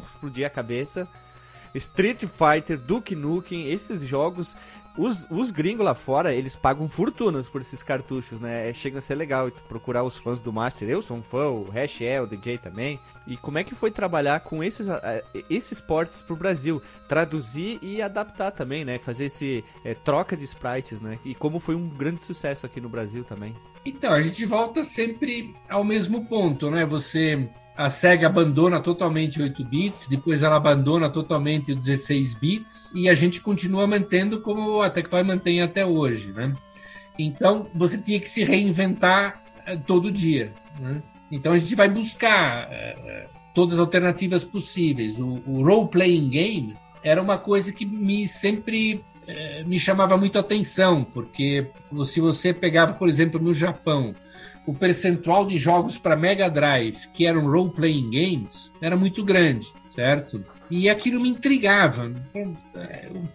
explodir 0.04 0.46
a 0.46 0.50
cabeça. 0.50 1.08
Street 1.74 2.24
Fighter, 2.26 2.78
Duke 2.78 3.14
Nukem, 3.14 3.68
esses 3.70 4.02
jogos 4.02 4.56
os, 4.96 5.26
os 5.30 5.50
gringos 5.50 5.84
lá 5.84 5.94
fora, 5.94 6.34
eles 6.34 6.56
pagam 6.56 6.88
fortunas 6.88 7.48
por 7.48 7.60
esses 7.60 7.82
cartuchos, 7.82 8.40
né? 8.40 8.68
É, 8.68 8.72
chega 8.72 8.98
a 8.98 9.00
ser 9.00 9.14
legal 9.14 9.50
procurar 9.68 10.04
os 10.04 10.16
fãs 10.16 10.40
do 10.40 10.52
Master. 10.52 10.88
Eu 10.88 11.02
sou 11.02 11.16
um 11.16 11.22
fã, 11.22 11.48
o 11.48 11.70
Hash 11.70 12.00
é, 12.00 12.20
o 12.20 12.26
DJ 12.26 12.58
também. 12.58 12.98
E 13.26 13.36
como 13.36 13.58
é 13.58 13.64
que 13.64 13.74
foi 13.74 13.90
trabalhar 13.90 14.40
com 14.40 14.62
esses, 14.62 14.88
esses 15.48 15.80
portes 15.80 16.22
pro 16.22 16.36
Brasil? 16.36 16.82
Traduzir 17.08 17.78
e 17.80 18.02
adaptar 18.02 18.50
também, 18.50 18.84
né? 18.84 18.98
Fazer 18.98 19.26
esse 19.26 19.64
é, 19.84 19.94
troca 19.94 20.36
de 20.36 20.44
sprites, 20.44 21.00
né? 21.00 21.18
E 21.24 21.34
como 21.34 21.60
foi 21.60 21.74
um 21.74 21.88
grande 21.88 22.24
sucesso 22.24 22.66
aqui 22.66 22.80
no 22.80 22.88
Brasil 22.88 23.24
também. 23.24 23.54
Então, 23.84 24.12
a 24.12 24.20
gente 24.20 24.44
volta 24.44 24.84
sempre 24.84 25.54
ao 25.68 25.84
mesmo 25.84 26.26
ponto, 26.26 26.70
né? 26.70 26.84
Você 26.84 27.48
a 27.80 27.88
SEGA 27.88 28.26
abandona 28.26 28.78
totalmente 28.78 29.40
8 29.40 29.64
bits, 29.64 30.06
depois 30.06 30.42
ela 30.42 30.56
abandona 30.56 31.08
totalmente 31.08 31.74
16 31.74 32.34
bits 32.34 32.92
e 32.94 33.08
a 33.08 33.14
gente 33.14 33.40
continua 33.40 33.86
mantendo 33.86 34.42
como 34.42 34.82
a 34.82 34.90
Tectoy 34.90 35.22
mantém 35.22 35.62
até 35.62 35.86
hoje, 35.86 36.30
né? 36.30 36.52
Então 37.18 37.66
você 37.74 37.96
tinha 37.96 38.20
que 38.20 38.28
se 38.28 38.44
reinventar 38.44 39.42
eh, 39.64 39.78
todo 39.86 40.12
dia, 40.12 40.52
né? 40.78 41.02
Então 41.32 41.54
a 41.54 41.58
gente 41.58 41.74
vai 41.74 41.88
buscar 41.88 42.68
uh, 42.68 43.30
todas 43.54 43.74
as 43.74 43.80
alternativas 43.80 44.44
possíveis. 44.44 45.18
O, 45.18 45.40
o 45.46 45.64
role-playing 45.64 46.28
game 46.28 46.76
era 47.02 47.22
uma 47.22 47.38
coisa 47.38 47.72
que 47.72 47.86
me 47.86 48.28
sempre 48.28 48.96
uh, 48.96 49.66
me 49.66 49.78
chamava 49.78 50.18
muito 50.18 50.38
atenção, 50.38 51.02
porque 51.02 51.66
se 52.04 52.20
você 52.20 52.52
pegava, 52.52 52.92
por 52.92 53.08
exemplo, 53.08 53.40
no 53.40 53.54
Japão, 53.54 54.14
o 54.66 54.74
percentual 54.74 55.46
de 55.46 55.58
jogos 55.58 55.98
para 55.98 56.16
Mega 56.16 56.48
Drive 56.48 57.08
que 57.12 57.26
eram 57.26 57.50
role-playing 57.50 58.10
games 58.10 58.70
era 58.80 58.96
muito 58.96 59.24
grande, 59.24 59.66
certo? 59.88 60.44
E 60.70 60.88
aquilo 60.88 61.20
me 61.20 61.28
intrigava. 61.28 62.12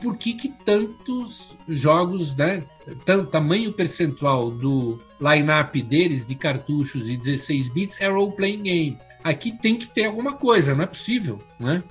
Por 0.01 0.17
que, 0.17 0.33
que 0.33 0.49
tantos 0.49 1.57
jogos, 1.67 2.35
né? 2.35 2.63
Tanto 3.03 3.29
tamanho 3.29 3.73
percentual 3.73 4.49
do 4.49 5.01
line-up 5.19 5.81
deles 5.81 6.25
de 6.25 6.35
cartuchos 6.35 7.09
e 7.09 7.17
16 7.17 7.69
bits 7.69 7.99
é 7.99 8.07
role-playing 8.07 8.63
game. 8.63 8.97
Aqui 9.23 9.51
tem 9.51 9.75
que 9.75 9.87
ter 9.87 10.05
alguma 10.05 10.33
coisa, 10.33 10.73
não 10.73 10.83
é 10.83 10.87
possível, 10.87 11.39
né? 11.59 11.83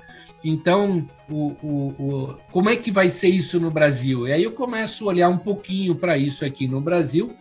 Então, 0.42 1.06
o, 1.28 1.56
o, 1.62 1.88
o, 1.98 2.34
como 2.52 2.68
é 2.68 2.76
que 2.76 2.90
vai 2.90 3.08
ser 3.08 3.28
isso 3.28 3.58
no 3.58 3.70
Brasil? 3.70 4.28
E 4.28 4.32
aí 4.32 4.44
eu 4.44 4.52
começo 4.52 5.04
a 5.04 5.08
olhar 5.08 5.28
um 5.28 5.38
pouquinho 5.38 5.94
para 5.94 6.16
isso 6.16 6.44
aqui 6.44 6.68
no 6.68 6.80
Brasil 6.80 7.34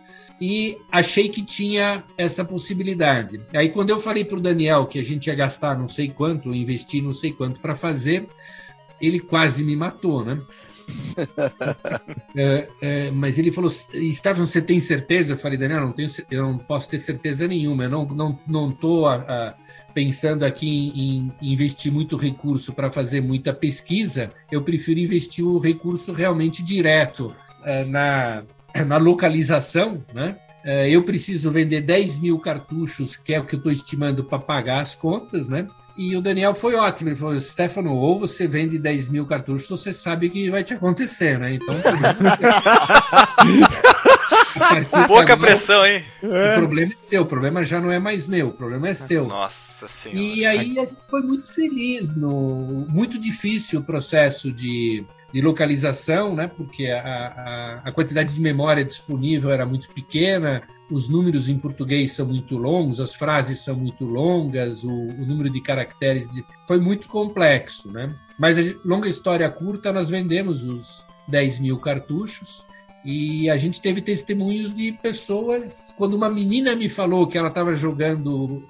e 0.46 0.76
achei 0.92 1.30
que 1.30 1.42
tinha 1.42 2.04
essa 2.18 2.44
possibilidade. 2.44 3.40
Aí, 3.54 3.70
quando 3.70 3.88
eu 3.88 3.98
falei 3.98 4.26
para 4.26 4.36
o 4.36 4.42
Daniel 4.42 4.84
que 4.84 4.98
a 4.98 5.02
gente 5.02 5.28
ia 5.28 5.34
gastar 5.34 5.78
não 5.78 5.88
sei 5.88 6.10
quanto, 6.10 6.54
investir 6.54 7.02
não 7.02 7.14
sei 7.14 7.32
quanto 7.32 7.60
para 7.60 7.74
fazer, 7.74 8.28
ele 9.00 9.20
quase 9.20 9.64
me 9.64 9.74
matou, 9.74 10.22
né? 10.22 10.38
é, 12.36 12.68
é, 12.82 13.10
mas 13.10 13.38
ele 13.38 13.50
falou: 13.50 13.72
Estevam, 13.94 14.46
você 14.46 14.60
tem 14.60 14.78
certeza? 14.80 15.32
Eu 15.32 15.38
falei, 15.38 15.56
Daniel, 15.56 15.80
não 15.80 15.92
tenho, 15.92 16.10
eu 16.30 16.42
não 16.42 16.58
posso 16.58 16.90
ter 16.90 16.98
certeza 16.98 17.48
nenhuma. 17.48 17.84
Eu 17.84 17.90
não 17.90 18.02
estou 18.02 18.14
não, 18.14 18.38
não 18.46 18.70
tô, 18.70 19.06
a, 19.06 19.14
a, 19.14 19.54
pensando 19.94 20.44
aqui 20.44 20.68
em, 20.68 21.32
em, 21.40 21.52
investir 21.54 21.90
muito 21.90 22.18
recurso 22.18 22.74
para 22.74 22.92
fazer 22.92 23.22
muita 23.22 23.54
pesquisa. 23.54 24.30
Eu 24.52 24.60
prefiro 24.60 25.00
investir 25.00 25.42
o 25.42 25.58
recurso 25.58 26.12
realmente 26.12 26.62
direto 26.62 27.34
é, 27.64 27.82
na, 27.86 28.44
na 28.82 28.96
localização, 28.96 30.02
né? 30.12 30.36
É, 30.64 30.88
eu 30.88 31.02
preciso 31.02 31.50
vender 31.50 31.82
10 31.82 32.18
mil 32.18 32.38
cartuchos, 32.38 33.16
que 33.16 33.34
é 33.34 33.38
o 33.38 33.44
que 33.44 33.54
eu 33.54 33.58
estou 33.58 33.70
estimando 33.70 34.24
para 34.24 34.38
pagar 34.38 34.80
as 34.80 34.94
contas, 34.94 35.46
né? 35.46 35.68
E 35.96 36.16
o 36.16 36.20
Daniel 36.20 36.54
foi 36.54 36.74
ótimo. 36.74 37.10
Ele 37.10 37.16
falou: 37.16 37.38
Stefano, 37.38 37.94
ou 37.94 38.18
você 38.18 38.48
vende 38.48 38.78
10 38.78 39.10
mil 39.10 39.26
cartuchos, 39.26 39.70
ou 39.70 39.76
você 39.76 39.92
sabe 39.92 40.28
que 40.28 40.50
vai 40.50 40.64
te 40.64 40.74
acontecer, 40.74 41.38
né? 41.38 41.54
Então. 41.54 41.74
Pouca 45.06 45.36
pressão, 45.36 45.84
hein? 45.84 46.02
O 46.22 46.58
problema 46.58 46.92
é 46.92 47.08
seu, 47.08 47.22
o 47.22 47.26
problema 47.26 47.64
já 47.64 47.80
não 47.80 47.90
é 47.90 47.98
mais 47.98 48.26
meu, 48.26 48.48
o 48.48 48.52
problema 48.52 48.88
é 48.88 48.94
seu. 48.94 49.26
Nossa 49.26 49.86
senhora. 49.86 50.20
E 50.20 50.46
aí 50.46 50.78
a 50.78 50.86
gente 50.86 51.00
foi 51.08 51.20
muito 51.20 51.52
feliz 51.52 52.16
no. 52.16 52.86
Muito 52.88 53.18
difícil 53.18 53.80
o 53.80 53.84
processo 53.84 54.52
de, 54.52 55.04
de 55.34 55.40
localização, 55.40 56.32
né? 56.32 56.46
Porque 56.46 56.86
a, 56.86 57.00
a, 57.02 57.88
a 57.88 57.92
quantidade 57.92 58.32
de 58.32 58.40
memória 58.40 58.84
disponível 58.84 59.50
era 59.50 59.66
muito 59.66 59.88
pequena, 59.88 60.62
os 60.88 61.08
números 61.08 61.48
em 61.48 61.58
português 61.58 62.12
são 62.12 62.24
muito 62.24 62.56
longos, 62.56 63.00
as 63.00 63.12
frases 63.12 63.64
são 63.64 63.74
muito 63.74 64.04
longas, 64.04 64.84
o, 64.84 64.92
o 64.92 65.26
número 65.26 65.50
de 65.50 65.60
caracteres 65.60 66.30
de... 66.30 66.44
foi 66.68 66.78
muito 66.78 67.08
complexo, 67.08 67.90
né? 67.90 68.14
Mas, 68.38 68.56
a, 68.60 68.74
longa 68.84 69.08
história 69.08 69.50
curta, 69.50 69.92
nós 69.92 70.08
vendemos 70.08 70.62
os 70.62 71.04
10 71.26 71.58
mil 71.58 71.80
cartuchos 71.80 72.64
e 73.04 73.50
a 73.50 73.56
gente 73.56 73.82
teve 73.82 74.00
testemunhos 74.00 74.72
de 74.72 74.92
pessoas. 74.92 75.92
Quando 75.98 76.14
uma 76.14 76.30
menina 76.30 76.76
me 76.76 76.88
falou 76.88 77.26
que 77.26 77.36
ela 77.36 77.48
estava 77.48 77.74
jogando 77.74 78.62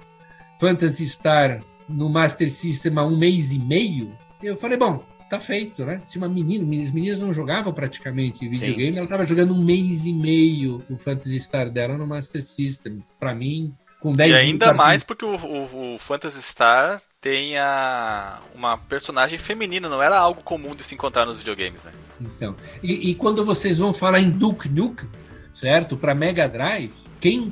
Phantasy 0.59 1.07
Star 1.07 1.61
no 1.87 2.09
Master 2.09 2.49
System 2.49 2.97
há 2.97 3.05
um 3.05 3.15
mês 3.15 3.51
e 3.51 3.59
meio, 3.59 4.11
eu 4.41 4.57
falei: 4.57 4.77
bom, 4.77 5.03
tá 5.29 5.39
feito, 5.39 5.85
né? 5.85 5.99
Se 6.01 6.17
uma 6.17 6.29
menina, 6.29 6.63
as 6.81 6.91
meninas 6.91 7.21
não 7.21 7.33
jogavam 7.33 7.73
praticamente 7.73 8.47
videogame, 8.47 8.93
Sim. 8.93 8.97
ela 8.97 9.05
estava 9.05 9.25
jogando 9.25 9.53
um 9.53 9.63
mês 9.63 10.05
e 10.05 10.13
meio 10.13 10.83
o 10.89 10.97
Phantasy 10.97 11.39
Star 11.39 11.69
dela 11.69 11.97
no 11.97 12.05
Master 12.05 12.41
System. 12.41 13.03
Para 13.19 13.33
mim, 13.33 13.73
com 13.99 14.13
10 14.13 14.31
E 14.31 14.35
ainda 14.35 14.73
mais 14.73 15.03
porque 15.03 15.25
o, 15.25 15.35
o, 15.35 15.95
o 15.95 15.97
Phantasy 15.97 16.41
Star 16.41 17.01
tem 17.19 17.57
a, 17.57 18.39
uma 18.53 18.77
personagem 18.77 19.39
feminina, 19.39 19.89
não 19.89 20.01
era 20.01 20.15
algo 20.17 20.43
comum 20.43 20.75
de 20.75 20.83
se 20.83 20.93
encontrar 20.93 21.25
nos 21.25 21.39
videogames, 21.39 21.83
né? 21.83 21.91
Então, 22.21 22.55
e, 22.83 23.09
e 23.09 23.15
quando 23.15 23.43
vocês 23.43 23.79
vão 23.79 23.93
falar 23.93 24.19
em 24.19 24.29
Duke 24.29 24.69
Nuke, 24.69 25.07
certo? 25.55 25.97
Para 25.97 26.13
Mega 26.13 26.47
Drive, 26.47 26.93
quem, 27.19 27.51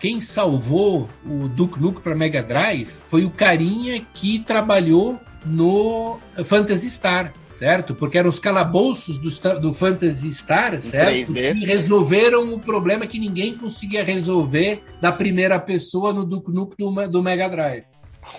quem 0.00 0.22
salvou 0.22 1.06
o 1.22 1.48
Duke 1.48 1.78
Nuke 1.78 2.00
para 2.00 2.14
Mega 2.14 2.42
Drive 2.42 2.88
foi 2.88 3.26
o 3.26 3.30
carinha 3.30 4.00
que 4.14 4.38
trabalhou 4.38 5.20
no 5.44 6.18
Phantasy 6.44 6.90
Star, 6.90 7.32
certo? 7.52 7.94
Porque 7.94 8.18
eram 8.18 8.28
os 8.28 8.38
calabouços 8.38 9.18
do, 9.18 9.60
do 9.60 9.72
Phantasy 9.72 10.32
Star, 10.32 10.80
certo? 10.80 11.32
Que 11.32 11.64
resolveram 11.64 12.52
o 12.52 12.58
problema 12.58 13.06
que 13.06 13.18
ninguém 13.18 13.56
conseguia 13.56 14.02
resolver 14.04 14.82
da 15.00 15.12
primeira 15.12 15.58
pessoa 15.58 16.12
no 16.12 16.24
Duke 16.24 16.50
Nuke 16.50 16.76
do, 16.78 17.08
do 17.08 17.22
Mega 17.22 17.48
Drive. 17.48 17.84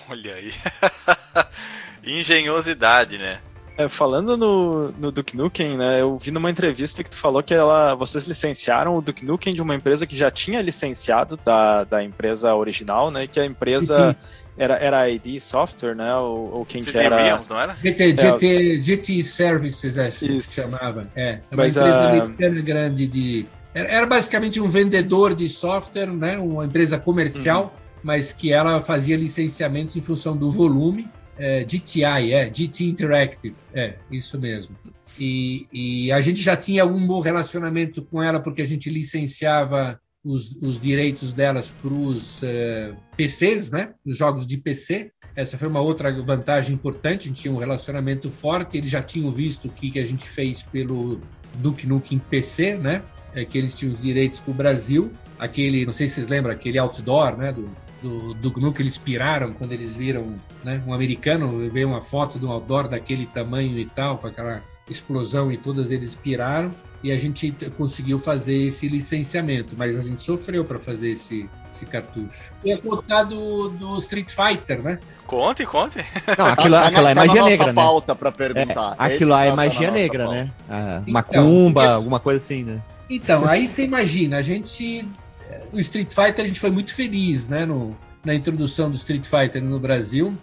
Olha 0.08 0.34
aí. 0.34 0.52
Engenhosidade, 2.04 3.18
né? 3.18 3.40
É, 3.76 3.88
falando 3.88 4.36
no, 4.36 4.92
no 4.92 5.10
Duke 5.10 5.34
Nukem, 5.34 5.78
né, 5.78 6.02
eu 6.02 6.18
vi 6.18 6.30
numa 6.30 6.50
entrevista 6.50 7.02
que 7.02 7.08
tu 7.08 7.16
falou 7.16 7.42
que 7.42 7.54
ela, 7.54 7.94
vocês 7.94 8.26
licenciaram 8.26 8.96
o 8.96 9.00
Duke 9.00 9.24
Nukem 9.24 9.54
de 9.54 9.62
uma 9.62 9.74
empresa 9.74 10.06
que 10.06 10.14
já 10.14 10.30
tinha 10.30 10.60
licenciado 10.60 11.38
da, 11.42 11.84
da 11.84 12.04
empresa 12.04 12.54
original, 12.54 13.10
né, 13.10 13.26
que 13.26 13.40
a 13.40 13.46
empresa 13.46 14.14
era, 14.56 14.76
era 14.76 15.00
a 15.00 15.10
ID 15.10 15.40
Software, 15.40 15.94
né? 15.94 16.14
Ou, 16.14 16.52
ou 16.52 16.64
quem 16.66 16.82
que 16.82 16.96
era? 16.96 17.16
Williams, 17.16 17.48
não 17.48 17.60
era? 17.60 17.74
GT, 17.74 18.16
GT, 18.16 18.80
GT 18.82 19.22
Services, 19.22 19.98
acho 19.98 20.18
que 20.20 20.42
chamava. 20.42 21.10
É, 21.16 21.40
uma 21.50 21.62
Mas, 21.62 21.76
empresa 21.76 22.02
uh... 22.02 22.22
americana 22.22 22.60
grande 22.60 23.06
de... 23.06 23.46
Era 23.74 24.04
basicamente 24.06 24.60
um 24.60 24.68
vendedor 24.68 25.34
de 25.34 25.48
software, 25.48 26.08
né? 26.08 26.36
Uma 26.36 26.66
empresa 26.66 26.98
comercial, 26.98 27.64
uhum. 27.64 28.00
mas 28.02 28.32
que 28.32 28.52
ela 28.52 28.82
fazia 28.82 29.16
licenciamentos 29.16 29.96
em 29.96 30.02
função 30.02 30.36
do 30.36 30.50
volume. 30.50 31.08
É, 31.38 31.64
GTI, 31.64 32.34
é, 32.34 32.52
GT 32.52 32.84
Interactive, 32.84 33.56
é, 33.72 33.94
isso 34.10 34.38
mesmo. 34.38 34.76
E, 35.18 35.66
e, 35.72 36.12
a 36.12 36.20
gente 36.20 36.40
já 36.40 36.56
tinha 36.56 36.82
algum 36.82 37.04
bom 37.06 37.20
relacionamento 37.20 38.02
com 38.02 38.22
ela 38.22 38.38
porque 38.38 38.60
a 38.60 38.66
gente 38.66 38.90
licenciava 38.90 39.98
os, 40.24 40.50
os 40.62 40.80
direitos 40.80 41.32
delas 41.32 41.70
para 41.70 41.92
os 41.92 42.42
uh, 42.42 42.46
eh, 42.46 42.94
PCs, 43.16 43.70
né? 43.70 43.94
Os 44.04 44.16
jogos 44.16 44.46
de 44.46 44.56
PC. 44.56 45.10
Essa 45.34 45.58
foi 45.58 45.66
uma 45.66 45.80
outra 45.80 46.12
vantagem 46.22 46.74
importante. 46.74 47.24
A 47.24 47.28
gente 47.28 47.42
tinha 47.42 47.52
um 47.52 47.58
relacionamento 47.58 48.30
forte. 48.30 48.76
Eles 48.76 48.90
já 48.90 49.02
tinham 49.02 49.32
visto 49.32 49.66
o 49.66 49.70
que, 49.70 49.90
que 49.90 49.98
a 49.98 50.04
gente 50.04 50.28
fez 50.28 50.62
pelo 50.62 51.20
Duke 51.56 51.86
Nukem 51.86 52.18
PC, 52.18 52.76
né? 52.76 53.02
É 53.34 53.44
que 53.44 53.58
eles 53.58 53.74
tinham 53.74 53.92
os 53.92 54.00
direitos 54.00 54.38
para 54.38 54.50
o 54.50 54.54
Brasil. 54.54 55.10
Aquele, 55.38 55.84
não 55.84 55.92
sei 55.92 56.06
se 56.06 56.14
vocês 56.14 56.28
lembram, 56.28 56.52
aquele 56.52 56.78
outdoor, 56.78 57.36
né? 57.36 57.52
Do, 57.52 58.34
do, 58.34 58.50
GNU 58.50 58.72
que 58.72 58.82
eles 58.82 58.98
piraram 58.98 59.52
quando 59.52 59.70
eles 59.70 59.94
viram 59.94 60.34
né, 60.64 60.82
um 60.84 60.92
americano 60.92 61.70
veio 61.70 61.86
uma 61.86 62.00
foto 62.00 62.36
de 62.36 62.44
um 62.44 62.50
outdoor 62.50 62.88
daquele 62.88 63.26
tamanho 63.26 63.78
e 63.78 63.86
tal, 63.86 64.18
com 64.18 64.26
aquela 64.26 64.60
explosão 64.90 65.52
e 65.52 65.56
todas 65.56 65.92
eles 65.92 66.16
piraram 66.16 66.74
e 67.02 67.10
a 67.10 67.16
gente 67.16 67.52
conseguiu 67.76 68.20
fazer 68.20 68.66
esse 68.66 68.86
licenciamento, 68.86 69.74
mas 69.76 69.96
a 69.96 70.00
gente 70.00 70.22
sofreu 70.22 70.64
para 70.64 70.78
fazer 70.78 71.10
esse, 71.10 71.48
esse 71.70 71.84
cartucho. 71.84 72.52
E 72.64 72.70
é 72.70 72.76
contar 72.76 73.24
do, 73.24 73.70
do 73.70 73.96
Street 73.98 74.30
Fighter, 74.30 74.80
né? 74.82 75.00
Conte, 75.26 75.66
conte. 75.66 75.98
Não, 76.38 76.46
aquilo, 76.46 76.76
tá, 76.76 76.86
aquilo 76.86 77.02
tá 77.02 77.10
é 77.10 77.14
magia 77.14 77.44
negra, 77.44 77.66
né? 77.66 77.72
pauta 77.72 78.14
para 78.14 78.30
perguntar. 78.30 78.96
É, 78.98 79.04
aquilo 79.04 79.30
lá 79.30 79.44
é 79.44 79.52
magia 79.52 79.90
negra, 79.90 80.28
né? 80.28 80.50
Ah, 80.70 81.02
então, 81.02 81.12
macumba, 81.12 81.88
alguma 81.90 82.20
coisa 82.20 82.42
assim, 82.42 82.62
né? 82.62 82.80
Então, 83.10 83.44
aí 83.46 83.66
você 83.66 83.82
imagina, 83.82 84.38
a 84.38 84.42
gente... 84.42 85.06
O 85.72 85.78
Street 85.80 86.08
Fighter 86.08 86.44
a 86.44 86.48
gente 86.48 86.60
foi 86.60 86.70
muito 86.70 86.94
feliz, 86.94 87.48
né? 87.48 87.66
No, 87.66 87.96
na 88.24 88.34
introdução 88.34 88.88
do 88.88 88.96
Street 88.96 89.24
Fighter 89.26 89.62
no 89.62 89.78
Brasil. 89.78 90.36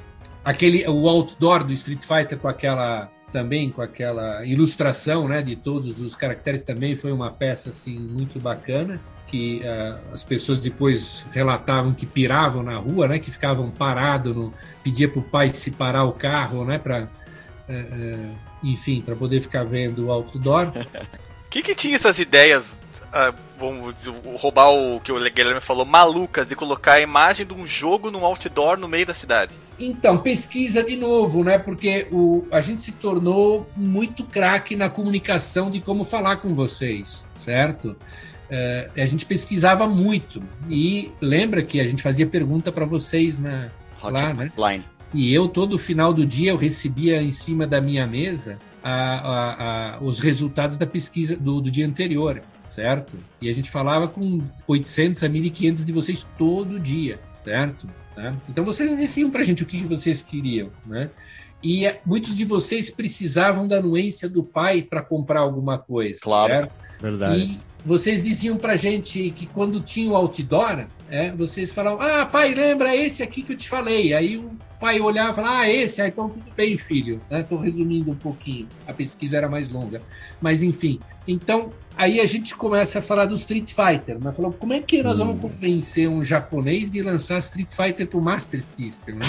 Aquele, 0.44 0.86
o 0.88 1.08
outdoor 1.08 1.64
do 1.64 1.72
Street 1.72 2.02
Fighter 2.04 2.38
com 2.38 2.48
aquela 2.48 3.10
também 3.32 3.70
com 3.70 3.82
aquela 3.82 4.46
ilustração 4.46 5.28
né, 5.28 5.42
de 5.42 5.56
todos 5.56 6.02
os 6.02 6.16
caracteres 6.16 6.64
também 6.64 6.96
foi 6.96 7.12
uma 7.12 7.32
peça 7.32 7.70
assim 7.70 7.98
muito 7.98 8.40
bacana 8.40 9.00
que 9.28 9.62
uh, 9.64 10.14
as 10.14 10.24
pessoas 10.24 10.60
depois 10.60 11.26
relatavam 11.32 11.94
que 11.94 12.06
piravam 12.06 12.64
na 12.64 12.76
rua 12.78 13.08
né 13.08 13.20
que 13.20 13.32
ficavam 13.32 13.70
parados 13.70 14.36
no 14.36 14.54
pedia 14.84 15.08
para 15.08 15.20
o 15.20 15.24
pai 15.24 15.50
se 15.50 15.72
parar 15.72 16.04
o 16.06 16.12
carro 16.12 16.66
né 16.66 16.80
para 16.80 17.04
uh, 17.04 17.08
uh, 17.72 18.36
enfim 18.64 19.02
para 19.02 19.16
poder 19.16 19.42
ficar 19.42 19.64
vendo 19.64 20.08
o 20.08 20.12
outdoor. 20.12 20.72
Que 21.50 21.64
que 21.64 21.74
tinha 21.74 21.96
essas 21.96 22.20
ideias 22.20 22.80
uh, 23.10 23.36
vamos 23.58 23.96
roubar 24.38 24.72
o 24.72 25.00
que 25.00 25.12
o 25.12 25.20
Guilherme 25.20 25.62
falou, 25.62 25.86
malucas 25.86 26.48
de 26.48 26.56
colocar 26.56 26.94
a 26.94 27.02
imagem 27.02 27.46
de 27.46 27.54
um 27.54 27.68
jogo 27.68 28.10
num 28.10 28.26
outdoor 28.26 28.78
no 28.78 28.88
meio 28.88 29.06
da 29.06 29.14
cidade? 29.14 29.54
Então, 29.80 30.18
pesquisa 30.18 30.84
de 30.84 30.96
novo, 30.96 31.44
né? 31.44 31.58
Porque 31.58 32.08
o, 32.12 32.46
a 32.52 32.62
gente 32.62 32.82
se 32.82 32.92
tornou 32.92 33.70
muito 33.76 34.24
craque 34.24 34.76
na 34.76 34.90
comunicação 34.90 35.70
de 35.70 35.80
como 35.80 36.04
falar 36.04 36.38
com 36.38 36.54
vocês, 36.54 37.26
certo? 37.36 37.96
É, 38.50 38.90
a 38.98 39.06
gente 39.06 39.26
pesquisava 39.26 39.88
muito. 39.88 40.42
E 40.70 41.12
lembra 41.22 41.62
que 41.62 41.80
a 41.80 41.86
gente 41.86 42.02
fazia 42.02 42.28
pergunta 42.28 42.72
para 42.72 42.86
vocês 42.86 43.40
na, 43.40 43.70
lá, 44.02 44.34
né? 44.34 44.52
Line. 44.58 44.86
E 45.14 45.34
eu, 45.34 45.48
todo 45.48 45.78
final 45.78 46.14
do 46.14 46.26
dia, 46.26 46.52
eu 46.52 46.58
recebia 46.58 47.22
em 47.22 47.32
cima 47.32 47.66
da 47.66 47.82
minha 47.82 48.06
mesa 48.06 48.60
a, 48.84 48.92
a, 48.92 49.96
a, 49.96 50.00
os 50.02 50.20
resultados 50.20 50.78
da 50.78 50.86
pesquisa 50.86 51.36
do, 51.36 51.62
do 51.62 51.72
dia 51.72 51.86
anterior 51.86 52.42
certo? 52.70 53.18
E 53.42 53.50
a 53.50 53.54
gente 53.54 53.70
falava 53.70 54.08
com 54.08 54.42
800 54.68 55.24
a 55.24 55.30
1500 55.30 55.86
de 55.86 55.92
vocês 55.92 56.28
todo 56.38 56.80
dia, 56.80 57.20
certo? 57.44 57.90
Tá? 58.16 58.36
Então 58.48 58.64
vocês 58.64 58.96
diziam 58.96 59.30
para 59.30 59.42
a 59.42 59.44
gente 59.44 59.64
o 59.64 59.66
que 59.66 59.84
vocês 59.84 60.22
queriam, 60.22 60.70
né? 60.86 61.10
E 61.62 61.86
eh, 61.86 62.00
muitos 62.06 62.36
de 62.38 62.46
vocês 62.46 62.90
precisavam 62.90 63.68
da 63.68 63.78
anuência 63.78 64.30
do 64.30 64.44
pai 64.44 64.82
para 64.82 65.02
comprar 65.02 65.42
alguma 65.42 65.78
coisa, 65.78 66.20
claro, 66.22 66.54
certo? 66.54 66.74
verdade. 67.02 67.42
E 67.42 67.60
vocês 67.86 68.24
diziam 68.24 68.58
para 68.58 68.74
a 68.74 68.78
gente 68.78 69.32
que 69.32 69.46
quando 69.46 69.82
tinha 69.82 70.12
o 70.12 70.16
outdoor, 70.16 70.88
é, 71.10 71.32
vocês 71.32 71.72
falavam, 71.72 72.02
ah, 72.02 72.26
pai, 72.26 72.54
lembra 72.54 72.96
esse 72.96 73.24
aqui 73.24 73.42
que 73.42 73.54
eu 73.54 73.58
te 73.58 73.70
falei. 73.70 74.14
Aí 74.14 74.38
o 74.38 74.52
pai 74.80 75.00
olhava 75.00 75.32
e 75.32 75.36
falava, 75.36 75.60
ah, 75.60 75.70
esse, 75.70 76.02
aí 76.02 76.10
então 76.10 76.30
tudo 76.30 76.52
bem, 76.56 76.78
filho. 76.78 77.22
Estou 77.32 77.60
né? 77.60 77.66
resumindo 77.66 78.12
um 78.12 78.16
pouquinho, 78.16 78.68
a 78.86 78.94
pesquisa 78.94 79.38
era 79.38 79.50
mais 79.50 79.70
longa. 79.70 80.02
Mas 80.42 80.62
enfim, 80.62 81.00
então 81.28 81.72
aí 82.00 82.22
a 82.22 82.26
gente 82.26 82.56
começa 82.56 83.00
a 83.00 83.02
falar 83.02 83.26
do 83.26 83.36
Street 83.36 83.74
Fighter, 83.74 84.18
mas 84.22 84.34
falou, 84.34 84.54
como 84.54 84.72
é 84.72 84.80
que 84.80 85.04
nós 85.04 85.18
vamos 85.18 85.36
hum. 85.36 85.40
convencer 85.40 86.08
um 86.08 86.24
japonês 86.24 86.90
de 86.90 87.02
lançar 87.02 87.40
Street 87.40 87.68
Fighter 87.70 88.08
para 88.08 88.18
o 88.18 88.22
Master 88.22 88.62
System? 88.62 89.16
Né? 89.16 89.26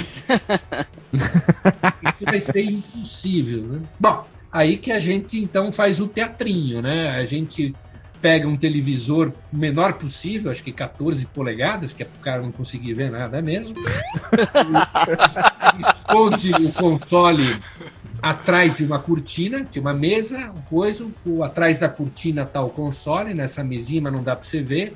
Isso 1.12 2.24
vai 2.24 2.40
ser 2.40 2.62
impossível, 2.62 3.64
né? 3.64 3.80
Bom, 3.98 4.24
aí 4.52 4.78
que 4.78 4.92
a 4.92 5.00
gente 5.00 5.36
então 5.36 5.72
faz 5.72 6.00
o 6.00 6.06
teatrinho, 6.06 6.80
né? 6.80 7.10
A 7.10 7.24
gente 7.24 7.74
pega 8.22 8.46
um 8.46 8.56
televisor 8.56 9.32
menor 9.52 9.94
possível, 9.94 10.50
acho 10.50 10.62
que 10.62 10.70
14 10.70 11.26
polegadas, 11.26 11.92
que 11.92 12.04
é 12.04 12.06
para 12.06 12.18
o 12.18 12.22
cara 12.22 12.42
não 12.42 12.52
conseguir 12.52 12.94
ver 12.94 13.10
nada 13.10 13.42
mesmo, 13.42 13.74
esconde 15.96 16.52
o 16.52 16.72
console 16.72 17.58
atrás 18.22 18.74
de 18.74 18.84
uma 18.84 18.98
cortina, 18.98 19.62
de 19.62 19.78
uma 19.80 19.94
mesa, 19.94 20.52
coisa, 20.68 21.06
o, 21.24 21.42
atrás 21.42 21.78
da 21.78 21.88
cortina 21.88 22.42
está 22.42 22.62
o 22.62 22.70
console, 22.70 23.34
nessa 23.34 23.62
mesinha, 23.64 24.02
mas 24.02 24.12
não 24.12 24.22
dá 24.22 24.36
para 24.36 24.46
você 24.46 24.62
ver, 24.62 24.94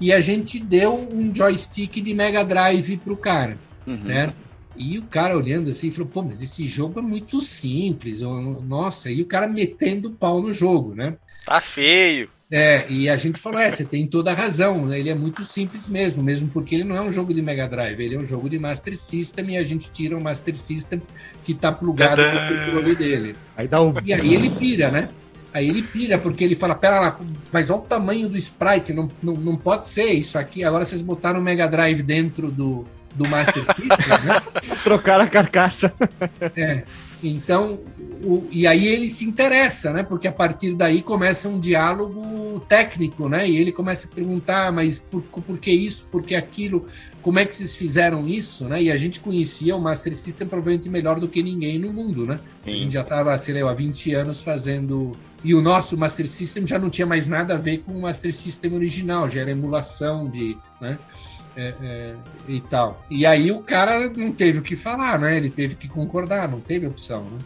e 0.00 0.12
a 0.12 0.20
gente 0.20 0.58
deu 0.58 0.94
um 0.94 1.34
joystick 1.34 2.00
de 2.00 2.14
Mega 2.14 2.44
Drive 2.44 2.96
para 2.98 3.12
o 3.12 3.16
cara, 3.16 3.58
uhum. 3.86 4.04
né? 4.04 4.32
E 4.76 4.98
o 4.98 5.02
cara 5.02 5.36
olhando 5.36 5.70
assim 5.70 5.90
falou: 5.90 6.08
pô, 6.08 6.22
mas 6.22 6.42
esse 6.42 6.66
jogo 6.66 6.98
é 6.98 7.02
muito 7.02 7.40
simples. 7.40 8.22
Nossa, 8.22 9.10
e 9.10 9.22
o 9.22 9.26
cara 9.26 9.46
metendo 9.46 10.10
pau 10.10 10.42
no 10.42 10.52
jogo, 10.52 10.94
né? 10.94 11.16
Tá 11.46 11.60
feio. 11.60 12.28
É, 12.56 12.84
e 12.88 13.10
a 13.10 13.16
gente 13.16 13.40
falou: 13.40 13.58
é, 13.58 13.68
você 13.68 13.84
tem 13.84 14.06
toda 14.06 14.30
a 14.30 14.34
razão, 14.34 14.86
né? 14.86 15.00
ele 15.00 15.10
é 15.10 15.14
muito 15.14 15.44
simples 15.44 15.88
mesmo, 15.88 16.22
mesmo 16.22 16.46
porque 16.46 16.76
ele 16.76 16.84
não 16.84 16.96
é 16.96 17.02
um 17.02 17.10
jogo 17.10 17.34
de 17.34 17.42
Mega 17.42 17.66
Drive, 17.66 18.00
ele 18.00 18.14
é 18.14 18.18
um 18.18 18.24
jogo 18.24 18.48
de 18.48 18.60
Master 18.60 18.96
System 18.96 19.50
e 19.50 19.56
a 19.56 19.64
gente 19.64 19.90
tira 19.90 20.16
o 20.16 20.22
Master 20.22 20.54
System 20.54 21.02
que 21.42 21.52
tá 21.52 21.72
plugado 21.72 22.22
com 22.22 22.28
o 22.28 22.66
controle 22.66 22.94
dele. 22.94 23.34
Aí 23.56 23.66
dá 23.66 23.82
um. 23.82 23.92
E 24.04 24.14
aí 24.14 24.32
ele 24.32 24.50
pira, 24.50 24.88
né? 24.88 25.08
Aí 25.52 25.68
ele 25.68 25.82
pira, 25.82 26.16
porque 26.16 26.44
ele 26.44 26.54
fala: 26.54 26.76
pera 26.76 27.00
lá, 27.00 27.20
mas 27.50 27.70
olha 27.70 27.80
o 27.80 27.82
tamanho 27.82 28.28
do 28.28 28.36
sprite, 28.36 28.92
não, 28.92 29.10
não, 29.20 29.34
não 29.34 29.56
pode 29.56 29.88
ser 29.88 30.12
isso 30.12 30.38
aqui. 30.38 30.62
Agora 30.62 30.84
vocês 30.84 31.02
botaram 31.02 31.40
o 31.40 31.42
Mega 31.42 31.66
Drive 31.66 32.04
dentro 32.04 32.52
do, 32.52 32.86
do 33.16 33.28
Master 33.28 33.64
System, 33.64 33.88
né? 33.88 34.40
Trocaram 34.84 35.24
a 35.24 35.28
carcaça. 35.28 35.92
É. 36.54 36.84
Então, 37.28 37.78
o, 38.22 38.46
e 38.50 38.66
aí 38.66 38.86
ele 38.86 39.10
se 39.10 39.24
interessa, 39.24 39.92
né? 39.92 40.02
Porque 40.02 40.28
a 40.28 40.32
partir 40.32 40.74
daí 40.74 41.02
começa 41.02 41.48
um 41.48 41.58
diálogo 41.58 42.60
técnico, 42.68 43.28
né? 43.28 43.48
E 43.48 43.56
ele 43.56 43.72
começa 43.72 44.06
a 44.06 44.10
perguntar, 44.10 44.72
mas 44.72 44.98
por, 44.98 45.22
por 45.22 45.58
que 45.58 45.70
isso, 45.70 46.06
por 46.10 46.22
que 46.22 46.34
aquilo, 46.34 46.86
como 47.22 47.38
é 47.38 47.44
que 47.44 47.54
vocês 47.54 47.74
fizeram 47.74 48.28
isso, 48.28 48.68
né? 48.68 48.82
E 48.82 48.90
a 48.90 48.96
gente 48.96 49.20
conhecia 49.20 49.74
o 49.74 49.80
Master 49.80 50.14
System 50.14 50.46
provavelmente 50.46 50.88
melhor 50.88 51.20
do 51.20 51.28
que 51.28 51.42
ninguém 51.42 51.78
no 51.78 51.92
mundo, 51.92 52.26
né? 52.26 52.40
Sim. 52.64 52.70
A 52.70 52.76
gente 52.76 52.92
já 52.92 53.02
estava, 53.02 53.36
sei 53.38 53.62
lá, 53.62 53.70
há 53.70 53.74
20 53.74 54.14
anos 54.14 54.42
fazendo. 54.42 55.16
E 55.42 55.54
o 55.54 55.60
nosso 55.60 55.96
Master 55.96 56.26
System 56.26 56.66
já 56.66 56.78
não 56.78 56.88
tinha 56.88 57.06
mais 57.06 57.28
nada 57.28 57.54
a 57.54 57.58
ver 57.58 57.78
com 57.78 57.92
o 57.92 58.00
Master 58.00 58.32
System 58.32 58.74
original, 58.74 59.28
já 59.28 59.40
era 59.40 59.50
emulação 59.50 60.28
de. 60.28 60.56
Né? 60.80 60.98
É, 61.56 61.74
é, 61.80 62.14
e 62.48 62.60
tal. 62.62 63.00
E 63.08 63.24
aí 63.24 63.52
o 63.52 63.62
cara 63.62 64.08
não 64.08 64.32
teve 64.32 64.58
o 64.58 64.62
que 64.62 64.74
falar, 64.74 65.20
né? 65.20 65.36
Ele 65.36 65.48
teve 65.48 65.76
que 65.76 65.86
concordar, 65.86 66.48
não 66.48 66.60
teve 66.60 66.84
opção, 66.84 67.22
né? 67.22 67.38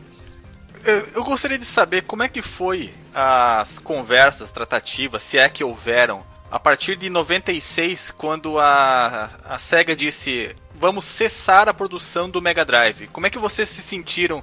Eu 1.15 1.23
gostaria 1.23 1.59
de 1.59 1.67
saber 1.67 2.03
como 2.05 2.23
é 2.23 2.29
que 2.29 2.41
foi 2.41 2.91
as 3.15 3.79
conversas, 3.79 4.51
tratativas, 4.51 5.23
se 5.23 5.37
é 5.37 5.47
que 5.49 5.63
houveram, 5.63 6.23
a 6.51 6.59
partir 6.59 6.97
de 6.97 7.11
96, 7.11 8.11
quando 8.13 8.59
a, 8.59 9.29
a 9.45 9.59
SEGA 9.59 9.95
disse 9.95 10.55
vamos 10.79 11.05
cessar 11.05 11.69
a 11.69 11.75
produção 11.75 12.31
do 12.31 12.41
Mega 12.41 12.65
Drive. 12.65 13.09
Como 13.09 13.27
é 13.27 13.31
que 13.31 13.39
vocês 13.39 13.69
se 13.69 13.83
sentiram 13.83 14.43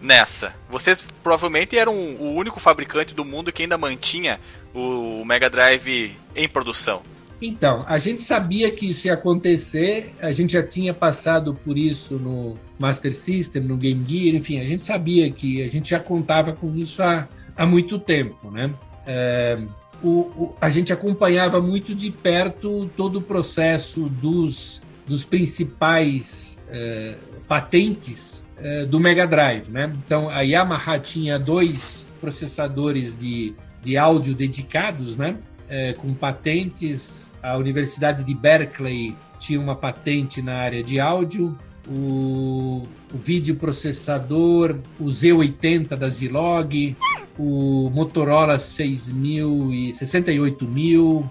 nessa? 0.00 0.54
Vocês 0.68 1.02
provavelmente 1.22 1.78
eram 1.78 1.94
o 1.94 2.34
único 2.34 2.58
fabricante 2.58 3.14
do 3.14 3.24
mundo 3.24 3.52
que 3.52 3.62
ainda 3.62 3.78
mantinha 3.78 4.40
o 4.74 5.24
Mega 5.24 5.48
Drive 5.48 6.16
em 6.34 6.48
produção. 6.48 7.02
Então, 7.40 7.84
a 7.86 7.98
gente 7.98 8.22
sabia 8.22 8.70
que 8.70 8.88
isso 8.88 9.06
ia 9.06 9.14
acontecer, 9.14 10.14
a 10.20 10.32
gente 10.32 10.54
já 10.54 10.62
tinha 10.62 10.94
passado 10.94 11.54
por 11.64 11.76
isso 11.76 12.14
no 12.14 12.56
Master 12.78 13.14
System, 13.14 13.62
no 13.62 13.76
Game 13.76 14.04
Gear, 14.08 14.34
enfim, 14.36 14.58
a 14.60 14.66
gente 14.66 14.82
sabia 14.82 15.30
que 15.30 15.62
a 15.62 15.68
gente 15.68 15.90
já 15.90 16.00
contava 16.00 16.52
com 16.52 16.74
isso 16.74 17.02
há, 17.02 17.28
há 17.54 17.66
muito 17.66 17.98
tempo, 17.98 18.50
né? 18.50 18.72
É, 19.06 19.58
o, 20.02 20.08
o, 20.08 20.56
a 20.60 20.68
gente 20.68 20.92
acompanhava 20.92 21.60
muito 21.60 21.94
de 21.94 22.10
perto 22.10 22.90
todo 22.96 23.18
o 23.18 23.22
processo 23.22 24.08
dos, 24.08 24.82
dos 25.06 25.24
principais 25.24 26.58
é, 26.68 27.16
patentes 27.46 28.46
é, 28.58 28.86
do 28.86 28.98
Mega 28.98 29.26
Drive, 29.26 29.70
né? 29.70 29.92
Então, 30.04 30.28
a 30.30 30.40
Yamaha 30.40 30.98
tinha 30.98 31.38
dois 31.38 32.06
processadores 32.20 33.18
de, 33.18 33.54
de 33.82 33.96
áudio 33.96 34.34
dedicados, 34.34 35.16
né? 35.16 35.36
É, 35.68 35.94
com 35.94 36.14
patentes 36.14 37.32
a 37.42 37.56
Universidade 37.56 38.24
de 38.24 38.34
Berkeley 38.34 39.14
tinha 39.38 39.60
uma 39.60 39.76
patente 39.76 40.42
na 40.42 40.54
área 40.56 40.82
de 40.82 40.98
áudio, 40.98 41.56
o, 41.88 42.86
o 43.12 43.18
videoprocessador, 43.18 44.78
o 44.98 45.04
Z80 45.04 45.96
da 45.96 46.08
Zilog, 46.08 46.96
o 47.38 47.90
Motorola 47.90 48.58
6000 48.58 49.72
e 49.72 49.92
68000, 49.92 51.18
uh, 51.18 51.30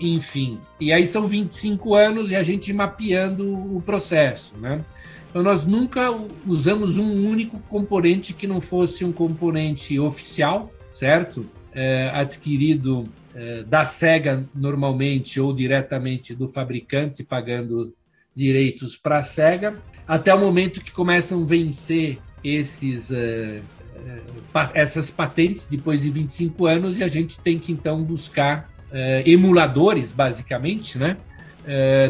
enfim. 0.00 0.58
E 0.80 0.92
aí 0.92 1.06
são 1.06 1.26
25 1.26 1.94
anos 1.94 2.30
e 2.30 2.36
a 2.36 2.42
gente 2.42 2.72
mapeando 2.72 3.52
o 3.52 3.82
processo, 3.84 4.54
né? 4.56 4.82
Então 5.28 5.42
nós 5.42 5.66
nunca 5.66 6.16
usamos 6.46 6.96
um 6.96 7.28
único 7.28 7.58
componente 7.68 8.32
que 8.32 8.46
não 8.46 8.60
fosse 8.60 9.04
um 9.04 9.12
componente 9.12 9.98
oficial, 9.98 10.72
certo? 10.92 11.44
É, 11.74 12.08
adquirido 12.14 13.08
eh, 13.36 13.64
da 13.66 13.84
SEGA 13.84 14.48
normalmente 14.54 15.40
ou 15.40 15.52
diretamente 15.52 16.36
do 16.36 16.46
fabricante, 16.46 17.24
pagando 17.24 17.92
direitos 18.32 18.96
para 18.96 19.18
a 19.18 19.22
SEGA, 19.24 19.76
até 20.06 20.32
o 20.32 20.38
momento 20.38 20.80
que 20.80 20.92
começam 20.92 21.42
a 21.42 21.44
vencer 21.44 22.18
esses, 22.44 23.10
uh, 23.10 23.14
uh, 23.14 24.70
essas 24.72 25.10
patentes 25.10 25.66
depois 25.66 26.02
de 26.02 26.10
25 26.10 26.64
anos 26.66 27.00
e 27.00 27.04
a 27.04 27.08
gente 27.08 27.40
tem 27.40 27.58
que 27.58 27.72
então 27.72 28.04
buscar 28.04 28.68
uh, 28.92 29.28
emuladores, 29.28 30.12
basicamente, 30.12 30.96
né? 30.96 31.16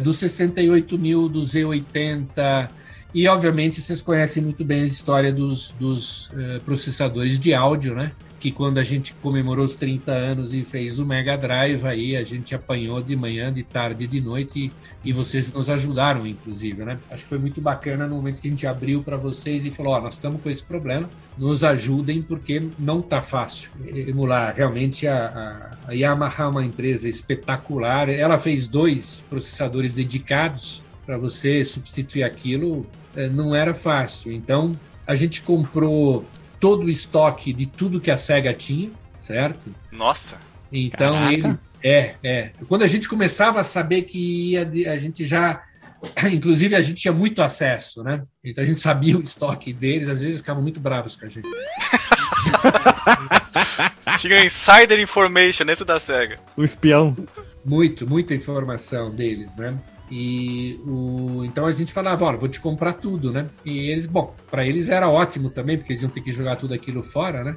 do 0.03 0.13
68 0.13 0.99
mil, 0.99 1.29
do 1.29 1.39
Z80 1.39 2.69
e 3.15 3.29
obviamente 3.29 3.81
vocês 3.81 4.03
conhecem 4.03 4.43
muito 4.43 4.65
bem 4.65 4.83
a 4.83 4.85
história 4.85 5.33
dos, 5.33 5.71
dos 5.79 6.29
processadores 6.65 7.39
de 7.39 7.55
áudio, 7.55 7.95
né? 7.95 8.11
Que 8.45 8.53
quando 8.53 8.77
a 8.77 8.83
gente 8.83 9.15
comemorou 9.15 9.65
os 9.65 9.75
30 9.75 10.13
anos 10.13 10.53
e 10.53 10.63
fez 10.65 10.99
o 10.99 11.07
Mega 11.07 11.35
Drive, 11.35 11.83
aí 11.87 12.15
a 12.15 12.23
gente 12.23 12.55
apanhou 12.55 13.03
de 13.03 13.17
manhã, 13.17 13.51
de 13.51 13.63
tarde 13.63 14.07
de 14.07 14.21
noite, 14.21 14.71
e, 15.03 15.09
e 15.09 15.15
vocês 15.15 15.51
nos 15.51 15.71
ajudaram, 15.71 16.27
inclusive, 16.27 16.85
né? 16.85 16.99
Acho 17.11 17.23
que 17.23 17.29
foi 17.31 17.39
muito 17.39 17.59
bacana 17.63 18.07
no 18.07 18.17
momento 18.17 18.43
que 18.43 18.47
a 18.47 18.51
gente 18.51 18.67
abriu 18.67 19.03
para 19.03 19.17
vocês 19.17 19.65
e 19.65 19.71
falou: 19.71 19.95
Ó, 19.95 19.99
oh, 19.99 20.03
nós 20.03 20.17
estamos 20.17 20.43
com 20.43 20.51
esse 20.51 20.63
problema, 20.63 21.09
nos 21.39 21.65
ajudem, 21.65 22.21
porque 22.21 22.69
não 22.79 23.01
tá 23.01 23.23
fácil 23.23 23.71
emular. 23.83 24.55
Realmente 24.55 25.09
a, 25.09 25.79
a, 25.87 25.91
a 25.91 25.93
Yamaha 25.95 26.45
é 26.45 26.47
uma 26.47 26.65
empresa 26.67 27.09
espetacular, 27.09 28.11
ela 28.11 28.39
fez 28.39 28.69
dois 28.69 29.25
processadores 29.31 29.95
dedicados 29.95 30.85
para 31.07 31.17
você 31.17 31.65
substituir 31.65 32.25
aquilo, 32.25 32.85
eh, 33.17 33.31
não 33.31 33.55
era 33.55 33.73
fácil. 33.73 34.31
Então, 34.33 34.79
a 35.07 35.15
gente 35.15 35.41
comprou 35.41 36.27
todo 36.65 36.87
o 36.87 36.89
estoque 36.89 37.53
de 37.53 37.67
tudo 37.67 38.01
que 38.01 38.11
a 38.11 38.17
SEGA 38.17 38.55
tinha, 38.55 38.91
certo? 39.21 39.67
Nossa! 39.93 40.39
Então 40.73 41.13
Caraca. 41.13 41.35
ele. 41.35 41.59
É, 41.83 42.15
é. 42.25 42.53
Quando 42.67 42.81
a 42.81 42.87
gente 42.87 43.07
começava 43.07 43.61
a 43.61 43.63
saber 43.63 44.05
que 44.05 44.53
ia, 44.53 44.63
a 44.91 44.97
gente 44.97 45.27
já. 45.27 45.63
Inclusive, 46.33 46.75
a 46.75 46.81
gente 46.81 47.03
tinha 47.03 47.13
muito 47.13 47.43
acesso, 47.43 48.03
né? 48.03 48.23
Então 48.43 48.65
a 48.65 48.67
gente 48.67 48.81
sabia 48.81 49.19
o 49.19 49.23
estoque 49.23 49.75
deles, 49.75 50.09
às 50.09 50.23
vezes 50.23 50.39
ficavam 50.39 50.63
muito 50.63 50.81
bravos 50.81 51.17
com 51.17 51.27
a 51.27 51.29
gente. 51.29 51.47
tinha 54.17 54.43
insider 54.43 54.99
information 54.99 55.67
dentro 55.67 55.85
da 55.85 56.01
SEGA. 56.01 56.39
O 56.57 56.65
espião. 56.65 57.15
Muito, 57.63 58.09
muita 58.09 58.35
informação 58.35 59.15
deles, 59.15 59.55
né? 59.55 59.79
E 60.11 60.81
o, 60.87 61.45
então 61.45 61.65
a 61.67 61.73
gente 61.73 61.93
falava, 61.93 62.25
olha, 62.25 62.37
vou 62.37 62.49
te 62.49 62.61
comprar 62.61 62.95
tudo, 62.95 63.33
né? 63.33 63.49
E 63.65 63.91
eles, 63.91 64.07
bom, 64.07 64.35
para 64.51 64.67
eles 64.67 64.91
era 64.91 65.09
ótimo 65.09 65.51
também, 65.51 65.79
porque 65.79 65.93
eles 65.93 66.03
iam 66.03 66.11
ter 66.11 66.21
que 66.21 66.31
jogar 66.31 66.57
tudo 66.57 66.75
aquilo 66.75 67.03
fora, 67.03 67.43
né? 67.43 67.57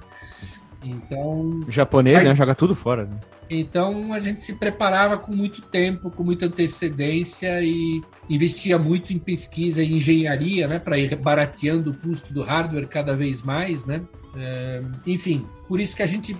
Então. 0.83 1.61
O 1.67 1.71
japonês, 1.71 2.23
né? 2.23 2.35
Joga 2.35 2.55
tudo 2.55 2.73
fora. 2.73 3.05
Né? 3.05 3.19
Então 3.49 4.13
a 4.13 4.19
gente 4.19 4.41
se 4.41 4.53
preparava 4.53 5.17
com 5.17 5.33
muito 5.33 5.61
tempo, 5.61 6.11
com 6.11 6.23
muita 6.23 6.45
antecedência 6.45 7.61
e 7.61 8.01
investia 8.29 8.77
muito 8.77 9.13
em 9.13 9.19
pesquisa 9.19 9.81
e 9.83 9.93
engenharia, 9.93 10.67
né? 10.67 10.79
Para 10.79 10.97
ir 10.97 11.15
barateando 11.15 11.91
o 11.91 11.93
custo 11.93 12.33
do 12.33 12.43
hardware 12.43 12.87
cada 12.87 13.15
vez 13.15 13.41
mais, 13.41 13.85
né? 13.85 14.01
É, 14.35 14.83
enfim, 15.05 15.45
por 15.67 15.79
isso 15.79 15.95
que 15.95 16.03
a 16.03 16.07
gente 16.07 16.35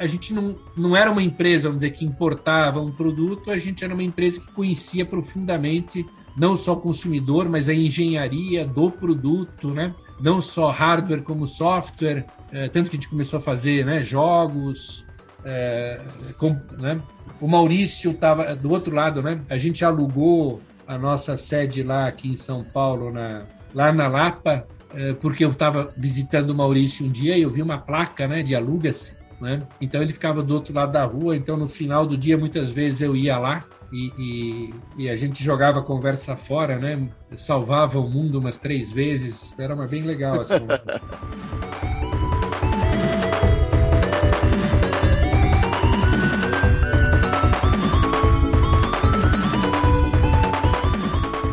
a 0.00 0.06
gente 0.06 0.32
não, 0.32 0.56
não 0.74 0.96
era 0.96 1.10
uma 1.10 1.22
empresa, 1.22 1.68
vamos 1.68 1.82
dizer, 1.82 1.92
que 1.92 2.06
importava 2.06 2.80
um 2.80 2.90
produto, 2.90 3.50
a 3.50 3.58
gente 3.58 3.84
era 3.84 3.92
uma 3.92 4.02
empresa 4.02 4.40
que 4.40 4.50
conhecia 4.50 5.04
profundamente 5.04 6.06
não 6.34 6.56
só 6.56 6.72
o 6.72 6.76
consumidor, 6.76 7.50
mas 7.50 7.68
a 7.68 7.74
engenharia 7.74 8.66
do 8.66 8.90
produto, 8.90 9.68
né? 9.68 9.94
Não 10.18 10.40
só 10.40 10.70
hardware 10.70 11.22
como 11.22 11.46
software, 11.46 12.24
é, 12.50 12.66
tanto 12.70 12.88
que 12.88 12.96
a 12.96 12.98
gente 12.98 13.10
começou 13.10 13.36
a 13.36 13.40
fazer 13.42 13.84
né, 13.84 14.02
jogos, 14.02 15.04
é, 15.44 16.00
com, 16.38 16.58
né? 16.78 16.98
O 17.38 17.46
Maurício 17.46 18.12
estava 18.12 18.56
do 18.56 18.70
outro 18.70 18.94
lado, 18.94 19.20
né? 19.20 19.42
A 19.50 19.58
gente 19.58 19.84
alugou 19.84 20.62
a 20.86 20.96
nossa 20.96 21.36
sede 21.36 21.82
lá 21.82 22.08
aqui 22.08 22.28
em 22.28 22.36
São 22.36 22.64
Paulo, 22.64 23.12
na, 23.12 23.42
lá 23.74 23.92
na 23.92 24.08
Lapa, 24.08 24.66
é, 24.94 25.12
porque 25.12 25.44
eu 25.44 25.50
estava 25.50 25.92
visitando 25.94 26.50
o 26.50 26.54
Maurício 26.54 27.04
um 27.04 27.10
dia 27.10 27.36
e 27.36 27.42
eu 27.42 27.50
vi 27.50 27.60
uma 27.60 27.76
placa 27.76 28.26
né, 28.26 28.42
de 28.42 28.54
alugas 28.54 29.14
né? 29.40 29.62
Então 29.80 30.02
ele 30.02 30.12
ficava 30.12 30.42
do 30.42 30.54
outro 30.54 30.74
lado 30.74 30.92
da 30.92 31.04
rua, 31.04 31.36
então 31.36 31.56
no 31.56 31.68
final 31.68 32.06
do 32.06 32.16
dia 32.16 32.36
muitas 32.36 32.70
vezes 32.70 33.00
eu 33.00 33.16
ia 33.16 33.38
lá 33.38 33.64
e, 33.92 34.12
e, 34.18 35.04
e 35.04 35.08
a 35.08 35.16
gente 35.16 35.42
jogava 35.42 35.82
conversa 35.82 36.36
fora, 36.36 36.78
né? 36.78 37.08
Salvava 37.36 37.98
o 37.98 38.08
mundo 38.08 38.38
umas 38.38 38.56
três 38.56 38.92
vezes, 38.92 39.58
era 39.58 39.74
uma 39.74 39.86
bem 39.86 40.02
legal 40.02 40.40
conversa. 40.40 40.66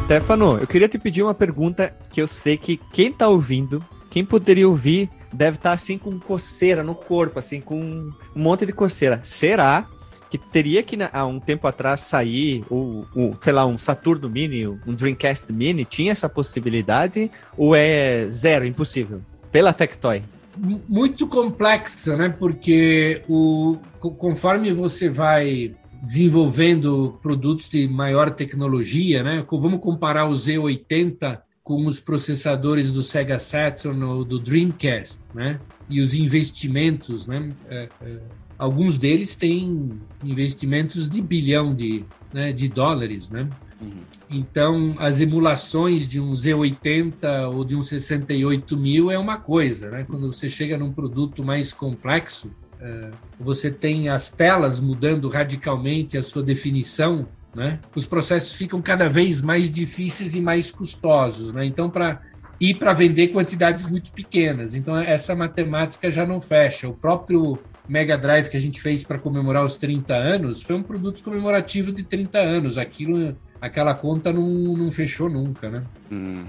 Stefano, 0.08 0.58
eu 0.58 0.66
queria 0.66 0.88
te 0.88 0.98
pedir 0.98 1.22
uma 1.22 1.34
pergunta 1.34 1.94
que 2.10 2.22
eu 2.22 2.30
sei 2.30 2.56
que 2.56 2.78
quem 2.94 3.12
tá 3.12 3.28
ouvindo, 3.28 3.84
quem 4.10 4.24
poderia 4.24 4.66
ouvir, 4.66 5.10
deve 5.32 5.58
estar 5.58 5.70
tá, 5.70 5.76
assim 5.76 5.98
com 5.98 6.20
coceira 6.20 6.84
no 6.84 6.96
corpo, 6.96 7.40
assim, 7.40 7.62
com 7.62 7.80
um 7.80 8.14
monte 8.36 8.66
de 8.66 8.74
coceira. 8.74 9.20
Será 9.24 9.88
que 10.30 10.38
teria 10.38 10.84
que 10.84 10.98
há 11.12 11.26
um 11.26 11.40
tempo 11.40 11.68
atrás 11.68 12.02
sair 12.02 12.64
o, 12.70 13.06
o, 13.16 13.36
sei 13.40 13.54
lá, 13.54 13.66
um 13.66 13.78
Saturno 13.78 14.30
Mini, 14.30 14.68
um 14.68 14.94
Dreamcast 14.94 15.52
Mini, 15.52 15.86
tinha 15.86 16.12
essa 16.12 16.28
possibilidade 16.28 17.32
ou 17.58 17.76
é 17.76 18.30
zero, 18.30 18.66
impossível? 18.66 19.22
Pela 19.52 19.74
Tectoy? 19.74 20.24
Muito 20.90 21.28
complexa, 21.28 22.18
né? 22.18 22.30
Porque 22.30 23.22
o, 23.30 23.78
conforme 24.00 24.74
você 24.74 25.08
vai 25.08 25.76
desenvolvendo 26.02 27.18
produtos 27.22 27.70
de 27.70 27.88
maior 27.88 28.32
tecnologia, 28.32 29.24
né? 29.24 29.46
Vamos 29.50 29.80
comparar 29.80 30.28
o 30.28 30.34
Z80 30.34 31.40
com 31.68 31.86
os 31.86 32.00
processadores 32.00 32.94
do 32.94 33.04
Sega 33.04 33.40
Saturn 33.40 34.02
ou 34.02 34.24
do 34.24 34.40
Dreamcast, 34.40 35.28
né? 35.36 35.60
E 35.90 36.00
os 36.00 36.14
investimentos, 36.14 37.28
né? 37.28 37.52
É, 37.68 37.90
é, 38.02 38.20
alguns 38.58 38.98
deles 38.98 39.36
têm 39.36 40.00
investimentos 40.24 41.10
de 41.10 41.22
bilhão 41.22 41.76
de, 41.76 42.06
né, 42.34 42.54
de 42.54 42.70
dólares, 42.70 43.30
né? 43.30 43.50
Uhum. 43.82 44.06
Então, 44.30 44.96
as 44.98 45.20
emulações 45.20 46.08
de 46.08 46.22
um 46.22 46.32
Z80 46.32 47.54
ou 47.54 47.66
de 47.66 47.76
um 47.76 47.82
68 47.82 48.78
mil 48.78 49.12
é 49.12 49.20
uma 49.20 49.36
coisa, 49.36 49.92
né? 49.92 50.06
Quando 50.10 50.32
você 50.32 50.48
chega 50.48 50.78
num 50.78 50.94
produto 50.94 51.44
mais 51.44 51.74
complexo, 51.74 52.50
é, 52.80 53.12
você 53.38 53.70
tem 53.70 54.08
as 54.08 54.30
telas 54.30 54.80
mudando 54.80 55.28
radicalmente 55.28 56.18
a 56.18 56.24
sua 56.24 56.44
definição, 56.44 57.28
né? 57.58 57.80
Os 57.96 58.06
processos 58.06 58.54
ficam 58.54 58.80
cada 58.84 59.10
vez 59.10 59.42
mais 59.42 59.72
difíceis 59.72 60.36
e 60.36 60.40
mais 60.40 60.70
custosos, 60.70 61.52
né? 61.52 61.66
Então, 61.66 61.90
para 61.90 62.22
ir 62.62 62.76
para 62.76 62.94
vender 62.94 63.30
quantidades 63.30 63.90
muito 63.90 64.12
pequenas. 64.12 64.76
Então, 64.76 64.96
essa 64.96 65.36
matemática 65.36 66.10
já 66.12 66.24
não 66.24 66.40
fecha. 66.40 66.88
O 66.88 66.94
próprio 66.94 67.58
Mega 67.90 68.16
Drive 68.16 68.50
que 68.50 68.58
a 68.58 68.60
gente 68.60 68.80
fez 68.80 69.04
para 69.04 69.18
comemorar 69.18 69.66
os 69.66 69.76
30 69.76 70.14
anos 70.14 70.62
foi 70.62 70.76
um 70.76 70.84
produto 70.84 71.24
comemorativo 71.24 71.92
de 71.92 72.04
30 72.04 72.38
anos. 72.38 72.78
Aquilo, 72.78 73.36
aquela 73.60 73.96
conta 73.96 74.32
não, 74.32 74.48
não 74.48 74.92
fechou 74.92 75.28
nunca, 75.28 75.68
né? 75.68 75.84
Hum. 76.12 76.46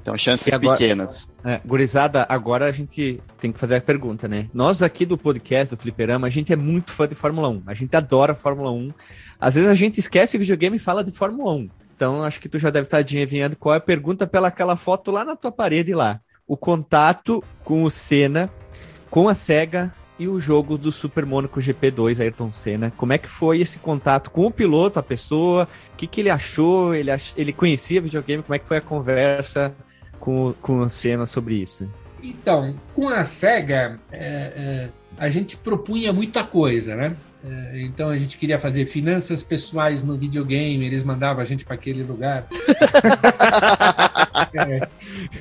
Então, 0.00 0.16
chances 0.16 0.52
agora, 0.52 0.76
pequenas. 0.76 1.30
É, 1.44 1.60
gurizada, 1.64 2.26
agora 2.28 2.66
a 2.66 2.72
gente 2.72 3.20
tem 3.38 3.52
que 3.52 3.58
fazer 3.58 3.76
a 3.76 3.80
pergunta, 3.80 4.26
né? 4.26 4.48
Nós 4.52 4.82
aqui 4.82 5.04
do 5.04 5.18
podcast, 5.18 5.74
do 5.74 5.80
Fliperama, 5.80 6.26
a 6.26 6.30
gente 6.30 6.52
é 6.52 6.56
muito 6.56 6.90
fã 6.90 7.06
de 7.06 7.14
Fórmula 7.14 7.48
1. 7.48 7.62
A 7.66 7.74
gente 7.74 7.94
adora 7.94 8.34
Fórmula 8.34 8.70
1. 8.70 8.92
Às 9.38 9.54
vezes 9.54 9.68
a 9.68 9.74
gente 9.74 10.00
esquece 10.00 10.36
o 10.36 10.40
videogame 10.40 10.76
e 10.76 10.80
fala 10.80 11.04
de 11.04 11.12
Fórmula 11.12 11.52
1. 11.52 11.70
Então, 11.94 12.24
acho 12.24 12.40
que 12.40 12.48
tu 12.48 12.58
já 12.58 12.70
deve 12.70 12.86
estar 12.86 12.98
adivinhando 12.98 13.56
qual 13.56 13.74
é 13.74 13.78
a 13.78 13.80
pergunta 13.80 14.26
pela 14.26 14.48
aquela 14.48 14.74
foto 14.74 15.10
lá 15.10 15.22
na 15.22 15.36
tua 15.36 15.52
parede 15.52 15.94
lá. 15.94 16.18
O 16.46 16.56
contato 16.56 17.44
com 17.62 17.84
o 17.84 17.90
Senna, 17.90 18.50
com 19.10 19.28
a 19.28 19.34
SEGA 19.34 19.92
e 20.18 20.26
o 20.26 20.40
jogo 20.40 20.78
do 20.78 20.90
Super 20.90 21.26
Monaco 21.26 21.60
GP2 21.60 22.20
Ayrton 22.20 22.52
Senna. 22.52 22.90
Como 22.96 23.12
é 23.12 23.18
que 23.18 23.28
foi 23.28 23.60
esse 23.60 23.78
contato 23.78 24.30
com 24.30 24.46
o 24.46 24.50
piloto, 24.50 24.98
a 24.98 25.02
pessoa? 25.02 25.68
O 25.92 25.96
que, 25.96 26.06
que 26.06 26.22
ele 26.22 26.30
achou? 26.30 26.94
Ele, 26.94 27.10
ach... 27.10 27.34
ele 27.36 27.52
conhecia 27.52 28.00
videogame? 28.00 28.42
Como 28.42 28.54
é 28.54 28.58
que 28.58 28.66
foi 28.66 28.78
a 28.78 28.82
conversa 28.82 29.74
com, 30.20 30.54
com 30.60 30.80
o 30.80 30.90
Senna 30.90 31.26
sobre 31.26 31.56
isso? 31.56 31.90
Então, 32.22 32.76
com 32.94 33.08
a 33.08 33.24
SEGA, 33.24 33.98
é, 34.12 34.18
é, 34.20 34.88
a 35.18 35.28
gente 35.28 35.56
propunha 35.56 36.12
muita 36.12 36.44
coisa, 36.44 36.94
né? 36.94 37.16
É, 37.42 37.80
então 37.80 38.10
a 38.10 38.18
gente 38.18 38.36
queria 38.36 38.58
fazer 38.58 38.84
finanças 38.84 39.42
pessoais 39.42 40.04
no 40.04 40.14
videogame, 40.16 40.84
eles 40.84 41.02
mandavam 41.02 41.40
a 41.40 41.44
gente 41.44 41.64
para 41.64 41.74
aquele 41.74 42.02
lugar. 42.02 42.46
É, 44.52 44.88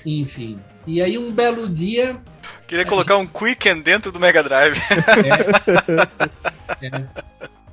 enfim. 0.06 0.60
E 0.86 1.02
aí 1.02 1.18
um 1.18 1.32
belo 1.32 1.68
dia 1.68 2.22
Queria 2.68 2.86
colocar 2.86 3.16
gente... 3.16 3.24
um 3.24 3.28
Quicken 3.28 3.82
dentro 3.82 4.12
do 4.12 4.20
Mega 4.20 4.44
Drive. 4.44 4.78
É. 4.78 6.50
É. 6.86 7.04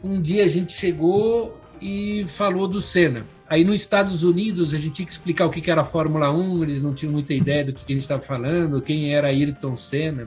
Um 0.03 0.21
dia 0.21 0.45
a 0.45 0.49
gente 0.49 0.73
chegou 0.73 1.61
e 1.81 2.25
falou 2.29 2.67
do 2.67 2.81
Senna. 2.81 3.27
Aí 3.49 3.65
nos 3.65 3.81
Estados 3.81 4.23
Unidos 4.23 4.75
a 4.75 4.79
gente 4.79 4.91
tinha 4.91 5.07
que 5.07 5.13
explicar 5.13 5.47
o 5.47 5.51
que 5.51 5.71
era 5.71 5.83
a 5.83 5.85
Fórmula 5.85 6.33
1, 6.33 6.63
eles 6.65 6.83
não 6.83 6.93
tinham 6.93 7.13
muita 7.13 7.33
ideia 7.33 7.65
do 7.65 7.73
que 7.73 7.93
a 7.93 7.95
gente 7.95 8.03
estava 8.03 8.21
falando, 8.21 8.83
quem 8.83 9.15
era 9.15 9.29
Ayrton 9.29 9.77
Senna. 9.77 10.27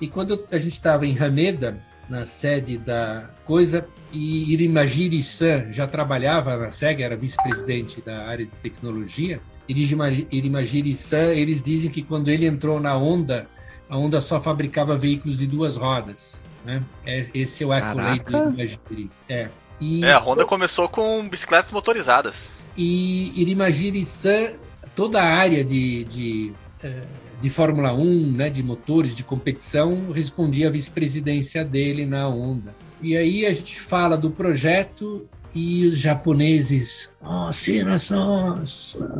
E 0.00 0.06
quando 0.06 0.44
a 0.50 0.58
gente 0.58 0.72
estava 0.72 1.04
em 1.04 1.18
Haneda, 1.18 1.78
na 2.08 2.24
sede 2.24 2.78
da 2.78 3.30
coisa, 3.44 3.86
e 4.12 4.52
Irimagiri-san 4.52 5.70
já 5.70 5.86
trabalhava 5.86 6.56
na 6.56 6.70
SEGA, 6.70 7.04
era 7.04 7.16
vice-presidente 7.16 8.00
da 8.00 8.26
área 8.26 8.44
de 8.44 8.52
tecnologia, 8.62 9.40
Irimagiri-san, 9.68 11.28
eles 11.32 11.62
dizem 11.62 11.90
que 11.90 12.02
quando 12.02 12.28
ele 12.28 12.46
entrou 12.46 12.80
na 12.80 12.96
Honda, 12.96 13.46
a 13.88 13.96
Honda 13.96 14.20
só 14.20 14.40
fabricava 14.40 14.96
veículos 14.96 15.38
de 15.38 15.46
duas 15.46 15.76
rodas. 15.76 16.42
Né? 16.64 16.82
É, 17.06 17.24
esse 17.32 17.62
é 17.62 17.66
o 17.66 17.72
accolade 17.72 18.24
do 18.24 18.36
Irimagiri. 18.36 19.10
É. 19.28 19.48
E, 19.80 20.04
é, 20.04 20.12
a 20.12 20.18
Honda 20.18 20.44
começou 20.44 20.88
com 20.88 21.26
bicicletas 21.28 21.70
motorizadas. 21.70 22.50
E 22.82 23.30
Irimagiri-san, 23.38 24.52
toda 24.96 25.20
a 25.20 25.26
área 25.26 25.62
de, 25.62 26.04
de, 26.04 26.52
eh, 26.82 27.02
de 27.42 27.50
Fórmula 27.50 27.92
1, 27.92 28.32
né, 28.32 28.48
de 28.48 28.62
motores, 28.62 29.14
de 29.14 29.22
competição, 29.22 30.10
respondia 30.10 30.68
à 30.68 30.70
vice-presidência 30.70 31.62
dele 31.62 32.06
na 32.06 32.26
Honda. 32.26 32.74
E 33.02 33.14
aí 33.14 33.44
a 33.44 33.52
gente 33.52 33.78
fala 33.78 34.16
do 34.16 34.30
projeto 34.30 35.28
e 35.54 35.84
os 35.88 35.98
japoneses, 35.98 37.12
oh, 37.20 37.52
sim, 37.52 37.82
sou, 37.98 38.64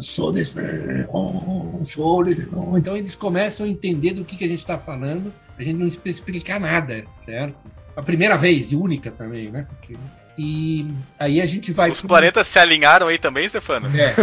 sou 0.01 0.32
desse, 0.32 0.55
oh, 1.12 1.85
sou 1.85 2.24
desse. 2.24 2.49
Oh. 2.55 2.78
Então 2.78 2.97
eles 2.97 3.15
começam 3.15 3.66
a 3.66 3.69
entender 3.69 4.15
do 4.15 4.24
que, 4.24 4.39
que 4.39 4.45
a 4.45 4.49
gente 4.49 4.61
está 4.61 4.78
falando, 4.78 5.31
a 5.59 5.62
gente 5.62 5.77
não 5.77 5.87
precisa 5.87 6.09
explicar 6.09 6.59
nada, 6.59 7.05
certo? 7.27 7.66
A 7.95 8.01
primeira 8.01 8.39
vez 8.39 8.73
e 8.73 8.77
única 8.77 9.11
também, 9.11 9.51
né? 9.51 9.66
Porque, 9.69 9.99
e 10.42 10.86
aí 11.18 11.38
a 11.38 11.44
gente 11.44 11.70
vai. 11.70 11.90
Os 11.90 12.00
planetas 12.00 12.46
se 12.46 12.58
alinharam 12.58 13.08
aí 13.08 13.18
também, 13.18 13.46
Stefano? 13.46 13.88
É. 13.94 14.14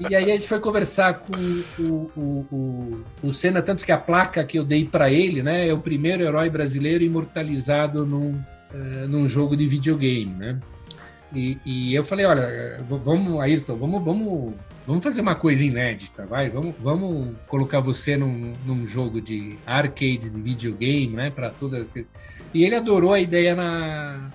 e 0.10 0.16
aí 0.16 0.24
a 0.24 0.34
gente 0.34 0.48
foi 0.48 0.58
conversar 0.58 1.20
com 1.20 1.36
o, 1.78 2.10
o, 2.16 2.46
o, 2.50 3.04
o 3.22 3.32
Senna, 3.32 3.62
tanto 3.62 3.84
que 3.84 3.92
a 3.92 3.96
placa 3.96 4.42
que 4.42 4.58
eu 4.58 4.64
dei 4.64 4.84
para 4.84 5.08
ele, 5.08 5.40
né, 5.40 5.68
é 5.68 5.72
o 5.72 5.78
primeiro 5.78 6.24
herói 6.24 6.50
brasileiro 6.50 7.04
imortalizado 7.04 8.04
num, 8.04 8.42
uh, 8.74 9.06
num 9.08 9.28
jogo 9.28 9.56
de 9.56 9.68
videogame, 9.68 10.34
né? 10.34 10.58
E, 11.32 11.58
e, 11.64 11.94
eu 11.94 12.02
falei, 12.02 12.26
olha, 12.26 12.84
vamos, 13.04 13.40
Ayrton, 13.40 13.76
vamos, 13.76 14.04
vamos, 14.04 14.54
vamos 14.84 15.04
fazer 15.04 15.20
uma 15.20 15.36
coisa 15.36 15.62
inédita, 15.62 16.26
vai, 16.26 16.50
vamos, 16.50 16.74
vamos 16.80 17.36
colocar 17.46 17.78
você 17.78 18.16
num, 18.16 18.54
num 18.66 18.84
jogo 18.84 19.20
de 19.20 19.56
arcade 19.64 20.28
de 20.28 20.40
videogame, 20.42 21.14
né? 21.14 21.30
Para 21.30 21.50
todas. 21.50 21.88
E 22.54 22.64
ele 22.64 22.74
adorou 22.74 23.14
a 23.14 23.20
ideia 23.20 23.54
na, 23.54 24.30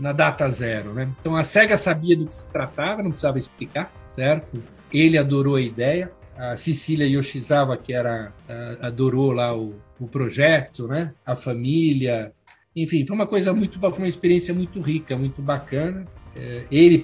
na 0.00 0.12
data 0.12 0.48
zero, 0.50 0.92
né? 0.92 1.08
Então 1.20 1.36
a 1.36 1.44
Sega 1.44 1.76
sabia 1.76 2.16
do 2.16 2.26
que 2.26 2.34
se 2.34 2.48
tratava, 2.48 3.02
não 3.02 3.10
precisava 3.10 3.38
explicar, 3.38 3.92
certo? 4.10 4.62
Ele 4.92 5.16
adorou 5.16 5.56
a 5.56 5.60
ideia. 5.60 6.10
A 6.36 6.56
Cecília 6.56 7.06
Yoshizawa, 7.06 7.76
que 7.76 7.92
era 7.92 8.32
adorou 8.80 9.32
lá 9.32 9.56
o, 9.56 9.74
o 9.98 10.06
projeto, 10.06 10.86
né? 10.86 11.12
A 11.26 11.34
família, 11.34 12.32
enfim, 12.74 13.04
foi 13.06 13.16
uma 13.16 13.26
coisa 13.26 13.52
muito, 13.52 13.78
foi 13.78 13.98
uma 13.98 14.08
experiência 14.08 14.54
muito 14.54 14.80
rica, 14.80 15.16
muito 15.16 15.42
bacana. 15.42 16.06
É, 16.36 16.64
ele 16.70 17.02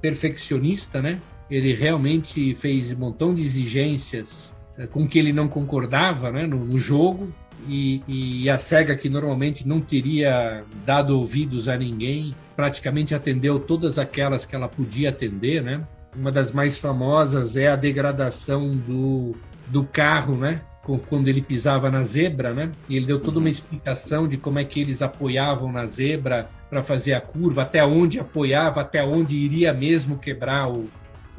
perfeccionista, 0.00 1.02
né? 1.02 1.20
Ele 1.50 1.74
realmente 1.74 2.54
fez 2.54 2.92
um 2.92 2.98
montão 2.98 3.34
de 3.34 3.42
exigências 3.42 4.54
é, 4.78 4.86
com 4.86 5.06
que 5.06 5.18
ele 5.18 5.32
não 5.32 5.48
concordava, 5.48 6.30
né? 6.30 6.46
No, 6.46 6.64
no 6.64 6.78
jogo 6.78 7.32
e, 7.68 8.02
e, 8.06 8.50
a 8.50 8.58
Sega 8.58 8.96
que 8.96 9.08
normalmente 9.08 9.66
não 9.66 9.80
teria 9.80 10.64
dado 10.84 11.18
ouvidos 11.18 11.68
a 11.68 11.76
ninguém, 11.76 12.34
praticamente 12.56 13.14
atendeu 13.14 13.60
todas 13.60 13.98
aquelas 13.98 14.44
que 14.44 14.54
ela 14.54 14.68
podia 14.68 15.10
atender, 15.10 15.62
né? 15.62 15.86
Uma 16.14 16.30
das 16.30 16.52
mais 16.52 16.76
famosas 16.76 17.56
é 17.56 17.68
a 17.68 17.76
degradação 17.76 18.76
do, 18.76 19.34
do 19.68 19.84
carro, 19.84 20.36
né? 20.36 20.62
quando 21.08 21.28
ele 21.28 21.40
pisava 21.40 21.90
na 21.90 22.02
zebra, 22.02 22.52
né? 22.52 22.72
E 22.88 22.96
ele 22.96 23.06
deu 23.06 23.20
toda 23.20 23.38
uma 23.38 23.48
explicação 23.48 24.26
de 24.26 24.36
como 24.36 24.58
é 24.58 24.64
que 24.64 24.80
eles 24.80 25.00
apoiavam 25.00 25.70
na 25.70 25.86
zebra 25.86 26.50
para 26.68 26.82
fazer 26.82 27.14
a 27.14 27.20
curva, 27.20 27.62
até 27.62 27.84
onde 27.84 28.18
apoiava, 28.18 28.80
até 28.80 29.04
onde 29.04 29.36
iria 29.36 29.72
mesmo 29.72 30.18
quebrar 30.18 30.68
o, 30.68 30.88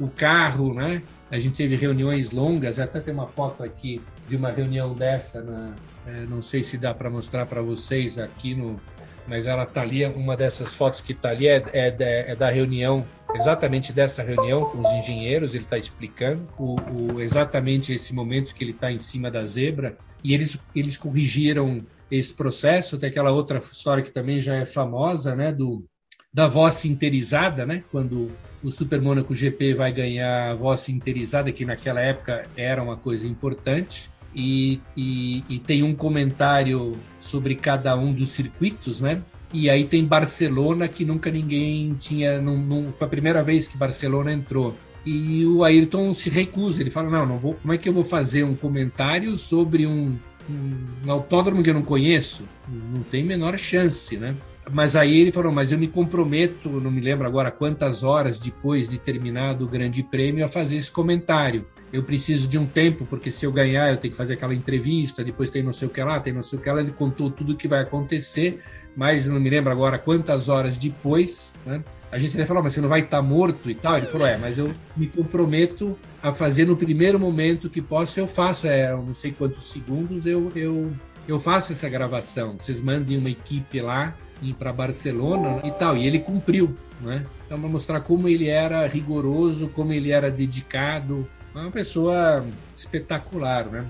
o 0.00 0.08
carro, 0.08 0.72
né? 0.72 1.02
A 1.30 1.38
gente 1.38 1.56
teve 1.56 1.76
reuniões 1.76 2.30
longas, 2.30 2.78
até 2.78 3.00
tem 3.00 3.12
uma 3.12 3.26
foto 3.26 3.62
aqui 3.62 4.00
de 4.26 4.36
uma 4.36 4.50
reunião 4.50 4.94
dessa, 4.94 5.42
na, 5.42 5.74
é, 6.06 6.26
não 6.26 6.42
sei 6.42 6.62
se 6.62 6.78
dá 6.78 6.92
para 6.94 7.08
mostrar 7.10 7.46
para 7.46 7.62
vocês 7.62 8.18
aqui 8.18 8.54
no, 8.54 8.80
mas 9.26 9.46
ela 9.46 9.64
tá 9.64 9.82
ali, 9.82 10.04
uma 10.06 10.36
dessas 10.36 10.74
fotos 10.74 11.00
que 11.00 11.14
tá 11.14 11.30
ali 11.30 11.48
é, 11.48 11.64
é, 11.72 12.32
é 12.32 12.36
da 12.36 12.50
reunião 12.50 13.06
exatamente 13.34 13.92
dessa 13.92 14.22
reunião 14.22 14.66
com 14.66 14.78
os 14.78 14.90
engenheiros, 14.92 15.54
ele 15.54 15.64
está 15.64 15.76
explicando 15.76 16.48
o, 16.56 16.76
o, 16.90 17.20
exatamente 17.20 17.92
esse 17.92 18.14
momento 18.14 18.54
que 18.54 18.62
ele 18.62 18.70
está 18.70 18.92
em 18.92 18.98
cima 18.98 19.30
da 19.30 19.44
zebra, 19.44 19.96
e 20.22 20.32
eles, 20.32 20.58
eles 20.74 20.96
corrigiram 20.96 21.84
esse 22.10 22.32
processo. 22.32 22.96
Tem 22.96 23.10
aquela 23.10 23.30
outra 23.30 23.62
história 23.70 24.02
que 24.02 24.10
também 24.10 24.38
já 24.38 24.54
é 24.54 24.64
famosa, 24.64 25.34
né, 25.34 25.52
do, 25.52 25.84
da 26.32 26.48
voz 26.48 26.74
sinterizada, 26.74 27.66
né? 27.66 27.84
Quando 27.90 28.30
o 28.62 28.70
Super 28.70 29.00
Monaco 29.00 29.34
GP 29.34 29.74
vai 29.74 29.92
ganhar 29.92 30.50
a 30.50 30.54
voz 30.54 30.80
sinterizada, 30.80 31.52
que 31.52 31.66
naquela 31.66 32.00
época 32.00 32.46
era 32.56 32.82
uma 32.82 32.96
coisa 32.96 33.26
importante. 33.26 34.08
E, 34.34 34.80
e, 34.96 35.44
e, 35.48 35.58
tem 35.60 35.82
um 35.82 35.94
comentário 35.94 36.98
sobre 37.20 37.54
cada 37.54 37.96
um 37.96 38.12
dos 38.12 38.30
circuitos, 38.30 39.00
né? 39.00 39.22
E 39.52 39.70
aí 39.70 39.84
tem 39.84 40.04
Barcelona, 40.04 40.88
que 40.88 41.04
nunca 41.04 41.30
ninguém 41.30 41.94
tinha. 41.94 42.40
Não, 42.40 42.56
não, 42.56 42.92
foi 42.92 43.06
a 43.06 43.10
primeira 43.10 43.42
vez 43.42 43.68
que 43.68 43.76
Barcelona 43.76 44.32
entrou. 44.32 44.74
E 45.06 45.44
o 45.46 45.62
Ayrton 45.62 46.12
se 46.14 46.30
recusa, 46.30 46.82
ele 46.82 46.90
fala: 46.90 47.10
não, 47.10 47.26
não 47.26 47.38
vou, 47.38 47.54
como 47.54 47.72
é 47.72 47.78
que 47.78 47.88
eu 47.88 47.92
vou 47.92 48.04
fazer 48.04 48.42
um 48.42 48.56
comentário 48.56 49.36
sobre 49.36 49.86
um, 49.86 50.18
um, 50.50 50.76
um 51.06 51.12
autódromo 51.12 51.62
que 51.62 51.70
eu 51.70 51.74
não 51.74 51.82
conheço? 51.82 52.44
Não 52.68 53.02
tem 53.04 53.22
menor 53.22 53.56
chance, 53.56 54.16
né? 54.16 54.34
Mas 54.72 54.96
aí 54.96 55.20
ele 55.20 55.32
falou: 55.32 55.52
Mas 55.52 55.72
eu 55.72 55.78
me 55.78 55.88
comprometo, 55.88 56.68
não 56.68 56.90
me 56.90 57.00
lembro 57.00 57.26
agora 57.26 57.50
quantas 57.50 58.02
horas 58.02 58.38
depois 58.38 58.88
de 58.88 58.98
terminado 58.98 59.64
o 59.64 59.68
Grande 59.68 60.02
Prêmio, 60.02 60.44
a 60.44 60.48
fazer 60.48 60.76
esse 60.76 60.90
comentário. 60.90 61.66
Eu 61.94 62.02
preciso 62.02 62.48
de 62.48 62.58
um 62.58 62.66
tempo, 62.66 63.06
porque 63.06 63.30
se 63.30 63.46
eu 63.46 63.52
ganhar, 63.52 63.88
eu 63.88 63.96
tenho 63.96 64.10
que 64.10 64.18
fazer 64.18 64.34
aquela 64.34 64.52
entrevista, 64.52 65.22
depois 65.22 65.48
tem 65.48 65.62
não 65.62 65.72
sei 65.72 65.86
o 65.86 65.90
que 65.92 66.02
lá, 66.02 66.18
tem 66.18 66.32
não 66.32 66.42
sei 66.42 66.58
o 66.58 66.62
que 66.62 66.68
lá. 66.68 66.80
Ele 66.80 66.90
contou 66.90 67.30
tudo 67.30 67.52
o 67.52 67.56
que 67.56 67.68
vai 67.68 67.82
acontecer, 67.82 68.60
mas 68.96 69.28
não 69.28 69.38
me 69.38 69.48
lembro 69.48 69.70
agora 69.70 69.96
quantas 69.96 70.48
horas 70.48 70.76
depois. 70.76 71.52
Né? 71.64 71.84
A 72.10 72.18
gente 72.18 72.34
até 72.34 72.44
falou: 72.44 72.64
Mas 72.64 72.74
você 72.74 72.80
não 72.80 72.88
vai 72.88 73.02
estar 73.02 73.22
morto 73.22 73.70
e 73.70 73.76
tal? 73.76 73.96
Ele 73.96 74.06
falou: 74.06 74.26
É, 74.26 74.36
mas 74.36 74.58
eu 74.58 74.74
me 74.96 75.06
comprometo 75.06 75.96
a 76.20 76.32
fazer 76.32 76.64
no 76.64 76.76
primeiro 76.76 77.16
momento 77.16 77.70
que 77.70 77.80
posso, 77.80 78.18
eu 78.18 78.26
faço, 78.26 78.66
é, 78.66 78.90
não 78.90 79.14
sei 79.14 79.30
quantos 79.30 79.66
segundos, 79.66 80.26
eu, 80.26 80.50
eu, 80.56 80.90
eu 81.28 81.38
faço 81.38 81.72
essa 81.72 81.88
gravação. 81.88 82.56
Vocês 82.58 82.80
mandem 82.80 83.16
uma 83.16 83.30
equipe 83.30 83.80
lá 83.80 84.16
ir 84.42 84.54
para 84.54 84.72
Barcelona 84.72 85.60
e 85.62 85.70
tal. 85.70 85.96
E 85.96 86.08
ele 86.08 86.18
cumpriu, 86.18 86.76
né? 87.00 87.24
Então, 87.46 87.60
para 87.60 87.68
mostrar 87.68 88.00
como 88.00 88.28
ele 88.28 88.48
era 88.48 88.84
rigoroso, 88.88 89.68
como 89.68 89.92
ele 89.92 90.10
era 90.10 90.28
dedicado. 90.28 91.24
Uma 91.54 91.70
pessoa 91.70 92.44
espetacular, 92.74 93.66
né? 93.66 93.86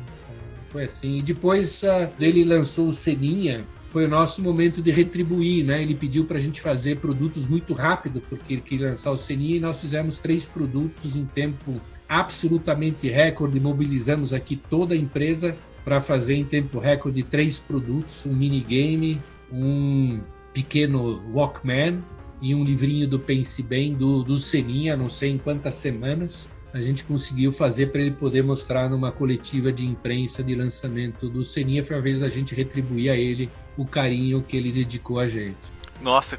Foi 0.70 0.84
assim. 0.84 1.18
E 1.18 1.22
depois 1.22 1.82
uh, 1.82 2.10
ele 2.20 2.44
lançou 2.44 2.88
o 2.88 2.92
Seninha, 2.92 3.64
foi 3.90 4.04
o 4.04 4.08
nosso 4.08 4.42
momento 4.42 4.82
de 4.82 4.90
retribuir, 4.90 5.64
né? 5.64 5.80
Ele 5.80 5.94
pediu 5.94 6.24
para 6.24 6.36
a 6.36 6.40
gente 6.40 6.60
fazer 6.60 6.98
produtos 6.98 7.46
muito 7.46 7.72
rápido, 7.72 8.20
porque 8.28 8.54
ele 8.54 8.62
queria 8.62 8.90
lançar 8.90 9.12
o 9.12 9.16
Seninha, 9.16 9.56
e 9.56 9.60
nós 9.60 9.80
fizemos 9.80 10.18
três 10.18 10.44
produtos 10.44 11.16
em 11.16 11.24
tempo 11.24 11.80
absolutamente 12.08 13.08
recorde, 13.08 13.58
mobilizamos 13.58 14.34
aqui 14.34 14.56
toda 14.56 14.94
a 14.94 14.96
empresa 14.96 15.56
para 15.84 16.00
fazer 16.00 16.34
em 16.34 16.44
tempo 16.44 16.78
recorde 16.78 17.22
três 17.22 17.58
produtos, 17.58 18.26
um 18.26 18.34
minigame, 18.34 19.20
um 19.52 20.20
pequeno 20.52 21.22
Walkman 21.32 22.02
e 22.42 22.54
um 22.54 22.62
livrinho 22.64 23.08
do 23.08 23.18
Pense 23.18 23.62
Bem, 23.62 23.94
do, 23.94 24.22
do 24.22 24.36
Seninha, 24.38 24.96
não 24.96 25.08
sei 25.08 25.30
em 25.30 25.38
quantas 25.38 25.76
semanas, 25.76 26.50
a 26.74 26.82
gente 26.82 27.04
conseguiu 27.04 27.52
fazer 27.52 27.92
para 27.92 28.00
ele 28.00 28.10
poder 28.10 28.42
mostrar 28.42 28.90
numa 28.90 29.12
coletiva 29.12 29.72
de 29.72 29.86
imprensa 29.86 30.42
de 30.42 30.56
lançamento 30.56 31.28
do 31.28 31.44
Seninha. 31.44 31.84
Foi 31.84 31.96
a 31.96 32.00
vez 32.00 32.18
da 32.18 32.28
gente 32.28 32.52
retribuir 32.52 33.12
a 33.12 33.16
ele 33.16 33.48
o 33.76 33.86
carinho 33.86 34.42
que 34.42 34.56
ele 34.56 34.72
dedicou 34.72 35.20
a 35.20 35.26
gente. 35.28 35.56
Nossa, 36.02 36.36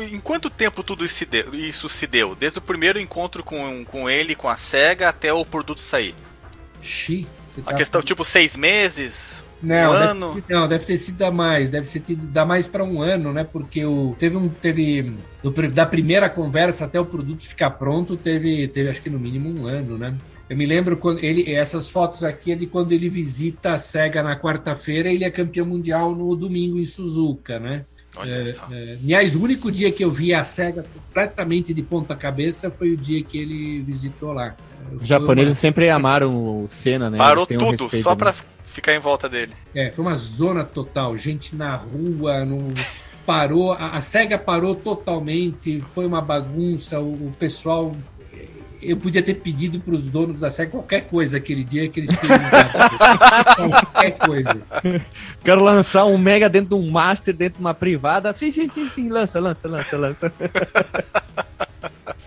em 0.00 0.18
quanto 0.18 0.48
tempo 0.48 0.82
tudo 0.82 1.04
isso 1.04 1.16
se 1.16 1.26
deu? 1.26 1.54
Isso 1.54 1.86
se 1.90 2.06
deu? 2.06 2.34
Desde 2.34 2.58
o 2.58 2.62
primeiro 2.62 2.98
encontro 2.98 3.44
com, 3.44 3.84
com 3.84 4.08
ele, 4.08 4.34
com 4.34 4.48
a 4.48 4.56
SEGA, 4.56 5.10
até 5.10 5.30
o 5.34 5.44
produto 5.44 5.82
sair? 5.82 6.14
Xi, 6.80 7.26
a 7.58 7.70
tá 7.70 7.74
questão, 7.74 8.00
tipo, 8.00 8.24
seis 8.24 8.56
meses? 8.56 9.43
Não, 9.64 9.90
um 9.90 9.94
deve, 9.94 10.10
ano? 10.10 10.42
não, 10.48 10.68
deve 10.68 10.84
ter 10.84 10.98
sido 10.98 11.22
a 11.22 11.30
mais, 11.30 11.70
deve 11.70 11.86
ser 11.86 12.00
tido, 12.00 12.26
dá 12.26 12.44
mais 12.44 12.66
para 12.66 12.84
um 12.84 13.00
ano, 13.00 13.32
né? 13.32 13.44
Porque 13.44 13.84
o, 13.84 14.14
teve 14.18 14.36
um. 14.36 14.48
Teve. 14.48 15.12
Do, 15.42 15.50
da 15.70 15.86
primeira 15.86 16.28
conversa 16.28 16.84
até 16.84 17.00
o 17.00 17.04
produto 17.04 17.42
ficar 17.44 17.70
pronto, 17.70 18.16
teve, 18.16 18.68
teve 18.68 18.88
acho 18.88 19.02
que 19.02 19.10
no 19.10 19.18
mínimo 19.18 19.48
um 19.48 19.66
ano, 19.66 19.98
né? 19.98 20.14
Eu 20.48 20.56
me 20.56 20.66
lembro 20.66 20.96
quando 20.96 21.24
ele. 21.24 21.52
Essas 21.52 21.88
fotos 21.88 22.22
aqui 22.22 22.52
é 22.52 22.54
de 22.54 22.66
quando 22.66 22.92
ele 22.92 23.08
visita 23.08 23.72
a 23.72 23.78
SEGA 23.78 24.22
na 24.22 24.38
quarta-feira 24.38 25.10
ele 25.10 25.24
é 25.24 25.30
campeão 25.30 25.66
mundial 25.66 26.14
no 26.14 26.36
domingo 26.36 26.78
em 26.78 26.84
Suzuka, 26.84 27.58
né? 27.58 27.84
Olha 28.16 28.30
É, 28.30 28.44
só. 28.44 28.68
é, 28.70 28.98
aliás, 29.02 29.34
o 29.34 29.42
único 29.42 29.72
dia 29.72 29.90
que 29.90 30.04
eu 30.04 30.10
vi 30.10 30.32
a 30.32 30.44
SEGA 30.44 30.84
completamente 30.94 31.74
de 31.74 31.82
ponta 31.82 32.14
cabeça 32.14 32.70
foi 32.70 32.92
o 32.92 32.96
dia 32.96 33.22
que 33.24 33.36
ele 33.38 33.82
visitou 33.82 34.32
lá. 34.32 34.54
Os 34.92 35.06
japoneses 35.06 35.58
sempre 35.58 35.88
amaram 35.90 36.62
o 36.62 36.68
Senna, 36.68 37.10
né? 37.10 37.18
Parou 37.18 37.44
um 37.44 37.46
tudo, 37.46 37.70
respeito, 37.70 38.02
só 38.02 38.14
né? 38.14 38.34
Ficar 38.74 38.94
em 38.94 38.98
volta 38.98 39.28
dele. 39.28 39.52
É, 39.74 39.90
foi 39.90 40.04
uma 40.04 40.16
zona 40.16 40.64
total, 40.64 41.16
gente 41.16 41.54
na 41.54 41.76
rua, 41.76 42.44
não 42.44 42.68
parou, 43.24 43.72
a, 43.72 43.96
a 43.96 44.00
SEGA 44.00 44.36
parou 44.36 44.74
totalmente, 44.74 45.80
foi 45.92 46.06
uma 46.06 46.20
bagunça, 46.20 47.00
o, 47.00 47.28
o 47.28 47.32
pessoal. 47.38 47.96
Eu 48.82 48.98
podia 48.98 49.22
ter 49.22 49.36
pedido 49.36 49.80
para 49.80 49.94
os 49.94 50.10
donos 50.10 50.38
da 50.38 50.50
SEGA 50.50 50.72
qualquer 50.72 51.06
coisa 51.06 51.38
aquele 51.38 51.64
dia 51.64 51.88
que 51.88 52.00
eles 52.00 52.14
perguntaram. 52.14 53.70
qualquer 53.80 54.10
coisa. 54.18 54.62
Quero 55.42 55.64
lançar 55.64 56.04
um 56.04 56.18
Mega 56.18 56.50
dentro 56.50 56.76
de 56.76 56.84
um 56.84 56.90
Master, 56.90 57.34
dentro 57.34 57.58
de 57.58 57.60
uma 57.60 57.72
privada. 57.72 58.32
Sim, 58.34 58.50
sim, 58.50 58.68
sim, 58.68 58.90
sim, 58.90 59.08
lança, 59.08 59.40
lança, 59.40 59.66
lança, 59.66 59.96
lança. 59.96 60.32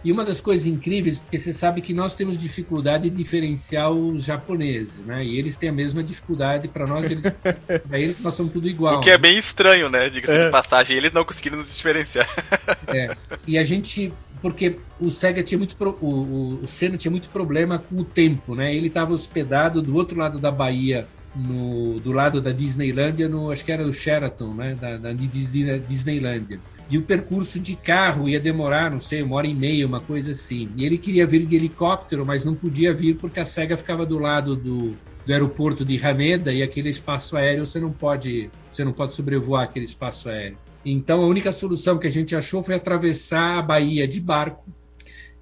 E 0.07 0.11
uma 0.11 0.23
das 0.23 0.39
coisas 0.39 0.65
incríveis, 0.65 1.19
porque 1.19 1.37
você 1.37 1.53
sabe 1.53 1.81
que 1.81 1.93
nós 1.93 2.15
temos 2.15 2.37
dificuldade 2.37 3.09
de 3.09 3.15
diferenciar 3.17 3.91
os 3.91 4.23
japoneses, 4.23 5.03
né? 5.03 5.25
E 5.25 5.37
eles 5.37 5.57
têm 5.57 5.67
a 5.67 5.73
mesma 5.73 6.01
dificuldade 6.01 6.67
para 6.69 6.85
nós, 6.87 7.11
eles, 7.11 7.25
para 7.87 7.99
eles 7.99 8.19
nós 8.21 8.33
somos 8.35 8.53
tudo 8.53 8.69
igual. 8.69 8.97
O 8.97 9.01
que 9.01 9.09
é 9.09 9.17
bem 9.17 9.37
estranho, 9.37 9.89
né? 9.89 10.09
Diga-se 10.09 10.31
É. 10.37 10.45
de 10.45 10.51
passagem, 10.51 10.95
eles 10.95 11.11
não 11.11 11.25
conseguiram 11.25 11.57
nos 11.57 11.75
diferenciar. 11.75 12.27
É. 12.87 13.15
E 13.45 13.57
a 13.57 13.63
gente. 13.65 14.13
Porque 14.41 14.77
o 14.99 15.09
Sega 15.11 15.43
tinha 15.43 15.57
muito. 15.57 15.75
pro- 15.75 15.97
O, 15.99 16.05
o, 16.05 16.59
o 16.63 16.67
Senna 16.67 16.95
tinha 16.95 17.11
muito 17.11 17.27
problema 17.29 17.79
com 17.79 17.99
o 17.99 18.05
tempo, 18.05 18.55
né? 18.55 18.73
Ele 18.73 18.87
estava 18.87 19.11
hospedado 19.13 19.81
do 19.81 19.93
outro 19.95 20.17
lado 20.17 20.39
da 20.39 20.51
Bahia, 20.51 21.05
no, 21.35 21.99
do 21.99 22.11
lado 22.13 22.39
da 22.39 22.51
Disneylândia, 22.51 23.27
no, 23.27 23.51
acho 23.51 23.65
que 23.65 23.71
era 23.73 23.83
o 23.85 23.91
Sheraton, 23.91 24.53
né? 24.53 24.77
Da, 24.79 24.95
da 24.97 25.11
Disney- 25.11 25.79
Disneylândia. 25.89 26.59
E 26.89 26.97
o 26.97 27.01
percurso 27.01 27.59
de 27.59 27.75
carro 27.75 28.29
ia 28.29 28.39
demorar, 28.39 28.89
não 28.89 28.99
sei, 28.99 29.21
uma 29.21 29.35
hora 29.35 29.47
e 29.47 29.53
meia, 29.53 29.85
uma 29.85 29.99
coisa 29.99 30.31
assim. 30.31 30.69
E 30.77 30.85
ele 30.85 30.97
queria 30.97 31.27
vir 31.27 31.45
de 31.45 31.55
helicóptero, 31.55 32.25
mas 32.25 32.45
não 32.45 32.55
podia 32.55 32.93
vir 32.93 33.17
porque 33.17 33.39
a 33.39 33.45
SEGA 33.45 33.75
ficava 33.75 34.05
do 34.05 34.17
lado 34.17 34.55
do, 34.55 34.95
do 35.25 35.33
aeroporto 35.33 35.83
de 35.83 36.01
Haneda 36.03 36.53
e 36.53 36.63
aquele 36.63 36.89
espaço 36.89 37.35
aéreo 37.35 37.65
você 37.65 37.79
não 37.79 37.91
pode, 37.91 38.49
você 38.71 38.85
não 38.85 38.93
pode 38.93 39.13
sobrevoar 39.13 39.63
aquele 39.63 39.85
espaço 39.85 40.29
aéreo. 40.29 40.57
Então 40.85 41.21
a 41.21 41.27
única 41.27 41.51
solução 41.51 41.97
que 41.97 42.07
a 42.07 42.11
gente 42.11 42.33
achou 42.33 42.63
foi 42.63 42.75
atravessar 42.75 43.59
a 43.59 43.61
Bahia 43.61 44.07
de 44.07 44.21
barco 44.21 44.71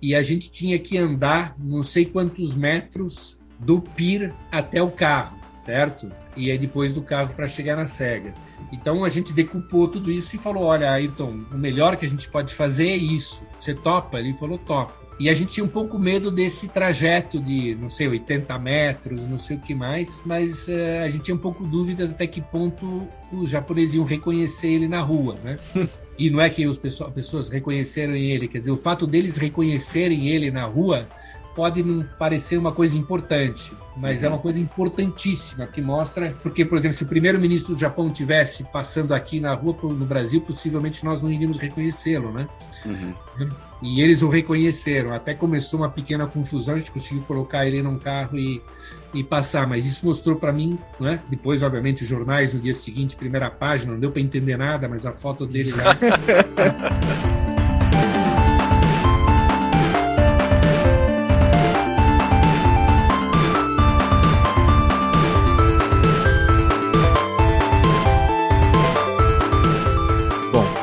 e 0.02 0.16
a 0.16 0.22
gente 0.24 0.52
tinha 0.52 0.80
que 0.80 0.98
andar 0.98 1.56
não 1.60 1.84
sei 1.84 2.06
quantos 2.06 2.56
metros 2.56 3.38
do 3.60 3.80
pier 3.80 4.34
até 4.52 4.82
o 4.82 4.90
carro, 4.90 5.38
certo? 5.64 6.12
E 6.36 6.50
aí 6.50 6.58
depois 6.58 6.94
do 6.94 7.02
carro 7.04 7.34
para 7.36 7.48
chegar 7.48 7.76
na 7.76 7.86
SEGA. 7.86 8.34
Então 8.72 9.04
a 9.04 9.10
gente 9.10 9.34
decupou 9.34 9.88
tudo 9.88 10.12
isso 10.12 10.36
e 10.36 10.40
falou: 10.40 10.64
olha, 10.64 10.92
Ayrton, 10.92 11.42
o 11.52 11.58
melhor 11.58 11.96
que 11.96 12.06
a 12.06 12.10
gente 12.10 12.30
pode 12.30 12.54
fazer 12.54 12.88
é 12.88 12.96
isso. 12.96 13.42
Você 13.60 13.74
topa? 13.74 14.20
Ele 14.20 14.34
falou: 14.34 14.58
topa. 14.58 15.06
E 15.18 15.30
a 15.30 15.34
gente 15.34 15.54
tinha 15.54 15.64
um 15.64 15.70
pouco 15.70 15.98
medo 15.98 16.30
desse 16.30 16.68
trajeto 16.68 17.40
de, 17.40 17.74
não 17.76 17.90
sei, 17.90 18.08
80 18.10 18.60
metros, 18.60 19.26
não 19.26 19.38
sei 19.38 19.56
o 19.56 19.60
que 19.62 19.74
mais, 19.74 20.22
mas 20.26 20.68
eh, 20.68 21.04
a 21.04 21.10
gente 21.10 21.24
tinha 21.24 21.36
um 21.36 21.40
pouco 21.40 21.66
dúvidas 21.66 22.12
até 22.12 22.28
que 22.28 22.42
ponto 22.42 23.08
os 23.32 23.50
japoneses 23.50 23.96
iam 23.96 24.04
reconhecer 24.04 24.68
ele 24.68 24.88
na 24.90 25.02
rua, 25.02 25.38
né? 25.44 25.58
E 26.18 26.30
não 26.30 26.40
é 26.40 26.50
que 26.50 26.64
as 26.64 26.78
pessoas, 26.78 27.14
pessoas 27.14 27.50
reconheceram 27.50 28.16
ele, 28.16 28.48
quer 28.48 28.60
dizer, 28.60 28.72
o 28.72 28.78
fato 28.78 29.06
deles 29.06 29.36
reconhecerem 29.36 30.30
ele 30.30 30.50
na 30.50 30.64
rua 30.64 31.10
pode 31.54 31.84
não 31.84 32.06
parecer 32.18 32.58
uma 32.58 32.72
coisa 32.72 32.98
importante, 32.98 33.74
mas 33.96 34.24
é 34.24 34.28
uma 34.28 34.40
coisa 34.40 34.60
importantíssima 34.60 35.66
que 35.68 35.82
mostra, 35.82 36.36
porque, 36.44 36.66
por 36.66 36.78
exemplo, 36.78 36.98
se 36.98 37.04
o 37.04 37.08
primeiro-ministro 37.08 37.74
do 37.74 37.80
Japão 37.80 38.12
tivesse 38.12 38.64
passando 38.66 39.14
aqui 39.14 39.40
na 39.40 39.54
rua 39.54 39.76
no 39.84 40.06
Brasil, 40.06 40.42
possivelmente 40.42 41.06
nós 41.06 41.22
não 41.22 41.32
iríamos 41.32 41.58
reconhecê-lo, 41.58 42.32
né? 42.32 42.48
Uhum. 42.86 43.16
E 43.82 44.02
eles 44.02 44.22
o 44.22 44.30
reconheceram. 44.30 45.14
Até 45.14 45.34
começou 45.34 45.80
uma 45.80 45.90
pequena 45.90 46.28
confusão, 46.28 46.76
a 46.76 46.78
gente 46.78 46.92
conseguiu 46.92 47.24
colocar 47.24 47.66
ele 47.66 47.82
num 47.82 47.98
carro 47.98 48.38
e, 48.38 48.62
e 49.14 49.24
passar. 49.24 49.68
Mas 49.68 49.86
isso 49.86 50.06
mostrou 50.06 50.36
para 50.36 50.52
mim, 50.52 50.78
né? 51.00 51.22
depois, 51.30 51.64
obviamente, 51.64 52.04
os 52.04 52.10
jornais 52.10 52.54
no 52.54 52.60
dia 52.60 52.74
seguinte, 52.74 53.16
primeira 53.16 53.50
página, 53.50 53.94
não 53.94 54.00
deu 54.00 54.12
para 54.12 54.22
entender 54.22 54.58
nada, 54.58 54.88
mas 54.88 55.06
a 55.06 55.14
foto 55.14 55.46
dele 55.46 55.72
lá. 55.72 55.96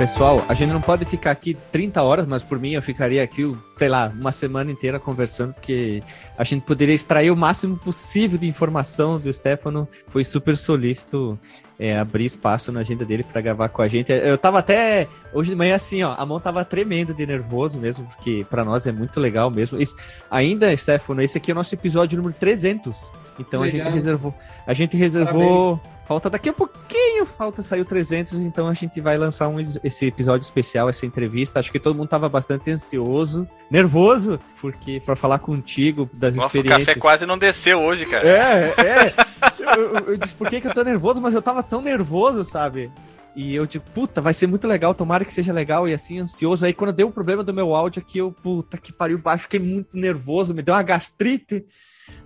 pessoal, 0.02 0.44
a 0.48 0.54
gente 0.54 0.72
não 0.72 0.80
pode 0.80 1.04
ficar 1.04 1.30
aqui 1.30 1.56
30 1.70 2.02
horas, 2.02 2.26
mas 2.26 2.42
por 2.42 2.58
mim 2.58 2.72
eu 2.72 2.82
ficaria 2.82 3.22
aqui, 3.22 3.56
sei 3.76 3.88
lá, 3.88 4.12
uma 4.12 4.32
semana 4.32 4.68
inteira 4.68 4.98
conversando, 4.98 5.54
porque 5.54 6.02
a 6.36 6.42
gente 6.42 6.62
poderia 6.66 6.92
extrair 6.92 7.30
o 7.30 7.36
máximo 7.36 7.76
possível 7.76 8.36
de 8.36 8.48
informação 8.48 9.20
do 9.20 9.32
Stefano. 9.32 9.86
Foi 10.08 10.24
super 10.24 10.56
solícito 10.56 11.38
é, 11.78 11.96
abrir 11.96 12.24
espaço 12.24 12.72
na 12.72 12.80
agenda 12.80 13.04
dele 13.04 13.22
para 13.22 13.40
gravar 13.40 13.68
com 13.68 13.80
a 13.80 13.86
gente. 13.86 14.10
Eu 14.10 14.36
tava 14.36 14.58
até 14.58 15.06
hoje 15.32 15.50
de 15.50 15.56
manhã 15.56 15.76
assim, 15.76 16.02
ó, 16.02 16.16
a 16.18 16.26
mão 16.26 16.40
tava 16.40 16.64
tremendo 16.64 17.14
de 17.14 17.24
nervoso 17.24 17.78
mesmo, 17.78 18.04
porque 18.06 18.44
para 18.50 18.64
nós 18.64 18.88
é 18.88 18.90
muito 18.90 19.20
legal 19.20 19.52
mesmo. 19.52 19.80
Esse, 19.80 19.94
ainda, 20.28 20.76
Stefano, 20.76 21.22
esse 21.22 21.38
aqui 21.38 21.52
é 21.52 21.54
o 21.54 21.54
nosso 21.54 21.72
episódio 21.76 22.16
número 22.16 22.34
300. 22.34 23.12
Então 23.38 23.60
legal. 23.60 23.82
a 23.82 23.84
gente 23.84 23.94
reservou, 23.94 24.34
a 24.66 24.74
gente 24.74 24.96
reservou 24.96 25.76
Parabéns. 25.76 25.91
Falta 26.04 26.28
daqui 26.28 26.48
a 26.48 26.52
pouquinho, 26.52 27.24
falta 27.24 27.62
saiu 27.62 27.84
300, 27.84 28.34
então 28.40 28.66
a 28.66 28.74
gente 28.74 29.00
vai 29.00 29.16
lançar 29.16 29.48
um, 29.48 29.60
esse 29.60 30.06
episódio 30.06 30.44
especial, 30.44 30.88
essa 30.88 31.06
entrevista. 31.06 31.60
Acho 31.60 31.70
que 31.70 31.78
todo 31.78 31.94
mundo 31.94 32.06
estava 32.06 32.28
bastante 32.28 32.70
ansioso, 32.70 33.48
nervoso, 33.70 34.38
porque 34.60 35.00
para 35.00 35.14
falar 35.14 35.38
contigo 35.38 36.10
das 36.12 36.34
Nossa, 36.34 36.48
experiências. 36.48 36.80
Nossa, 36.80 36.82
o 36.82 36.86
café 36.86 37.00
quase 37.00 37.24
não 37.24 37.38
desceu 37.38 37.80
hoje, 37.80 38.04
cara. 38.06 38.28
É, 38.28 38.74
é. 38.78 39.14
eu, 39.60 39.94
eu, 39.94 40.08
eu, 40.08 40.16
disse, 40.16 40.34
por 40.34 40.50
que, 40.50 40.60
que 40.60 40.66
eu 40.66 40.74
tô 40.74 40.82
nervoso? 40.82 41.20
Mas 41.20 41.34
eu 41.34 41.42
tava 41.42 41.62
tão 41.62 41.80
nervoso, 41.80 42.44
sabe? 42.44 42.90
E 43.34 43.54
eu 43.54 43.64
digo, 43.64 43.84
puta, 43.94 44.20
vai 44.20 44.34
ser 44.34 44.48
muito 44.48 44.66
legal, 44.66 44.94
tomara 44.94 45.24
que 45.24 45.32
seja 45.32 45.52
legal, 45.52 45.88
e 45.88 45.94
assim, 45.94 46.18
ansioso. 46.18 46.66
Aí 46.66 46.72
quando 46.72 46.92
deu 46.92 47.06
o 47.06 47.10
um 47.10 47.12
problema 47.12 47.44
do 47.44 47.54
meu 47.54 47.74
áudio 47.74 48.02
aqui, 48.02 48.18
eu, 48.18 48.32
puta 48.32 48.76
que 48.76 48.92
pariu, 48.92 49.18
baixo, 49.18 49.44
fiquei 49.44 49.60
muito 49.60 49.96
nervoso, 49.96 50.52
me 50.52 50.62
deu 50.62 50.74
uma 50.74 50.82
gastrite. 50.82 51.64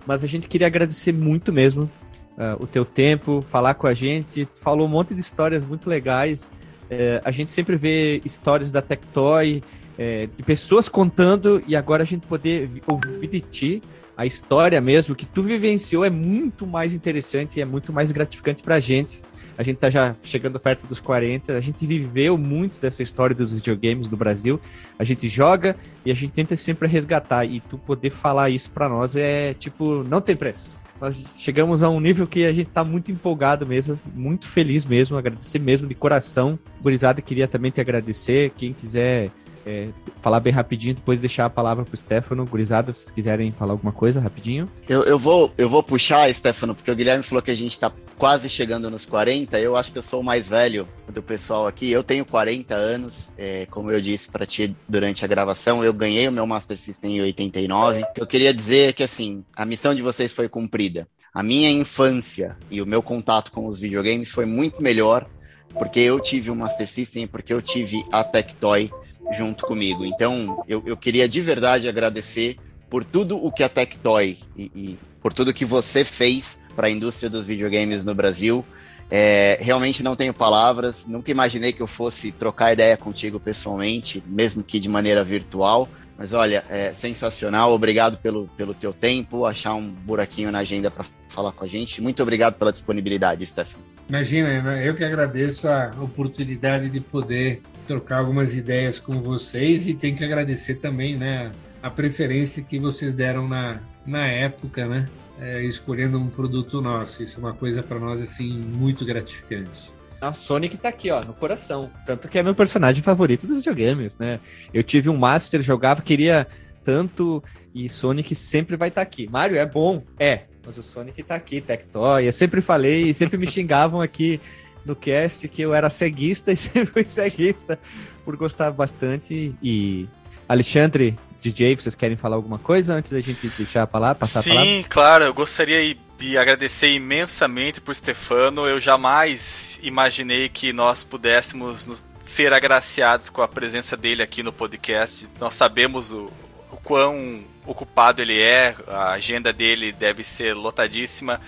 Mas 0.05 0.23
a 0.23 0.27
gente 0.27 0.47
queria 0.47 0.67
agradecer 0.67 1.13
muito 1.13 1.53
mesmo 1.53 1.89
uh, 2.37 2.61
o 2.61 2.67
teu 2.67 2.85
tempo, 2.85 3.43
falar 3.47 3.73
com 3.73 3.87
a 3.87 3.93
gente. 3.93 4.47
falou 4.61 4.85
um 4.85 4.89
monte 4.89 5.13
de 5.13 5.19
histórias 5.19 5.65
muito 5.65 5.89
legais. 5.89 6.49
Uh, 6.85 7.21
a 7.23 7.31
gente 7.31 7.51
sempre 7.51 7.75
vê 7.75 8.21
histórias 8.23 8.71
da 8.71 8.81
Tectoy, 8.81 9.63
uh, 9.93 10.27
de 10.35 10.43
pessoas 10.43 10.87
contando, 10.87 11.61
e 11.67 11.75
agora 11.75 12.03
a 12.03 12.05
gente 12.05 12.25
poder 12.27 12.69
ouvir 12.87 13.27
de 13.27 13.41
ti 13.41 13.83
a 14.15 14.25
história 14.25 14.81
mesmo, 14.81 15.15
que 15.15 15.27
tu 15.27 15.43
vivenciou 15.43 16.03
é 16.03 16.09
muito 16.09 16.65
mais 16.65 16.93
interessante 16.93 17.57
e 17.57 17.61
é 17.61 17.65
muito 17.65 17.93
mais 17.93 18.11
gratificante 18.11 18.63
pra 18.63 18.79
gente. 18.79 19.21
A 19.55 19.63
gente 19.63 19.77
tá 19.77 19.89
já 19.89 20.15
chegando 20.23 20.59
perto 20.59 20.85
dos 20.85 20.99
40, 20.99 21.53
a 21.53 21.61
gente 21.61 21.85
viveu 21.85 22.37
muito 22.37 22.79
dessa 22.79 23.01
história 23.01 23.35
dos 23.35 23.51
videogames 23.51 24.07
do 24.07 24.17
Brasil. 24.17 24.59
A 24.99 25.03
gente 25.03 25.27
joga 25.27 25.75
e 26.05 26.11
a 26.11 26.15
gente 26.15 26.31
tenta 26.31 26.55
sempre 26.55 26.87
resgatar. 26.87 27.45
E 27.45 27.59
tu 27.59 27.77
poder 27.77 28.11
falar 28.11 28.49
isso 28.51 28.71
para 28.71 28.87
nós 28.87 29.15
é 29.15 29.55
tipo, 29.55 30.03
não 30.03 30.21
tem 30.21 30.35
preço. 30.35 30.79
Nós 30.99 31.23
chegamos 31.37 31.83
a 31.83 31.89
um 31.89 31.99
nível 31.99 32.25
que 32.25 32.45
a 32.45 32.51
gente 32.51 32.69
tá 32.71 32.83
muito 32.83 33.11
empolgado 33.11 33.65
mesmo, 33.67 33.99
muito 34.15 34.47
feliz 34.47 34.83
mesmo, 34.83 35.15
agradecer 35.15 35.59
mesmo 35.59 35.87
de 35.87 35.93
coração. 35.93 36.57
Gurizada, 36.81 37.21
queria 37.21 37.47
também 37.47 37.69
te 37.69 37.79
agradecer. 37.79 38.51
Quem 38.57 38.73
quiser 38.73 39.29
é, 39.67 39.89
falar 40.21 40.39
bem 40.39 40.53
rapidinho, 40.53 40.95
depois 40.95 41.19
deixar 41.19 41.45
a 41.45 41.49
palavra 41.49 41.83
pro 41.83 41.97
Stefano. 41.97 42.45
Gurizada, 42.45 42.93
se 42.93 43.11
quiserem 43.11 43.51
falar 43.51 43.73
alguma 43.73 43.91
coisa 43.91 44.21
rapidinho. 44.21 44.71
Eu, 44.87 45.03
eu, 45.03 45.19
vou, 45.19 45.53
eu 45.57 45.67
vou 45.67 45.83
puxar, 45.83 46.33
Stefano, 46.33 46.73
porque 46.73 46.89
o 46.89 46.95
Guilherme 46.95 47.23
falou 47.23 47.41
que 47.41 47.51
a 47.51 47.55
gente 47.55 47.77
tá 47.77 47.91
quase 48.17 48.49
chegando 48.49 48.89
nos 48.89 49.05
40. 49.05 49.59
Eu 49.59 49.75
acho 49.75 49.91
que 49.91 49.97
eu 49.97 50.01
sou 50.01 50.21
o 50.21 50.23
mais 50.23 50.47
velho 50.47 50.87
do 51.13 51.21
pessoal 51.21 51.67
aqui. 51.67 51.91
Eu 51.91 52.03
tenho 52.03 52.25
40 52.25 52.73
anos, 52.73 53.29
é, 53.37 53.65
como 53.65 53.91
eu 53.91 53.99
disse 53.99 54.31
para 54.31 54.45
ti 54.45 54.73
durante 54.87 55.25
a 55.25 55.27
gravação. 55.27 55.83
Eu 55.83 55.93
ganhei 55.93 56.27
o 56.29 56.31
meu 56.31 56.47
Master 56.47 56.77
System 56.77 57.17
em 57.17 57.21
89. 57.21 58.03
Eu 58.15 58.25
queria 58.25 58.53
dizer 58.53 58.93
que, 58.93 59.03
assim, 59.03 59.43
a 59.55 59.65
missão 59.65 59.93
de 59.93 60.01
vocês 60.01 60.31
foi 60.31 60.47
cumprida. 60.47 61.07
A 61.33 61.43
minha 61.43 61.69
infância 61.69 62.57
e 62.71 62.81
o 62.81 62.85
meu 62.85 63.03
contato 63.03 63.51
com 63.51 63.67
os 63.67 63.79
videogames 63.79 64.31
foi 64.31 64.45
muito 64.45 64.81
melhor 64.81 65.27
porque 65.73 65.99
eu 65.99 66.19
tive 66.19 66.49
o 66.49 66.55
Master 66.55 66.87
System, 66.87 67.27
porque 67.27 67.53
eu 67.53 67.61
tive 67.61 68.03
a 68.11 68.23
Tectoy 68.23 68.89
junto 69.35 69.65
comigo. 69.65 70.05
Então, 70.05 70.63
eu, 70.67 70.83
eu 70.85 70.97
queria 70.97 71.27
de 71.27 71.41
verdade 71.41 71.87
agradecer 71.87 72.57
por 72.89 73.03
tudo 73.03 73.43
o 73.43 73.51
que 73.51 73.63
a 73.63 73.69
Tectoy 73.69 74.37
e, 74.55 74.71
e 74.75 74.99
por 75.21 75.33
tudo 75.33 75.53
que 75.53 75.65
você 75.65 76.05
fez 76.05 76.59
para 76.75 76.87
a 76.87 76.89
indústria 76.91 77.29
dos 77.29 77.45
videogames 77.45 78.03
no 78.03 78.15
Brasil. 78.15 78.63
É, 79.09 79.57
realmente 79.61 80.03
não 80.03 80.15
tenho 80.15 80.33
palavras, 80.33 81.05
nunca 81.07 81.31
imaginei 81.31 81.71
que 81.71 81.81
eu 81.81 81.87
fosse 81.87 82.31
trocar 82.31 82.73
ideia 82.73 82.97
contigo 82.97 83.39
pessoalmente, 83.39 84.21
mesmo 84.27 84.63
que 84.63 84.79
de 84.79 84.89
maneira 84.89 85.23
virtual. 85.23 85.87
Mas 86.17 86.33
olha, 86.33 86.63
é 86.69 86.91
sensacional. 86.93 87.71
Obrigado 87.71 88.17
pelo, 88.17 88.47
pelo 88.57 88.73
teu 88.73 88.91
tempo, 88.91 89.45
achar 89.45 89.75
um 89.75 89.87
buraquinho 89.87 90.51
na 90.51 90.59
agenda 90.59 90.89
para 90.89 91.05
falar 91.29 91.51
com 91.51 91.63
a 91.63 91.67
gente. 91.67 92.01
Muito 92.01 92.23
obrigado 92.23 92.55
pela 92.55 92.71
disponibilidade, 92.71 93.45
Stefan. 93.45 93.79
Imagina, 94.09 94.81
eu 94.81 94.95
que 94.95 95.03
agradeço 95.03 95.67
a 95.67 95.93
oportunidade 96.01 96.89
de 96.89 96.99
poder 96.99 97.61
trocar 97.87 98.19
algumas 98.19 98.53
ideias 98.53 98.99
com 98.99 99.21
vocês 99.21 99.87
e 99.87 99.93
tenho 99.93 100.15
que 100.15 100.23
agradecer 100.23 100.75
também, 100.75 101.17
né, 101.17 101.51
a 101.81 101.89
preferência 101.89 102.61
que 102.61 102.77
vocês 102.77 103.13
deram 103.13 103.47
na, 103.47 103.79
na 104.05 104.27
época, 104.27 104.85
né, 104.87 105.07
é, 105.39 105.63
escolhendo 105.63 106.19
um 106.19 106.27
produto 106.27 106.81
nosso. 106.81 107.23
Isso 107.23 107.37
é 107.37 107.39
uma 107.39 107.53
coisa 107.53 107.81
para 107.81 107.97
nós 107.97 108.21
assim 108.21 108.49
muito 108.49 109.05
gratificante. 109.05 109.91
A 110.19 110.33
Sonic 110.33 110.77
tá 110.77 110.89
aqui, 110.89 111.11
ó, 111.11 111.23
no 111.23 111.33
coração. 111.33 111.91
Tanto 112.05 112.27
que 112.27 112.39
é 112.39 112.43
meu 112.43 112.55
personagem 112.55 113.03
favorito 113.03 113.45
dos 113.45 113.57
videogames, 113.57 114.17
né? 114.17 114.39
Eu 114.73 114.83
tive 114.83 115.09
um 115.09 115.17
Master, 115.17 115.61
jogava, 115.61 116.01
queria 116.01 116.47
tanto, 116.83 117.43
e 117.73 117.87
Sonic 117.87 118.33
sempre 118.33 118.75
vai 118.75 118.89
estar 118.89 119.01
tá 119.01 119.07
aqui. 119.07 119.29
Mario 119.29 119.57
é 119.57 119.65
bom? 119.65 120.03
É, 120.17 120.45
mas 120.65 120.77
o 120.77 120.83
Sonic 120.83 121.21
tá 121.21 121.35
aqui, 121.35 121.61
Tectoy. 121.61 122.25
Eu 122.25 122.33
sempre 122.33 122.61
falei, 122.61 123.13
sempre 123.13 123.37
me 123.37 123.45
xingavam 123.47 124.01
aqui 124.01 124.41
no 124.87 124.95
cast 124.95 125.47
que 125.47 125.61
eu 125.61 125.73
era 125.73 125.89
ceguista 125.89 126.51
e 126.53 126.57
sempre 126.57 126.91
fui 126.91 127.05
ceguista 127.09 127.77
por 128.25 128.35
gostar 128.35 128.71
bastante. 128.71 129.53
E 129.61 130.07
Alexandre, 130.47 131.17
DJ, 131.41 131.75
vocês 131.75 131.95
querem 131.95 132.17
falar 132.17 132.35
alguma 132.35 132.57
coisa 132.57 132.93
antes 132.93 133.11
da 133.11 133.21
gente 133.21 133.47
deixar 133.49 133.83
a 133.83 133.87
palavra, 133.87 134.15
passar 134.15 134.41
Sim, 134.41 134.49
a 134.49 134.53
palavra? 134.53 134.71
Sim, 134.71 134.83
claro, 134.89 135.23
eu 135.25 135.33
gostaria 135.33 135.95
de 136.17 136.37
agradecer 136.37 136.93
imensamente 136.93 137.79
por 137.79 137.93
Stefano. 137.95 138.65
Eu 138.65 138.79
jamais 138.79 139.79
imaginei 139.83 140.49
que 140.49 140.73
nós 140.73 141.03
pudéssemos 141.03 141.85
nos 141.85 142.05
ser 142.23 142.51
agraciados 142.53 143.29
com 143.29 143.41
a 143.41 143.47
presença 143.47 143.95
dele 143.95 144.23
aqui 144.23 144.41
no 144.41 144.51
podcast. 144.51 145.27
Nós 145.39 145.53
sabemos 145.53 146.11
o, 146.11 146.31
o 146.71 146.77
quão 146.77 147.43
ocupado 147.65 148.21
ele 148.21 148.39
é, 148.39 148.75
a 148.87 149.11
agenda 149.11 149.53
dele 149.53 149.91
deve 149.91 150.23
ser 150.23 150.53
lotadíssima 150.53 151.39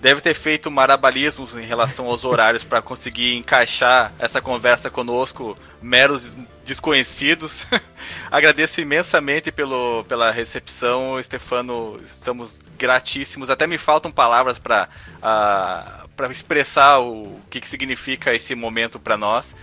deve 0.00 0.20
ter 0.20 0.34
feito 0.34 0.70
marabalismos 0.70 1.54
em 1.54 1.64
relação 1.64 2.06
aos 2.06 2.24
horários 2.24 2.64
para 2.64 2.82
conseguir 2.82 3.34
encaixar 3.34 4.12
essa 4.18 4.40
conversa 4.40 4.90
conosco, 4.90 5.56
meros 5.80 6.36
desconhecidos. 6.64 7.66
Agradeço 8.30 8.80
imensamente 8.80 9.50
pelo, 9.50 10.04
pela 10.04 10.30
recepção, 10.30 11.20
Stefano. 11.22 12.00
Estamos 12.04 12.60
gratíssimos. 12.78 13.50
Até 13.50 13.66
me 13.66 13.78
faltam 13.78 14.10
palavras 14.10 14.58
para 14.58 14.88
uh, 15.22 16.30
expressar 16.30 16.98
o 17.00 17.40
que, 17.48 17.60
que 17.60 17.68
significa 17.68 18.34
esse 18.34 18.54
momento 18.54 18.98
para 18.98 19.16
nós. 19.16 19.56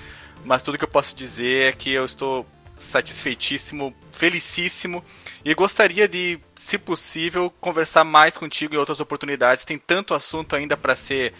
Mas 0.43 0.63
tudo 0.63 0.77
que 0.77 0.83
eu 0.83 0.89
posso 0.89 1.15
dizer 1.15 1.69
é 1.69 1.71
que 1.71 1.91
eu 1.91 2.05
estou 2.05 2.45
satisfeitíssimo, 2.83 3.93
felicíssimo 4.11 5.03
e 5.43 5.53
gostaria 5.53 6.07
de, 6.07 6.39
se 6.55 6.77
possível, 6.77 7.51
conversar 7.59 8.03
mais 8.03 8.37
contigo 8.37 8.75
em 8.75 8.77
outras 8.77 8.99
oportunidades. 8.99 9.65
Tem 9.65 9.77
tanto 9.77 10.13
assunto 10.13 10.55
ainda 10.55 10.77
para 10.77 10.95
ser 10.95 11.33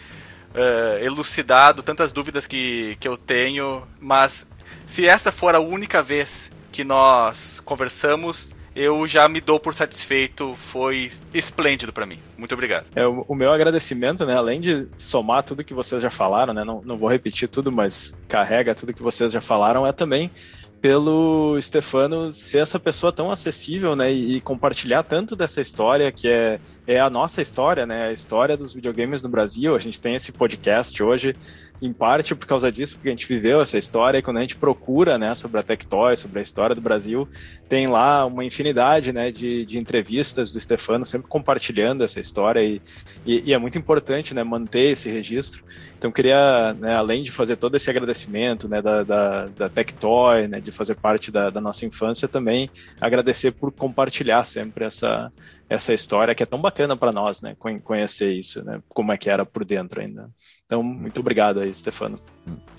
uh, 0.54 1.04
elucidado, 1.04 1.84
tantas 1.84 2.12
dúvidas 2.12 2.48
que, 2.48 2.98
que 3.00 3.08
eu 3.08 3.18
tenho, 3.18 3.88
mas 4.00 4.48
se 4.86 5.06
essa 5.06 5.32
for 5.32 5.56
a 5.56 5.60
única 5.60 6.02
vez 6.02 6.52
que 6.72 6.84
nós 6.84 7.60
conversamos, 7.60 8.54
eu 8.76 9.06
já 9.08 9.28
me 9.30 9.40
dou 9.40 9.60
por 9.60 9.74
satisfeito, 9.74 10.56
foi 10.56 11.12
esplêndido 11.34 11.94
para 11.94 12.06
mim. 12.06 12.20
Muito 12.38 12.54
obrigado. 12.54 12.86
É, 12.96 13.06
o, 13.06 13.36
meu 13.36 13.52
agradecimento, 13.52 14.26
né, 14.26 14.36
além 14.36 14.60
de 14.60 14.88
somar 14.98 15.44
tudo 15.44 15.64
que 15.64 15.74
vocês 15.74 16.02
já 16.02 16.10
falaram, 16.10 16.54
né, 16.54 16.64
não, 16.64 16.82
não 16.84 16.98
vou 16.98 17.10
repetir 17.10 17.48
tudo, 17.48 17.72
mas 17.72 18.14
carrega 18.28 18.74
tudo 18.74 18.94
que 18.94 19.04
vocês 19.04 19.32
já 19.32 19.42
falaram, 19.42 19.86
é 19.86 19.92
também 19.92 20.32
pelo 20.84 21.58
Stefano 21.62 22.30
ser 22.30 22.58
essa 22.58 22.78
pessoa 22.78 23.10
tão 23.10 23.32
acessível, 23.32 23.96
né, 23.96 24.12
e, 24.12 24.42
compartilhar 24.42 25.02
tanto 25.02 25.34
dessa 25.34 25.62
história 25.62 26.12
que 26.12 26.28
é, 26.28 26.60
é 26.86 27.00
a 27.00 27.10
nossa 27.10 27.42
história, 27.42 27.86
né, 27.86 28.08
a 28.08 28.12
história 28.12 28.58
dos 28.58 28.74
videogames 28.74 29.22
no 29.22 29.30
Brasil. 29.30 29.78
A 29.78 29.80
gente 29.80 30.02
tem 30.02 30.14
esse 30.14 30.34
podcast 30.34 31.02
hoje 31.02 31.38
em 31.86 31.94
parte 31.94 32.34
por 32.34 32.48
causa 32.48 32.72
disso, 32.72 32.96
porque 32.96 33.10
a 33.10 33.12
gente 33.12 33.28
viveu 33.28 33.62
essa 33.62 33.78
história 33.78 34.18
e 34.18 34.22
quando 34.22 34.38
a 34.38 34.42
gente 34.42 34.56
procura, 34.56 35.18
né, 35.18 35.36
sobre 35.36 35.60
a 35.60 35.64
Tectoy, 35.64 36.16
sobre 36.16 36.40
a 36.40 36.42
história 36.42 36.76
do 36.76 36.82
Brasil, 36.82 37.28
tem 37.68 37.88
lá 37.88 38.26
uma 38.26 38.46
infinidade, 38.46 39.12
né, 39.12 39.32
de, 39.32 39.66
de 39.66 39.78
entrevistas 39.78 40.52
do 40.52 40.60
Stefano 40.60 41.06
sempre 41.06 41.28
compartilhando 41.28 42.04
essa 42.04 42.20
história 42.20 42.62
e, 42.62 42.82
e, 43.26 43.50
e 43.50 43.54
é 43.54 43.58
muito 43.58 43.78
importante, 43.78 44.34
né, 44.34 44.44
manter 44.44 44.92
esse 44.92 45.10
registro. 45.10 45.64
Então 45.98 46.12
queria, 46.12 46.74
né, 46.74 46.96
além 46.96 47.24
de 47.24 47.32
fazer 47.32 47.58
todo 47.58 47.76
esse 47.76 47.90
agradecimento, 47.90 48.68
né, 48.68 48.82
da, 48.82 49.04
da, 49.04 49.46
da 49.48 49.70
Tectoy, 49.70 50.48
né, 50.48 50.60
de 50.60 50.72
fazer 50.72 50.96
parte 50.96 51.32
da, 51.32 51.50
da 51.50 51.60
nossa 51.60 51.86
infância, 51.86 52.28
também 52.28 52.70
agradecer 53.02 53.52
por 53.52 53.72
compartilhar 53.72 54.46
sempre 54.46 54.86
essa 54.86 55.32
essa 55.70 55.94
história 55.94 56.36
que 56.36 56.44
é 56.44 56.46
tão 56.46 56.60
bacana 56.60 56.96
para 56.96 57.12
nós, 57.12 57.42
né? 57.42 57.56
Conhecer 57.84 58.32
isso, 58.34 58.64
né? 58.64 58.82
Como 58.90 59.12
é 59.12 59.18
que 59.18 59.30
era 59.30 59.46
por 59.46 59.66
dentro 59.66 60.02
ainda. 60.02 60.30
Então, 60.66 60.84
muito 60.84 61.20
obrigado 61.20 61.60
aí, 61.60 61.74
Stefano. 61.74 62.20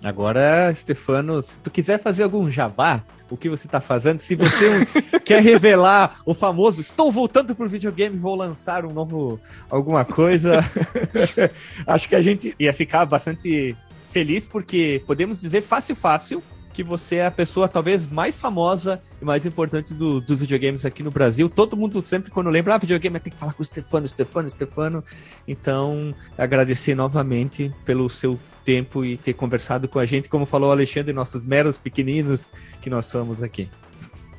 Agora, 0.03 0.73
Stefano, 0.75 1.43
se 1.43 1.59
tu 1.59 1.71
quiser 1.71 2.01
fazer 2.01 2.23
algum 2.23 2.51
jabá, 2.51 3.05
o 3.31 3.37
que 3.37 3.49
você 3.49 3.67
está 3.67 3.81
fazendo, 3.81 4.21
se 4.21 4.37
você 4.37 4.87
quer 5.25 5.43
revelar 5.43 6.19
o 6.25 6.35
famoso 6.35 6.81
estou 6.81 7.11
voltando 7.11 7.55
pro 7.55 7.69
videogame, 7.69 8.17
vou 8.19 8.37
lançar 8.37 8.85
um 8.85 8.93
novo 8.93 9.41
alguma 9.69 10.05
coisa, 10.05 10.61
acho 11.87 12.09
que 12.09 12.15
a 12.15 12.23
gente 12.23 12.55
ia 12.59 12.73
ficar 12.73 13.07
bastante 13.07 13.77
feliz 14.11 14.47
porque 14.47 15.03
podemos 15.07 15.41
dizer 15.41 15.63
fácil 15.63 15.97
fácil 15.97 16.43
que 16.75 16.83
você 16.83 17.17
é 17.17 17.27
a 17.27 17.31
pessoa 17.31 17.69
talvez 17.69 18.09
mais 18.09 18.37
famosa 18.37 19.01
e 19.23 19.25
mais 19.25 19.47
importante 19.47 19.95
do, 19.95 20.21
dos 20.21 20.41
videogames 20.41 20.85
aqui 20.85 21.03
no 21.03 21.11
Brasil. 21.11 21.49
Todo 21.49 21.77
mundo 21.77 22.05
sempre 22.05 22.31
quando 22.31 22.51
lembra, 22.51 22.75
ah, 22.75 22.79
videogame 22.79 23.21
tem 23.21 23.33
que 23.33 23.39
falar 23.39 23.53
com 23.53 23.63
o 23.63 23.65
Stefano, 23.65 24.09
Stefano, 24.09 24.51
Stefano. 24.51 25.05
Então, 25.47 26.13
agradecer 26.37 26.95
novamente 26.95 27.73
pelo 27.85 28.11
seu 28.11 28.39
tempo 28.65 29.05
e 29.05 29.17
ter 29.17 29.35
conversado 29.35 29.87
com 29.87 29.99
a 29.99 30.05
gente, 30.05 30.29
como 30.29 30.45
falou 30.45 30.71
o 30.71 30.73
Alexandre, 30.73 31.13
nossos 31.13 31.45
meros 31.45 31.79
pequeninos 31.79 32.51
que 32.83 32.91
nós 32.91 33.07
somos 33.07 33.43
aqui. 33.43 33.69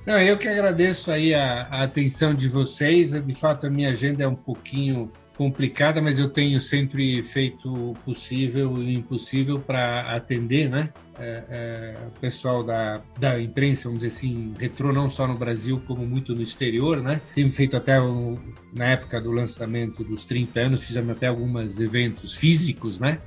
Não, 0.05 0.19
eu 0.19 0.37
que 0.37 0.47
agradeço 0.47 1.11
aí 1.11 1.33
a, 1.33 1.67
a 1.71 1.83
atenção 1.83 2.33
de 2.33 2.47
vocês. 2.49 3.11
De 3.11 3.35
fato, 3.35 3.65
a 3.65 3.69
minha 3.69 3.89
agenda 3.89 4.23
é 4.23 4.27
um 4.27 4.35
pouquinho 4.35 5.11
complicada, 5.37 6.01
mas 6.01 6.17
eu 6.19 6.29
tenho 6.29 6.59
sempre 6.61 7.23
feito 7.23 7.91
o 7.91 7.93
possível 8.05 8.77
e 8.81 8.85
o 8.85 8.89
impossível 8.89 9.59
para 9.59 10.15
atender, 10.15 10.69
né? 10.69 10.89
É, 11.17 11.43
é, 11.49 11.97
o 12.07 12.19
pessoal 12.19 12.63
da, 12.63 13.01
da 13.17 13.39
imprensa, 13.39 13.87
vamos 13.87 14.03
dizer 14.03 14.15
assim, 14.15 14.53
retrô 14.59 14.91
não 14.91 15.07
só 15.07 15.25
no 15.25 15.37
Brasil, 15.37 15.81
como 15.87 16.05
muito 16.05 16.35
no 16.35 16.41
exterior, 16.41 17.01
né? 17.01 17.21
Tenho 17.33 17.51
feito 17.51 17.77
até 17.77 18.01
o, 18.01 18.37
na 18.73 18.85
época 18.85 19.21
do 19.21 19.31
lançamento 19.31 20.03
dos 20.03 20.25
30 20.25 20.59
anos, 20.59 20.83
fizemos 20.83 21.15
até 21.15 21.27
alguns 21.27 21.79
eventos 21.79 22.33
físicos, 22.33 22.99
né? 22.99 23.19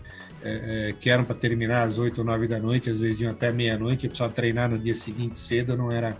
É, 0.43 0.91
é 0.91 0.93
que 0.93 1.11
eram 1.11 1.25
para 1.25 1.35
terminar 1.35 1.83
às 1.87 1.99
8 1.99 2.19
ou 2.19 2.25
9 2.25 2.47
da 2.47 2.59
noite, 2.59 2.91
às 2.91 3.01
vezes 3.01 3.21
iam 3.21 3.33
até 3.33 3.51
meia-noite, 3.51 4.05
eu 4.05 4.11
precisava 4.11 4.33
treinar 4.33 4.71
no 4.71 4.79
dia 4.79 4.95
seguinte 4.95 5.39
cedo, 5.39 5.77
não 5.77 5.91
era 5.91 6.17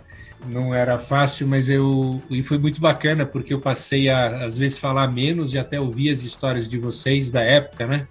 não 0.47 0.73
era 0.73 0.97
fácil, 0.97 1.47
mas 1.47 1.69
eu 1.69 2.21
e 2.29 2.41
foi 2.41 2.57
muito 2.57 2.79
bacana 2.79 3.25
porque 3.25 3.53
eu 3.53 3.59
passei 3.59 4.09
a 4.09 4.45
às 4.45 4.57
vezes 4.57 4.77
falar 4.77 5.07
menos 5.07 5.53
e 5.53 5.59
até 5.59 5.79
ouvir 5.79 6.09
as 6.11 6.23
histórias 6.23 6.69
de 6.69 6.77
vocês 6.77 7.29
da 7.29 7.41
época, 7.41 7.85
né? 7.85 8.07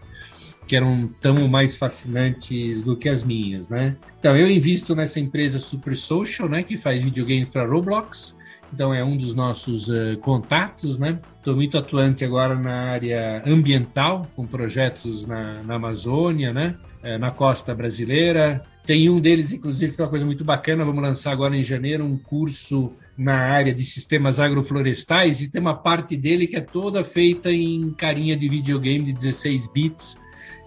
Que 0.67 0.77
eram 0.77 1.09
tão 1.21 1.49
mais 1.49 1.75
fascinantes 1.75 2.83
do 2.83 2.97
que 2.97 3.09
as 3.09 3.25
minhas, 3.25 3.69
né? 3.69 3.97
Então 4.19 4.37
eu 4.37 4.51
invisto 4.51 4.95
nessa 4.95 5.19
empresa 5.19 5.59
Super 5.59 5.95
Social, 5.95 6.49
né? 6.49 6.63
Que 6.63 6.77
faz 6.77 7.03
videogame 7.03 7.47
para 7.47 7.67
Roblox. 7.67 8.37
Então 8.73 8.93
é 8.93 9.03
um 9.03 9.17
dos 9.17 9.35
nossos 9.35 9.89
uh, 9.89 10.19
contatos, 10.21 10.99
né? 10.99 11.19
Estou 11.39 11.57
muito 11.57 11.79
atuante 11.79 12.25
agora 12.25 12.55
na 12.55 12.91
área 12.91 13.43
ambiental, 13.47 14.27
com 14.37 14.47
projetos 14.47 15.27
na, 15.27 15.63
na 15.63 15.77
Amazônia, 15.77 16.53
né? 16.53 16.77
É, 17.03 17.17
na 17.17 17.31
costa 17.31 17.75
brasileira, 17.75 18.63
tem 18.89 19.11
um 19.11 19.21
deles, 19.21 19.53
inclusive, 19.53 19.95
que 19.95 20.01
é 20.01 20.05
uma 20.05 20.09
coisa 20.09 20.25
muito 20.25 20.43
bacana. 20.43 20.83
Vamos 20.83 21.03
lançar 21.03 21.31
agora 21.31 21.55
em 21.55 21.63
janeiro 21.63 22.07
um 22.07 22.17
curso 22.17 22.91
na 23.19 23.35
área 23.35 23.75
de 23.75 23.85
sistemas 23.85 24.41
agroflorestais 24.41 25.43
e 25.43 25.49
tem 25.49 25.61
uma 25.61 25.75
parte 25.75 26.17
dele 26.17 26.47
que 26.47 26.57
é 26.57 26.63
toda 26.63 27.05
feita 27.05 27.53
em 27.53 27.91
carinha 27.91 28.35
de 28.35 28.49
videogame 28.49 29.05
de 29.05 29.13
16 29.13 29.71
bits. 29.75 30.19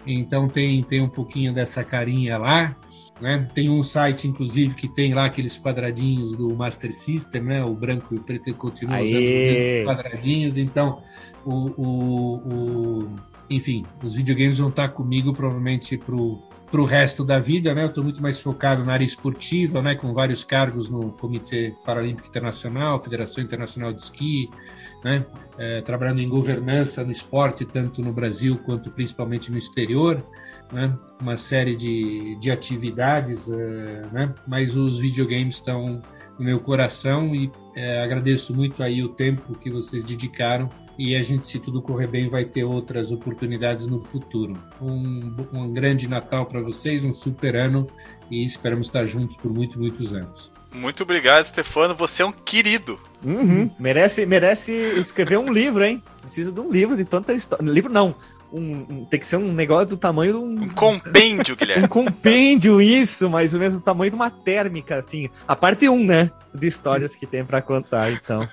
Então 0.06 0.48
tem, 0.48 0.84
tem 0.84 1.02
um 1.02 1.10
pouquinho 1.10 1.52
dessa 1.52 1.84
carinha 1.84 2.38
lá. 2.38 2.78
Né? 3.20 3.50
Tem 3.56 3.72
um 3.72 3.82
site, 3.82 4.28
inclusive, 4.28 4.76
que 4.76 4.88
tem 4.88 5.16
lá 5.16 5.26
aqueles 5.26 5.58
quadradinhos 5.58 6.38
do 6.38 6.56
Master 6.56 6.94
System, 6.94 7.42
né? 7.42 7.66
O 7.66 7.74
branco 7.74 8.14
e 8.14 8.18
o 8.18 8.22
preto 8.22 8.54
continua 8.54 9.02
usando 9.02 9.86
quadradinhos. 9.86 10.58
Então, 10.58 11.02
o, 11.44 11.54
o, 11.76 12.36
o, 12.36 13.16
enfim, 13.50 13.84
os 14.04 14.14
videogames 14.14 14.60
vão 14.60 14.70
estar 14.70 14.90
comigo 14.90 15.34
provavelmente 15.34 15.98
para 15.98 16.14
o 16.14 16.51
para 16.72 16.82
o 16.82 16.86
resto 16.86 17.26
da 17.26 17.38
vida, 17.38 17.76
né? 17.76 17.84
Eu 17.84 17.88
estou 17.88 18.04
muito 18.04 18.22
mais 18.22 18.40
focado 18.40 18.86
na 18.86 18.94
área 18.94 19.04
esportiva, 19.04 19.82
né? 19.82 19.94
Com 19.94 20.14
vários 20.14 20.46
cargos 20.46 20.90
no 20.90 21.12
Comitê 21.12 21.76
Paralímpico 21.86 22.30
Internacional, 22.30 23.04
Federação 23.04 23.44
Internacional 23.44 23.92
de 23.92 24.02
Esqui, 24.02 24.50
né? 25.04 25.26
É, 25.58 25.82
trabalhando 25.82 26.22
em 26.22 26.30
governança 26.30 27.04
no 27.04 27.12
esporte, 27.12 27.66
tanto 27.66 28.02
no 28.02 28.14
Brasil 28.14 28.58
quanto 28.66 28.90
principalmente 28.90 29.52
no 29.52 29.58
exterior, 29.58 30.24
né? 30.72 30.98
Uma 31.20 31.36
série 31.36 31.76
de, 31.76 32.38
de 32.40 32.50
atividades, 32.50 33.48
uh, 33.48 34.08
né? 34.14 34.34
Mas 34.48 34.76
os 34.78 34.98
videogames 34.98 35.58
estão 35.58 36.02
no 36.40 36.46
meu 36.46 36.60
coração 36.62 37.36
e 37.36 37.52
é, 37.76 38.02
agradeço 38.02 38.54
muito 38.56 38.82
aí 38.82 39.04
o 39.04 39.10
tempo 39.10 39.56
que 39.56 39.70
vocês 39.70 40.06
dedicaram 40.06 40.72
e 41.02 41.16
a 41.16 41.22
gente, 41.22 41.48
se 41.48 41.58
tudo 41.58 41.82
correr 41.82 42.06
bem, 42.06 42.30
vai 42.30 42.46
ter 42.46 42.64
outras 42.64 43.12
oportunidades 43.12 43.88
no 43.88 44.04
futuro. 44.04 44.56
Um, 44.80 45.34
um 45.52 45.74
grande 45.74 46.08
Natal 46.08 46.46
para 46.46 46.62
vocês, 46.62 47.04
um 47.04 47.12
super 47.12 47.56
ano 47.56 47.90
e 48.30 48.46
esperamos 48.46 48.86
estar 48.86 49.04
juntos 49.06 49.36
por 49.36 49.52
muitos, 49.52 49.78
muitos 49.78 50.14
anos. 50.14 50.52
Muito 50.72 51.02
obrigado, 51.02 51.46
Stefano. 51.46 51.96
Você 51.96 52.22
é 52.22 52.26
um 52.26 52.32
querido. 52.32 53.00
Uhum. 53.24 53.72
Merece, 53.80 54.28
merece 54.28 54.72
escrever 55.00 55.40
um 55.40 55.52
livro, 55.52 55.84
hein? 55.84 56.04
Precisa 56.22 56.52
de 56.52 56.60
um 56.60 56.70
livro 56.70 56.96
de 56.96 57.04
tanta 57.04 57.34
história. 57.34 57.66
Livro 57.66 57.92
não, 57.92 58.14
um, 58.54 58.86
um, 58.88 59.06
tem 59.06 59.20
que 59.20 59.26
ser 59.26 59.38
um 59.38 59.52
negócio 59.52 59.88
do 59.88 59.98
tamanho 59.98 60.34
de 60.34 60.38
um. 60.38 60.64
Um 60.66 60.70
compêndio, 60.70 61.56
Guilherme. 61.58 61.86
um 61.86 61.88
compêndio, 61.88 62.80
isso, 62.80 63.28
mais 63.28 63.56
ou 63.56 63.60
menos 63.60 63.76
do 63.78 63.82
tamanho 63.82 64.12
de 64.12 64.16
uma 64.16 64.30
térmica, 64.30 64.98
assim. 64.98 65.30
A 65.48 65.56
parte 65.56 65.90
1, 65.90 65.94
um, 65.94 66.06
né? 66.06 66.30
De 66.54 66.68
histórias 66.68 67.16
que 67.16 67.26
tem 67.26 67.46
para 67.46 67.62
contar, 67.62 68.12
então. 68.12 68.48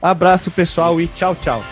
Abraço, 0.00 0.50
pessoal, 0.50 1.00
e 1.00 1.06
tchau, 1.08 1.34
tchau. 1.36 1.62